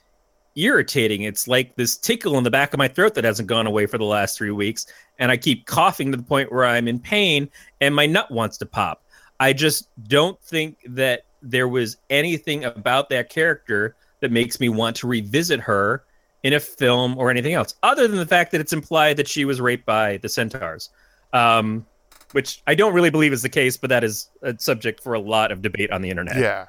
irritating. 0.56 1.24
It's 1.24 1.48
like 1.48 1.76
this 1.76 1.96
tickle 1.98 2.38
in 2.38 2.44
the 2.44 2.52
back 2.52 2.74
of 2.74 2.78
my 2.78 2.88
throat 2.88 3.16
that 3.16 3.24
hasn't 3.24 3.48
gone 3.48 3.68
away 3.68 3.86
for 3.86 3.98
the 3.98 4.04
last 4.04 4.38
three 4.38 4.52
weeks, 4.52 4.86
and 5.18 5.32
I 5.32 5.38
keep 5.38 5.66
coughing 5.66 6.12
to 6.12 6.18
the 6.18 6.24
point 6.24 6.52
where 6.52 6.66
I'm 6.66 6.88
in 6.88 7.00
pain 7.00 7.50
and 7.82 7.96
my 7.96 8.06
nut 8.06 8.30
wants 8.30 8.58
to 8.58 8.66
pop. 8.66 9.04
I 9.40 9.54
just 9.54 9.88
don't 10.08 10.40
think 10.42 10.78
that 10.88 11.24
there 11.42 11.70
was 11.70 11.98
anything 12.10 12.66
about 12.66 13.10
that 13.10 13.30
character 13.30 13.96
that 14.20 14.32
makes 14.32 14.60
me 14.60 14.68
want 14.68 14.98
to 14.98 15.08
revisit 15.08 15.62
her 15.62 16.04
in 16.44 16.54
a 16.54 16.60
film 16.60 17.18
or 17.18 17.30
anything 17.30 17.54
else, 17.54 17.76
other 17.84 18.08
than 18.08 18.18
the 18.18 18.26
fact 18.26 18.52
that 18.52 18.62
it's 18.62 18.74
implied 18.74 19.18
that 19.18 19.28
she 19.28 19.46
was 19.46 19.62
raped 19.62 19.86
by 19.86 20.18
the 20.18 20.30
centaurs. 20.30 20.90
Um, 21.32 21.86
which 22.34 22.62
I 22.68 22.76
don't 22.76 22.94
really 22.94 23.10
believe 23.10 23.34
is 23.34 23.42
the 23.42 23.50
case, 23.50 23.78
but 23.78 23.90
that 23.90 24.04
is 24.04 24.30
a 24.42 24.58
subject 24.60 25.02
for 25.02 25.14
a 25.14 25.20
lot 25.20 25.52
of 25.52 25.62
debate 25.62 25.92
on 25.92 26.02
the 26.02 26.10
internet. 26.10 26.38
Yeah. 26.38 26.68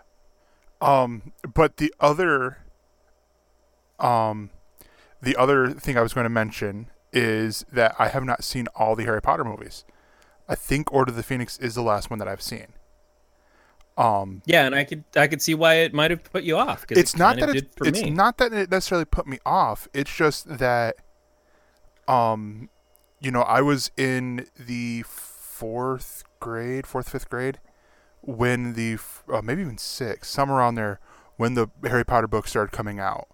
Um, 0.81 1.33
but 1.55 1.77
the 1.77 1.93
other, 2.01 2.59
um, 3.99 4.51
the 5.21 5.37
other 5.37 5.71
thing 5.71 5.99
I 5.99 6.03
was 6.03 6.15
going 6.15 6.25
to 6.25 6.31
mention 6.31 6.87
is 7.13 7.65
that 7.73 7.95
I 7.99 8.09
have 8.09 8.25
not 8.25 8.45
seen 8.45 8.67
all 8.75 8.97
the 8.97 9.05
Harry 9.05 9.21
Potter 9.21 9.45
movies. 9.45 9.85
I 10.49 10.55
think 10.55 10.93
Order 10.93 11.11
of 11.11 11.17
the 11.17 11.23
Phoenix 11.23 11.59
is 11.59 11.75
the 11.75 11.83
last 11.83 12.11
one 12.11 12.19
that 12.19 12.29
I've 12.29 12.43
seen. 12.43 12.69
Um, 13.97 14.43
Yeah, 14.47 14.65
and 14.67 14.75
I 14.75 14.85
could 14.85 15.05
I 15.15 15.27
could 15.27 15.43
see 15.43 15.55
why 15.55 15.75
it 15.75 15.93
might 15.93 16.11
have 16.11 16.25
put 16.25 16.43
you 16.43 16.57
off. 16.57 16.87
it's 16.89 17.15
it 17.15 17.19
not 17.19 17.39
that 17.39 17.55
it, 17.55 17.69
it's 17.85 18.03
me. 18.03 18.11
not 18.11 18.39
that 18.39 18.53
it 18.53 18.71
necessarily 18.71 19.05
put 19.05 19.27
me 19.27 19.39
off. 19.45 19.89
It's 19.93 20.15
just 20.15 20.59
that, 20.59 20.97
um, 22.09 22.71
you 23.21 23.31
know, 23.31 23.43
I 23.43 23.61
was 23.61 23.91
in 23.97 24.47
the 24.59 25.05
fourth 25.61 26.25
grade, 26.41 26.87
fourth 26.87 27.11
fifth 27.11 27.29
grade, 27.29 27.61
when 28.23 28.73
the 28.73 28.97
uh, 29.31 29.43
maybe 29.43 29.61
even 29.61 29.77
sixth, 29.77 30.31
somewhere 30.31 30.59
around 30.59 30.77
there, 30.77 31.01
when 31.37 31.53
the 31.53 31.69
Harry 31.85 32.05
Potter 32.05 32.27
books 32.27 32.51
started 32.51 32.73
coming 32.73 32.99
out, 32.99 33.29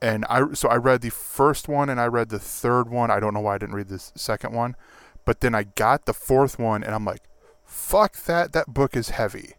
and 0.00 0.24
I 0.30 0.54
so 0.54 0.70
I 0.70 0.76
read 0.76 1.02
the 1.02 1.10
first 1.10 1.68
one 1.68 1.90
and 1.90 2.00
I 2.00 2.06
read 2.06 2.30
the 2.30 2.38
third 2.38 2.88
one. 2.88 3.10
I 3.10 3.20
don't 3.20 3.34
know 3.34 3.40
why 3.40 3.56
I 3.56 3.58
didn't 3.58 3.74
read 3.74 3.88
the 3.88 3.98
second 3.98 4.54
one, 4.54 4.74
but 5.26 5.40
then 5.40 5.54
I 5.54 5.64
got 5.64 6.06
the 6.06 6.14
fourth 6.14 6.58
one 6.58 6.82
and 6.82 6.94
I'm 6.94 7.04
like, 7.04 7.24
fuck 7.64 8.16
that! 8.24 8.52
That 8.52 8.68
book 8.68 8.96
is 8.96 9.10
heavy. 9.10 9.52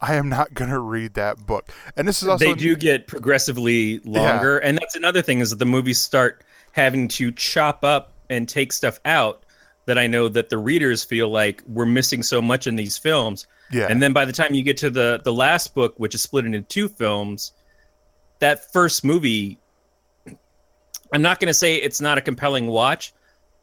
I 0.00 0.14
am 0.14 0.30
not 0.30 0.54
gonna 0.54 0.80
read 0.80 1.12
that 1.14 1.46
book. 1.46 1.70
And 1.94 2.08
this 2.08 2.22
is 2.22 2.28
also 2.28 2.46
they 2.46 2.54
do 2.54 2.74
get 2.74 3.06
progressively 3.06 3.98
longer, 4.00 4.58
and 4.58 4.78
that's 4.78 4.96
another 4.96 5.20
thing 5.20 5.40
is 5.40 5.50
that 5.50 5.58
the 5.58 5.66
movies 5.66 5.98
start 6.00 6.42
having 6.72 7.06
to 7.08 7.30
chop 7.32 7.84
up 7.84 8.14
and 8.30 8.48
take 8.48 8.72
stuff 8.72 8.98
out 9.04 9.43
that 9.86 9.98
I 9.98 10.06
know 10.06 10.28
that 10.28 10.48
the 10.48 10.58
readers 10.58 11.04
feel 11.04 11.28
like 11.28 11.62
we're 11.66 11.86
missing 11.86 12.22
so 12.22 12.40
much 12.40 12.66
in 12.66 12.76
these 12.76 12.96
films. 12.96 13.46
yeah. 13.70 13.86
And 13.88 14.02
then 14.02 14.12
by 14.12 14.24
the 14.24 14.32
time 14.32 14.54
you 14.54 14.62
get 14.62 14.76
to 14.78 14.90
the 14.90 15.20
the 15.24 15.32
last 15.32 15.74
book, 15.74 15.94
which 15.98 16.14
is 16.14 16.22
split 16.22 16.46
into 16.46 16.62
two 16.62 16.88
films, 16.88 17.52
that 18.38 18.72
first 18.72 19.04
movie, 19.04 19.58
I'm 21.12 21.22
not 21.22 21.40
going 21.40 21.48
to 21.48 21.54
say 21.54 21.76
it's 21.76 22.00
not 22.00 22.18
a 22.18 22.20
compelling 22.20 22.66
watch, 22.66 23.12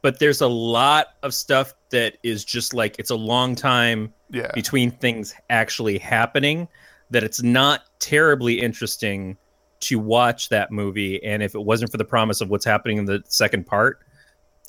but 0.01 0.19
there's 0.19 0.41
a 0.41 0.47
lot 0.47 1.07
of 1.23 1.33
stuff 1.33 1.73
that 1.89 2.17
is 2.23 2.43
just 2.43 2.73
like 2.73 2.95
it's 2.99 3.09
a 3.09 3.15
long 3.15 3.55
time 3.55 4.13
yeah. 4.29 4.51
between 4.53 4.91
things 4.91 5.35
actually 5.49 5.97
happening 5.97 6.67
that 7.09 7.23
it's 7.23 7.43
not 7.43 7.81
terribly 7.99 8.59
interesting 8.61 9.37
to 9.81 9.99
watch 9.99 10.49
that 10.49 10.71
movie 10.71 11.23
and 11.23 11.43
if 11.43 11.55
it 11.55 11.59
wasn't 11.59 11.91
for 11.91 11.97
the 11.97 12.05
promise 12.05 12.39
of 12.39 12.49
what's 12.49 12.65
happening 12.65 12.97
in 12.97 13.05
the 13.05 13.21
second 13.25 13.65
part 13.65 13.99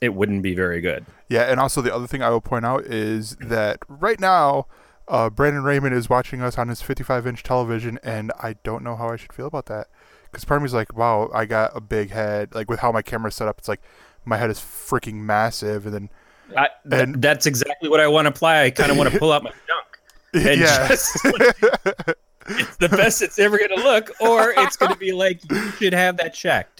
it 0.02 0.12
wouldn't 0.14 0.42
be 0.42 0.54
very 0.54 0.80
good 0.82 1.06
Yeah, 1.28 1.42
and 1.50 1.58
also 1.58 1.80
the 1.80 1.94
other 1.94 2.06
thing 2.06 2.22
I 2.22 2.28
will 2.28 2.42
point 2.42 2.66
out 2.66 2.84
is 2.84 3.36
that 3.36 3.78
right 3.88 4.20
now, 4.20 4.66
uh, 5.08 5.30
Brandon 5.30 5.62
Raymond 5.64 5.94
is 5.94 6.10
watching 6.10 6.42
us 6.42 6.58
on 6.58 6.68
his 6.68 6.82
55 6.82 7.26
inch 7.26 7.42
television, 7.42 7.98
and 8.02 8.30
I 8.38 8.56
don't 8.62 8.84
know 8.84 8.96
how 8.96 9.08
I 9.08 9.16
should 9.16 9.32
feel 9.32 9.46
about 9.46 9.66
that. 9.66 9.86
Because 10.24 10.44
part 10.44 10.58
of 10.58 10.62
me 10.62 10.66
is 10.66 10.74
like, 10.74 10.94
wow, 10.96 11.30
I 11.34 11.44
got 11.46 11.74
a 11.74 11.80
big 11.80 12.10
head. 12.10 12.54
Like 12.54 12.68
with 12.70 12.80
how 12.80 12.92
my 12.92 13.02
camera's 13.02 13.34
set 13.34 13.48
up, 13.48 13.58
it's 13.58 13.68
like 13.68 13.80
my 14.24 14.36
head 14.36 14.50
is 14.50 14.58
freaking 14.58 15.14
massive, 15.14 15.86
and 15.86 15.94
then 15.94 16.10
I, 16.56 16.68
th- 16.88 17.02
And- 17.02 17.22
that's 17.22 17.46
exactly 17.46 17.88
what 17.88 18.00
i 18.00 18.06
want 18.08 18.26
to 18.26 18.30
apply 18.30 18.64
i 18.64 18.70
kind 18.70 18.90
of 18.90 18.98
want 18.98 19.10
to 19.12 19.18
pull 19.18 19.32
out 19.32 19.42
my 19.42 19.50
junk 19.68 20.00
and 20.34 20.60
yeah, 20.60 20.88
just 20.88 21.16
it's 21.24 22.76
the 22.76 22.88
best 22.88 23.22
it's 23.22 23.38
ever 23.38 23.56
going 23.56 23.70
to 23.76 23.82
look 23.82 24.10
or 24.20 24.52
it's 24.56 24.76
going 24.76 24.92
to 24.92 24.98
be 24.98 25.12
like 25.12 25.40
you 25.50 25.70
should 25.72 25.92
have 25.94 26.16
that 26.18 26.34
checked 26.34 26.71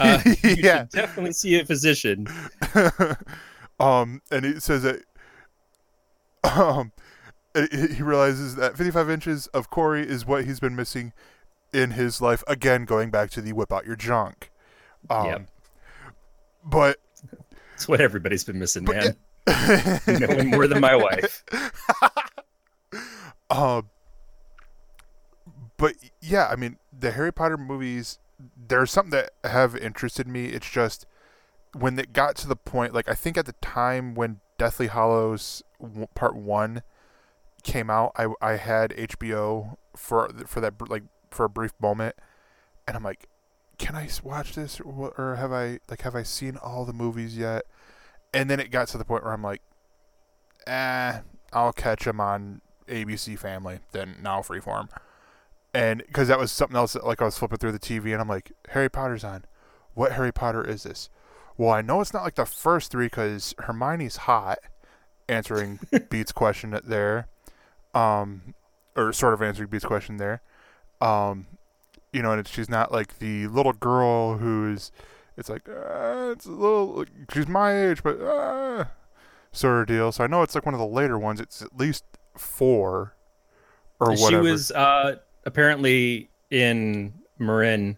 uh, 0.00 0.20
you 0.42 0.56
yeah. 0.58 0.78
should 0.78 0.90
definitely 0.90 1.32
see 1.32 1.58
a 1.58 1.64
physician 1.64 2.26
um, 3.80 4.20
and 4.30 4.44
it 4.44 4.62
says 4.62 4.82
that 4.82 5.02
um, 6.44 6.92
he 7.54 7.94
he 7.94 8.02
realizes 8.02 8.56
that 8.56 8.76
55 8.76 9.10
inches 9.10 9.46
of 9.48 9.70
Corey 9.70 10.06
is 10.06 10.26
what 10.26 10.44
he's 10.44 10.60
been 10.60 10.76
missing 10.76 11.12
in 11.72 11.92
his 11.92 12.20
life. 12.20 12.44
Again, 12.46 12.84
going 12.84 13.10
back 13.10 13.30
to 13.30 13.40
the 13.40 13.52
whip 13.52 13.72
out 13.72 13.86
your 13.86 13.96
junk. 13.96 14.50
Um, 15.10 15.26
Yep. 15.26 15.48
But 16.66 16.98
it's 17.74 17.86
what 17.88 18.00
everybody's 18.00 18.44
been 18.44 18.58
missing 18.58 18.84
man 18.84 19.16
no 20.06 20.26
one 20.28 20.48
more 20.48 20.66
than 20.66 20.80
my 20.80 20.96
wife 20.96 21.44
Um, 23.50 23.90
but 25.76 25.94
yeah, 26.20 26.48
I 26.48 26.56
mean, 26.56 26.78
the 26.98 27.10
Harry 27.10 27.32
Potter 27.32 27.56
movies, 27.56 28.18
there's 28.68 28.90
something 28.90 29.10
that 29.10 29.30
have 29.48 29.76
interested 29.76 30.26
me. 30.26 30.46
It's 30.46 30.68
just 30.68 31.06
when 31.72 31.98
it 31.98 32.12
got 32.12 32.36
to 32.36 32.48
the 32.48 32.56
point, 32.56 32.94
like 32.94 33.08
I 33.08 33.14
think 33.14 33.36
at 33.36 33.46
the 33.46 33.54
time 33.54 34.14
when 34.14 34.40
Deathly 34.58 34.88
Hallows 34.88 35.62
Part 36.14 36.36
One 36.36 36.82
came 37.62 37.90
out, 37.90 38.12
I 38.16 38.28
I 38.40 38.56
had 38.56 38.90
HBO 38.90 39.76
for 39.96 40.30
for 40.46 40.60
that 40.60 40.74
like 40.88 41.04
for 41.30 41.44
a 41.44 41.48
brief 41.48 41.72
moment, 41.80 42.16
and 42.86 42.96
I'm 42.96 43.02
like, 43.02 43.28
can 43.78 43.96
I 43.96 44.08
watch 44.22 44.54
this 44.54 44.80
or, 44.80 45.36
have 45.36 45.52
I 45.52 45.80
like 45.90 46.02
have 46.02 46.14
I 46.14 46.22
seen 46.22 46.56
all 46.56 46.84
the 46.84 46.92
movies 46.92 47.36
yet? 47.36 47.64
And 48.32 48.50
then 48.50 48.60
it 48.60 48.70
got 48.70 48.88
to 48.88 48.98
the 48.98 49.04
point 49.04 49.24
where 49.24 49.32
I'm 49.32 49.42
like, 49.42 49.62
eh, 50.66 51.20
I'll 51.52 51.72
catch 51.72 52.04
them 52.04 52.20
on 52.20 52.60
ABC 52.88 53.38
Family, 53.38 53.80
then 53.92 54.16
now 54.22 54.40
Freeform. 54.40 54.88
And 55.74 56.04
because 56.06 56.28
that 56.28 56.38
was 56.38 56.52
something 56.52 56.76
else, 56.76 56.92
that, 56.92 57.04
like 57.04 57.20
I 57.20 57.24
was 57.24 57.36
flipping 57.36 57.58
through 57.58 57.72
the 57.72 57.80
TV 57.80 58.12
and 58.12 58.20
I'm 58.20 58.28
like, 58.28 58.52
Harry 58.70 58.88
Potter's 58.88 59.24
on. 59.24 59.44
What 59.94 60.12
Harry 60.12 60.32
Potter 60.32 60.64
is 60.64 60.84
this? 60.84 61.10
Well, 61.56 61.70
I 61.70 61.82
know 61.82 62.00
it's 62.00 62.14
not 62.14 62.22
like 62.22 62.36
the 62.36 62.46
first 62.46 62.90
three 62.90 63.06
because 63.06 63.54
Hermione's 63.58 64.18
hot, 64.18 64.58
answering 65.28 65.80
Beats' 66.10 66.32
question 66.32 66.78
there, 66.84 67.28
um, 67.92 68.54
or 68.96 69.12
sort 69.12 69.34
of 69.34 69.42
answering 69.42 69.68
Beats' 69.68 69.84
question 69.84 70.16
there. 70.16 70.42
Um, 71.00 71.46
you 72.12 72.22
know, 72.22 72.32
and 72.32 72.46
she's 72.46 72.68
not 72.68 72.92
like 72.92 73.18
the 73.18 73.48
little 73.48 73.72
girl 73.72 74.38
who's, 74.38 74.92
it's 75.36 75.48
like, 75.48 75.68
uh, 75.68 76.30
it's 76.32 76.46
a 76.46 76.50
little, 76.50 77.04
she's 77.32 77.48
my 77.48 77.90
age, 77.90 78.02
but 78.02 78.20
uh, 78.20 78.84
sort 79.50 79.80
of 79.80 79.86
deal. 79.88 80.12
So 80.12 80.22
I 80.22 80.26
know 80.28 80.42
it's 80.42 80.54
like 80.54 80.66
one 80.66 80.74
of 80.74 80.80
the 80.80 80.86
later 80.86 81.18
ones. 81.18 81.40
It's 81.40 81.62
at 81.62 81.76
least 81.76 82.04
four 82.36 83.14
or 84.00 84.10
whatever. 84.12 84.30
she 84.30 84.50
was 84.50 84.70
uh, 84.72 85.16
apparently 85.46 86.30
in 86.50 87.12
Marin 87.38 87.96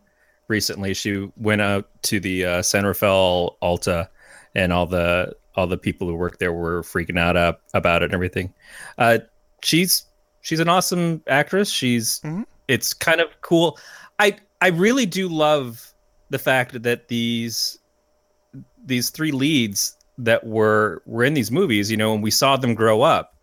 recently. 0.48 0.94
She 0.94 1.28
went 1.36 1.60
out 1.60 1.88
to 2.04 2.20
the 2.20 2.44
uh, 2.44 2.62
San 2.62 2.86
Rafael 2.86 3.56
Alta, 3.60 4.08
and 4.54 4.72
all 4.72 4.86
the 4.86 5.34
all 5.54 5.66
the 5.66 5.78
people 5.78 6.06
who 6.06 6.14
work 6.14 6.38
there 6.38 6.52
were 6.52 6.82
freaking 6.82 7.18
out 7.18 7.36
up 7.36 7.60
about 7.74 8.02
it 8.02 8.06
and 8.06 8.14
everything. 8.14 8.52
Uh, 8.98 9.18
she's 9.62 10.04
she's 10.42 10.60
an 10.60 10.68
awesome 10.68 11.22
actress. 11.26 11.70
She's 11.70 12.20
Mhm. 12.20 12.44
it's 12.68 12.92
kind 12.94 13.20
of 13.20 13.28
cool. 13.42 13.78
I 14.18 14.36
I 14.60 14.68
really 14.68 15.06
do 15.06 15.28
love 15.28 15.92
the 16.30 16.38
fact 16.38 16.82
that 16.82 17.08
these 17.08 17.78
these 18.84 19.10
three 19.10 19.32
leads 19.32 19.96
that 20.18 20.44
were 20.46 21.02
were 21.06 21.24
in 21.24 21.34
these 21.34 21.50
movies, 21.50 21.90
you 21.90 21.96
know, 21.96 22.14
and 22.14 22.22
we 22.22 22.30
saw 22.30 22.56
them 22.56 22.74
grow 22.74 23.02
up 23.02 23.35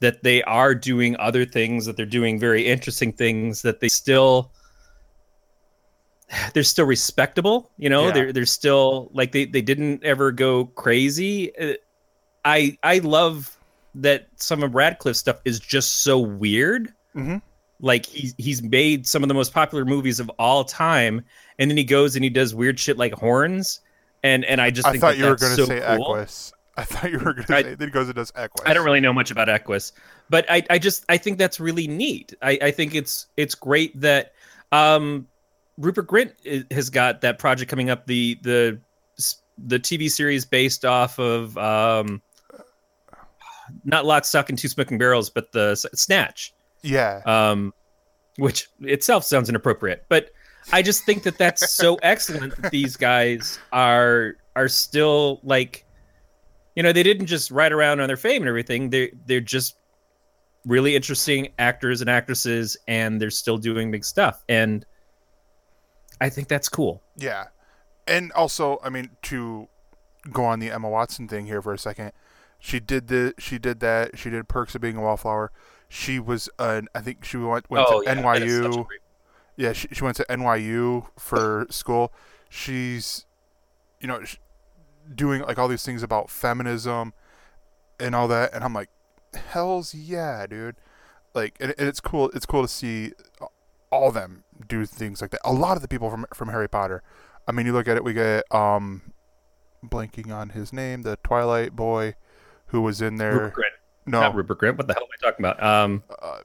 that 0.00 0.22
they 0.22 0.42
are 0.44 0.74
doing 0.74 1.16
other 1.18 1.44
things 1.44 1.84
that 1.86 1.96
they're 1.96 2.06
doing 2.06 2.38
very 2.38 2.66
interesting 2.66 3.12
things 3.12 3.62
that 3.62 3.80
they 3.80 3.88
still 3.88 4.50
they're 6.54 6.62
still 6.62 6.86
respectable 6.86 7.70
you 7.78 7.88
know 7.88 8.06
Yeah. 8.06 8.12
they're 8.12 8.32
they're 8.32 8.46
still 8.46 9.10
like 9.12 9.32
they 9.32 9.44
they 9.46 9.62
didn't 9.62 10.04
ever 10.04 10.30
go 10.32 10.66
crazy 10.66 11.56
Uh, 11.58 11.74
i 12.44 12.76
i 12.82 12.98
love 12.98 13.56
that 13.94 14.28
some 14.36 14.62
of 14.62 14.74
radcliffe 14.74 15.16
stuff 15.16 15.40
is 15.44 15.58
just 15.58 16.02
so 16.02 16.18
weird 16.18 16.92
Mhm. 17.16 17.40
Like 17.80 18.04
he's 18.06 18.34
he's 18.38 18.60
made 18.62 19.06
some 19.06 19.22
of 19.22 19.28
the 19.28 19.34
most 19.34 19.52
popular 19.54 19.84
movies 19.84 20.18
of 20.20 20.28
all 20.38 20.64
time, 20.64 21.22
and 21.60 21.70
then 21.70 21.76
he 21.76 21.84
goes 21.84 22.16
and 22.16 22.24
he 22.24 22.28
does 22.28 22.52
weird 22.52 22.78
shit 22.78 22.96
like 22.98 23.12
horns, 23.14 23.80
and 24.24 24.44
and 24.44 24.60
I 24.60 24.70
just 24.70 24.86
I 24.88 24.90
think 24.90 25.00
thought 25.00 25.12
that 25.12 25.18
you 25.18 25.24
were 25.24 25.36
going 25.36 25.54
to 25.56 25.62
so 25.62 25.64
say 25.66 25.80
cool. 25.80 26.14
Equus. 26.16 26.52
I 26.78 26.84
thought 26.84 27.10
you 27.10 27.18
were 27.18 27.34
going 27.34 27.46
to 27.46 27.46
say. 27.46 27.74
that 27.74 27.80
he 27.84 27.90
goes 27.90 28.06
and 28.08 28.14
does 28.16 28.32
Equus. 28.36 28.64
I 28.66 28.72
don't 28.72 28.84
really 28.84 29.00
know 29.00 29.12
much 29.12 29.30
about 29.30 29.48
Equus, 29.48 29.92
but 30.30 30.46
I, 30.50 30.62
I 30.70 30.78
just 30.78 31.04
I 31.08 31.16
think 31.18 31.36
that's 31.38 31.58
really 31.60 31.86
neat. 31.86 32.32
I, 32.40 32.58
I 32.62 32.70
think 32.70 32.94
it's 32.94 33.26
it's 33.36 33.54
great 33.54 33.98
that 34.00 34.32
um, 34.72 35.26
Rupert 35.76 36.06
Grint 36.06 36.70
has 36.72 36.88
got 36.90 37.20
that 37.22 37.38
project 37.38 37.68
coming 37.70 37.90
up 37.90 38.06
the 38.06 38.38
the 38.42 38.80
the 39.58 39.78
TV 39.80 40.08
series 40.10 40.44
based 40.44 40.84
off 40.84 41.18
of 41.18 41.58
um, 41.58 42.22
not 43.84 44.04
Lock, 44.06 44.24
Stock, 44.24 44.48
and 44.48 44.58
Two 44.58 44.68
Smoking 44.68 44.98
Barrels, 44.98 45.30
but 45.30 45.52
the 45.52 45.74
Snatch, 45.74 46.54
Yeah. 46.82 47.20
um, 47.26 47.74
which 48.36 48.68
itself 48.80 49.24
sounds 49.24 49.48
inappropriate, 49.48 50.04
but 50.08 50.30
I 50.72 50.82
just 50.82 51.04
think 51.04 51.22
that 51.24 51.38
that's 51.38 51.70
so 51.72 51.96
excellent 52.02 52.54
that 52.62 52.70
these 52.70 52.96
guys 52.96 53.58
are 53.72 54.36
are 54.54 54.68
still 54.68 55.40
like 55.42 55.84
you 56.78 56.84
know 56.84 56.92
they 56.92 57.02
didn't 57.02 57.26
just 57.26 57.50
ride 57.50 57.72
around 57.72 57.98
on 57.98 58.06
their 58.06 58.16
fame 58.16 58.40
and 58.42 58.48
everything 58.48 58.88
they 58.88 59.10
they're 59.26 59.40
just 59.40 59.74
really 60.64 60.94
interesting 60.94 61.48
actors 61.58 62.00
and 62.00 62.08
actresses 62.08 62.76
and 62.86 63.20
they're 63.20 63.30
still 63.30 63.58
doing 63.58 63.90
big 63.90 64.04
stuff 64.04 64.44
and 64.48 64.86
i 66.20 66.28
think 66.30 66.46
that's 66.46 66.68
cool 66.68 67.02
Yeah. 67.16 67.46
And 68.06 68.32
also, 68.32 68.78
I 68.82 68.88
mean, 68.88 69.10
to 69.24 69.68
go 70.32 70.42
on 70.44 70.60
the 70.60 70.70
Emma 70.70 70.88
Watson 70.88 71.28
thing 71.28 71.44
here 71.44 71.60
for 71.60 71.74
a 71.74 71.78
second, 71.78 72.12
she 72.58 72.80
did 72.80 73.08
the 73.08 73.34
she 73.38 73.58
did 73.58 73.80
that. 73.80 74.16
She 74.18 74.30
did 74.30 74.48
Perks 74.48 74.74
of 74.74 74.80
Being 74.80 74.96
a 74.96 75.02
Wallflower. 75.02 75.52
She 75.90 76.18
was 76.18 76.48
an 76.58 76.88
I 76.94 77.00
think 77.02 77.22
she 77.22 77.36
went, 77.36 77.68
went 77.68 77.84
Oh, 77.86 78.00
to 78.00 78.08
yeah, 78.08 78.14
NYU. 78.14 78.86
Yeah, 79.56 79.74
she, 79.74 79.88
she 79.92 80.02
went 80.04 80.16
to 80.16 80.24
NYU 80.30 81.06
for 81.18 81.66
school. 81.68 82.10
She's, 82.48 83.26
you 84.00 84.08
know, 84.08 84.22
doing 85.14 85.42
like 85.42 85.58
all 85.58 85.68
these 85.68 85.84
things 85.84 86.02
about 86.02 86.30
feminism 86.30 87.12
and 88.00 88.14
all 88.14 88.28
that, 88.28 88.52
and 88.54 88.64
I'm 88.64 88.74
like, 88.74 88.90
hell's 89.34 89.94
yeah, 89.94 90.46
dude. 90.46 90.76
Like, 91.34 91.56
and, 91.60 91.74
and 91.78 91.88
it's 91.88 92.00
cool. 92.00 92.30
It's 92.34 92.46
cool 92.46 92.62
to 92.62 92.68
see 92.68 93.12
all 93.90 94.10
them 94.10 94.44
do 94.66 94.84
things 94.86 95.20
like 95.20 95.30
that. 95.30 95.40
A 95.44 95.52
lot 95.52 95.76
of 95.76 95.82
the 95.82 95.88
people 95.88 96.10
from 96.10 96.26
from 96.34 96.48
Harry 96.48 96.68
Potter. 96.68 97.02
I 97.46 97.52
mean, 97.52 97.66
you 97.66 97.72
look 97.72 97.88
at 97.88 97.96
it. 97.96 98.04
We 98.04 98.12
get 98.12 98.44
um, 98.54 99.12
blanking 99.84 100.32
on 100.32 100.50
his 100.50 100.72
name, 100.72 101.02
the 101.02 101.16
Twilight 101.22 101.74
boy, 101.74 102.14
who 102.66 102.82
was 102.82 103.00
in 103.00 103.16
there. 103.16 103.32
Rupert 103.32 103.54
Grint. 103.54 104.10
no, 104.10 104.20
not 104.20 104.34
Rupert 104.34 104.60
Grint. 104.60 104.76
What 104.76 104.86
the 104.86 104.94
hell 104.94 105.04
am 105.04 105.08
I 105.12 105.30
talking 105.30 105.44
about? 105.44 105.62
Um, 105.62 106.02
uh, 106.20 106.38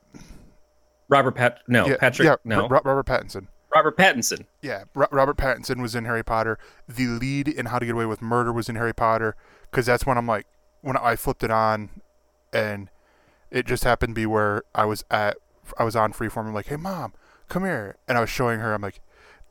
Robert 1.10 1.36
Pat. 1.36 1.60
No, 1.68 1.88
yeah, 1.88 1.98
Patrick. 1.98 2.26
yeah, 2.26 2.36
no, 2.44 2.68
Ro- 2.68 2.82
Robert 2.84 3.06
Pattinson. 3.06 3.48
Robert 3.76 3.98
Pattinson. 3.98 4.46
Yeah, 4.62 4.84
Ro- 4.94 5.08
Robert 5.12 5.38
Pattinson 5.38 5.82
was 5.82 5.96
in 5.96 6.06
Harry 6.06 6.24
Potter. 6.24 6.58
The 6.88 7.08
lead 7.08 7.48
in 7.48 7.68
How 7.68 7.80
to 7.80 7.86
Get 7.86 7.96
Away 7.96 8.06
with 8.06 8.22
Murder 8.22 8.54
was 8.54 8.70
in 8.70 8.76
Harry 8.76 8.94
Potter. 8.94 9.36
Because 9.70 9.86
that's 9.86 10.06
when 10.06 10.18
I'm 10.18 10.28
like, 10.28 10.46
when 10.82 10.98
I 10.98 11.16
flipped 11.16 11.44
it 11.44 11.52
on, 11.52 11.90
and 12.52 12.90
it 13.50 13.66
just 13.66 13.84
happened 13.84 14.16
to 14.16 14.22
be 14.22 14.26
where 14.26 14.64
I 14.76 14.86
was 14.86 15.04
at. 15.10 15.38
I 15.80 15.84
was 15.84 15.96
on 15.96 16.14
Freeform. 16.14 16.48
I'm 16.48 16.54
like, 16.54 16.68
hey 16.68 16.76
mom, 16.76 17.14
come 17.50 17.64
here, 17.64 17.96
and 18.08 18.18
I 18.18 18.22
was 18.22 18.30
showing 18.30 18.60
her. 18.60 18.74
I'm 18.74 18.82
like, 18.82 19.00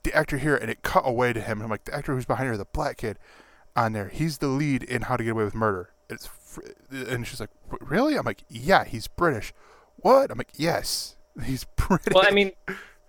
the 0.03 0.13
actor 0.15 0.39
here, 0.39 0.57
and 0.57 0.71
it 0.71 0.83
cut 0.83 1.03
away 1.07 1.33
to 1.33 1.41
him. 1.41 1.59
And 1.59 1.65
I'm 1.65 1.71
like, 1.71 1.85
the 1.85 1.95
actor 1.95 2.15
who's 2.15 2.27
behind 2.27 2.49
her, 2.49 2.57
the 2.57 2.67
black 2.67 2.99
kid, 2.99 3.19
on 3.75 3.93
there. 3.93 4.09
He's 4.09 4.39
the 4.39 4.49
lead 4.49 4.83
in 4.83 5.03
How 5.03 5.17
to 5.17 5.25
Get 5.25 5.31
Away 5.31 5.45
with 5.45 5.55
Murder. 5.55 5.91
It's 6.11 6.27
fr- 6.27 6.61
and 6.91 7.27
she's 7.27 7.41
like, 7.41 7.51
really? 7.81 8.17
I'm 8.17 8.27
like, 8.27 8.45
yeah, 8.49 8.85
he's 8.85 9.09
British. 9.09 9.53
What? 9.97 10.31
I'm 10.31 10.39
like, 10.39 10.53
yes, 10.57 11.17
he's 11.45 11.65
British. 11.65 12.13
Well, 12.15 12.27
I 12.27 12.31
mean, 12.31 12.53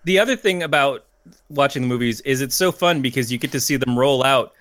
the 0.05 0.19
other 0.19 0.35
thing 0.35 0.63
about 0.63 1.05
watching 1.49 1.81
the 1.81 1.87
movies 1.87 2.21
is 2.21 2.41
it's 2.41 2.55
so 2.55 2.71
fun 2.71 3.01
because 3.01 3.31
you 3.31 3.37
get 3.37 3.51
to 3.51 3.59
see 3.59 3.75
them 3.77 3.97
roll 3.97 4.23
out 4.23 4.53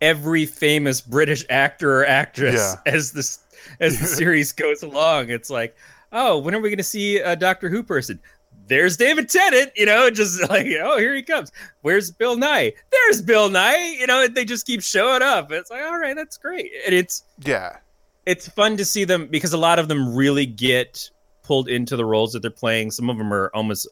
every 0.00 0.46
famous 0.46 1.00
British 1.00 1.44
actor 1.50 2.00
or 2.00 2.06
actress 2.06 2.54
Yeah. 2.54 2.74
as 2.92 3.12
this 3.12 3.40
as 3.80 3.98
the 3.98 4.06
series 4.20 4.52
goes 4.52 4.82
along. 4.82 5.30
It's 5.30 5.50
like, 5.50 5.76
oh, 6.12 6.38
when 6.38 6.54
are 6.54 6.60
we 6.60 6.68
going 6.68 6.78
to 6.78 6.82
see 6.84 7.18
a 7.18 7.36
Doctor 7.36 7.68
Who 7.68 7.82
person? 7.82 8.20
There's 8.68 8.96
David 8.96 9.28
Tennant, 9.28 9.70
you 9.76 9.86
know, 9.86 10.10
just 10.10 10.40
like, 10.48 10.66
oh, 10.82 10.98
here 10.98 11.14
he 11.14 11.22
comes. 11.22 11.52
Where's 11.82 12.10
Bill 12.10 12.36
Nighy? 12.36 12.72
There's 12.90 13.22
Bill 13.22 13.48
Nighy, 13.48 13.98
you 13.98 14.06
know, 14.06 14.24
and 14.24 14.34
they 14.34 14.44
just 14.44 14.66
keep 14.66 14.82
showing 14.82 15.22
up. 15.22 15.52
It's 15.52 15.70
like, 15.70 15.82
all 15.82 15.98
right, 15.98 16.16
that's 16.16 16.36
great. 16.36 16.70
And 16.84 16.94
it's 16.94 17.24
yeah, 17.40 17.76
it's 18.24 18.48
fun 18.48 18.76
to 18.76 18.84
see 18.84 19.04
them 19.04 19.28
because 19.28 19.52
a 19.52 19.58
lot 19.58 19.78
of 19.78 19.88
them 19.88 20.14
really 20.14 20.46
get 20.46 21.10
pulled 21.44 21.68
into 21.68 21.96
the 21.96 22.04
roles 22.04 22.32
that 22.32 22.40
they're 22.42 22.50
playing. 22.50 22.90
Some 22.90 23.08
of 23.08 23.18
them 23.18 23.32
are 23.32 23.50
almost 23.54 23.86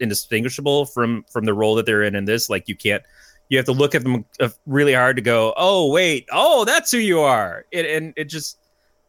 indistinguishable 0.00 0.86
from 0.86 1.24
from 1.30 1.44
the 1.44 1.54
role 1.54 1.74
that 1.76 1.86
they're 1.86 2.02
in 2.02 2.14
in 2.14 2.24
this. 2.24 2.48
Like 2.50 2.68
you 2.68 2.76
can't, 2.76 3.02
you 3.48 3.56
have 3.58 3.66
to 3.66 3.72
look 3.72 3.94
at 3.94 4.02
them 4.02 4.24
uh, 4.40 4.48
really 4.66 4.94
hard 4.94 5.16
to 5.16 5.22
go, 5.22 5.54
oh 5.56 5.90
wait, 5.90 6.26
oh 6.32 6.64
that's 6.64 6.90
who 6.90 6.98
you 6.98 7.20
are. 7.20 7.64
It, 7.70 7.86
and 7.86 8.12
it 8.16 8.24
just 8.24 8.58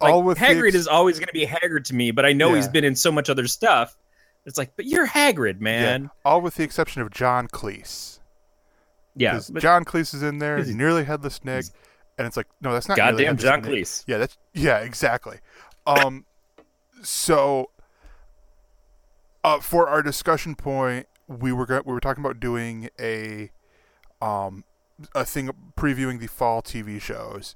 like 0.01 0.13
All 0.13 0.23
with 0.23 0.37
Hagrid 0.37 0.69
ex- 0.69 0.75
is 0.75 0.87
always 0.87 1.19
going 1.19 1.27
to 1.27 1.33
be 1.33 1.45
Hagrid 1.45 1.83
to 1.85 1.95
me, 1.95 2.11
but 2.11 2.25
I 2.25 2.33
know 2.33 2.53
he's 2.53 2.67
been 2.69 2.83
in 2.85 2.95
so 2.95 3.11
much 3.11 3.29
other 3.29 3.47
stuff. 3.47 3.97
It's 4.45 4.57
like, 4.57 4.71
but 4.77 4.85
you're 4.85 5.05
Hagrid, 5.05 5.59
man. 5.59 6.03
yeah. 6.03 6.09
All 6.23 6.41
with 6.41 6.55
the 6.55 6.63
exception 6.63 7.01
of 7.01 7.11
John 7.11 7.47
Cleese. 7.49 8.19
Yeah, 9.15 9.41
but 9.51 9.61
John 9.61 9.83
Cleese 9.83 10.13
is 10.13 10.23
in 10.23 10.39
there, 10.39 10.63
he- 10.63 10.73
nearly 10.73 11.03
headless 11.03 11.43
Nick, 11.43 11.65
and 12.17 12.25
it's 12.25 12.37
like, 12.37 12.47
no, 12.61 12.71
that's 12.71 12.87
not 12.87 12.95
goddamn 12.95 13.35
John 13.35 13.61
Nick. 13.61 13.71
Cleese. 13.71 14.05
Yeah, 14.07 14.17
that's 14.19 14.37
yeah, 14.53 14.77
exactly. 14.79 15.39
Um, 15.85 16.25
so, 17.03 17.69
uh, 19.49 19.59
for 19.59 19.89
our 19.89 20.03
discussion 20.03 20.53
point, 20.53 21.07
we 21.27 21.51
were 21.51 21.65
we 21.83 21.93
were 21.93 21.99
talking 21.99 22.23
about 22.23 22.39
doing 22.39 22.89
a, 22.99 23.49
um, 24.21 24.63
a 25.15 25.25
thing 25.25 25.49
previewing 25.75 26.19
the 26.19 26.27
fall 26.27 26.61
TV 26.61 27.01
shows, 27.01 27.55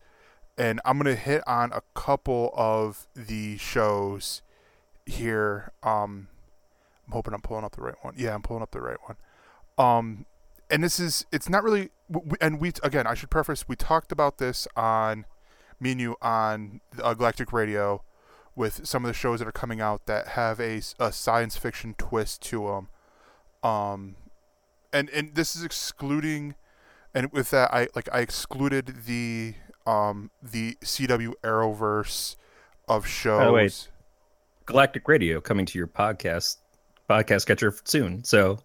and 0.58 0.82
I'm 0.86 0.98
gonna 0.98 1.14
hit 1.14 1.44
on 1.46 1.72
a 1.72 1.82
couple 1.94 2.52
of 2.56 3.08
the 3.16 3.58
shows 3.58 4.42
here. 5.06 5.72
Um, 5.84 6.30
I'm 7.06 7.14
hoping 7.14 7.34
I'm 7.36 7.42
pulling 7.42 7.64
up 7.64 7.76
the 7.76 7.84
right 7.84 7.96
one. 8.02 8.16
Yeah, 8.18 8.34
I'm 8.34 8.42
pulling 8.42 8.64
up 8.64 8.72
the 8.72 8.82
right 8.82 8.98
one. 9.06 9.18
Um, 9.78 10.26
and 10.72 10.84
this 10.84 11.00
is 11.00 11.28
it's 11.32 11.48
not 11.48 11.64
really 11.64 11.92
and 12.42 12.60
we 12.60 12.72
again 12.82 13.06
I 13.06 13.14
should 13.14 13.30
preface 13.30 13.68
we 13.68 13.76
talked 13.76 14.12
about 14.12 14.40
this 14.40 14.68
on 14.76 15.26
me 15.80 15.92
and 15.92 16.02
you 16.02 16.16
on 16.22 16.82
uh, 17.04 17.14
Galactic 17.14 17.54
Radio 17.54 18.04
with 18.56 18.86
some 18.86 19.04
of 19.04 19.08
the 19.08 19.14
shows 19.14 19.40
that 19.40 19.48
are 19.48 19.54
coming 19.54 19.82
out 19.82 20.06
that 20.06 20.30
have 20.30 20.60
a, 20.60 20.82
a 21.00 21.12
science 21.12 21.58
fiction 21.58 21.96
twist 21.98 22.42
to 22.44 22.68
them. 22.68 22.90
Um, 23.70 24.16
and 24.92 25.10
and 25.10 25.34
this 25.36 25.56
is 25.56 25.64
excluding, 25.64 26.56
and 27.14 27.32
with 27.32 27.50
that 27.52 27.74
I 27.74 27.88
like 27.96 28.10
I 28.12 28.20
excluded 28.20 29.06
the 29.06 29.56
um 29.88 30.30
the 30.42 30.76
CW 30.84 31.34
Arrowverse 31.44 32.36
of 32.88 33.08
shows. 33.08 33.46
the 33.46 33.52
way, 33.52 33.70
Galactic 34.66 35.08
Radio 35.08 35.42
coming 35.42 35.66
to 35.66 35.78
your 35.78 35.88
podcast 35.88 36.58
podcast 37.10 37.48
catcher 37.48 37.74
soon. 37.86 38.24
So 38.24 38.60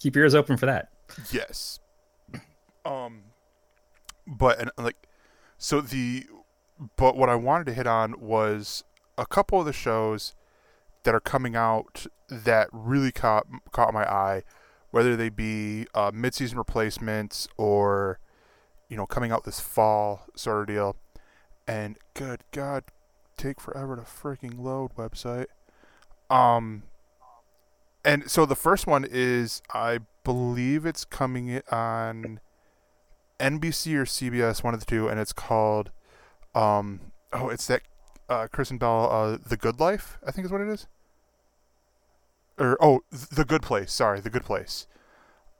keep 0.00 0.16
your 0.16 0.24
ears 0.24 0.34
open 0.34 0.56
for 0.56 0.66
that. 0.66 0.90
Yes. 1.30 1.78
Um 2.84 3.22
but 4.26 4.58
and 4.58 4.70
like 4.78 4.96
so 5.58 5.80
the 5.80 6.26
but 6.96 7.16
what 7.16 7.28
I 7.28 7.34
wanted 7.34 7.66
to 7.66 7.74
hit 7.74 7.86
on 7.86 8.18
was 8.20 8.84
a 9.20 9.26
couple 9.26 9.60
of 9.60 9.66
the 9.66 9.72
shows 9.72 10.34
that 11.04 11.14
are 11.14 11.20
coming 11.20 11.54
out 11.54 12.06
that 12.28 12.68
really 12.72 13.12
caught 13.12 13.46
caught 13.70 13.92
my 13.92 14.10
eye, 14.10 14.42
whether 14.90 15.14
they 15.14 15.28
be 15.28 15.86
uh, 15.94 16.10
mid-season 16.12 16.58
replacements 16.58 17.46
or 17.56 18.18
you 18.88 18.96
know 18.96 19.06
coming 19.06 19.30
out 19.30 19.44
this 19.44 19.60
fall 19.60 20.22
sort 20.34 20.62
of 20.62 20.66
deal. 20.66 20.96
And 21.68 21.98
good 22.14 22.42
God, 22.50 22.84
take 23.36 23.60
forever 23.60 23.94
to 23.94 24.02
freaking 24.02 24.58
load 24.58 24.94
website. 24.96 25.46
Um, 26.28 26.84
and 28.04 28.28
so 28.28 28.46
the 28.46 28.56
first 28.56 28.86
one 28.86 29.06
is 29.08 29.60
I 29.72 29.98
believe 30.24 30.86
it's 30.86 31.04
coming 31.04 31.60
on 31.70 32.40
NBC 33.38 33.94
or 33.94 34.04
CBS, 34.04 34.64
one 34.64 34.74
of 34.74 34.80
the 34.80 34.86
two, 34.86 35.08
and 35.08 35.20
it's 35.20 35.34
called 35.34 35.90
um 36.52 37.12
oh 37.32 37.48
it's 37.48 37.68
that 37.68 37.82
uh 38.30 38.46
Kristen 38.48 38.78
Bell 38.78 39.10
uh 39.10 39.38
The 39.46 39.56
Good 39.56 39.80
Life, 39.80 40.18
I 40.26 40.30
think 40.30 40.46
is 40.46 40.52
what 40.52 40.62
it 40.62 40.68
is. 40.68 40.86
Or 42.58 42.78
oh 42.80 43.00
The 43.10 43.44
Good 43.44 43.62
Place, 43.62 43.92
sorry, 43.92 44.20
The 44.20 44.30
Good 44.30 44.44
Place. 44.44 44.86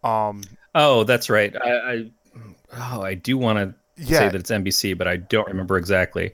Um 0.03 0.43
Oh, 0.75 1.05
that's 1.05 1.29
right. 1.29 1.55
I, 1.61 1.71
I 1.71 2.11
oh, 2.77 3.03
I 3.03 3.15
do 3.15 3.37
want 3.37 3.59
to 3.59 3.75
yeah, 3.97 4.21
say 4.21 4.29
that 4.29 4.37
it's 4.37 4.51
NBC, 4.51 4.97
but 4.97 5.09
I 5.09 5.17
don't 5.17 5.49
remember 5.49 5.77
exactly. 5.77 6.33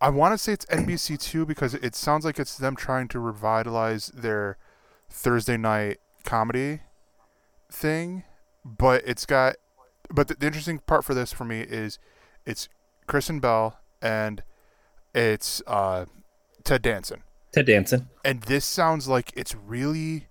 I 0.00 0.10
want 0.10 0.32
to 0.34 0.38
say 0.38 0.52
it's 0.52 0.66
NBC 0.66 1.18
too 1.18 1.46
because 1.46 1.74
it 1.74 1.94
sounds 1.94 2.24
like 2.24 2.38
it's 2.38 2.56
them 2.56 2.76
trying 2.76 3.08
to 3.08 3.18
revitalize 3.18 4.08
their 4.08 4.58
Thursday 5.08 5.56
night 5.56 5.98
comedy 6.24 6.80
thing, 7.70 8.24
but 8.64 9.02
it's 9.06 9.26
got. 9.26 9.56
But 10.10 10.28
the, 10.28 10.34
the 10.34 10.46
interesting 10.46 10.78
part 10.80 11.04
for 11.04 11.14
this 11.14 11.32
for 11.32 11.44
me 11.44 11.60
is 11.60 11.98
it's 12.44 12.68
Kristen 13.06 13.40
Bell 13.40 13.80
and 14.02 14.42
it's 15.14 15.62
uh, 15.66 16.06
Ted 16.64 16.82
Danson. 16.82 17.22
Ted 17.52 17.66
Danson. 17.66 18.08
and 18.24 18.42
this 18.42 18.64
sounds 18.64 19.06
like 19.06 19.32
it's 19.36 19.54
really 19.54 20.26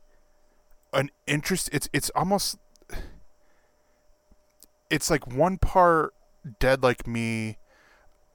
an 0.91 1.09
interest 1.25 1.69
it's 1.71 1.87
it's 1.93 2.09
almost 2.15 2.57
it's 4.89 5.09
like 5.09 5.25
one 5.25 5.57
part 5.57 6.13
dead 6.59 6.83
like 6.83 7.07
me 7.07 7.57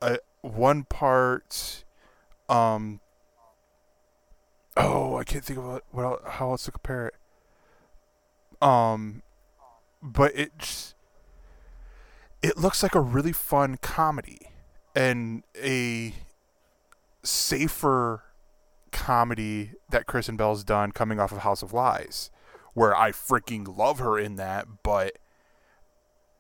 uh, 0.01 0.17
one 0.41 0.85
part 0.85 1.85
um 2.49 3.01
oh 4.77 5.17
i 5.17 5.25
can't 5.25 5.45
think 5.45 5.59
of 5.59 5.67
what, 5.67 5.85
what 5.91 6.03
el- 6.05 6.23
how 6.31 6.51
else 6.51 6.65
to 6.65 6.73
compare 6.73 7.09
it 7.09 8.67
um 8.67 9.23
but 10.03 10.35
it 10.35 10.53
just, 10.59 10.95
it 12.41 12.57
looks 12.57 12.83
like 12.83 12.95
a 12.95 13.01
really 13.01 13.33
fun 13.33 13.77
comedy 13.77 14.39
and 14.95 15.43
a 15.63 16.15
safer 17.29 18.25
comedy 18.91 19.73
that 19.91 20.07
Kristen 20.07 20.37
Bell's 20.37 20.65
done 20.65 20.93
coming 20.93 21.21
off 21.21 21.33
of 21.33 21.39
House 21.39 21.63
of 21.63 21.73
Lies, 21.73 22.31
where 22.75 22.97
I 22.97 23.13
freaking 23.13 23.77
love 23.77 23.99
her 23.99 24.19
in 24.19 24.37
that, 24.37 24.67
but 24.83 25.19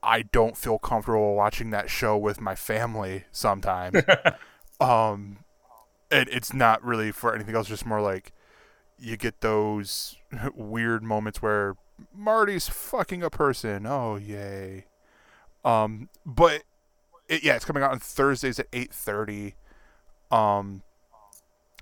I 0.02 0.22
don't 0.22 0.56
feel 0.56 0.78
comfortable 0.78 1.34
watching 1.34 1.70
that 1.70 1.90
show 1.90 2.16
with 2.16 2.40
my 2.40 2.54
family 2.54 3.24
sometimes. 3.32 4.02
um, 4.80 5.38
and 6.10 6.28
it's 6.30 6.52
not 6.54 6.82
really 6.82 7.12
for 7.12 7.34
anything 7.34 7.54
else, 7.54 7.68
just 7.68 7.86
more 7.86 8.00
like 8.00 8.32
you 8.98 9.16
get 9.16 9.40
those 9.40 10.16
weird 10.54 11.02
moments 11.02 11.42
where 11.42 11.76
Marty's 12.14 12.68
fucking 12.68 13.22
a 13.22 13.30
person. 13.30 13.86
Oh, 13.86 14.16
yay. 14.16 14.86
Um, 15.64 16.08
but 16.24 16.62
it, 17.28 17.42
yeah, 17.42 17.56
it's 17.56 17.64
coming 17.64 17.82
out 17.82 17.90
on 17.90 17.98
Thursdays 17.98 18.58
at 18.58 18.68
eight 18.72 18.92
thirty. 18.92 19.54
Um, 20.30 20.82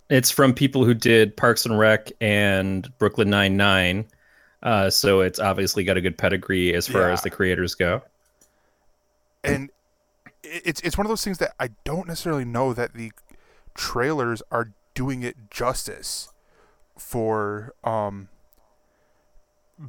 It's 0.08 0.30
from 0.30 0.54
people 0.54 0.84
who 0.84 0.94
did 0.94 1.36
Parks 1.36 1.66
and 1.66 1.78
Rec 1.78 2.12
and 2.20 2.88
Brooklyn 2.98 3.28
Nine 3.30 3.56
Nine, 3.56 4.06
uh, 4.62 4.88
so 4.90 5.20
it's 5.20 5.38
obviously 5.38 5.82
got 5.84 5.96
a 5.96 6.00
good 6.00 6.16
pedigree 6.16 6.74
as 6.74 6.86
far 6.86 7.02
Yeah. 7.08 7.12
as 7.12 7.22
the 7.22 7.30
creators 7.30 7.74
go. 7.74 8.02
and 9.44 9.70
it's 10.42 10.80
it's 10.80 10.96
one 10.98 11.06
of 11.06 11.08
those 11.08 11.22
things 11.24 11.38
that 11.38 11.54
I 11.60 11.70
don't 11.84 12.06
necessarily 12.08 12.44
know 12.44 12.72
that 12.72 12.94
the 12.94 13.12
trailers 13.74 14.42
are 14.50 14.72
doing 14.94 15.22
it 15.22 15.50
justice 15.50 16.28
for 16.98 17.74
um 17.84 18.28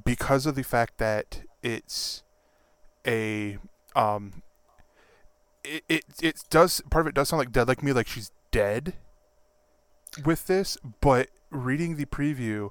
because 0.03 0.45
of 0.45 0.55
the 0.55 0.63
fact 0.63 0.97
that 0.97 1.41
it's 1.63 2.21
a 3.05 3.57
um 3.95 4.41
it, 5.63 5.83
it 5.87 6.03
it 6.21 6.43
does 6.49 6.81
part 6.89 7.05
of 7.05 7.07
it 7.07 7.15
does 7.15 7.29
sound 7.29 7.39
like 7.39 7.51
dead 7.51 7.67
like 7.67 7.81
me 7.81 7.93
like 7.93 8.07
she's 8.07 8.31
dead 8.51 8.93
with 10.25 10.47
this 10.47 10.77
but 11.01 11.29
reading 11.49 11.95
the 11.95 12.05
preview 12.05 12.67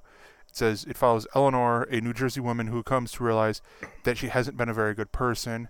it 0.48 0.57
says 0.57 0.85
it 0.89 0.97
follows 0.97 1.27
Eleanor 1.35 1.82
a 1.85 2.01
New 2.01 2.12
Jersey 2.12 2.40
woman 2.40 2.69
who 2.69 2.82
comes 2.82 3.12
to 3.12 3.24
realize 3.24 3.61
that 4.05 4.16
she 4.19 4.28
hasn't 4.28 4.57
been 4.57 4.69
a 4.69 4.74
very 4.74 4.94
good 4.94 5.12
person 5.12 5.69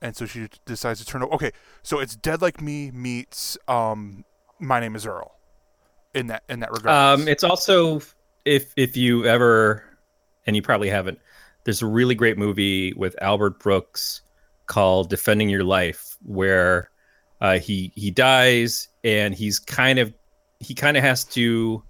and 0.00 0.16
so 0.16 0.26
she 0.26 0.48
decides 0.64 1.00
to 1.00 1.06
turn 1.06 1.22
over. 1.22 1.32
Okay, 1.34 1.52
so 1.82 1.98
it's 1.98 2.16
Dead 2.16 2.40
Like 2.40 2.60
Me 2.60 2.90
meets 2.90 3.58
um, 3.66 4.24
My 4.58 4.80
Name 4.80 4.94
Is 4.96 5.06
Earl. 5.06 5.34
In 6.14 6.28
that 6.28 6.42
in 6.48 6.60
that 6.60 6.72
regard. 6.72 7.20
Um, 7.20 7.28
it's 7.28 7.44
also 7.44 8.00
if 8.44 8.72
if 8.76 8.96
you 8.96 9.26
ever, 9.26 9.84
and 10.46 10.56
you 10.56 10.62
probably 10.62 10.88
haven't. 10.88 11.18
There's 11.64 11.82
a 11.82 11.86
really 11.86 12.14
great 12.14 12.38
movie 12.38 12.94
with 12.94 13.14
Albert 13.20 13.60
Brooks 13.60 14.22
called 14.66 15.10
"Defending 15.10 15.50
Your 15.50 15.64
Life," 15.64 16.16
where 16.22 16.90
uh, 17.40 17.58
he 17.58 17.92
he 17.94 18.10
dies 18.10 18.88
and 19.08 19.34
he's 19.34 19.58
kind 19.58 19.98
of 19.98 20.12
he 20.60 20.74
kind 20.74 20.96
of 20.96 21.02
has 21.02 21.24
to 21.24 21.82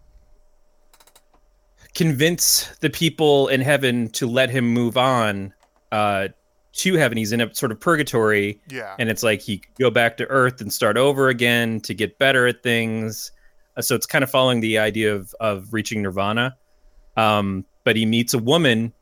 convince 1.94 2.68
the 2.80 2.90
people 2.90 3.48
in 3.48 3.60
heaven 3.60 4.08
to 4.10 4.26
let 4.26 4.50
him 4.50 4.66
move 4.66 4.96
on 4.96 5.52
uh, 5.90 6.28
to 6.72 6.94
heaven. 6.94 7.18
He's 7.18 7.32
in 7.32 7.40
a 7.40 7.52
sort 7.54 7.72
of 7.72 7.80
purgatory, 7.80 8.60
yeah. 8.68 8.94
and 8.98 9.08
it's 9.08 9.22
like 9.22 9.40
he 9.40 9.58
could 9.58 9.74
go 9.78 9.90
back 9.90 10.16
to 10.18 10.26
earth 10.26 10.60
and 10.60 10.72
start 10.72 10.96
over 10.96 11.28
again 11.28 11.80
to 11.80 11.94
get 11.94 12.18
better 12.18 12.46
at 12.46 12.62
things. 12.62 13.32
Uh, 13.76 13.82
so 13.82 13.94
it's 13.94 14.06
kind 14.06 14.22
of 14.22 14.30
following 14.30 14.60
the 14.60 14.78
idea 14.78 15.14
of 15.14 15.34
of 15.40 15.72
reaching 15.72 16.02
nirvana. 16.02 16.56
Um 17.16 17.64
but 17.84 17.96
he 17.96 18.04
meets 18.04 18.34
a 18.34 18.38
woman 18.38 18.92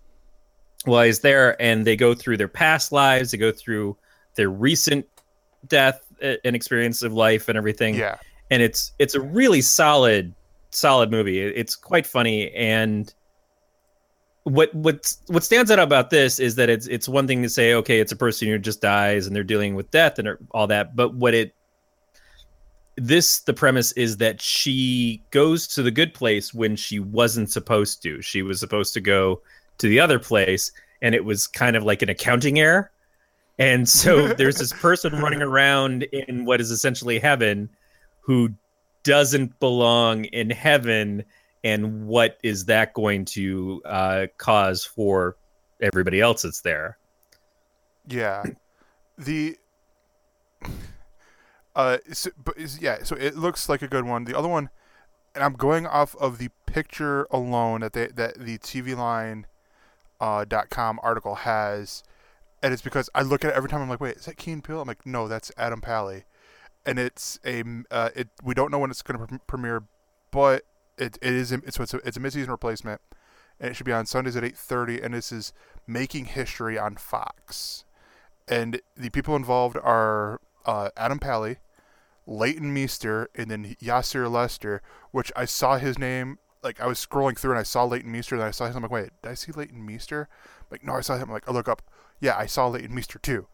while 0.85 1.05
he's 1.05 1.21
there 1.21 1.61
and 1.61 1.85
they 1.85 1.97
go 1.97 2.15
through 2.15 2.37
their 2.37 2.49
past 2.49 2.93
lives. 2.93 3.33
They 3.33 3.39
go 3.39 3.51
through 3.51 3.97
their 4.37 4.49
recent 4.49 5.07
death 5.67 6.06
and 6.21 6.57
experience 6.57 7.03
of 7.03 7.13
life 7.13 7.49
and 7.49 7.57
everything. 7.57 7.95
Yeah. 7.95 8.17
and 8.51 8.63
it's 8.63 8.93
it's 8.99 9.15
a 9.15 9.21
really 9.21 9.61
solid 9.61 10.35
solid 10.71 11.11
movie. 11.11 11.41
It's 11.41 11.75
quite 11.75 12.07
funny. 12.07 12.53
And 12.53 13.13
what 14.45 14.73
what 14.75 15.13
what 15.27 15.43
stands 15.43 15.71
out 15.71 15.79
about 15.79 16.11
this 16.11 16.39
is 16.39 16.55
that 16.55 16.69
it's 16.69 16.87
it's 16.87 17.09
one 17.09 17.27
thing 17.27 17.43
to 17.43 17.49
say 17.49 17.75
okay 17.75 17.99
it's 17.99 18.13
a 18.13 18.17
person 18.17 18.47
who 18.47 18.57
just 18.59 18.81
dies 18.81 19.27
and 19.27 19.35
they're 19.35 19.43
dealing 19.43 19.75
with 19.75 19.91
death 19.91 20.19
and 20.19 20.29
er, 20.29 20.39
all 20.53 20.67
that. 20.69 20.95
But 20.95 21.15
what 21.15 21.35
it 21.35 21.55
this 22.97 23.41
the 23.41 23.53
premise 23.53 23.93
is 23.93 24.17
that 24.19 24.41
she 24.41 25.23
goes 25.31 25.67
to 25.67 25.83
the 25.83 25.91
good 25.91 26.15
place 26.15 26.55
when 26.55 26.77
she 26.77 27.01
wasn't 27.01 27.51
supposed 27.51 28.03
to. 28.03 28.23
She 28.23 28.43
was 28.43 28.61
supposed 28.61 28.95
to 28.95 29.01
go 29.01 29.43
to 29.79 29.89
the 29.89 30.01
other 30.01 30.19
place 30.19 30.73
and 31.03 31.15
it 31.15 31.25
was 31.25 31.47
kind 31.47 31.77
of 31.77 31.83
like 31.83 32.03
an 32.03 32.09
accounting 32.09 32.59
error 32.59 32.91
and 33.59 33.89
so 33.89 34.29
there's 34.35 34.57
this 34.57 34.73
person 34.73 35.15
running 35.15 35.43
around 35.43 36.03
in 36.05 36.45
what 36.45 36.61
is 36.61 36.71
essentially 36.71 37.19
heaven 37.19 37.69
who 38.21 38.51
doesn't 39.03 39.59
belong 39.61 40.25
in 40.27 40.51
heaven 40.51 41.25
and 41.65 42.07
what 42.07 42.39
is 42.43 42.65
that 42.67 42.93
going 42.95 43.25
to 43.25 43.83
uh, 43.85 44.27
cause 44.39 44.85
for 44.85 45.37
everybody 45.81 46.21
else 46.21 46.43
that's 46.43 46.61
there 46.61 46.99
Yeah. 48.09 48.45
The 49.19 49.57
uh 51.75 51.99
so, 52.13 52.31
but 52.43 52.57
is, 52.57 52.81
yeah, 52.81 53.03
so 53.03 53.17
it 53.17 53.37
looks 53.37 53.69
like 53.69 53.83
a 53.83 53.89
good 53.89 54.05
one. 54.05 54.25
The 54.25 54.37
other 54.37 54.49
one 54.49 54.71
and 55.35 55.45
I'm 55.45 55.53
going 55.53 55.87
off 55.87 56.17
of 56.17 56.39
the 56.39 56.49
picture 56.65 57.27
alone 57.31 57.83
that 57.83 57.93
they 57.93 58.09
that 58.09 58.39
the 58.39 58.59
TV 58.59 58.97
line 58.97 59.47
uh, 60.21 60.45
dot 60.47 60.71
com 60.71 60.99
article 61.03 61.37
has 61.37 62.03
and 62.67 62.73
it's 62.73 62.83
because 62.83 63.09
I 63.15 63.23
look 63.23 63.45
at 63.45 63.53
it 63.53 63.57
every 63.57 63.71
time 63.71 63.81
I'm 63.81 63.89
like, 63.89 64.01
wait, 64.01 64.17
is 64.17 64.25
that 64.25 64.37
Keen 64.37 64.61
Peele? 64.61 64.81
I'm 64.81 64.89
like, 64.89 65.07
no, 65.07 65.29
that's 65.29 65.53
Adam 65.57 65.81
Pally. 65.81 66.25
And 66.85 66.99
it's 66.99 67.39
a 67.47 67.63
uh, 67.93 68.11
it 68.17 68.29
we 68.43 68.55
don't 68.55 68.73
know 68.73 68.81
when 68.81 68.91
it's 68.91 69.03
going 69.03 69.21
to 69.21 69.25
pre- 69.25 69.39
premiere, 69.47 69.85
but 70.33 70.65
it, 70.99 71.17
it 71.23 71.33
is 71.33 71.53
it's 71.53 71.79
it's 71.79 71.95
a, 71.95 71.99
it's 71.99 72.17
a 72.17 72.21
mid-season 72.21 72.51
replacement 72.51 73.01
and 73.61 73.71
it 73.71 73.75
should 73.75 73.87
be 73.87 73.93
on 73.93 74.05
Sundays 74.05 74.35
at 74.35 74.43
8:30 74.43 75.05
and 75.05 75.15
this 75.15 75.31
is 75.31 75.53
making 75.87 76.25
history 76.25 76.77
on 76.77 76.97
Fox. 76.97 77.85
And 78.49 78.81
the 78.97 79.11
people 79.11 79.37
involved 79.37 79.77
are 79.77 80.41
uh, 80.65 80.91
Adam 80.97 81.21
Pally, 81.21 81.59
Leighton 82.27 82.75
Meester, 82.75 83.31
and 83.37 83.49
then 83.49 83.77
Yassir 83.81 84.29
Lester, 84.29 84.83
which 85.13 85.31
I 85.37 85.45
saw 85.45 85.79
his 85.79 86.01
name. 86.01 86.41
Like 86.65 86.81
I 86.81 86.89
was 86.89 86.99
scrolling 86.99 87.39
through 87.39 87.53
and 87.53 87.61
I 87.61 87.65
saw 87.65 87.85
Leighton 87.85 88.11
Meester, 88.11 88.35
and 88.35 88.43
I 88.43 88.51
saw 88.51 88.67
him. 88.67 88.75
I'm 88.75 88.83
like, 88.83 88.91
wait, 88.91 89.11
did 89.23 89.31
I 89.31 89.35
see 89.35 89.53
Leighton 89.53 89.87
Meester? 89.87 90.29
Like, 90.69 90.83
no, 90.83 90.95
I 90.95 91.01
saw 91.01 91.15
him. 91.15 91.29
I'm 91.29 91.33
like, 91.33 91.49
I 91.49 91.53
look 91.53 91.69
up. 91.69 91.83
Yeah, 92.21 92.37
I 92.37 92.47
saw 92.47 92.69
Leighton 92.69 92.95
Meester 92.95 93.19
too. 93.19 93.47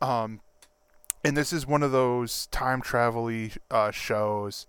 Um, 0.00 0.40
and 1.24 1.36
this 1.36 1.52
is 1.52 1.66
one 1.66 1.82
of 1.82 1.92
those 1.92 2.46
time 2.46 2.80
travel 2.80 3.30
uh, 3.70 3.90
shows 3.90 4.66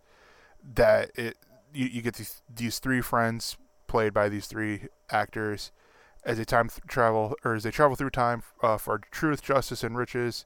that 0.73 1.11
it 1.15 1.37
you, 1.73 1.85
you 1.85 2.01
get 2.01 2.15
these 2.15 2.41
these 2.53 2.79
three 2.79 3.01
friends 3.01 3.57
played 3.87 4.13
by 4.13 4.29
these 4.29 4.47
three 4.47 4.87
actors 5.11 5.71
as 6.25 6.37
they 6.37 6.43
time 6.43 6.69
travel 6.87 7.35
or 7.43 7.55
as 7.55 7.63
they 7.63 7.71
travel 7.71 7.95
through 7.95 8.09
time 8.09 8.43
uh, 8.61 8.77
for 8.77 8.99
truth, 9.11 9.41
justice, 9.41 9.83
and 9.83 9.97
riches, 9.97 10.45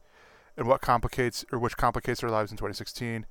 and 0.57 0.67
what 0.67 0.81
complicates 0.81 1.45
or 1.51 1.59
which 1.59 1.77
complicates 1.77 2.21
their 2.21 2.29
lives 2.29 2.51
in 2.51 2.57
2016. 2.57 3.25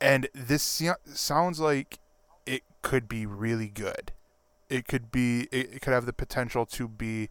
And 0.00 0.28
this 0.34 0.82
sounds 1.12 1.60
like 1.60 1.98
it 2.44 2.62
could 2.82 3.08
be 3.08 3.24
really 3.26 3.68
good. 3.68 4.12
It 4.68 4.86
could 4.86 5.12
be. 5.12 5.42
It, 5.52 5.74
it 5.74 5.80
could 5.80 5.92
have 5.92 6.06
the 6.06 6.12
potential 6.12 6.66
to 6.66 6.88
be 6.88 7.28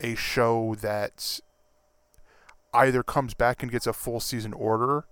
a 0.00 0.14
show 0.14 0.74
that 0.80 1.40
either 2.74 3.02
comes 3.02 3.34
back 3.34 3.62
and 3.62 3.72
gets 3.72 3.86
a 3.86 3.92
full 3.92 4.20
season 4.20 4.52
order, 4.52 5.06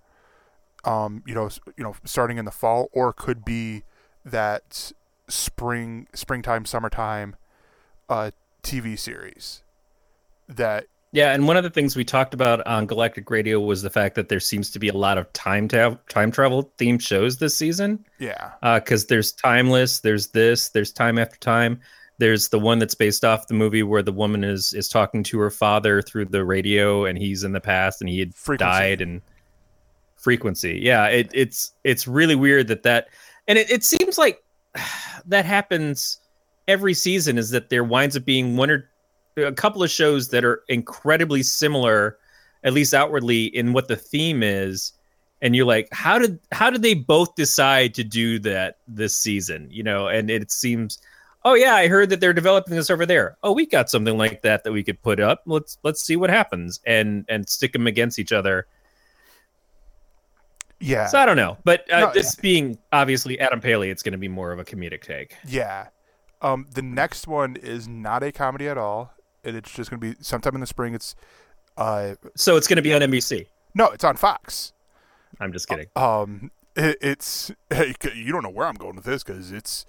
um, 0.85 1.23
you 1.27 1.35
know, 1.35 1.49
you 1.77 1.85
know, 1.85 1.97
starting 2.05 2.39
in 2.39 2.45
the 2.45 2.51
fall, 2.51 2.89
or 2.93 3.13
could 3.13 3.45
be 3.45 3.85
that 4.25 4.93
spring, 5.29 6.07
springtime, 6.15 6.65
summertime, 6.67 7.37
uh, 8.09 8.31
TV 8.63 8.99
series 8.99 9.63
that 10.49 10.87
Yeah, 11.13 11.33
and 11.33 11.47
one 11.47 11.57
of 11.57 11.63
the 11.63 11.71
things 11.71 11.97
we 11.97 12.05
talked 12.05 12.35
about 12.35 12.67
on 12.67 12.87
Galactic 12.87 13.31
Radio 13.31 13.61
was 13.61 13.83
the 13.83 13.91
fact 13.91 14.15
that 14.17 14.29
there 14.29 14.41
seems 14.41 14.71
to 14.71 14.79
be 14.79 14.89
a 14.89 14.95
lot 14.95 15.17
of 15.17 15.33
time 15.33 15.69
ta- 15.69 15.99
time 16.09 16.31
travel 16.31 16.73
themed 16.79 17.01
shows 17.01 17.39
this 17.39 17.57
season. 17.57 18.05
yeah 18.19 18.53
Because 18.63 19.07
there's 19.07 19.33
Timeless, 19.33 20.01
there's 20.01 20.29
this, 20.29 20.71
there's 20.71 20.93
Time 20.93 21.19
After 21.19 21.39
Time. 21.39 21.81
There's 22.19 22.49
the 22.49 22.59
one 22.59 22.79
that's 22.79 22.95
based 22.95 23.25
off 23.25 23.49
the 23.49 23.55
movie 23.55 23.83
where 23.83 24.03
the 24.03 24.13
woman 24.13 24.45
is 24.45 24.73
is 24.73 24.89
talking 24.89 25.23
to 25.25 25.39
her 25.41 25.51
father 25.51 26.01
through 26.01 26.27
the 26.27 26.45
radio, 26.45 27.05
and 27.05 27.19
he's 27.19 27.43
in 27.45 27.53
the 27.53 27.61
past, 27.61 28.01
and 28.01 28.09
he 28.09 28.21
had 28.21 28.35
Frequency. 28.35 28.71
died, 28.71 29.01
and 29.01 29.21
frequency. 30.17 30.81
Yeah, 30.83 31.07
it, 31.07 31.31
it's 31.33 31.73
it's 31.85 32.07
really 32.09 32.35
weird 32.35 32.69
that 32.69 32.83
that 32.85 33.09
and 33.47 33.59
it, 33.59 33.71
it 33.71 33.85
seems 33.85 34.19
like 34.19 34.43
that 35.27 35.45
happens 35.45 36.19
every 36.69 36.95
season. 36.95 37.39
Is 37.39 37.51
that 37.51 37.69
there 37.69 37.85
winds 37.85 38.17
up 38.17 38.25
being 38.25 38.57
one 38.57 38.71
or 38.71 38.89
a 39.37 39.53
couple 39.53 39.83
of 39.83 39.91
shows 39.91 40.29
that 40.29 40.45
are 40.45 40.63
incredibly 40.69 41.43
similar, 41.43 42.19
at 42.63 42.73
least 42.73 42.95
outwardly, 42.95 43.47
in 43.47 43.73
what 43.73 43.89
the 43.89 43.97
theme 43.97 44.43
is, 44.43 44.93
and 45.43 45.55
you're 45.55 45.67
like, 45.67 45.89
how 45.93 46.19
did 46.19 46.39
how 46.53 46.71
did 46.71 46.83
they 46.83 46.95
both 46.95 47.35
decide 47.35 47.95
to 47.95 48.05
do 48.05 48.39
that 48.41 48.79
this 48.89 49.17
season? 49.17 49.69
You 49.71 49.83
know, 49.83 50.09
and 50.09 50.31
it 50.31 50.51
seems 50.51 50.99
oh 51.45 51.55
yeah, 51.55 51.75
I 51.75 51.89
heard 51.89 52.11
that 52.11 52.21
they're 52.21 52.33
developing 52.33 52.75
this 52.75 52.91
over 52.91 53.05
there. 53.07 53.37
Oh, 53.43 53.53
we 53.53 53.67
got 53.67 53.91
something 53.91 54.17
like 54.17 54.43
that 54.43 54.65
that 54.65 54.73
we 54.73 54.83
could 54.83 55.01
put 55.03 55.21
up. 55.21 55.43
Let's 55.47 55.79
let's 55.83 56.03
see 56.03 56.17
what 56.17 56.31
happens 56.31 56.81
and 56.87 57.25
and 57.29 57.49
stick 57.49 57.73
them 57.73 57.87
against 57.87 58.19
each 58.19 58.33
other. 58.33 58.67
Yeah. 60.81 61.07
So 61.07 61.19
I 61.19 61.25
don't 61.27 61.37
know, 61.37 61.57
but 61.65 61.91
uh, 61.93 62.01
No, 62.01 62.13
this 62.13 62.35
being 62.35 62.79
obviously 62.93 63.39
Adam 63.41 63.61
Pally, 63.61 63.91
it's 63.91 64.03
going 64.03 64.13
to 64.13 64.19
be 64.19 64.29
more 64.29 64.53
of 64.53 64.59
a 64.59 64.65
comedic 64.65 65.03
take. 65.03 65.35
Yeah. 65.47 65.89
Um, 66.43 66.67
the 66.75 66.83
next 66.83 67.27
one 67.27 67.57
is 67.57 67.89
not 67.89 68.23
a 68.23 68.31
comedy 68.31 68.69
at 68.69 68.77
all, 68.77 69.15
and 69.45 69.57
it's 69.57 69.73
just 69.73 69.89
gonna 69.89 70.01
be 70.01 70.15
sometime 70.21 70.55
in 70.55 70.61
the 70.61 70.67
spring. 70.67 70.95
It's, 70.95 71.15
uh, 71.79 72.17
So 72.37 72.57
it's 72.57 72.67
going 72.67 72.77
to 72.77 72.83
be 72.83 72.93
on 72.93 73.01
NBC. 73.01 73.47
no, 73.75 73.87
it's 73.91 74.05
on 74.05 74.17
Fox. 74.17 74.73
I'm 75.41 75.53
just 75.53 75.69
kidding. 75.69 75.87
Um, 75.97 76.51
it, 76.77 76.99
it's 77.01 77.51
you 78.15 78.33
don't 78.33 78.43
know 78.43 78.51
where 78.51 78.67
I'm 78.67 78.75
going 78.75 78.97
with 78.97 79.05
this 79.05 79.25
because 79.25 79.53
it's, 79.53 79.87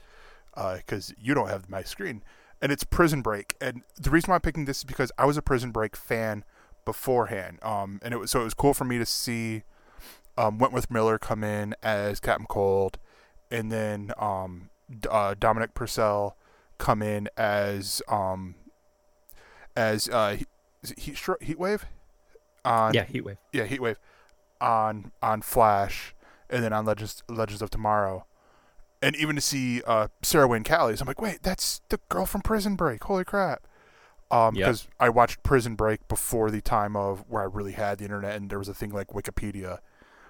uh, 0.56 0.77
because 0.77 1.14
you 1.19 1.34
don't 1.34 1.49
have 1.49 1.69
my 1.69 1.84
screen, 1.84 2.23
and 2.61 2.72
it's 2.72 2.84
Prison 2.84 3.22
Break. 3.22 3.56
And 3.61 3.82
the 3.99 4.10
reason 4.10 4.30
why 4.30 4.36
I'm 4.36 4.41
picking 4.41 4.65
this 4.65 4.80
is 4.80 4.84
because 4.84 5.11
I 5.18 5.26
was 5.26 5.38
a 5.38 5.41
Prison 5.41 5.72
Break 5.72 5.95
fan 5.95 6.44
beforehand. 6.86 7.60
Um, 7.61 7.99
and 8.03 8.14
it 8.14 8.18
was 8.18 8.32
so 8.32 8.41
it 8.41 8.45
was 8.45 8.53
cool 8.53 8.73
for 8.73 8.86
me 8.86 8.98
to 8.98 9.06
see, 9.06 9.64
um, 10.38 10.57
Wentworth 10.57 10.90
Miller 10.90 11.18
come 11.18 11.44
in 11.44 11.76
as 11.84 12.19
Captain 12.19 12.45
Cold, 12.48 12.99
and 13.52 13.72
then 13.72 14.11
um, 14.18 14.69
uh, 15.10 15.36
Dominic 15.38 15.73
Purcell 15.73 16.38
come 16.77 17.02
in 17.02 17.30
as 17.38 18.02
um, 18.07 18.56
as 19.76 20.10
uh, 20.10 20.38
is 20.84 20.91
it 20.91 20.99
heat 20.99 21.19
heat 21.41 21.60
wave, 21.60 21.86
on 22.64 22.94
yeah, 22.94 23.06
Heatwave. 23.06 23.38
yeah, 23.52 23.65
Heatwave 23.65 23.98
on 24.61 25.11
on 25.22 25.41
Flash, 25.41 26.15
and 26.49 26.64
then 26.64 26.73
on 26.73 26.86
Legends 26.86 27.23
Legends 27.30 27.61
of 27.61 27.69
Tomorrow, 27.69 28.26
and 29.06 29.15
even 29.15 29.36
to 29.36 29.41
see 29.41 29.84
uh, 29.86 30.07
Sarah 30.23 30.48
Wayne 30.48 30.64
Callies, 30.64 30.99
I'm 30.99 31.06
like, 31.07 31.22
wait, 31.22 31.44
that's 31.44 31.82
the 31.90 31.99
girl 32.10 32.26
from 32.26 32.41
Prison 32.41 32.76
Break. 32.76 33.03
Holy 33.03 33.23
crap! 33.23 33.68
Um, 34.32 34.56
Yep. 34.56 34.65
because 34.65 34.88
I 34.99 35.10
watched 35.10 35.44
Prison 35.44 35.76
Break 35.76 36.07
before 36.07 36.49
the 36.49 36.60
time 36.61 36.95
of 36.95 37.23
where 37.30 37.44
I 37.44 37.45
really 37.45 37.73
had 37.73 37.99
the 37.99 38.06
internet, 38.06 38.36
and 38.36 38.49
there 38.49 38.57
was 38.57 38.68
a 38.68 38.73
thing 38.73 38.90
like 38.90 39.10
Wikipedia. 39.10 39.77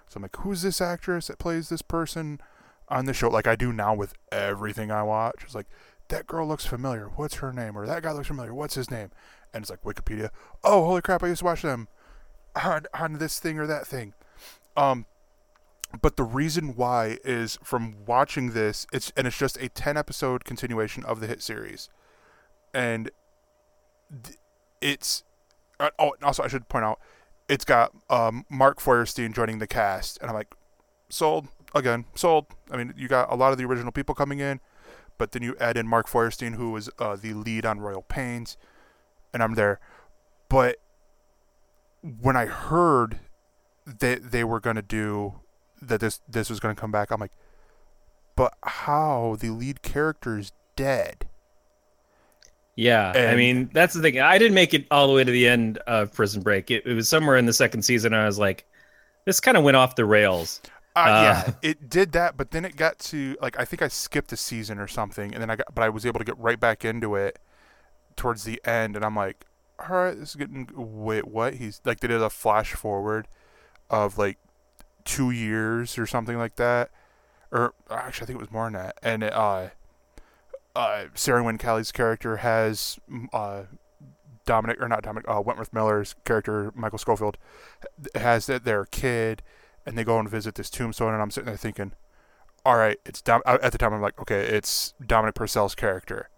So 0.10 0.18
I'm 0.18 0.24
like, 0.24 0.36
who's 0.38 0.62
this 0.62 0.82
actress 0.82 1.28
that 1.28 1.40
plays 1.40 1.70
this 1.70 1.82
person 1.82 2.42
on 2.90 3.06
the 3.06 3.14
show? 3.14 3.30
Like 3.30 3.48
I 3.48 3.56
do 3.56 3.72
now 3.72 3.96
with 3.96 4.14
everything 4.32 4.92
I 4.92 5.04
watch. 5.04 5.44
It's 5.46 5.56
like 5.56 5.68
that 6.10 6.28
girl 6.28 6.46
looks 6.46 6.66
familiar. 6.66 7.06
What's 7.16 7.36
her 7.36 7.54
name? 7.54 7.78
Or 7.78 7.88
that 7.88 8.04
guy 8.04 8.12
looks 8.12 8.28
familiar. 8.28 8.54
What's 8.54 8.76
his 8.76 8.92
name? 8.92 9.10
And 9.54 9.64
it's 9.64 9.72
like 9.72 9.84
Wikipedia. 9.84 10.30
Oh, 10.64 10.86
holy 10.86 11.02
crap! 11.02 11.24
I 11.24 11.28
used 11.28 11.40
to 11.40 11.46
watch 11.46 11.62
them 11.62 11.88
on 12.62 12.86
on 12.94 13.14
this 13.14 13.40
thing 13.40 13.58
or 13.58 13.66
that 13.68 13.88
thing. 13.88 14.14
Um, 14.76 15.06
but 16.02 16.18
the 16.18 16.24
reason 16.24 16.76
why 16.76 17.18
is 17.24 17.58
from 17.64 17.96
watching 18.06 18.52
this. 18.52 18.86
It's 18.92 19.12
and 19.16 19.28
it's 19.28 19.38
just 19.38 19.58
a 19.58 19.70
ten 19.70 19.98
episode 19.98 20.44
continuation 20.44 21.04
of 21.06 21.20
the 21.20 21.28
hit 21.28 21.42
series, 21.42 21.90
and 22.74 23.12
it's 24.82 25.24
uh, 25.80 25.90
oh 26.00 26.14
also 26.24 26.44
I 26.44 26.48
should 26.48 26.68
point 26.70 26.86
out 26.86 27.00
it's 27.48 27.66
got 27.66 27.92
um 28.10 28.46
Mark 28.50 28.80
Feuerstein 28.80 29.34
joining 29.34 29.60
the 29.60 29.68
cast, 29.68 30.18
and 30.22 30.30
I'm 30.30 30.36
like 30.36 30.54
sold 31.10 31.48
again 31.74 32.06
sold. 32.16 32.48
I 32.72 32.78
mean 32.78 32.94
you 32.98 33.08
got 33.08 33.32
a 33.32 33.36
lot 33.36 33.52
of 33.52 33.58
the 33.58 33.66
original 33.66 33.92
people 33.92 34.16
coming 34.16 34.40
in, 34.40 34.60
but 35.18 35.32
then 35.32 35.44
you 35.44 35.56
add 35.60 35.78
in 35.78 35.88
Mark 35.88 36.08
Feuerstein 36.08 36.54
who 36.54 36.72
was 36.72 36.90
uh, 37.00 37.16
the 37.16 37.34
lead 37.34 37.66
on 37.66 37.80
Royal 37.80 38.02
Pains, 38.02 38.58
and 39.34 39.44
I'm 39.44 39.56
there, 39.56 39.80
but 40.50 40.78
when 42.22 42.36
I 42.36 42.46
heard 42.46 43.20
that 43.86 44.32
they 44.32 44.44
were 44.44 44.60
gonna 44.60 44.82
do 44.82 45.40
that 45.82 46.00
this 46.00 46.20
this 46.28 46.50
was 46.50 46.60
gonna 46.60 46.76
come 46.76 46.92
back, 46.92 47.12
I'm 47.12 47.20
like, 47.20 47.34
but 48.36 48.54
how 48.64 49.38
the 49.40 49.50
lead 49.50 49.82
character 49.82 50.38
is 50.38 50.52
dead? 50.76 51.28
Yeah, 52.76 53.14
I 53.16 53.36
mean 53.36 53.70
that's 53.74 53.94
the 53.94 54.02
thing. 54.02 54.20
I 54.20 54.38
didn't 54.38 54.54
make 54.56 54.74
it 54.74 54.86
all 54.92 55.08
the 55.08 55.14
way 55.14 55.24
to 55.24 55.32
the 55.32 55.48
end 55.48 55.78
of 55.88 56.12
Prison 56.14 56.42
Break. 56.42 56.70
It, 56.72 56.86
it 56.86 56.94
was 56.94 57.08
somewhere 57.08 57.38
in 57.38 57.46
the 57.46 57.54
second 57.54 57.84
season. 57.84 58.14
I 58.14 58.26
was 58.26 58.38
like, 58.38 58.66
this 59.26 59.40
kind 59.40 59.56
of 59.58 59.64
went 59.64 59.78
off 59.78 59.96
the 59.96 60.06
rails. 60.06 60.62
Uh, 60.96 61.00
Uh. 61.06 61.22
yeah, 61.22 61.52
it 61.62 61.90
did 61.90 62.12
that, 62.14 62.36
but 62.38 62.52
then 62.52 62.66
it 62.66 62.76
got 62.76 63.00
to 63.00 63.38
like 63.42 63.58
I 63.60 63.64
think 63.66 63.82
I 63.82 63.88
skipped 63.88 64.34
a 64.34 64.38
season 64.38 64.78
or 64.80 64.88
something, 64.88 65.34
and 65.34 65.42
then 65.42 65.50
I 65.50 65.56
got, 65.56 65.74
but 65.74 65.84
I 65.84 65.90
was 65.90 66.06
able 66.06 66.20
to 66.20 66.26
get 66.26 66.38
right 66.38 66.60
back 66.60 66.84
into 66.84 67.16
it 67.16 67.40
towards 68.18 68.44
the 68.44 68.62
end, 68.66 68.96
and 68.98 69.06
I'm 69.06 69.16
like, 69.16 69.46
all 69.80 69.96
right, 69.96 70.18
this 70.20 70.30
is 70.32 70.36
getting. 70.36 70.68
Wait, 70.76 71.28
what? 71.28 71.56
He's 71.56 71.82
like 71.86 72.02
they 72.02 72.10
did 72.10 72.22
a 72.22 72.30
flash 72.30 72.74
forward 72.74 73.28
of 73.90 74.18
like 74.18 74.38
two 75.06 75.32
years 75.32 75.98
or 75.98 76.06
something 76.06 76.38
like 76.38 76.56
that, 76.58 76.92
or 77.52 77.74
actually 77.90 78.26
I 78.26 78.28
think 78.28 78.38
it 78.40 78.42
was 78.42 78.52
more 78.52 78.66
than 78.66 78.74
that, 78.74 78.98
and 79.02 79.24
uh, 79.24 79.70
uh, 80.76 81.06
Sarah 81.14 81.44
Wynn 81.44 81.58
character 81.58 82.38
has 82.38 83.00
uh. 83.34 83.64
Dominic 84.48 84.80
or 84.80 84.88
not 84.88 85.02
Dominic, 85.02 85.28
uh, 85.28 85.42
Wentworth 85.42 85.74
Miller's 85.74 86.14
character, 86.24 86.72
Michael 86.76 87.00
Schofield, 87.00 87.40
has 88.14 88.46
their 88.46 88.86
kid, 88.86 89.42
and 89.86 89.98
they 89.98 90.04
go 90.04 90.20
and 90.20 90.30
visit 90.30 90.56
this 90.56 90.70
tombstone 90.70 91.14
and 91.14 91.22
i'm 91.22 91.32
sitting 91.32 91.46
there 91.46 91.58
thinking 91.58 91.94
all 92.66 92.78
right 92.78 92.98
it's 93.06 93.22
Dom- 93.22 93.44
at 93.46 93.72
the 93.72 93.78
time 93.78 93.94
i'm 93.94 94.02
like 94.02 94.20
okay 94.20 94.42
it's 94.42 94.94
dominic 95.06 95.36
purcell's 95.36 95.76
character. 95.76 96.30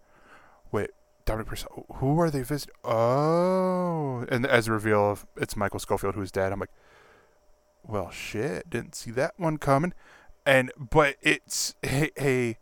Wait 0.72 0.90
dominic 1.26 1.48
purcell 1.48 1.86
who 1.96 2.20
are 2.20 2.30
they 2.30 2.44
visiting 2.44 2.76
oh. 2.84 4.26
And 4.30 4.46
as 4.46 4.68
a 4.68 4.72
reveal 4.72 5.12
of 5.12 5.26
it's 5.38 5.56
michael 5.56 5.80
schofield 5.80 6.16
who's 6.16 6.32
dead 6.32 6.52
i'm 6.52 6.60
like 6.60 6.72
well 7.88 8.12
shit 8.12 8.70
didn't 8.70 8.96
see 8.96 9.12
that 9.12 9.34
one 9.38 9.58
coming 9.58 9.94
and 10.46 10.72
but 10.78 11.16
it's 11.22 11.76
a, 11.84 12.10
a 12.20 12.58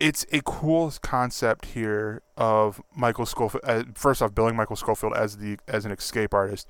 it's 0.00 0.26
a 0.32 0.40
cool 0.44 0.92
concept 1.02 1.66
here 1.66 2.22
of 2.36 2.82
Michael 2.94 3.26
Schofield. 3.26 3.62
Uh, 3.64 3.84
first 3.94 4.20
off, 4.20 4.34
billing 4.34 4.56
Michael 4.56 4.76
Schofield 4.76 5.14
as 5.14 5.38
the 5.38 5.58
as 5.68 5.84
an 5.84 5.92
escape 5.92 6.34
artist, 6.34 6.66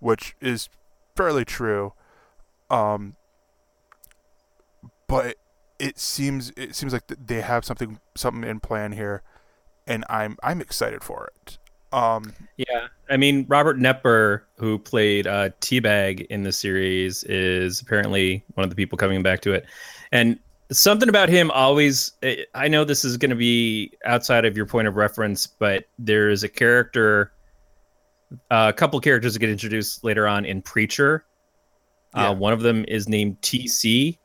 which 0.00 0.34
is 0.40 0.68
fairly 1.14 1.44
true. 1.44 1.92
Um, 2.70 3.16
but 5.06 5.36
it 5.78 5.98
seems 5.98 6.52
it 6.56 6.74
seems 6.74 6.92
like 6.92 7.04
they 7.06 7.42
have 7.42 7.64
something 7.64 8.00
something 8.16 8.42
in 8.42 8.60
plan 8.60 8.92
here, 8.92 9.22
and 9.86 10.04
I'm 10.08 10.36
I'm 10.42 10.60
excited 10.60 11.04
for 11.04 11.30
it. 11.36 11.58
Um, 11.92 12.32
Yeah, 12.56 12.88
I 13.10 13.16
mean 13.16 13.46
Robert 13.48 13.78
Knepper, 13.78 14.42
who 14.56 14.78
played 14.78 15.26
uh, 15.26 15.50
T-Bag 15.60 16.22
in 16.22 16.42
the 16.42 16.52
series, 16.52 17.24
is 17.24 17.80
apparently 17.80 18.44
one 18.54 18.64
of 18.64 18.70
the 18.70 18.76
people 18.76 18.96
coming 18.98 19.22
back 19.22 19.40
to 19.42 19.52
it, 19.52 19.66
and 20.12 20.38
something 20.70 21.08
about 21.08 21.28
him 21.28 21.50
always. 21.50 22.12
I 22.54 22.68
know 22.68 22.84
this 22.84 23.04
is 23.04 23.16
going 23.16 23.30
to 23.30 23.36
be 23.36 23.92
outside 24.04 24.44
of 24.44 24.56
your 24.56 24.66
point 24.66 24.88
of 24.88 24.96
reference, 24.96 25.46
but 25.46 25.84
there 25.98 26.30
is 26.30 26.42
a 26.42 26.48
character, 26.48 27.32
uh, 28.50 28.70
a 28.70 28.72
couple 28.72 28.98
characters 29.00 29.34
that 29.34 29.38
get 29.38 29.50
introduced 29.50 30.04
later 30.04 30.26
on 30.26 30.44
in 30.44 30.62
Preacher. 30.62 31.24
Yeah. 32.14 32.30
Uh, 32.30 32.34
one 32.34 32.52
of 32.52 32.60
them 32.60 32.84
is 32.88 33.08
named 33.08 33.40
TC, 33.40 34.18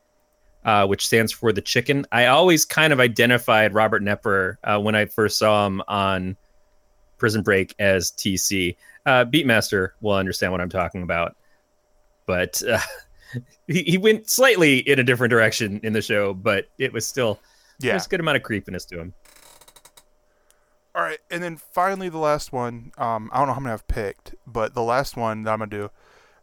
uh, 0.65 0.85
which 0.85 1.05
stands 1.05 1.31
for 1.31 1.53
the 1.53 1.61
chicken. 1.61 2.05
I 2.11 2.25
always 2.27 2.65
kind 2.65 2.91
of 2.91 2.99
identified 2.99 3.73
Robert 3.73 4.03
Knepper 4.03 4.57
uh, 4.63 4.79
when 4.79 4.95
I 4.95 5.05
first 5.05 5.39
saw 5.39 5.65
him 5.65 5.81
on 5.87 6.35
Prison 7.17 7.41
Break 7.41 7.75
as 7.79 8.11
TC. 8.11 8.75
Uh, 9.05 9.25
Beatmaster 9.25 9.89
will 10.01 10.15
understand 10.15 10.51
what 10.51 10.61
I'm 10.61 10.69
talking 10.69 11.03
about, 11.03 11.35
but 12.25 12.61
uh, 12.67 12.79
he, 13.67 13.83
he 13.83 13.97
went 13.97 14.29
slightly 14.29 14.79
in 14.79 14.99
a 14.99 15.03
different 15.03 15.31
direction 15.31 15.79
in 15.83 15.93
the 15.93 16.01
show, 16.01 16.33
but 16.33 16.67
it 16.77 16.93
was 16.93 17.07
still 17.07 17.39
yeah. 17.79 17.91
there's 17.91 18.05
a 18.05 18.09
good 18.09 18.19
amount 18.19 18.37
of 18.37 18.43
creepiness 18.43 18.85
to 18.85 18.99
him. 18.99 19.13
All 20.95 21.03
right, 21.03 21.19
and 21.29 21.43
then 21.43 21.57
finally 21.57 22.09
the 22.09 22.17
last 22.17 22.51
one. 22.51 22.91
Um, 22.97 23.29
I 23.31 23.37
don't 23.37 23.47
know 23.47 23.53
how 23.53 23.59
many 23.59 23.73
I've 23.73 23.87
picked, 23.87 24.33
but 24.47 24.73
the 24.73 24.81
last 24.81 25.15
one 25.15 25.43
that 25.43 25.51
I'm 25.51 25.59
gonna 25.59 25.69
do, 25.69 25.91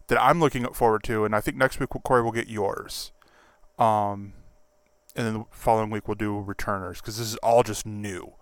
that 0.06 0.22
I'm 0.22 0.38
looking 0.38 0.64
forward 0.72 1.02
to, 1.04 1.24
and 1.24 1.34
I 1.34 1.40
think 1.40 1.56
next 1.56 1.80
week 1.80 1.90
Corey 2.04 2.22
will 2.22 2.32
get 2.32 2.48
yours. 2.48 3.10
Um, 3.78 4.34
and 5.16 5.26
then 5.26 5.34
the 5.34 5.44
following 5.50 5.90
week 5.90 6.06
we'll 6.06 6.14
do 6.14 6.38
returners 6.38 7.00
because 7.00 7.18
this 7.18 7.26
is 7.26 7.36
all 7.36 7.64
just 7.64 7.84
new, 7.84 8.34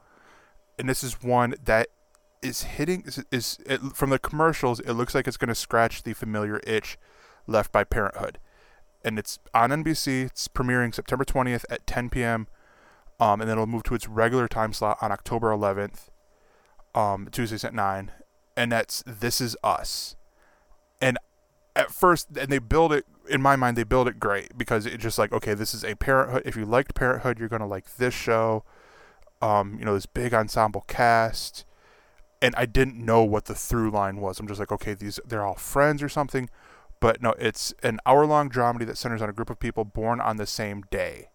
and 0.78 0.86
this 0.86 1.02
is 1.02 1.22
one 1.22 1.54
that 1.64 1.88
is 2.42 2.62
hitting 2.62 3.02
is, 3.06 3.24
is 3.30 3.58
it, 3.66 3.80
from 3.94 4.10
the 4.10 4.18
commercials. 4.18 4.80
It 4.80 4.92
looks 4.92 5.14
like 5.14 5.26
it's 5.26 5.36
gonna 5.36 5.54
scratch 5.54 6.02
the 6.02 6.12
familiar 6.12 6.60
itch 6.66 6.98
left 7.46 7.72
by 7.72 7.84
Parenthood, 7.84 8.38
and 9.04 9.18
it's 9.18 9.38
on 9.54 9.70
NBC. 9.70 10.26
It's 10.26 10.48
premiering 10.48 10.94
September 10.94 11.24
20th 11.24 11.64
at 11.70 11.86
10 11.86 12.10
p.m 12.10 12.46
um, 13.22 13.40
and 13.40 13.48
then 13.48 13.56
it'll 13.56 13.68
move 13.68 13.84
to 13.84 13.94
its 13.94 14.08
regular 14.08 14.48
time 14.48 14.72
slot 14.72 14.98
on 15.00 15.12
October 15.12 15.50
11th, 15.52 16.08
um, 16.92 17.28
Tuesdays 17.30 17.62
at 17.62 17.72
nine, 17.72 18.10
and 18.56 18.72
that's 18.72 19.04
This 19.06 19.40
Is 19.40 19.56
Us. 19.62 20.16
And 21.00 21.18
at 21.76 21.92
first, 21.92 22.36
and 22.36 22.50
they 22.50 22.58
build 22.58 22.92
it 22.92 23.06
in 23.28 23.40
my 23.40 23.54
mind 23.54 23.76
they 23.76 23.84
build 23.84 24.08
it 24.08 24.18
great 24.18 24.58
because 24.58 24.84
it's 24.84 25.00
just 25.00 25.16
like 25.16 25.32
okay 25.32 25.54
this 25.54 25.72
is 25.72 25.84
a 25.84 25.94
parenthood 25.94 26.42
if 26.44 26.56
you 26.56 26.64
liked 26.64 26.92
parenthood 26.92 27.38
you're 27.38 27.48
gonna 27.48 27.68
like 27.68 27.96
this 27.96 28.12
show 28.12 28.64
um 29.40 29.76
you 29.78 29.84
know 29.84 29.94
this 29.94 30.06
big 30.06 30.34
ensemble 30.34 30.80
cast 30.88 31.64
and 32.42 32.54
i 32.56 32.66
didn't 32.66 32.98
know 33.02 33.24
what 33.24 33.46
the 33.46 33.54
through 33.54 33.90
line 33.90 34.16
was. 34.16 34.38
I'm 34.38 34.46
just 34.46 34.60
like 34.60 34.72
okay 34.72 34.92
these 34.92 35.18
they're 35.24 35.46
all 35.46 35.54
friends 35.54 36.02
or 36.02 36.08
something. 36.10 36.50
But 37.00 37.22
no 37.22 37.34
it's 37.38 37.72
an 37.82 37.98
hour 38.04 38.26
long 38.26 38.50
dramedy 38.50 38.86
that 38.86 38.98
centers 38.98 39.22
on 39.22 39.30
a 39.30 39.32
group 39.32 39.48
of 39.48 39.58
people 39.58 39.84
born 39.84 40.20
on 40.20 40.36
the 40.36 40.46
same 40.46 40.82
day. 40.90 41.30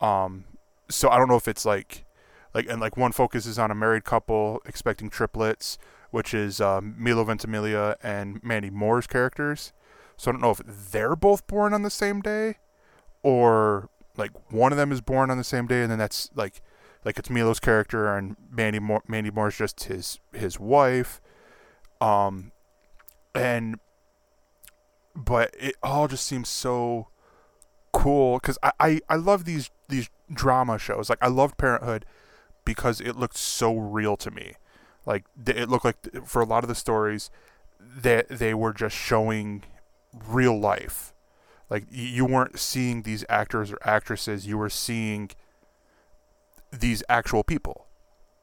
Um 0.00 0.46
so 0.90 1.10
i 1.10 1.18
don't 1.18 1.28
know 1.28 1.36
if 1.36 1.46
it's 1.46 1.66
like 1.66 2.06
like 2.54 2.66
and 2.68 2.80
like 2.80 2.96
one 2.96 3.12
focuses 3.12 3.58
on 3.58 3.70
a 3.70 3.74
married 3.74 4.04
couple 4.04 4.60
expecting 4.64 5.10
triplets 5.10 5.78
which 6.10 6.32
is 6.32 6.60
um, 6.60 6.94
Milo 6.98 7.24
Ventimiglia 7.24 7.96
and 8.02 8.42
Mandy 8.42 8.70
Moore's 8.70 9.06
characters. 9.06 9.72
So 10.16 10.30
I 10.30 10.32
don't 10.32 10.40
know 10.40 10.50
if 10.50 10.60
they're 10.64 11.16
both 11.16 11.46
born 11.46 11.72
on 11.72 11.82
the 11.82 11.90
same 11.90 12.20
day, 12.20 12.56
or 13.22 13.88
like 14.16 14.32
one 14.50 14.72
of 14.72 14.78
them 14.78 14.90
is 14.90 15.00
born 15.00 15.30
on 15.30 15.38
the 15.38 15.44
same 15.44 15.66
day, 15.66 15.82
and 15.82 15.90
then 15.90 15.98
that's 15.98 16.30
like 16.34 16.60
like 17.08 17.18
it's 17.18 17.30
Milo's 17.30 17.58
character 17.58 18.14
and 18.14 18.36
Mandy 18.50 18.78
Moore, 18.78 19.02
Mandy 19.08 19.30
Moore's 19.30 19.56
just 19.56 19.84
his 19.84 20.20
his 20.34 20.60
wife. 20.60 21.22
Um, 22.02 22.52
and 23.34 23.80
but 25.16 25.54
it 25.58 25.76
all 25.82 26.06
just 26.06 26.26
seems 26.26 26.50
so 26.50 27.08
cool 27.94 28.36
because 28.36 28.58
I, 28.62 28.72
I 28.78 29.00
I 29.08 29.16
love 29.16 29.46
these 29.46 29.70
these 29.88 30.10
drama 30.30 30.78
shows. 30.78 31.08
Like 31.08 31.20
I 31.22 31.28
loved 31.28 31.56
Parenthood 31.56 32.04
because 32.66 33.00
it 33.00 33.16
looked 33.16 33.38
so 33.38 33.74
real 33.74 34.18
to 34.18 34.30
me. 34.30 34.56
Like 35.06 35.24
it 35.46 35.70
looked 35.70 35.86
like 35.86 36.26
for 36.26 36.42
a 36.42 36.44
lot 36.44 36.62
of 36.62 36.68
the 36.68 36.74
stories 36.74 37.30
that 37.80 38.28
they 38.28 38.52
were 38.52 38.74
just 38.74 38.94
showing 38.94 39.62
real 40.12 40.60
life. 40.60 41.14
Like 41.70 41.86
you 41.90 42.26
weren't 42.26 42.58
seeing 42.58 43.00
these 43.00 43.24
actors 43.30 43.72
or 43.72 43.78
actresses, 43.82 44.46
you 44.46 44.58
were 44.58 44.68
seeing 44.68 45.30
these 46.72 47.02
actual 47.08 47.42
people. 47.42 47.86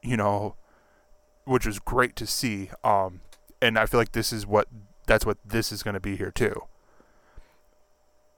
You 0.02 0.16
know, 0.16 0.56
which 1.44 1.66
is 1.66 1.78
great 1.78 2.16
to 2.16 2.26
see. 2.26 2.70
Um 2.84 3.20
and 3.60 3.78
I 3.78 3.86
feel 3.86 3.98
like 3.98 4.12
this 4.12 4.32
is 4.32 4.46
what 4.46 4.68
that's 5.06 5.24
what 5.24 5.38
this 5.44 5.72
is 5.72 5.82
going 5.82 5.94
to 5.94 6.00
be 6.00 6.16
here 6.16 6.30
too. 6.30 6.62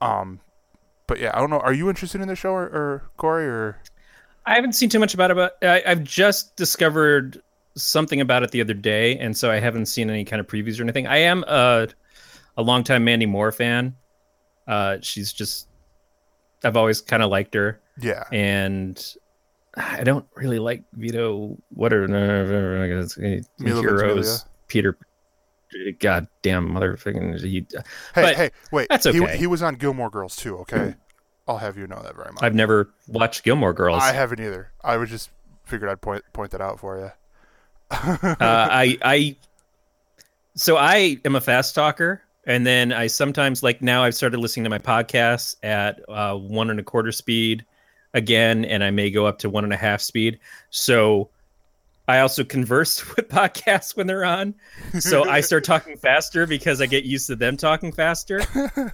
Um 0.01 0.41
but 1.07 1.19
yeah, 1.19 1.31
I 1.33 1.39
don't 1.39 1.49
know. 1.49 1.59
Are 1.59 1.73
you 1.73 1.89
interested 1.89 2.21
in 2.21 2.27
the 2.27 2.35
show 2.35 2.51
or, 2.51 2.63
or 2.63 3.03
Corey 3.17 3.45
or 3.45 3.81
I 4.45 4.55
haven't 4.55 4.73
seen 4.73 4.89
too 4.89 4.99
much 4.99 5.13
about 5.13 5.31
it, 5.31 5.35
but 5.35 5.57
I, 5.61 5.83
I've 5.85 6.03
just 6.03 6.55
discovered 6.55 7.41
something 7.75 8.19
about 8.21 8.43
it 8.43 8.51
the 8.51 8.61
other 8.61 8.73
day, 8.73 9.17
and 9.17 9.35
so 9.37 9.51
I 9.51 9.59
haven't 9.59 9.85
seen 9.85 10.09
any 10.09 10.25
kind 10.25 10.39
of 10.39 10.47
previews 10.47 10.79
or 10.79 10.83
anything. 10.83 11.07
I 11.07 11.17
am 11.17 11.43
a 11.47 11.87
a 12.57 12.61
longtime 12.61 13.03
Mandy 13.03 13.25
Moore 13.25 13.51
fan. 13.51 13.95
Uh, 14.67 14.97
she's 15.01 15.33
just 15.33 15.67
I've 16.63 16.77
always 16.77 17.01
kind 17.01 17.23
of 17.23 17.29
liked 17.29 17.53
her. 17.53 17.79
Yeah. 17.99 18.23
And 18.31 19.01
I 19.75 20.03
don't 20.03 20.25
really 20.35 20.59
like 20.59 20.83
Vito. 20.93 21.57
What 21.69 21.93
are 21.93 22.07
no, 22.07 22.45
heroes? 23.59 24.45
Peter. 24.67 24.97
God 25.99 26.27
damn 26.41 26.69
motherfucking. 26.69 27.41
He, 27.41 27.65
Hey, 28.15 28.21
but 28.21 28.35
hey, 28.35 28.49
wait. 28.71 28.87
that's 28.89 29.05
He, 29.05 29.21
okay. 29.21 29.37
he 29.37 29.45
was 29.47 29.61
on 29.61 29.75
Gilmore 29.75 30.09
Girls 30.09 30.35
too. 30.35 30.57
Okay, 30.59 30.95
I'll 31.47 31.59
have 31.59 31.77
you 31.77 31.85
know 31.85 32.01
that 32.01 32.15
very 32.15 32.31
much. 32.31 32.41
I've 32.41 32.55
never 32.55 32.89
watched 33.07 33.43
Gilmore 33.43 33.73
Girls. 33.73 34.01
I 34.01 34.11
haven't 34.11 34.39
either. 34.39 34.71
I 34.83 34.97
was 34.97 35.09
just 35.09 35.29
figured 35.65 35.89
I'd 35.89 36.01
point 36.01 36.23
point 36.33 36.51
that 36.51 36.61
out 36.61 36.79
for 36.79 36.97
you. 36.97 37.11
uh, 37.91 38.27
I 38.39 38.97
I 39.03 39.35
so 40.55 40.77
I 40.77 41.17
am 41.25 41.35
a 41.35 41.41
fast 41.41 41.75
talker, 41.75 42.21
and 42.45 42.65
then 42.65 42.91
I 42.91 43.05
sometimes 43.07 43.61
like 43.61 43.81
now 43.81 44.03
I've 44.03 44.15
started 44.15 44.39
listening 44.39 44.63
to 44.63 44.69
my 44.71 44.79
podcasts 44.79 45.55
at 45.61 46.01
uh, 46.09 46.35
one 46.35 46.71
and 46.71 46.79
a 46.79 46.83
quarter 46.83 47.11
speed 47.11 47.65
again, 48.13 48.65
and 48.65 48.83
I 48.83 48.91
may 48.91 49.11
go 49.11 49.25
up 49.25 49.39
to 49.39 49.49
one 49.49 49.63
and 49.63 49.73
a 49.73 49.77
half 49.77 50.01
speed. 50.01 50.39
So 50.69 51.29
I 52.09 52.21
also 52.21 52.43
converse 52.43 53.07
with 53.15 53.29
podcasts 53.29 53.95
when 53.95 54.07
they're 54.07 54.25
on. 54.25 54.55
So 54.99 55.29
I 55.29 55.41
start 55.41 55.63
talking 55.63 55.95
faster 55.95 56.47
because 56.47 56.81
I 56.81 56.87
get 56.87 57.03
used 57.03 57.27
to 57.27 57.35
them 57.35 57.55
talking 57.55 57.91
faster. 57.91 58.41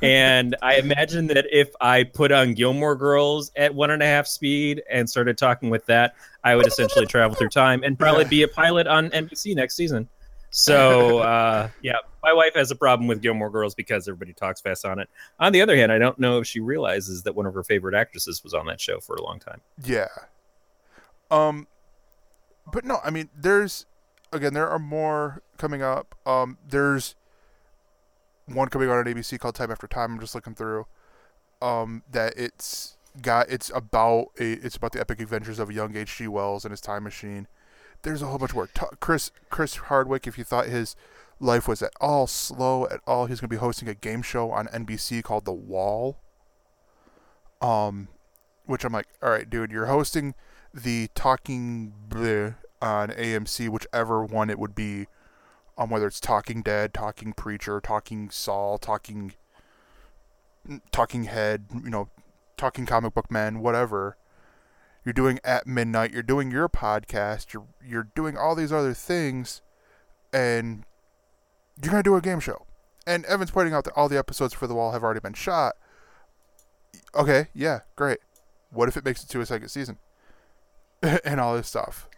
and 0.02 0.56
I 0.62 0.76
imagine 0.76 1.28
that 1.28 1.46
if 1.50 1.70
I 1.80 2.04
put 2.04 2.34
on 2.34 2.54
Gilmore 2.56 2.96
Girls 2.96 3.52
at 3.56 3.74
one 3.74 3.90
and 3.90 4.04
a 4.04 4.06
half 4.06 4.28
speed 4.28 4.84
and 4.90 5.10
started 5.10 5.38
talking 5.38 5.70
with 5.70 5.86
that, 5.86 6.16
I 6.44 6.56
would 6.56 6.68
essentially 6.68 7.06
travel 7.06 7.36
through 7.36 7.50
time 7.50 7.84
and 7.84 7.98
probably 7.98 8.26
be 8.26 8.44
a 8.44 8.50
pilot 8.50 8.86
on 8.86 9.10
NBC 9.12 9.56
next 9.56 9.76
season. 9.76 10.10
So 10.56 11.20
uh, 11.20 11.70
yeah, 11.82 11.98
my 12.24 12.32
wife 12.32 12.56
has 12.56 12.72
a 12.72 12.76
problem 12.76 13.08
with 13.08 13.22
Gilmore 13.22 13.50
Girls 13.50 13.76
because 13.76 14.08
everybody 14.08 14.32
talks 14.32 14.62
fast 14.62 14.86
on 14.86 15.00
it. 15.00 15.10
On 15.38 15.52
the 15.52 15.62
other 15.62 15.76
hand, 15.76 15.92
I 15.92 15.98
don't 15.98 16.18
know 16.18 16.40
if 16.40 16.48
she 16.48 16.62
realizes 16.62 17.24
that 17.24 17.36
one 17.36 17.46
of 17.46 17.54
her 17.54 17.64
favorite 17.64 17.94
actresses 17.94 18.42
was 18.42 18.54
on 18.54 18.66
that 18.68 18.80
show 18.80 19.02
for 19.02 19.16
a 19.16 19.22
long 19.22 19.40
time. 19.40 19.60
Yeah. 19.84 20.08
Um, 21.30 21.68
but 22.72 22.86
no, 22.86 23.00
I 23.04 23.10
mean, 23.10 23.30
there's 23.36 23.86
again, 24.32 24.54
there 24.54 24.70
are 24.70 24.80
more 24.80 25.44
coming 25.58 25.82
up. 25.82 26.16
Um, 26.26 26.58
there's 26.66 27.16
one 28.46 28.70
coming 28.70 28.90
out 28.90 28.96
on 28.96 29.06
ABC 29.06 29.38
called 29.38 29.56
Time 29.56 29.72
After 29.72 29.88
Time. 29.88 30.14
I'm 30.14 30.20
just 30.22 30.36
looking 30.36 30.56
through. 30.56 30.86
Um, 31.62 32.04
that 32.12 32.34
it's 32.38 32.96
got 33.22 33.50
it's 33.50 33.72
about 33.76 34.28
a 34.40 34.54
it's 34.54 34.78
about 34.78 34.94
the 34.94 35.02
epic 35.02 35.20
adventures 35.20 35.60
of 35.60 35.70
a 35.70 35.74
young 35.74 35.98
H.G. 35.98 36.30
Wells 36.30 36.64
and 36.64 36.72
his 36.72 36.80
time 36.80 37.04
machine. 37.04 37.48
There's 38.06 38.22
a 38.22 38.28
whole 38.28 38.38
bunch 38.38 38.54
more. 38.54 38.68
T- 38.68 38.86
Chris 39.00 39.32
Chris 39.50 39.76
Hardwick, 39.76 40.28
if 40.28 40.38
you 40.38 40.44
thought 40.44 40.68
his 40.68 40.96
life 41.40 41.68
was 41.68 41.82
at 41.82 41.92
all 42.00 42.28
slow 42.28 42.86
at 42.86 43.02
all, 43.08 43.26
he's 43.26 43.40
gonna 43.42 43.50
be 43.50 43.56
hosting 43.56 43.88
a 43.90 43.96
game 43.96 44.22
show 44.22 44.52
on 44.52 44.68
NBC 44.68 45.24
called 45.24 45.46
The 45.46 45.52
Wall. 45.52 46.18
Um, 47.62 48.10
which 48.66 48.84
I'm 48.84 48.94
like, 48.94 49.08
all 49.24 49.32
right, 49.32 49.50
dude, 49.50 49.72
you're 49.72 49.88
hosting 49.88 50.36
the 50.72 51.10
Talking 51.16 51.94
Bleh 52.08 52.56
on 52.80 53.10
AMC, 53.10 53.70
whichever 53.70 54.24
one 54.24 54.52
it 54.52 54.60
would 54.60 54.76
be, 54.76 55.08
um, 55.76 55.90
whether 55.90 56.06
it's 56.06 56.20
Talking 56.20 56.62
Dead, 56.62 56.94
Talking 56.94 57.34
Preacher, 57.34 57.82
Talking 57.82 58.30
Saul, 58.30 58.78
Talking 58.78 59.34
Talking 60.92 61.24
Head, 61.24 61.66
you 61.74 61.90
know, 61.90 62.10
Talking 62.56 62.86
Comic 62.86 63.16
Book 63.16 63.32
Men, 63.32 63.62
whatever. 63.62 64.16
You're 65.06 65.14
doing 65.14 65.40
at 65.44 65.68
midnight. 65.68 66.12
You're 66.12 66.24
doing 66.24 66.52
your 66.52 66.68
podcast. 66.68 67.54
You're 67.54 67.68
you're 67.86 68.08
doing 68.16 68.36
all 68.38 68.56
these 68.56 68.74
other 68.74 68.94
things, 68.94 69.62
and 70.34 70.84
you're 71.82 71.92
gonna 71.92 72.04
do 72.04 72.16
a 72.16 72.22
game 72.22 72.40
show. 72.40 72.66
And 73.08 73.24
Evan's 73.26 73.52
pointing 73.52 73.74
out 73.76 73.84
that 73.84 73.94
all 73.96 74.10
the 74.10 74.18
episodes 74.18 74.56
for 74.56 74.66
The 74.66 74.74
Wall 74.74 74.92
have 74.92 75.04
already 75.04 75.20
been 75.20 75.36
shot. 75.36 75.76
Okay, 77.14 77.48
yeah, 77.54 77.82
great. 77.96 78.18
What 78.72 78.90
if 78.90 78.98
it 78.98 79.06
makes 79.06 79.24
it 79.24 79.30
to 79.30 79.42
a 79.42 79.46
second 79.46 79.70
season? 79.70 80.00
and 81.24 81.40
all 81.40 81.56
this 81.56 81.68
stuff. 81.68 82.10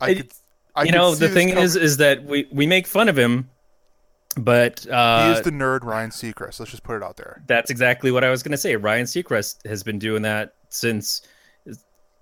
I 0.00 0.06
I- 0.06 0.14
could, 0.14 0.32
I 0.76 0.82
you 0.84 0.92
know, 0.92 1.14
the 1.14 1.28
thing 1.28 1.50
is, 1.50 1.76
is 1.76 1.96
that 1.98 2.24
we 2.24 2.46
we 2.52 2.66
make 2.66 2.86
fun 2.86 3.08
of 3.08 3.16
him, 3.16 3.48
but 4.36 4.86
uh, 4.88 5.28
he 5.28 5.38
is 5.38 5.42
the 5.42 5.50
nerd 5.50 5.84
Ryan 5.84 6.10
Seacrest. 6.10 6.58
Let's 6.58 6.72
just 6.72 6.82
put 6.82 6.96
it 6.96 7.02
out 7.02 7.16
there. 7.16 7.42
That's 7.46 7.70
exactly 7.70 8.10
what 8.10 8.24
I 8.24 8.30
was 8.30 8.42
going 8.42 8.52
to 8.52 8.58
say. 8.58 8.74
Ryan 8.76 9.06
Seacrest 9.06 9.66
has 9.66 9.82
been 9.84 9.98
doing 10.00 10.22
that 10.22 10.54
since 10.68 11.22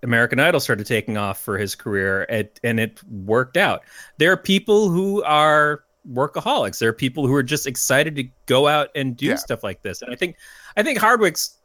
American 0.02 0.40
Idol 0.40 0.60
started 0.60 0.86
taking 0.86 1.16
off 1.16 1.40
for 1.40 1.58
his 1.58 1.74
career, 1.74 2.24
and, 2.28 2.48
and 2.64 2.80
it 2.80 3.00
worked 3.10 3.56
out. 3.56 3.82
There 4.18 4.32
are 4.32 4.36
people 4.36 4.88
who 4.88 5.22
are 5.22 5.84
workaholics. 6.12 6.78
There 6.78 6.88
are 6.88 6.94
people 6.94 7.26
who 7.26 7.34
are 7.34 7.42
just 7.42 7.66
excited 7.66 8.16
to 8.16 8.24
go 8.46 8.66
out 8.66 8.88
and 8.94 9.16
do 9.16 9.26
Yeah. 9.26 9.36
stuff 9.36 9.62
like 9.62 9.82
this. 9.82 10.02
And 10.02 10.12
I 10.12 10.16
think, 10.16 10.36
I 10.76 10.82
think 10.82 10.98
Hardwick's. 10.98 11.58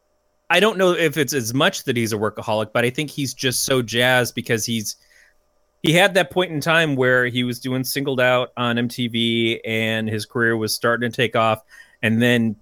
I 0.50 0.60
don't 0.60 0.78
know 0.78 0.92
if 0.92 1.18
it's 1.18 1.34
as 1.34 1.52
much 1.52 1.84
that 1.84 1.94
he's 1.96 2.14
a 2.14 2.16
workaholic, 2.16 2.72
but 2.72 2.82
I 2.84 2.88
think 2.88 3.10
he's 3.10 3.34
just 3.34 3.64
so 3.64 3.82
jazzed 3.82 4.34
because 4.34 4.64
he's 4.64 4.96
he 5.82 5.92
had 5.92 6.14
that 6.14 6.30
point 6.30 6.50
in 6.50 6.60
time 6.60 6.96
where 6.96 7.26
he 7.26 7.44
was 7.44 7.60
doing 7.60 7.84
singled 7.84 8.20
out 8.20 8.52
on 8.56 8.76
MTV 8.76 9.60
and 9.66 10.08
his 10.08 10.24
career 10.24 10.56
was 10.56 10.74
starting 10.74 11.10
to 11.10 11.14
take 11.14 11.36
off 11.36 11.62
and 12.02 12.22
then 12.22 12.56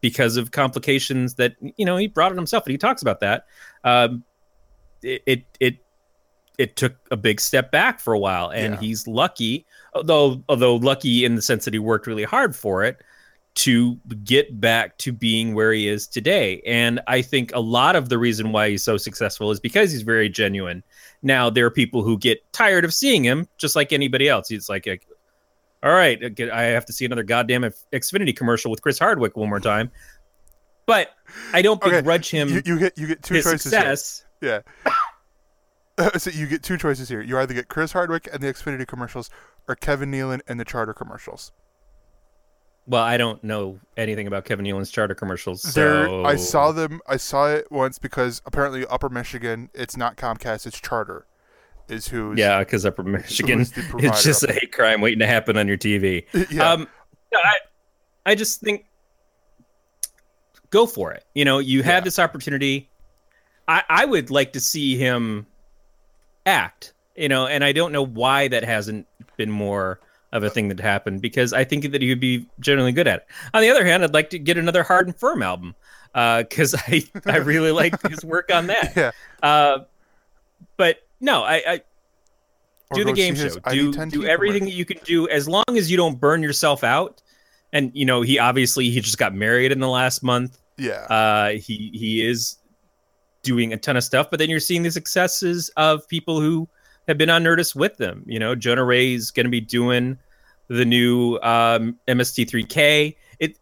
because 0.00 0.36
of 0.38 0.52
complications 0.52 1.34
that 1.34 1.54
you 1.76 1.84
know 1.84 1.96
he 1.98 2.06
brought 2.06 2.32
it 2.32 2.36
himself 2.36 2.64
and 2.64 2.72
he 2.72 2.78
talks 2.78 3.02
about 3.02 3.20
that 3.20 3.44
um, 3.84 4.24
it, 5.02 5.22
it 5.26 5.44
it 5.60 5.76
it 6.58 6.76
took 6.76 6.94
a 7.10 7.16
big 7.16 7.40
step 7.40 7.70
back 7.70 8.00
for 8.00 8.12
a 8.12 8.18
while 8.18 8.48
and 8.50 8.74
Yeah. 8.74 8.80
he's 8.80 9.06
lucky 9.06 9.64
although 9.94 10.42
although 10.48 10.76
lucky 10.76 11.24
in 11.24 11.34
the 11.36 11.42
sense 11.42 11.64
that 11.64 11.72
he 11.74 11.78
worked 11.78 12.06
really 12.06 12.24
hard 12.24 12.54
for 12.56 12.84
it 12.84 13.00
to 13.54 13.96
get 14.22 14.60
back 14.60 14.96
to 14.98 15.10
being 15.12 15.52
where 15.52 15.72
he 15.72 15.88
is 15.88 16.06
today. 16.06 16.62
And 16.64 17.00
i 17.08 17.22
think 17.22 17.52
a 17.54 17.60
lot 17.60 17.96
of 17.96 18.08
the 18.08 18.16
reason 18.18 18.52
why 18.52 18.70
he's 18.70 18.84
so 18.84 18.96
successful 18.96 19.50
is 19.50 19.58
because 19.58 19.90
he's 19.90 20.02
very 20.02 20.28
genuine. 20.28 20.82
Now 21.22 21.50
there 21.50 21.66
are 21.66 21.70
people 21.70 22.02
who 22.04 22.18
get 22.18 22.38
tired 22.52 22.84
of 22.84 22.94
seeing 22.94 23.24
him 23.24 23.48
just 23.56 23.74
like 23.74 23.92
anybody 23.92 24.28
else. 24.28 24.50
It's 24.50 24.68
like 24.68 24.86
all 25.82 25.92
right 25.92 26.20
I 26.52 26.62
have 26.64 26.84
to 26.86 26.92
see 26.92 27.04
another 27.04 27.22
goddamn 27.24 27.62
xfinity 27.92 28.36
commercial 28.36 28.70
with 28.70 28.82
chris 28.82 28.98
hardwick 28.98 29.36
one 29.36 29.48
more 29.48 29.60
time. 29.60 29.90
But 30.86 31.10
i 31.52 31.62
don't 31.62 31.82
Okay, 31.82 31.96
begrudge 31.98 32.30
him 32.30 32.48
You, 32.48 32.62
you 32.64 32.78
get 32.78 32.98
you 32.98 33.06
get 33.08 33.22
two 33.22 33.34
choices 33.42 33.62
success. 33.62 34.20
here. 34.20 34.27
Yeah. 34.40 34.60
so 36.18 36.30
you 36.30 36.46
get 36.46 36.62
two 36.62 36.76
choices 36.78 37.08
here. 37.08 37.20
You 37.20 37.38
either 37.38 37.54
get 37.54 37.68
Chris 37.68 37.92
Hardwick 37.92 38.28
and 38.32 38.42
the 38.42 38.46
Xfinity 38.52 38.86
commercials, 38.86 39.30
or 39.66 39.74
Kevin 39.74 40.10
Nealon 40.10 40.40
and 40.48 40.58
the 40.60 40.64
Charter 40.64 40.94
commercials. 40.94 41.52
Well, 42.86 43.02
I 43.02 43.18
don't 43.18 43.44
know 43.44 43.80
anything 43.98 44.26
about 44.26 44.46
Kevin 44.46 44.64
Nealon's 44.64 44.90
charter 44.90 45.14
commercials. 45.14 45.60
There, 45.74 46.06
So 46.06 46.24
I 46.24 46.36
saw 46.36 46.72
them. 46.72 47.02
I 47.06 47.18
saw 47.18 47.48
it 47.50 47.70
once 47.70 47.98
because 47.98 48.40
apparently 48.46 48.86
Upper 48.86 49.10
Michigan, 49.10 49.68
it's 49.74 49.94
not 49.94 50.16
Comcast, 50.16 50.66
it's 50.66 50.80
Charter, 50.80 51.26
is 51.88 52.08
who's 52.08 52.38
Yeah, 52.38 52.60
because 52.60 52.86
Upper 52.86 53.02
Michigan, 53.02 53.58
who's 53.58 53.72
the 53.72 53.82
provider 53.90 54.08
it's 54.08 54.22
just 54.22 54.42
a 54.42 54.52
hate 54.54 54.72
crime 54.72 55.02
waiting 55.02 55.18
to 55.18 55.26
happen 55.26 55.58
on 55.58 55.68
your 55.68 55.76
TV. 55.76 56.24
yeah, 56.50 56.72
Um, 56.72 56.88
I, 57.34 57.54
I 58.24 58.34
just 58.34 58.60
think 58.62 58.86
go 60.70 60.86
for 60.86 61.12
it. 61.12 61.24
You 61.34 61.44
know, 61.44 61.58
you 61.58 61.80
Yeah. 61.80 61.84
have 61.86 62.04
this 62.04 62.18
opportunity. 62.18 62.88
I, 63.68 63.84
I 63.88 64.04
would 64.04 64.30
like 64.30 64.54
to 64.54 64.60
see 64.60 64.96
him 64.96 65.46
act. 66.46 66.94
You 67.14 67.28
know, 67.28 67.46
and 67.46 67.64
I 67.64 67.72
don't 67.72 67.92
know 67.92 68.04
why 68.04 68.48
that 68.48 68.64
hasn't 68.64 69.06
been 69.36 69.50
more 69.50 70.00
of 70.32 70.44
a 70.44 70.50
thing 70.50 70.68
that 70.68 70.78
happened 70.78 71.20
because 71.20 71.52
I 71.52 71.64
think 71.64 71.90
that 71.90 72.00
he 72.00 72.08
would 72.10 72.20
be 72.20 72.46
generally 72.60 72.92
good 72.92 73.08
at 73.08 73.20
it. 73.20 73.26
On 73.54 73.62
the 73.62 73.70
other 73.70 73.84
hand, 73.84 74.04
I'd 74.04 74.14
like 74.14 74.30
to 74.30 74.38
get 74.38 74.56
another 74.56 74.82
Hard 74.82 75.08
'n 75.08 75.14
Phirm 75.14 75.42
album 75.42 75.74
because 76.12 76.74
I 76.74 77.02
I 77.26 77.36
really 77.36 77.72
like 77.72 78.00
his 78.08 78.24
work 78.24 78.52
on 78.52 78.68
that. 78.68 78.92
yeah. 78.96 79.10
Uh, 79.42 79.84
but 80.76 81.02
no, 81.20 81.42
I, 81.42 81.62
I 81.66 81.80
do 82.94 83.04
the 83.04 83.12
game 83.12 83.34
his 83.34 83.54
show. 83.54 83.60
Do 83.72 83.92
do 84.06 84.24
everything 84.24 84.64
that 84.64 84.72
you 84.72 84.84
can 84.84 84.98
do 85.04 85.28
as 85.28 85.48
long 85.48 85.64
as 85.70 85.90
you 85.90 85.96
don't 85.96 86.18
burn 86.20 86.42
yourself 86.42 86.84
out. 86.84 87.20
And 87.72 87.90
you 87.94 88.04
know, 88.04 88.22
he 88.22 88.38
obviously 88.38 88.90
he 88.90 89.00
just 89.00 89.18
got 89.18 89.34
married 89.34 89.72
in 89.72 89.80
the 89.80 89.88
last 89.88 90.22
month. 90.22 90.58
Yeah, 90.76 91.02
Uh, 91.10 91.50
he 91.50 91.90
he 91.92 92.26
is 92.26 92.56
doing 93.48 93.72
a 93.72 93.78
ton 93.78 93.96
of 93.96 94.04
stuff, 94.04 94.28
but 94.30 94.38
then 94.38 94.50
you're 94.50 94.60
seeing 94.60 94.82
the 94.82 94.90
successes 94.90 95.70
of 95.78 96.06
people 96.06 96.38
who 96.38 96.68
have 97.06 97.16
been 97.16 97.30
on 97.30 97.42
Nerdist 97.42 97.74
with 97.74 97.96
them. 97.96 98.22
You 98.26 98.38
know, 98.38 98.54
Jonah 98.54 98.84
Ray's 98.84 99.30
going 99.30 99.46
to 99.46 99.50
be 99.50 99.62
doing 99.62 100.18
the 100.68 100.84
new 100.84 101.38
um, 101.42 101.98
MST3K. 102.06 103.16
It 103.38 103.58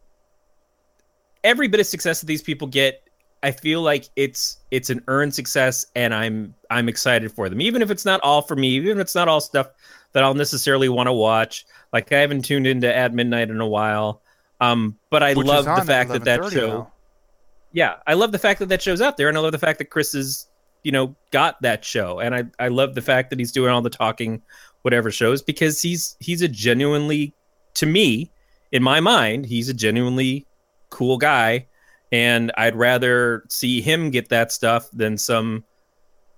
every 1.44 1.68
bit 1.68 1.78
of 1.78 1.86
success 1.86 2.20
that 2.20 2.26
these 2.26 2.42
people 2.42 2.66
get, 2.66 3.08
I 3.44 3.52
feel 3.52 3.80
like 3.80 4.08
it's 4.16 4.58
it's 4.72 4.90
an 4.90 5.02
earned 5.06 5.32
success, 5.34 5.86
and 5.94 6.12
I'm 6.12 6.52
I'm 6.68 6.88
excited 6.88 7.30
for 7.30 7.48
them. 7.48 7.60
Even 7.60 7.80
if 7.80 7.90
it's 7.92 8.04
not 8.04 8.20
all 8.22 8.42
for 8.42 8.56
me, 8.56 8.70
even 8.70 8.98
if 8.98 8.98
it's 8.98 9.14
not 9.14 9.28
all 9.28 9.40
stuff 9.40 9.68
that 10.12 10.24
I'll 10.24 10.34
necessarily 10.34 10.88
want 10.88 11.06
to 11.06 11.12
watch. 11.12 11.64
Like 11.92 12.10
I 12.10 12.18
haven't 12.18 12.44
tuned 12.44 12.66
into 12.66 12.92
At 12.92 13.14
Midnight 13.14 13.50
in 13.50 13.60
a 13.60 13.66
while, 13.66 14.22
um, 14.60 14.98
but 15.10 15.22
I 15.22 15.34
Which 15.34 15.46
love 15.46 15.64
the 15.64 15.84
fact 15.84 16.10
that 16.10 16.24
that 16.24 16.40
11:30 16.40 16.52
show 16.52 16.68
now. 16.68 16.92
Yeah, 17.76 17.96
I 18.06 18.14
love 18.14 18.32
the 18.32 18.38
fact 18.38 18.58
that 18.60 18.70
that 18.70 18.80
show's 18.80 19.02
out 19.02 19.18
there, 19.18 19.28
and 19.28 19.36
I 19.36 19.40
love 19.42 19.52
the 19.52 19.58
fact 19.58 19.78
that 19.80 19.90
Chris 19.90 20.14
is, 20.14 20.48
you 20.82 20.90
know, 20.90 21.14
got 21.30 21.60
that 21.60 21.84
show, 21.84 22.20
and 22.20 22.34
I 22.34 22.44
I 22.58 22.68
love 22.68 22.94
the 22.94 23.02
fact 23.02 23.28
that 23.28 23.38
he's 23.38 23.52
doing 23.52 23.70
all 23.70 23.82
the 23.82 23.90
talking, 23.90 24.40
whatever 24.80 25.10
shows, 25.10 25.42
because 25.42 25.82
he's 25.82 26.16
he's 26.18 26.40
a 26.40 26.48
genuinely, 26.48 27.34
to 27.74 27.84
me, 27.84 28.30
in 28.72 28.82
my 28.82 29.00
mind, 29.00 29.44
he's 29.44 29.68
a 29.68 29.74
genuinely 29.74 30.46
cool 30.88 31.18
guy, 31.18 31.66
and 32.10 32.50
I'd 32.56 32.74
rather 32.74 33.44
see 33.50 33.82
him 33.82 34.08
get 34.08 34.30
that 34.30 34.52
stuff 34.52 34.88
than 34.94 35.18
some 35.18 35.62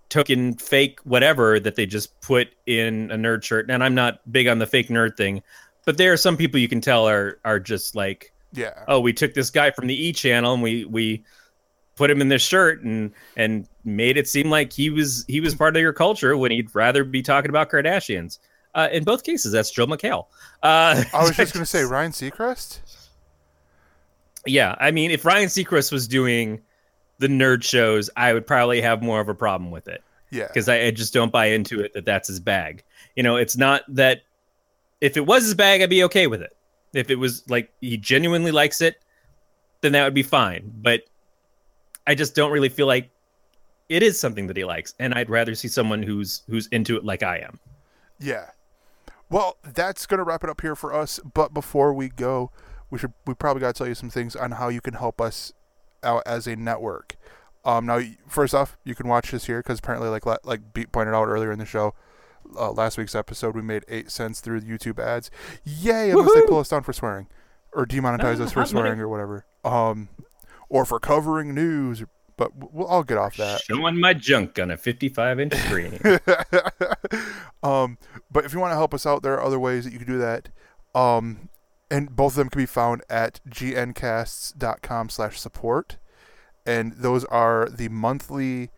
token 0.09 0.55
fake 0.55 0.99
whatever 1.05 1.61
that 1.61 1.77
they 1.77 1.87
just 1.87 2.21
put 2.21 2.49
in 2.67 3.13
a 3.13 3.17
nerd 3.17 3.45
shirt. 3.45 3.71
And 3.71 3.85
I'm 3.85 3.95
not 3.95 4.19
big 4.33 4.49
on 4.49 4.59
the 4.59 4.67
fake 4.67 4.89
nerd 4.89 5.17
thing, 5.17 5.45
but 5.87 5.99
there 5.99 6.13
are 6.13 6.17
some 6.17 6.37
people 6.37 6.59
you 6.59 6.69
can 6.69 6.81
tell 6.81 7.09
are 7.09 7.39
are 7.45 7.61
just 7.61 7.95
like 7.95 8.33
Yeah, 8.53 8.85
oh, 8.89 9.01
we 9.01 9.13
took 9.13 9.35
this 9.35 9.51
guy 9.51 9.71
from 9.71 9.87
the 9.87 10.07
E 10.07 10.13
channel 10.13 10.55
and 10.55 10.63
we 10.63 10.85
we 10.85 11.25
put 11.97 12.11
him 12.11 12.21
in 12.21 12.29
this 12.29 12.43
shirt 12.43 12.83
and 12.83 13.13
and 13.37 13.69
made 13.85 14.17
it 14.17 14.29
seem 14.29 14.49
like 14.49 14.73
he 14.73 14.89
was 14.89 15.25
he 15.29 15.41
was 15.41 15.55
part 15.55 15.77
of 15.77 15.83
your 15.83 15.93
culture 15.93 16.37
when 16.37 16.51
he'd 16.51 16.75
rather 16.75 17.05
be 17.05 17.21
talking 17.23 17.51
about 17.51 17.71
Kardashians. 17.71 18.39
Uh, 18.75 18.89
in 18.93 19.03
both 19.03 19.25
cases, 19.25 19.51
that's 19.53 19.71
Joel 19.71 19.89
McHale. 19.89 20.27
Uh, 20.63 21.03
I 21.13 21.23
was 21.23 21.37
just 21.37 21.53
gonna 21.55 21.67
say 21.67 21.83
Ryan 21.83 22.13
Seacrest. 22.13 22.81
yeah, 24.47 24.77
I 24.79 24.93
mean, 24.93 25.11
if 25.11 25.25
Ryan 25.25 25.49
Seacrest 25.49 25.91
was 25.91 26.07
doing 26.07 26.61
the 27.19 27.27
nerd 27.27 27.65
shows, 27.65 28.09
I 28.17 28.33
would 28.33 28.47
probably 28.47 28.81
have 28.81 29.03
more 29.03 29.21
of 29.21 29.29
a 29.29 29.35
problem 29.35 29.71
with 29.71 29.89
it 29.89 30.03
Yeah, 30.31 30.47
because 30.47 30.69
I, 30.69 30.85
I 30.85 30.91
just 30.93 31.13
don't 31.13 31.33
buy 31.33 31.47
into 31.47 31.81
it 31.81 31.93
that 31.95 32.05
that's 32.05 32.29
his 32.29 32.41
bag. 32.41 32.85
You 33.17 33.25
know, 33.25 33.37
it's 33.37 33.57
not 33.57 33.83
that 33.89 34.23
if 35.01 35.17
it 35.17 35.27
was 35.27 35.45
his 35.45 35.55
bag, 35.55 35.83
I'd 35.83 35.91
be 35.91 36.05
okay 36.05 36.29
with 36.29 36.43
it. 36.43 36.57
If 36.93 37.11
it 37.11 37.17
was 37.17 37.49
like 37.49 37.73
he 37.81 37.97
genuinely 37.97 38.51
likes 38.51 38.81
it, 38.81 39.03
then 39.81 39.93
that 39.93 40.05
would 40.05 40.15
be 40.15 40.23
fine. 40.23 40.73
But 40.77 41.03
I 42.07 42.15
just 42.15 42.35
don't 42.35 42.51
really 42.51 42.69
feel 42.69 42.87
like 42.87 43.11
it 43.89 44.03
is 44.03 44.19
something 44.19 44.47
that 44.47 44.57
he 44.57 44.65
likes, 44.65 44.95
and 44.99 45.15
I'd 45.15 45.31
rather 45.31 45.55
see 45.55 45.69
someone 45.69 46.03
who's 46.03 46.43
who's 46.49 46.67
into 46.69 46.97
it 46.97 47.05
like 47.05 47.23
I 47.23 47.39
am. 47.39 47.59
Yeah. 48.19 48.51
Well, 49.31 49.59
that's 49.63 50.07
gonna 50.07 50.25
wrap 50.25 50.45
it 50.45 50.51
up 50.51 50.61
here 50.61 50.75
for 50.75 50.95
us. 50.95 51.21
But 51.35 51.53
before 51.53 51.93
we 51.93 52.09
go, 52.09 52.51
we 52.91 52.99
should 52.99 53.13
we 53.27 53.35
probably 53.35 53.61
gotta 53.61 53.75
tell 53.75 53.89
you 53.89 53.95
some 53.95 54.11
things 54.11 54.35
on 54.35 54.53
how 54.53 54.69
you 54.69 54.81
can 54.81 54.95
help 54.95 55.21
us 55.21 55.53
out 56.03 56.23
as 56.27 56.47
a 56.47 56.57
network. 56.57 57.17
Um, 57.65 57.87
now, 57.87 58.01
first 58.27 58.55
off, 58.55 58.79
you 58.85 58.95
can 58.95 59.09
watch 59.09 59.31
this 59.31 59.47
here 59.47 59.61
because 59.61 59.79
apparently, 59.79 60.09
like 60.09 60.25
like 60.45 60.73
Beat 60.73 60.93
pointed 60.93 61.15
out 61.15 61.27
earlier 61.27 61.53
in 61.53 61.59
the 61.59 61.67
show, 61.67 61.95
uh, 62.57 62.71
last 62.73 62.99
week's 62.99 63.15
episode, 63.15 63.55
we 63.55 63.63
made 63.63 63.85
eight 63.89 64.11
cents 64.11 64.41
through 64.41 64.61
YouTube 64.63 64.99
ads. 65.03 65.31
Yay! 65.65 66.11
Unless 66.11 66.35
they 66.35 66.43
pull 66.43 66.59
us 66.59 66.69
down 66.69 66.83
for 66.83 66.93
swearing, 66.93 67.27
or 67.73 67.87
demonetize 67.87 68.41
Ah, 68.41 68.45
us 68.45 68.53
for 68.53 68.61
hot 68.61 68.73
money. 68.73 68.85
swearing 68.85 69.01
or 69.01 69.09
whatever. 69.09 69.45
Um, 69.65 70.09
or 70.69 70.85
for 70.85 70.99
covering 71.01 71.55
news. 71.55 72.05
But 72.37 72.53
we'll 72.73 72.89
I'll 72.89 73.03
get 73.03 73.19
off 73.19 73.37
that. 73.39 73.63
Showing 73.63 73.99
my 74.01 74.15
junk 74.15 74.61
on 74.61 74.71
a 74.71 74.77
55 74.77 75.41
inch 75.41 75.55
screen. 75.55 75.99
um, 77.63 77.99
but 78.31 78.45
if 78.45 78.53
you 78.53 78.61
want 78.61 78.71
to 78.71 78.77
help 78.77 78.95
us 78.95 79.05
out, 79.07 79.23
there 79.23 79.35
are 79.35 79.43
other 79.43 79.59
ways 79.59 79.85
that 79.85 79.93
you 79.93 79.99
can 79.99 80.07
do 80.07 80.19
that. 80.19 80.49
Um, 80.95 81.49
and 81.91 82.15
both 82.15 82.33
of 82.33 82.37
them 82.37 82.49
can 82.51 82.61
be 82.63 82.67
found 82.67 83.03
at 83.11 83.41
gncasts.com 83.49 85.09
slash 85.09 85.41
support. 85.41 85.97
And 86.67 86.93
those 86.93 87.25
are 87.25 87.69
the 87.69 87.89
monthly 87.89 88.71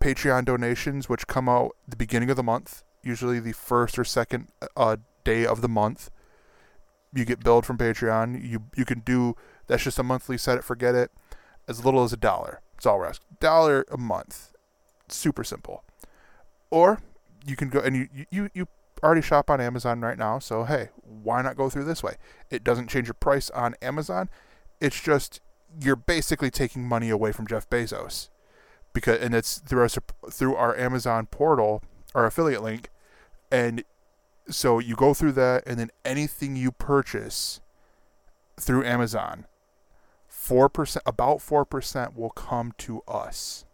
Patreon 0.00 0.44
donations, 0.44 1.08
which 1.08 1.26
come 1.26 1.48
out 1.48 1.72
the 1.88 1.96
beginning 1.96 2.30
of 2.30 2.36
the 2.36 2.42
month, 2.42 2.82
usually 3.02 3.40
the 3.40 3.52
first 3.52 3.98
or 3.98 4.04
second 4.04 4.48
uh, 4.76 4.96
day 5.24 5.46
of 5.46 5.60
the 5.60 5.68
month. 5.68 6.10
You 7.12 7.24
get 7.24 7.42
billed 7.42 7.66
from 7.66 7.78
Patreon. 7.78 8.44
You 8.48 8.64
you 8.76 8.84
can 8.84 9.00
do 9.00 9.34
that's 9.66 9.82
just 9.82 9.98
a 9.98 10.02
monthly 10.02 10.38
set 10.38 10.58
it 10.58 10.64
forget 10.64 10.94
it, 10.94 11.10
as 11.68 11.84
little 11.84 12.04
as 12.04 12.12
a 12.12 12.16
dollar. 12.16 12.60
It's 12.76 12.86
all 12.86 13.04
asking. 13.04 13.36
Dollar 13.40 13.84
a 13.90 13.98
month. 13.98 14.52
Super 15.08 15.44
simple. 15.44 15.84
Or 16.70 17.00
you 17.44 17.56
can 17.56 17.68
go 17.68 17.80
and 17.80 17.96
you, 17.96 18.08
you 18.30 18.50
you 18.54 18.68
already 19.02 19.22
shop 19.22 19.50
on 19.50 19.60
Amazon 19.60 20.00
right 20.00 20.18
now, 20.18 20.38
so 20.38 20.64
hey, 20.64 20.90
why 21.02 21.42
not 21.42 21.56
go 21.56 21.68
through 21.68 21.84
this 21.84 22.02
way? 22.02 22.16
It 22.50 22.62
doesn't 22.62 22.88
change 22.88 23.06
your 23.06 23.14
price 23.14 23.50
on 23.50 23.74
Amazon. 23.82 24.28
It's 24.80 25.00
just 25.00 25.40
you're 25.80 25.96
basically 25.96 26.50
taking 26.50 26.86
money 26.86 27.10
away 27.10 27.32
from 27.32 27.46
Jeff 27.46 27.68
Bezos 27.68 28.28
because 28.92 29.20
and 29.20 29.34
it's 29.34 29.58
through 29.58 29.88
sup- 29.88 30.12
through 30.30 30.54
our 30.56 30.76
Amazon 30.76 31.26
portal, 31.26 31.82
our 32.14 32.26
affiliate 32.26 32.62
link, 32.62 32.90
and 33.50 33.84
so 34.48 34.78
you 34.78 34.96
go 34.96 35.14
through 35.14 35.32
that, 35.32 35.62
and 35.66 35.78
then 35.78 35.90
anything 36.04 36.56
you 36.56 36.72
purchase 36.72 37.60
through 38.58 38.84
Amazon, 38.84 39.46
four 40.26 40.68
percent, 40.68 41.02
about 41.06 41.40
four 41.40 41.64
percent, 41.64 42.16
will 42.16 42.30
come 42.30 42.72
to 42.78 43.02
us. 43.06 43.64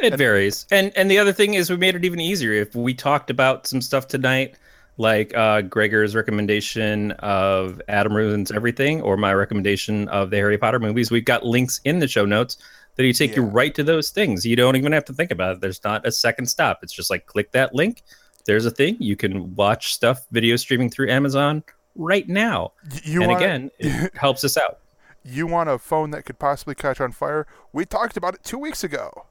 It 0.00 0.16
varies. 0.16 0.66
And 0.70 0.92
and 0.96 1.10
the 1.10 1.18
other 1.18 1.32
thing 1.32 1.54
is 1.54 1.70
we 1.70 1.76
made 1.76 1.96
it 1.96 2.04
even 2.04 2.20
easier. 2.20 2.52
If 2.52 2.74
we 2.74 2.94
talked 2.94 3.30
about 3.30 3.66
some 3.66 3.80
stuff 3.80 4.06
tonight, 4.06 4.56
like 4.96 5.36
uh, 5.36 5.62
Gregor's 5.62 6.14
recommendation 6.14 7.12
of 7.12 7.80
Adam 7.88 8.14
Ruins 8.14 8.52
Everything 8.52 9.00
or 9.02 9.16
my 9.16 9.34
recommendation 9.34 10.08
of 10.08 10.30
the 10.30 10.36
Harry 10.36 10.58
Potter 10.58 10.78
movies, 10.78 11.10
we've 11.10 11.24
got 11.24 11.44
links 11.44 11.80
in 11.84 11.98
the 11.98 12.08
show 12.08 12.24
notes 12.24 12.58
that 12.98 13.06
you 13.06 13.12
take 13.14 13.34
you 13.34 13.42
right 13.42 13.74
to 13.74 13.82
those 13.82 14.10
things. 14.10 14.44
You 14.44 14.56
don't 14.56 14.76
even 14.76 14.92
have 14.92 15.04
to 15.06 15.12
think 15.14 15.30
about 15.30 15.54
it. 15.56 15.60
There's 15.62 15.82
not 15.84 16.06
a 16.06 16.12
second 16.12 16.46
stop. 16.46 16.80
It's 16.82 16.92
just 16.92 17.08
like 17.10 17.24
click 17.26 17.52
that 17.52 17.74
link. 17.74 18.02
There's 18.44 18.66
a 18.66 18.70
thing. 18.70 18.96
You 18.98 19.16
can 19.16 19.54
watch 19.54 19.94
stuff 19.94 20.26
video 20.30 20.56
streaming 20.56 20.90
through 20.90 21.08
Amazon 21.10 21.62
right 21.94 22.28
now. 22.28 22.72
You 23.04 23.22
and 23.22 23.30
want 23.30 23.42
again, 23.42 23.70
it 23.78 24.14
helps 24.16 24.42
us 24.44 24.56
out. 24.58 24.80
you 25.24 25.46
want 25.46 25.68
a 25.70 25.78
phone 25.78 26.10
that 26.10 26.24
could 26.24 26.38
possibly 26.38 26.74
catch 26.74 27.00
on 27.00 27.12
fire? 27.12 27.46
We 27.72 27.84
talked 27.86 28.16
about 28.16 28.34
it 28.34 28.42
two 28.44 28.58
weeks 28.58 28.82
ago. 28.84 29.26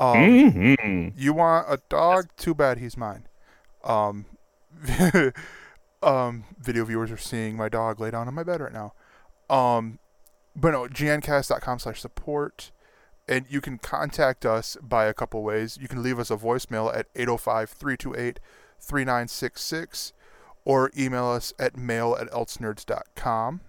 Um, 0.00 0.16
Mhm. 0.16 1.12
You 1.16 1.32
want 1.32 1.66
a 1.68 1.80
dog? 1.88 2.26
Too 2.36 2.54
bad 2.54 2.78
he's 2.78 2.96
mine. 2.96 3.26
Um, 3.84 4.26
um, 6.02 6.44
video 6.58 6.84
viewers 6.84 7.10
are 7.10 7.16
seeing 7.16 7.56
my 7.56 7.68
dog 7.68 8.00
lay 8.00 8.10
down 8.10 8.28
on 8.28 8.34
my 8.34 8.42
bed 8.42 8.60
right 8.60 8.72
now. 8.72 8.92
Um, 9.50 9.98
but 10.56 10.70
no, 10.72 10.84
gncast.com 10.88 11.78
slash 11.78 12.00
support. 12.00 12.70
And 13.28 13.46
you 13.48 13.60
can 13.60 13.78
contact 13.78 14.46
us 14.46 14.76
by 14.80 15.06
a 15.06 15.14
couple 15.14 15.42
ways. 15.42 15.78
You 15.80 15.88
can 15.88 16.02
leave 16.02 16.18
us 16.18 16.30
a 16.30 16.36
voicemail 16.36 16.94
at 16.94 17.06
805 17.14 17.70
328 17.70 18.40
3966 18.80 20.12
or 20.64 20.90
email 20.96 21.26
us 21.26 21.52
at 21.58 21.76
mail 21.76 22.16
at 22.18 22.30
elsenerds.com. 22.30 23.60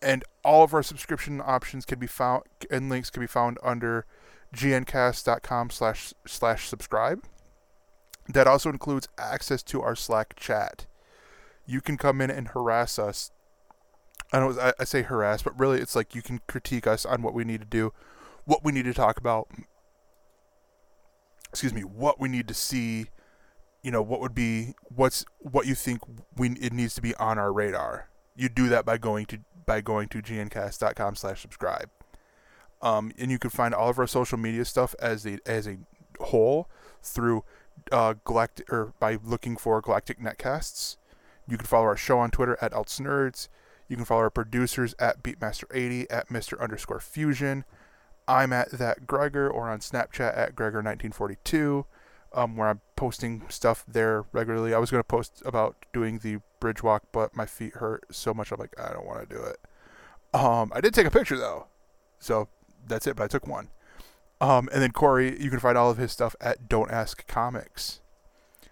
And 0.00 0.24
all 0.44 0.64
of 0.64 0.74
our 0.74 0.82
subscription 0.82 1.40
options 1.44 1.84
can 1.84 1.98
be 1.98 2.06
found 2.06 2.44
and 2.70 2.88
links 2.88 3.10
can 3.10 3.20
be 3.20 3.26
found 3.26 3.58
under 3.62 4.06
gncast.com 4.54 5.70
slash 5.70 6.14
slash 6.26 6.68
subscribe. 6.68 7.24
That 8.28 8.46
also 8.46 8.70
includes 8.70 9.08
access 9.18 9.62
to 9.64 9.82
our 9.82 9.96
Slack 9.96 10.34
chat. 10.36 10.86
You 11.66 11.80
can 11.80 11.96
come 11.96 12.20
in 12.20 12.30
and 12.30 12.48
harass 12.48 12.98
us 12.98 13.30
I 14.32 14.40
don't 14.40 14.58
I 14.58 14.84
say 14.84 15.02
harass, 15.02 15.42
but 15.42 15.58
really 15.58 15.78
it's 15.80 15.94
like 15.94 16.14
you 16.14 16.22
can 16.22 16.40
critique 16.46 16.86
us 16.86 17.04
on 17.04 17.22
what 17.22 17.34
we 17.34 17.44
need 17.44 17.60
to 17.60 17.66
do, 17.66 17.92
what 18.44 18.64
we 18.64 18.72
need 18.72 18.84
to 18.84 18.94
talk 18.94 19.18
about. 19.18 19.48
Excuse 21.50 21.74
me, 21.74 21.82
what 21.82 22.20
we 22.20 22.28
need 22.28 22.48
to 22.48 22.54
see. 22.54 23.06
You 23.82 23.90
know 23.90 24.02
what 24.02 24.20
would 24.20 24.34
be 24.34 24.74
what's 24.94 25.24
what 25.38 25.66
you 25.66 25.74
think 25.74 26.00
we 26.36 26.50
it 26.50 26.72
needs 26.72 26.94
to 26.94 27.02
be 27.02 27.14
on 27.16 27.38
our 27.38 27.52
radar. 27.52 28.08
You 28.36 28.48
do 28.48 28.68
that 28.68 28.84
by 28.84 28.96
going 28.96 29.26
to 29.26 29.40
by 29.66 29.80
going 29.80 30.08
to 30.08 30.22
gncast.com 30.22 31.16
slash 31.16 31.42
subscribe. 31.42 31.90
Um, 32.80 33.12
and 33.18 33.30
you 33.30 33.38
can 33.38 33.50
find 33.50 33.74
all 33.74 33.90
of 33.90 33.98
our 33.98 34.06
social 34.06 34.38
media 34.38 34.64
stuff 34.64 34.94
as 35.00 35.26
a 35.26 35.38
as 35.46 35.66
a 35.66 35.78
whole 36.20 36.68
through 37.02 37.44
uh, 37.90 38.14
galactic 38.24 38.72
or 38.72 38.92
by 39.00 39.18
looking 39.22 39.56
for 39.56 39.80
Galactic 39.80 40.20
Netcasts. 40.20 40.96
You 41.48 41.56
can 41.56 41.66
follow 41.66 41.84
our 41.84 41.96
show 41.96 42.18
on 42.18 42.30
Twitter 42.30 42.56
at 42.60 42.72
ElseNerds. 42.72 43.48
You 43.88 43.96
can 43.96 44.04
follow 44.04 44.22
our 44.22 44.30
producers 44.30 44.94
at 44.98 45.22
Beatmaster80 45.22 46.06
at 46.08 46.28
Mr. 46.28 46.58
Underscore 46.60 47.00
Fusion. 47.00 47.64
I'm 48.28 48.52
at 48.52 48.70
that 48.72 49.06
Gregor 49.06 49.48
or 49.48 49.68
on 49.68 49.80
Snapchat 49.80 50.36
at 50.36 50.54
Gregor1942, 50.54 51.84
um, 52.32 52.56
where 52.56 52.68
I'm 52.68 52.80
posting 52.96 53.42
stuff 53.48 53.84
there 53.86 54.24
regularly. 54.32 54.74
I 54.74 54.78
was 54.78 54.90
going 54.90 55.00
to 55.00 55.06
post 55.06 55.42
about 55.44 55.76
doing 55.92 56.18
the 56.18 56.38
bridge 56.60 56.82
walk, 56.82 57.04
but 57.12 57.36
my 57.36 57.46
feet 57.46 57.74
hurt 57.74 58.04
so 58.10 58.32
much. 58.32 58.52
I'm 58.52 58.60
like, 58.60 58.78
I 58.78 58.92
don't 58.92 59.06
want 59.06 59.28
to 59.28 59.34
do 59.34 59.42
it. 59.42 59.58
Um, 60.34 60.72
I 60.74 60.80
did 60.80 60.94
take 60.94 61.06
a 61.06 61.10
picture 61.10 61.36
though, 61.36 61.66
so 62.18 62.48
that's 62.86 63.06
it. 63.06 63.16
But 63.16 63.24
I 63.24 63.28
took 63.28 63.46
one. 63.46 63.68
Um, 64.40 64.68
and 64.72 64.82
then 64.82 64.90
Corey, 64.90 65.40
you 65.40 65.50
can 65.50 65.60
find 65.60 65.78
all 65.78 65.90
of 65.90 65.98
his 65.98 66.10
stuff 66.10 66.34
at 66.40 66.68
Don't 66.68 66.90
Ask 66.90 67.26
Comics. 67.28 68.00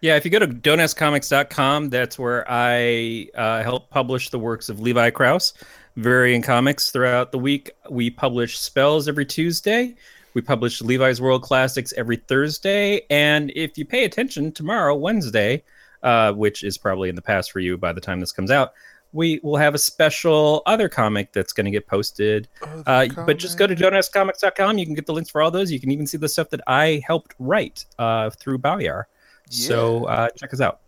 Yeah, 0.00 0.16
if 0.16 0.24
you 0.24 0.30
go 0.30 0.38
to 0.38 0.48
don'taskcomics.com, 0.48 1.90
that's 1.90 2.18
where 2.18 2.44
I 2.48 3.28
uh, 3.34 3.62
help 3.62 3.90
publish 3.90 4.30
the 4.30 4.38
works 4.38 4.70
of 4.70 4.80
Levi 4.80 5.10
Krauss, 5.10 5.52
varying 5.96 6.42
comics 6.42 6.90
throughout 6.90 7.32
the 7.32 7.38
week. 7.38 7.70
We 7.88 8.10
publish 8.10 8.58
spells 8.58 9.08
every 9.08 9.26
Tuesday. 9.26 9.94
We 10.34 10.42
publish 10.42 10.80
Levi's 10.80 11.20
World 11.20 11.42
Classics 11.42 11.92
every 11.96 12.16
Thursday. 12.16 13.02
And 13.10 13.50
if 13.56 13.76
you 13.76 13.84
pay 13.84 14.04
attention, 14.04 14.52
tomorrow, 14.52 14.94
Wednesday, 14.94 15.64
uh, 16.02 16.32
which 16.32 16.62
is 16.62 16.78
probably 16.78 17.08
in 17.08 17.14
the 17.14 17.22
past 17.22 17.50
for 17.50 17.60
you 17.60 17.76
by 17.76 17.92
the 17.92 18.00
time 18.00 18.20
this 18.20 18.32
comes 18.32 18.50
out, 18.50 18.72
we 19.12 19.40
will 19.42 19.56
have 19.56 19.74
a 19.74 19.78
special 19.78 20.62
other 20.66 20.88
comic 20.88 21.32
that's 21.32 21.52
going 21.52 21.64
to 21.64 21.70
get 21.70 21.88
posted. 21.88 22.46
Uh, 22.86 23.08
but 23.26 23.38
just 23.38 23.58
go 23.58 23.66
to 23.66 23.74
don'taskcomics.com. 23.74 24.78
You 24.78 24.86
can 24.86 24.94
get 24.94 25.06
the 25.06 25.12
links 25.12 25.30
for 25.30 25.42
all 25.42 25.50
those. 25.50 25.72
You 25.72 25.80
can 25.80 25.90
even 25.90 26.06
see 26.06 26.16
the 26.16 26.28
stuff 26.28 26.50
that 26.50 26.60
I 26.68 27.02
helped 27.04 27.34
write 27.40 27.84
uh, 27.98 28.30
through 28.30 28.58
Balyar. 28.58 29.04
So 29.48 30.04
uh, 30.04 30.28
check 30.30 30.54
us 30.54 30.60
out. 30.60 30.80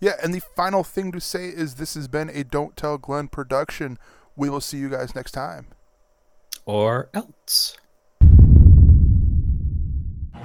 Yeah, 0.00 0.12
and 0.22 0.32
the 0.32 0.40
final 0.54 0.84
thing 0.84 1.10
to 1.12 1.20
say 1.20 1.48
is 1.48 1.74
this 1.74 1.94
has 1.94 2.06
been 2.06 2.30
a 2.30 2.44
Don't 2.44 2.76
Tell 2.76 2.98
Glenn 2.98 3.26
production. 3.26 3.98
We 4.38 4.48
will 4.48 4.60
see 4.60 4.78
you 4.78 4.88
guys 4.88 5.14
next 5.14 5.32
time. 5.32 5.66
Or 6.64 7.10
else. 7.12 7.76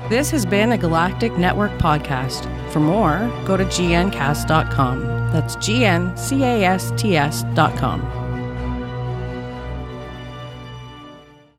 This 0.10 0.32
has 0.32 0.46
been 0.46 0.72
a 0.72 0.78
Galactic 0.78 1.38
Network 1.38 1.72
podcast. 1.74 2.50
For 2.72 2.80
more, 2.80 3.32
go 3.46 3.56
to 3.56 3.64
gncast.com. 3.64 5.02
That's 5.32 5.56
G 5.58 5.86
N 5.86 6.18
C 6.18 6.44
A 6.44 6.66
S 6.66 6.92
T 6.98 7.16
S.com. 7.16 8.23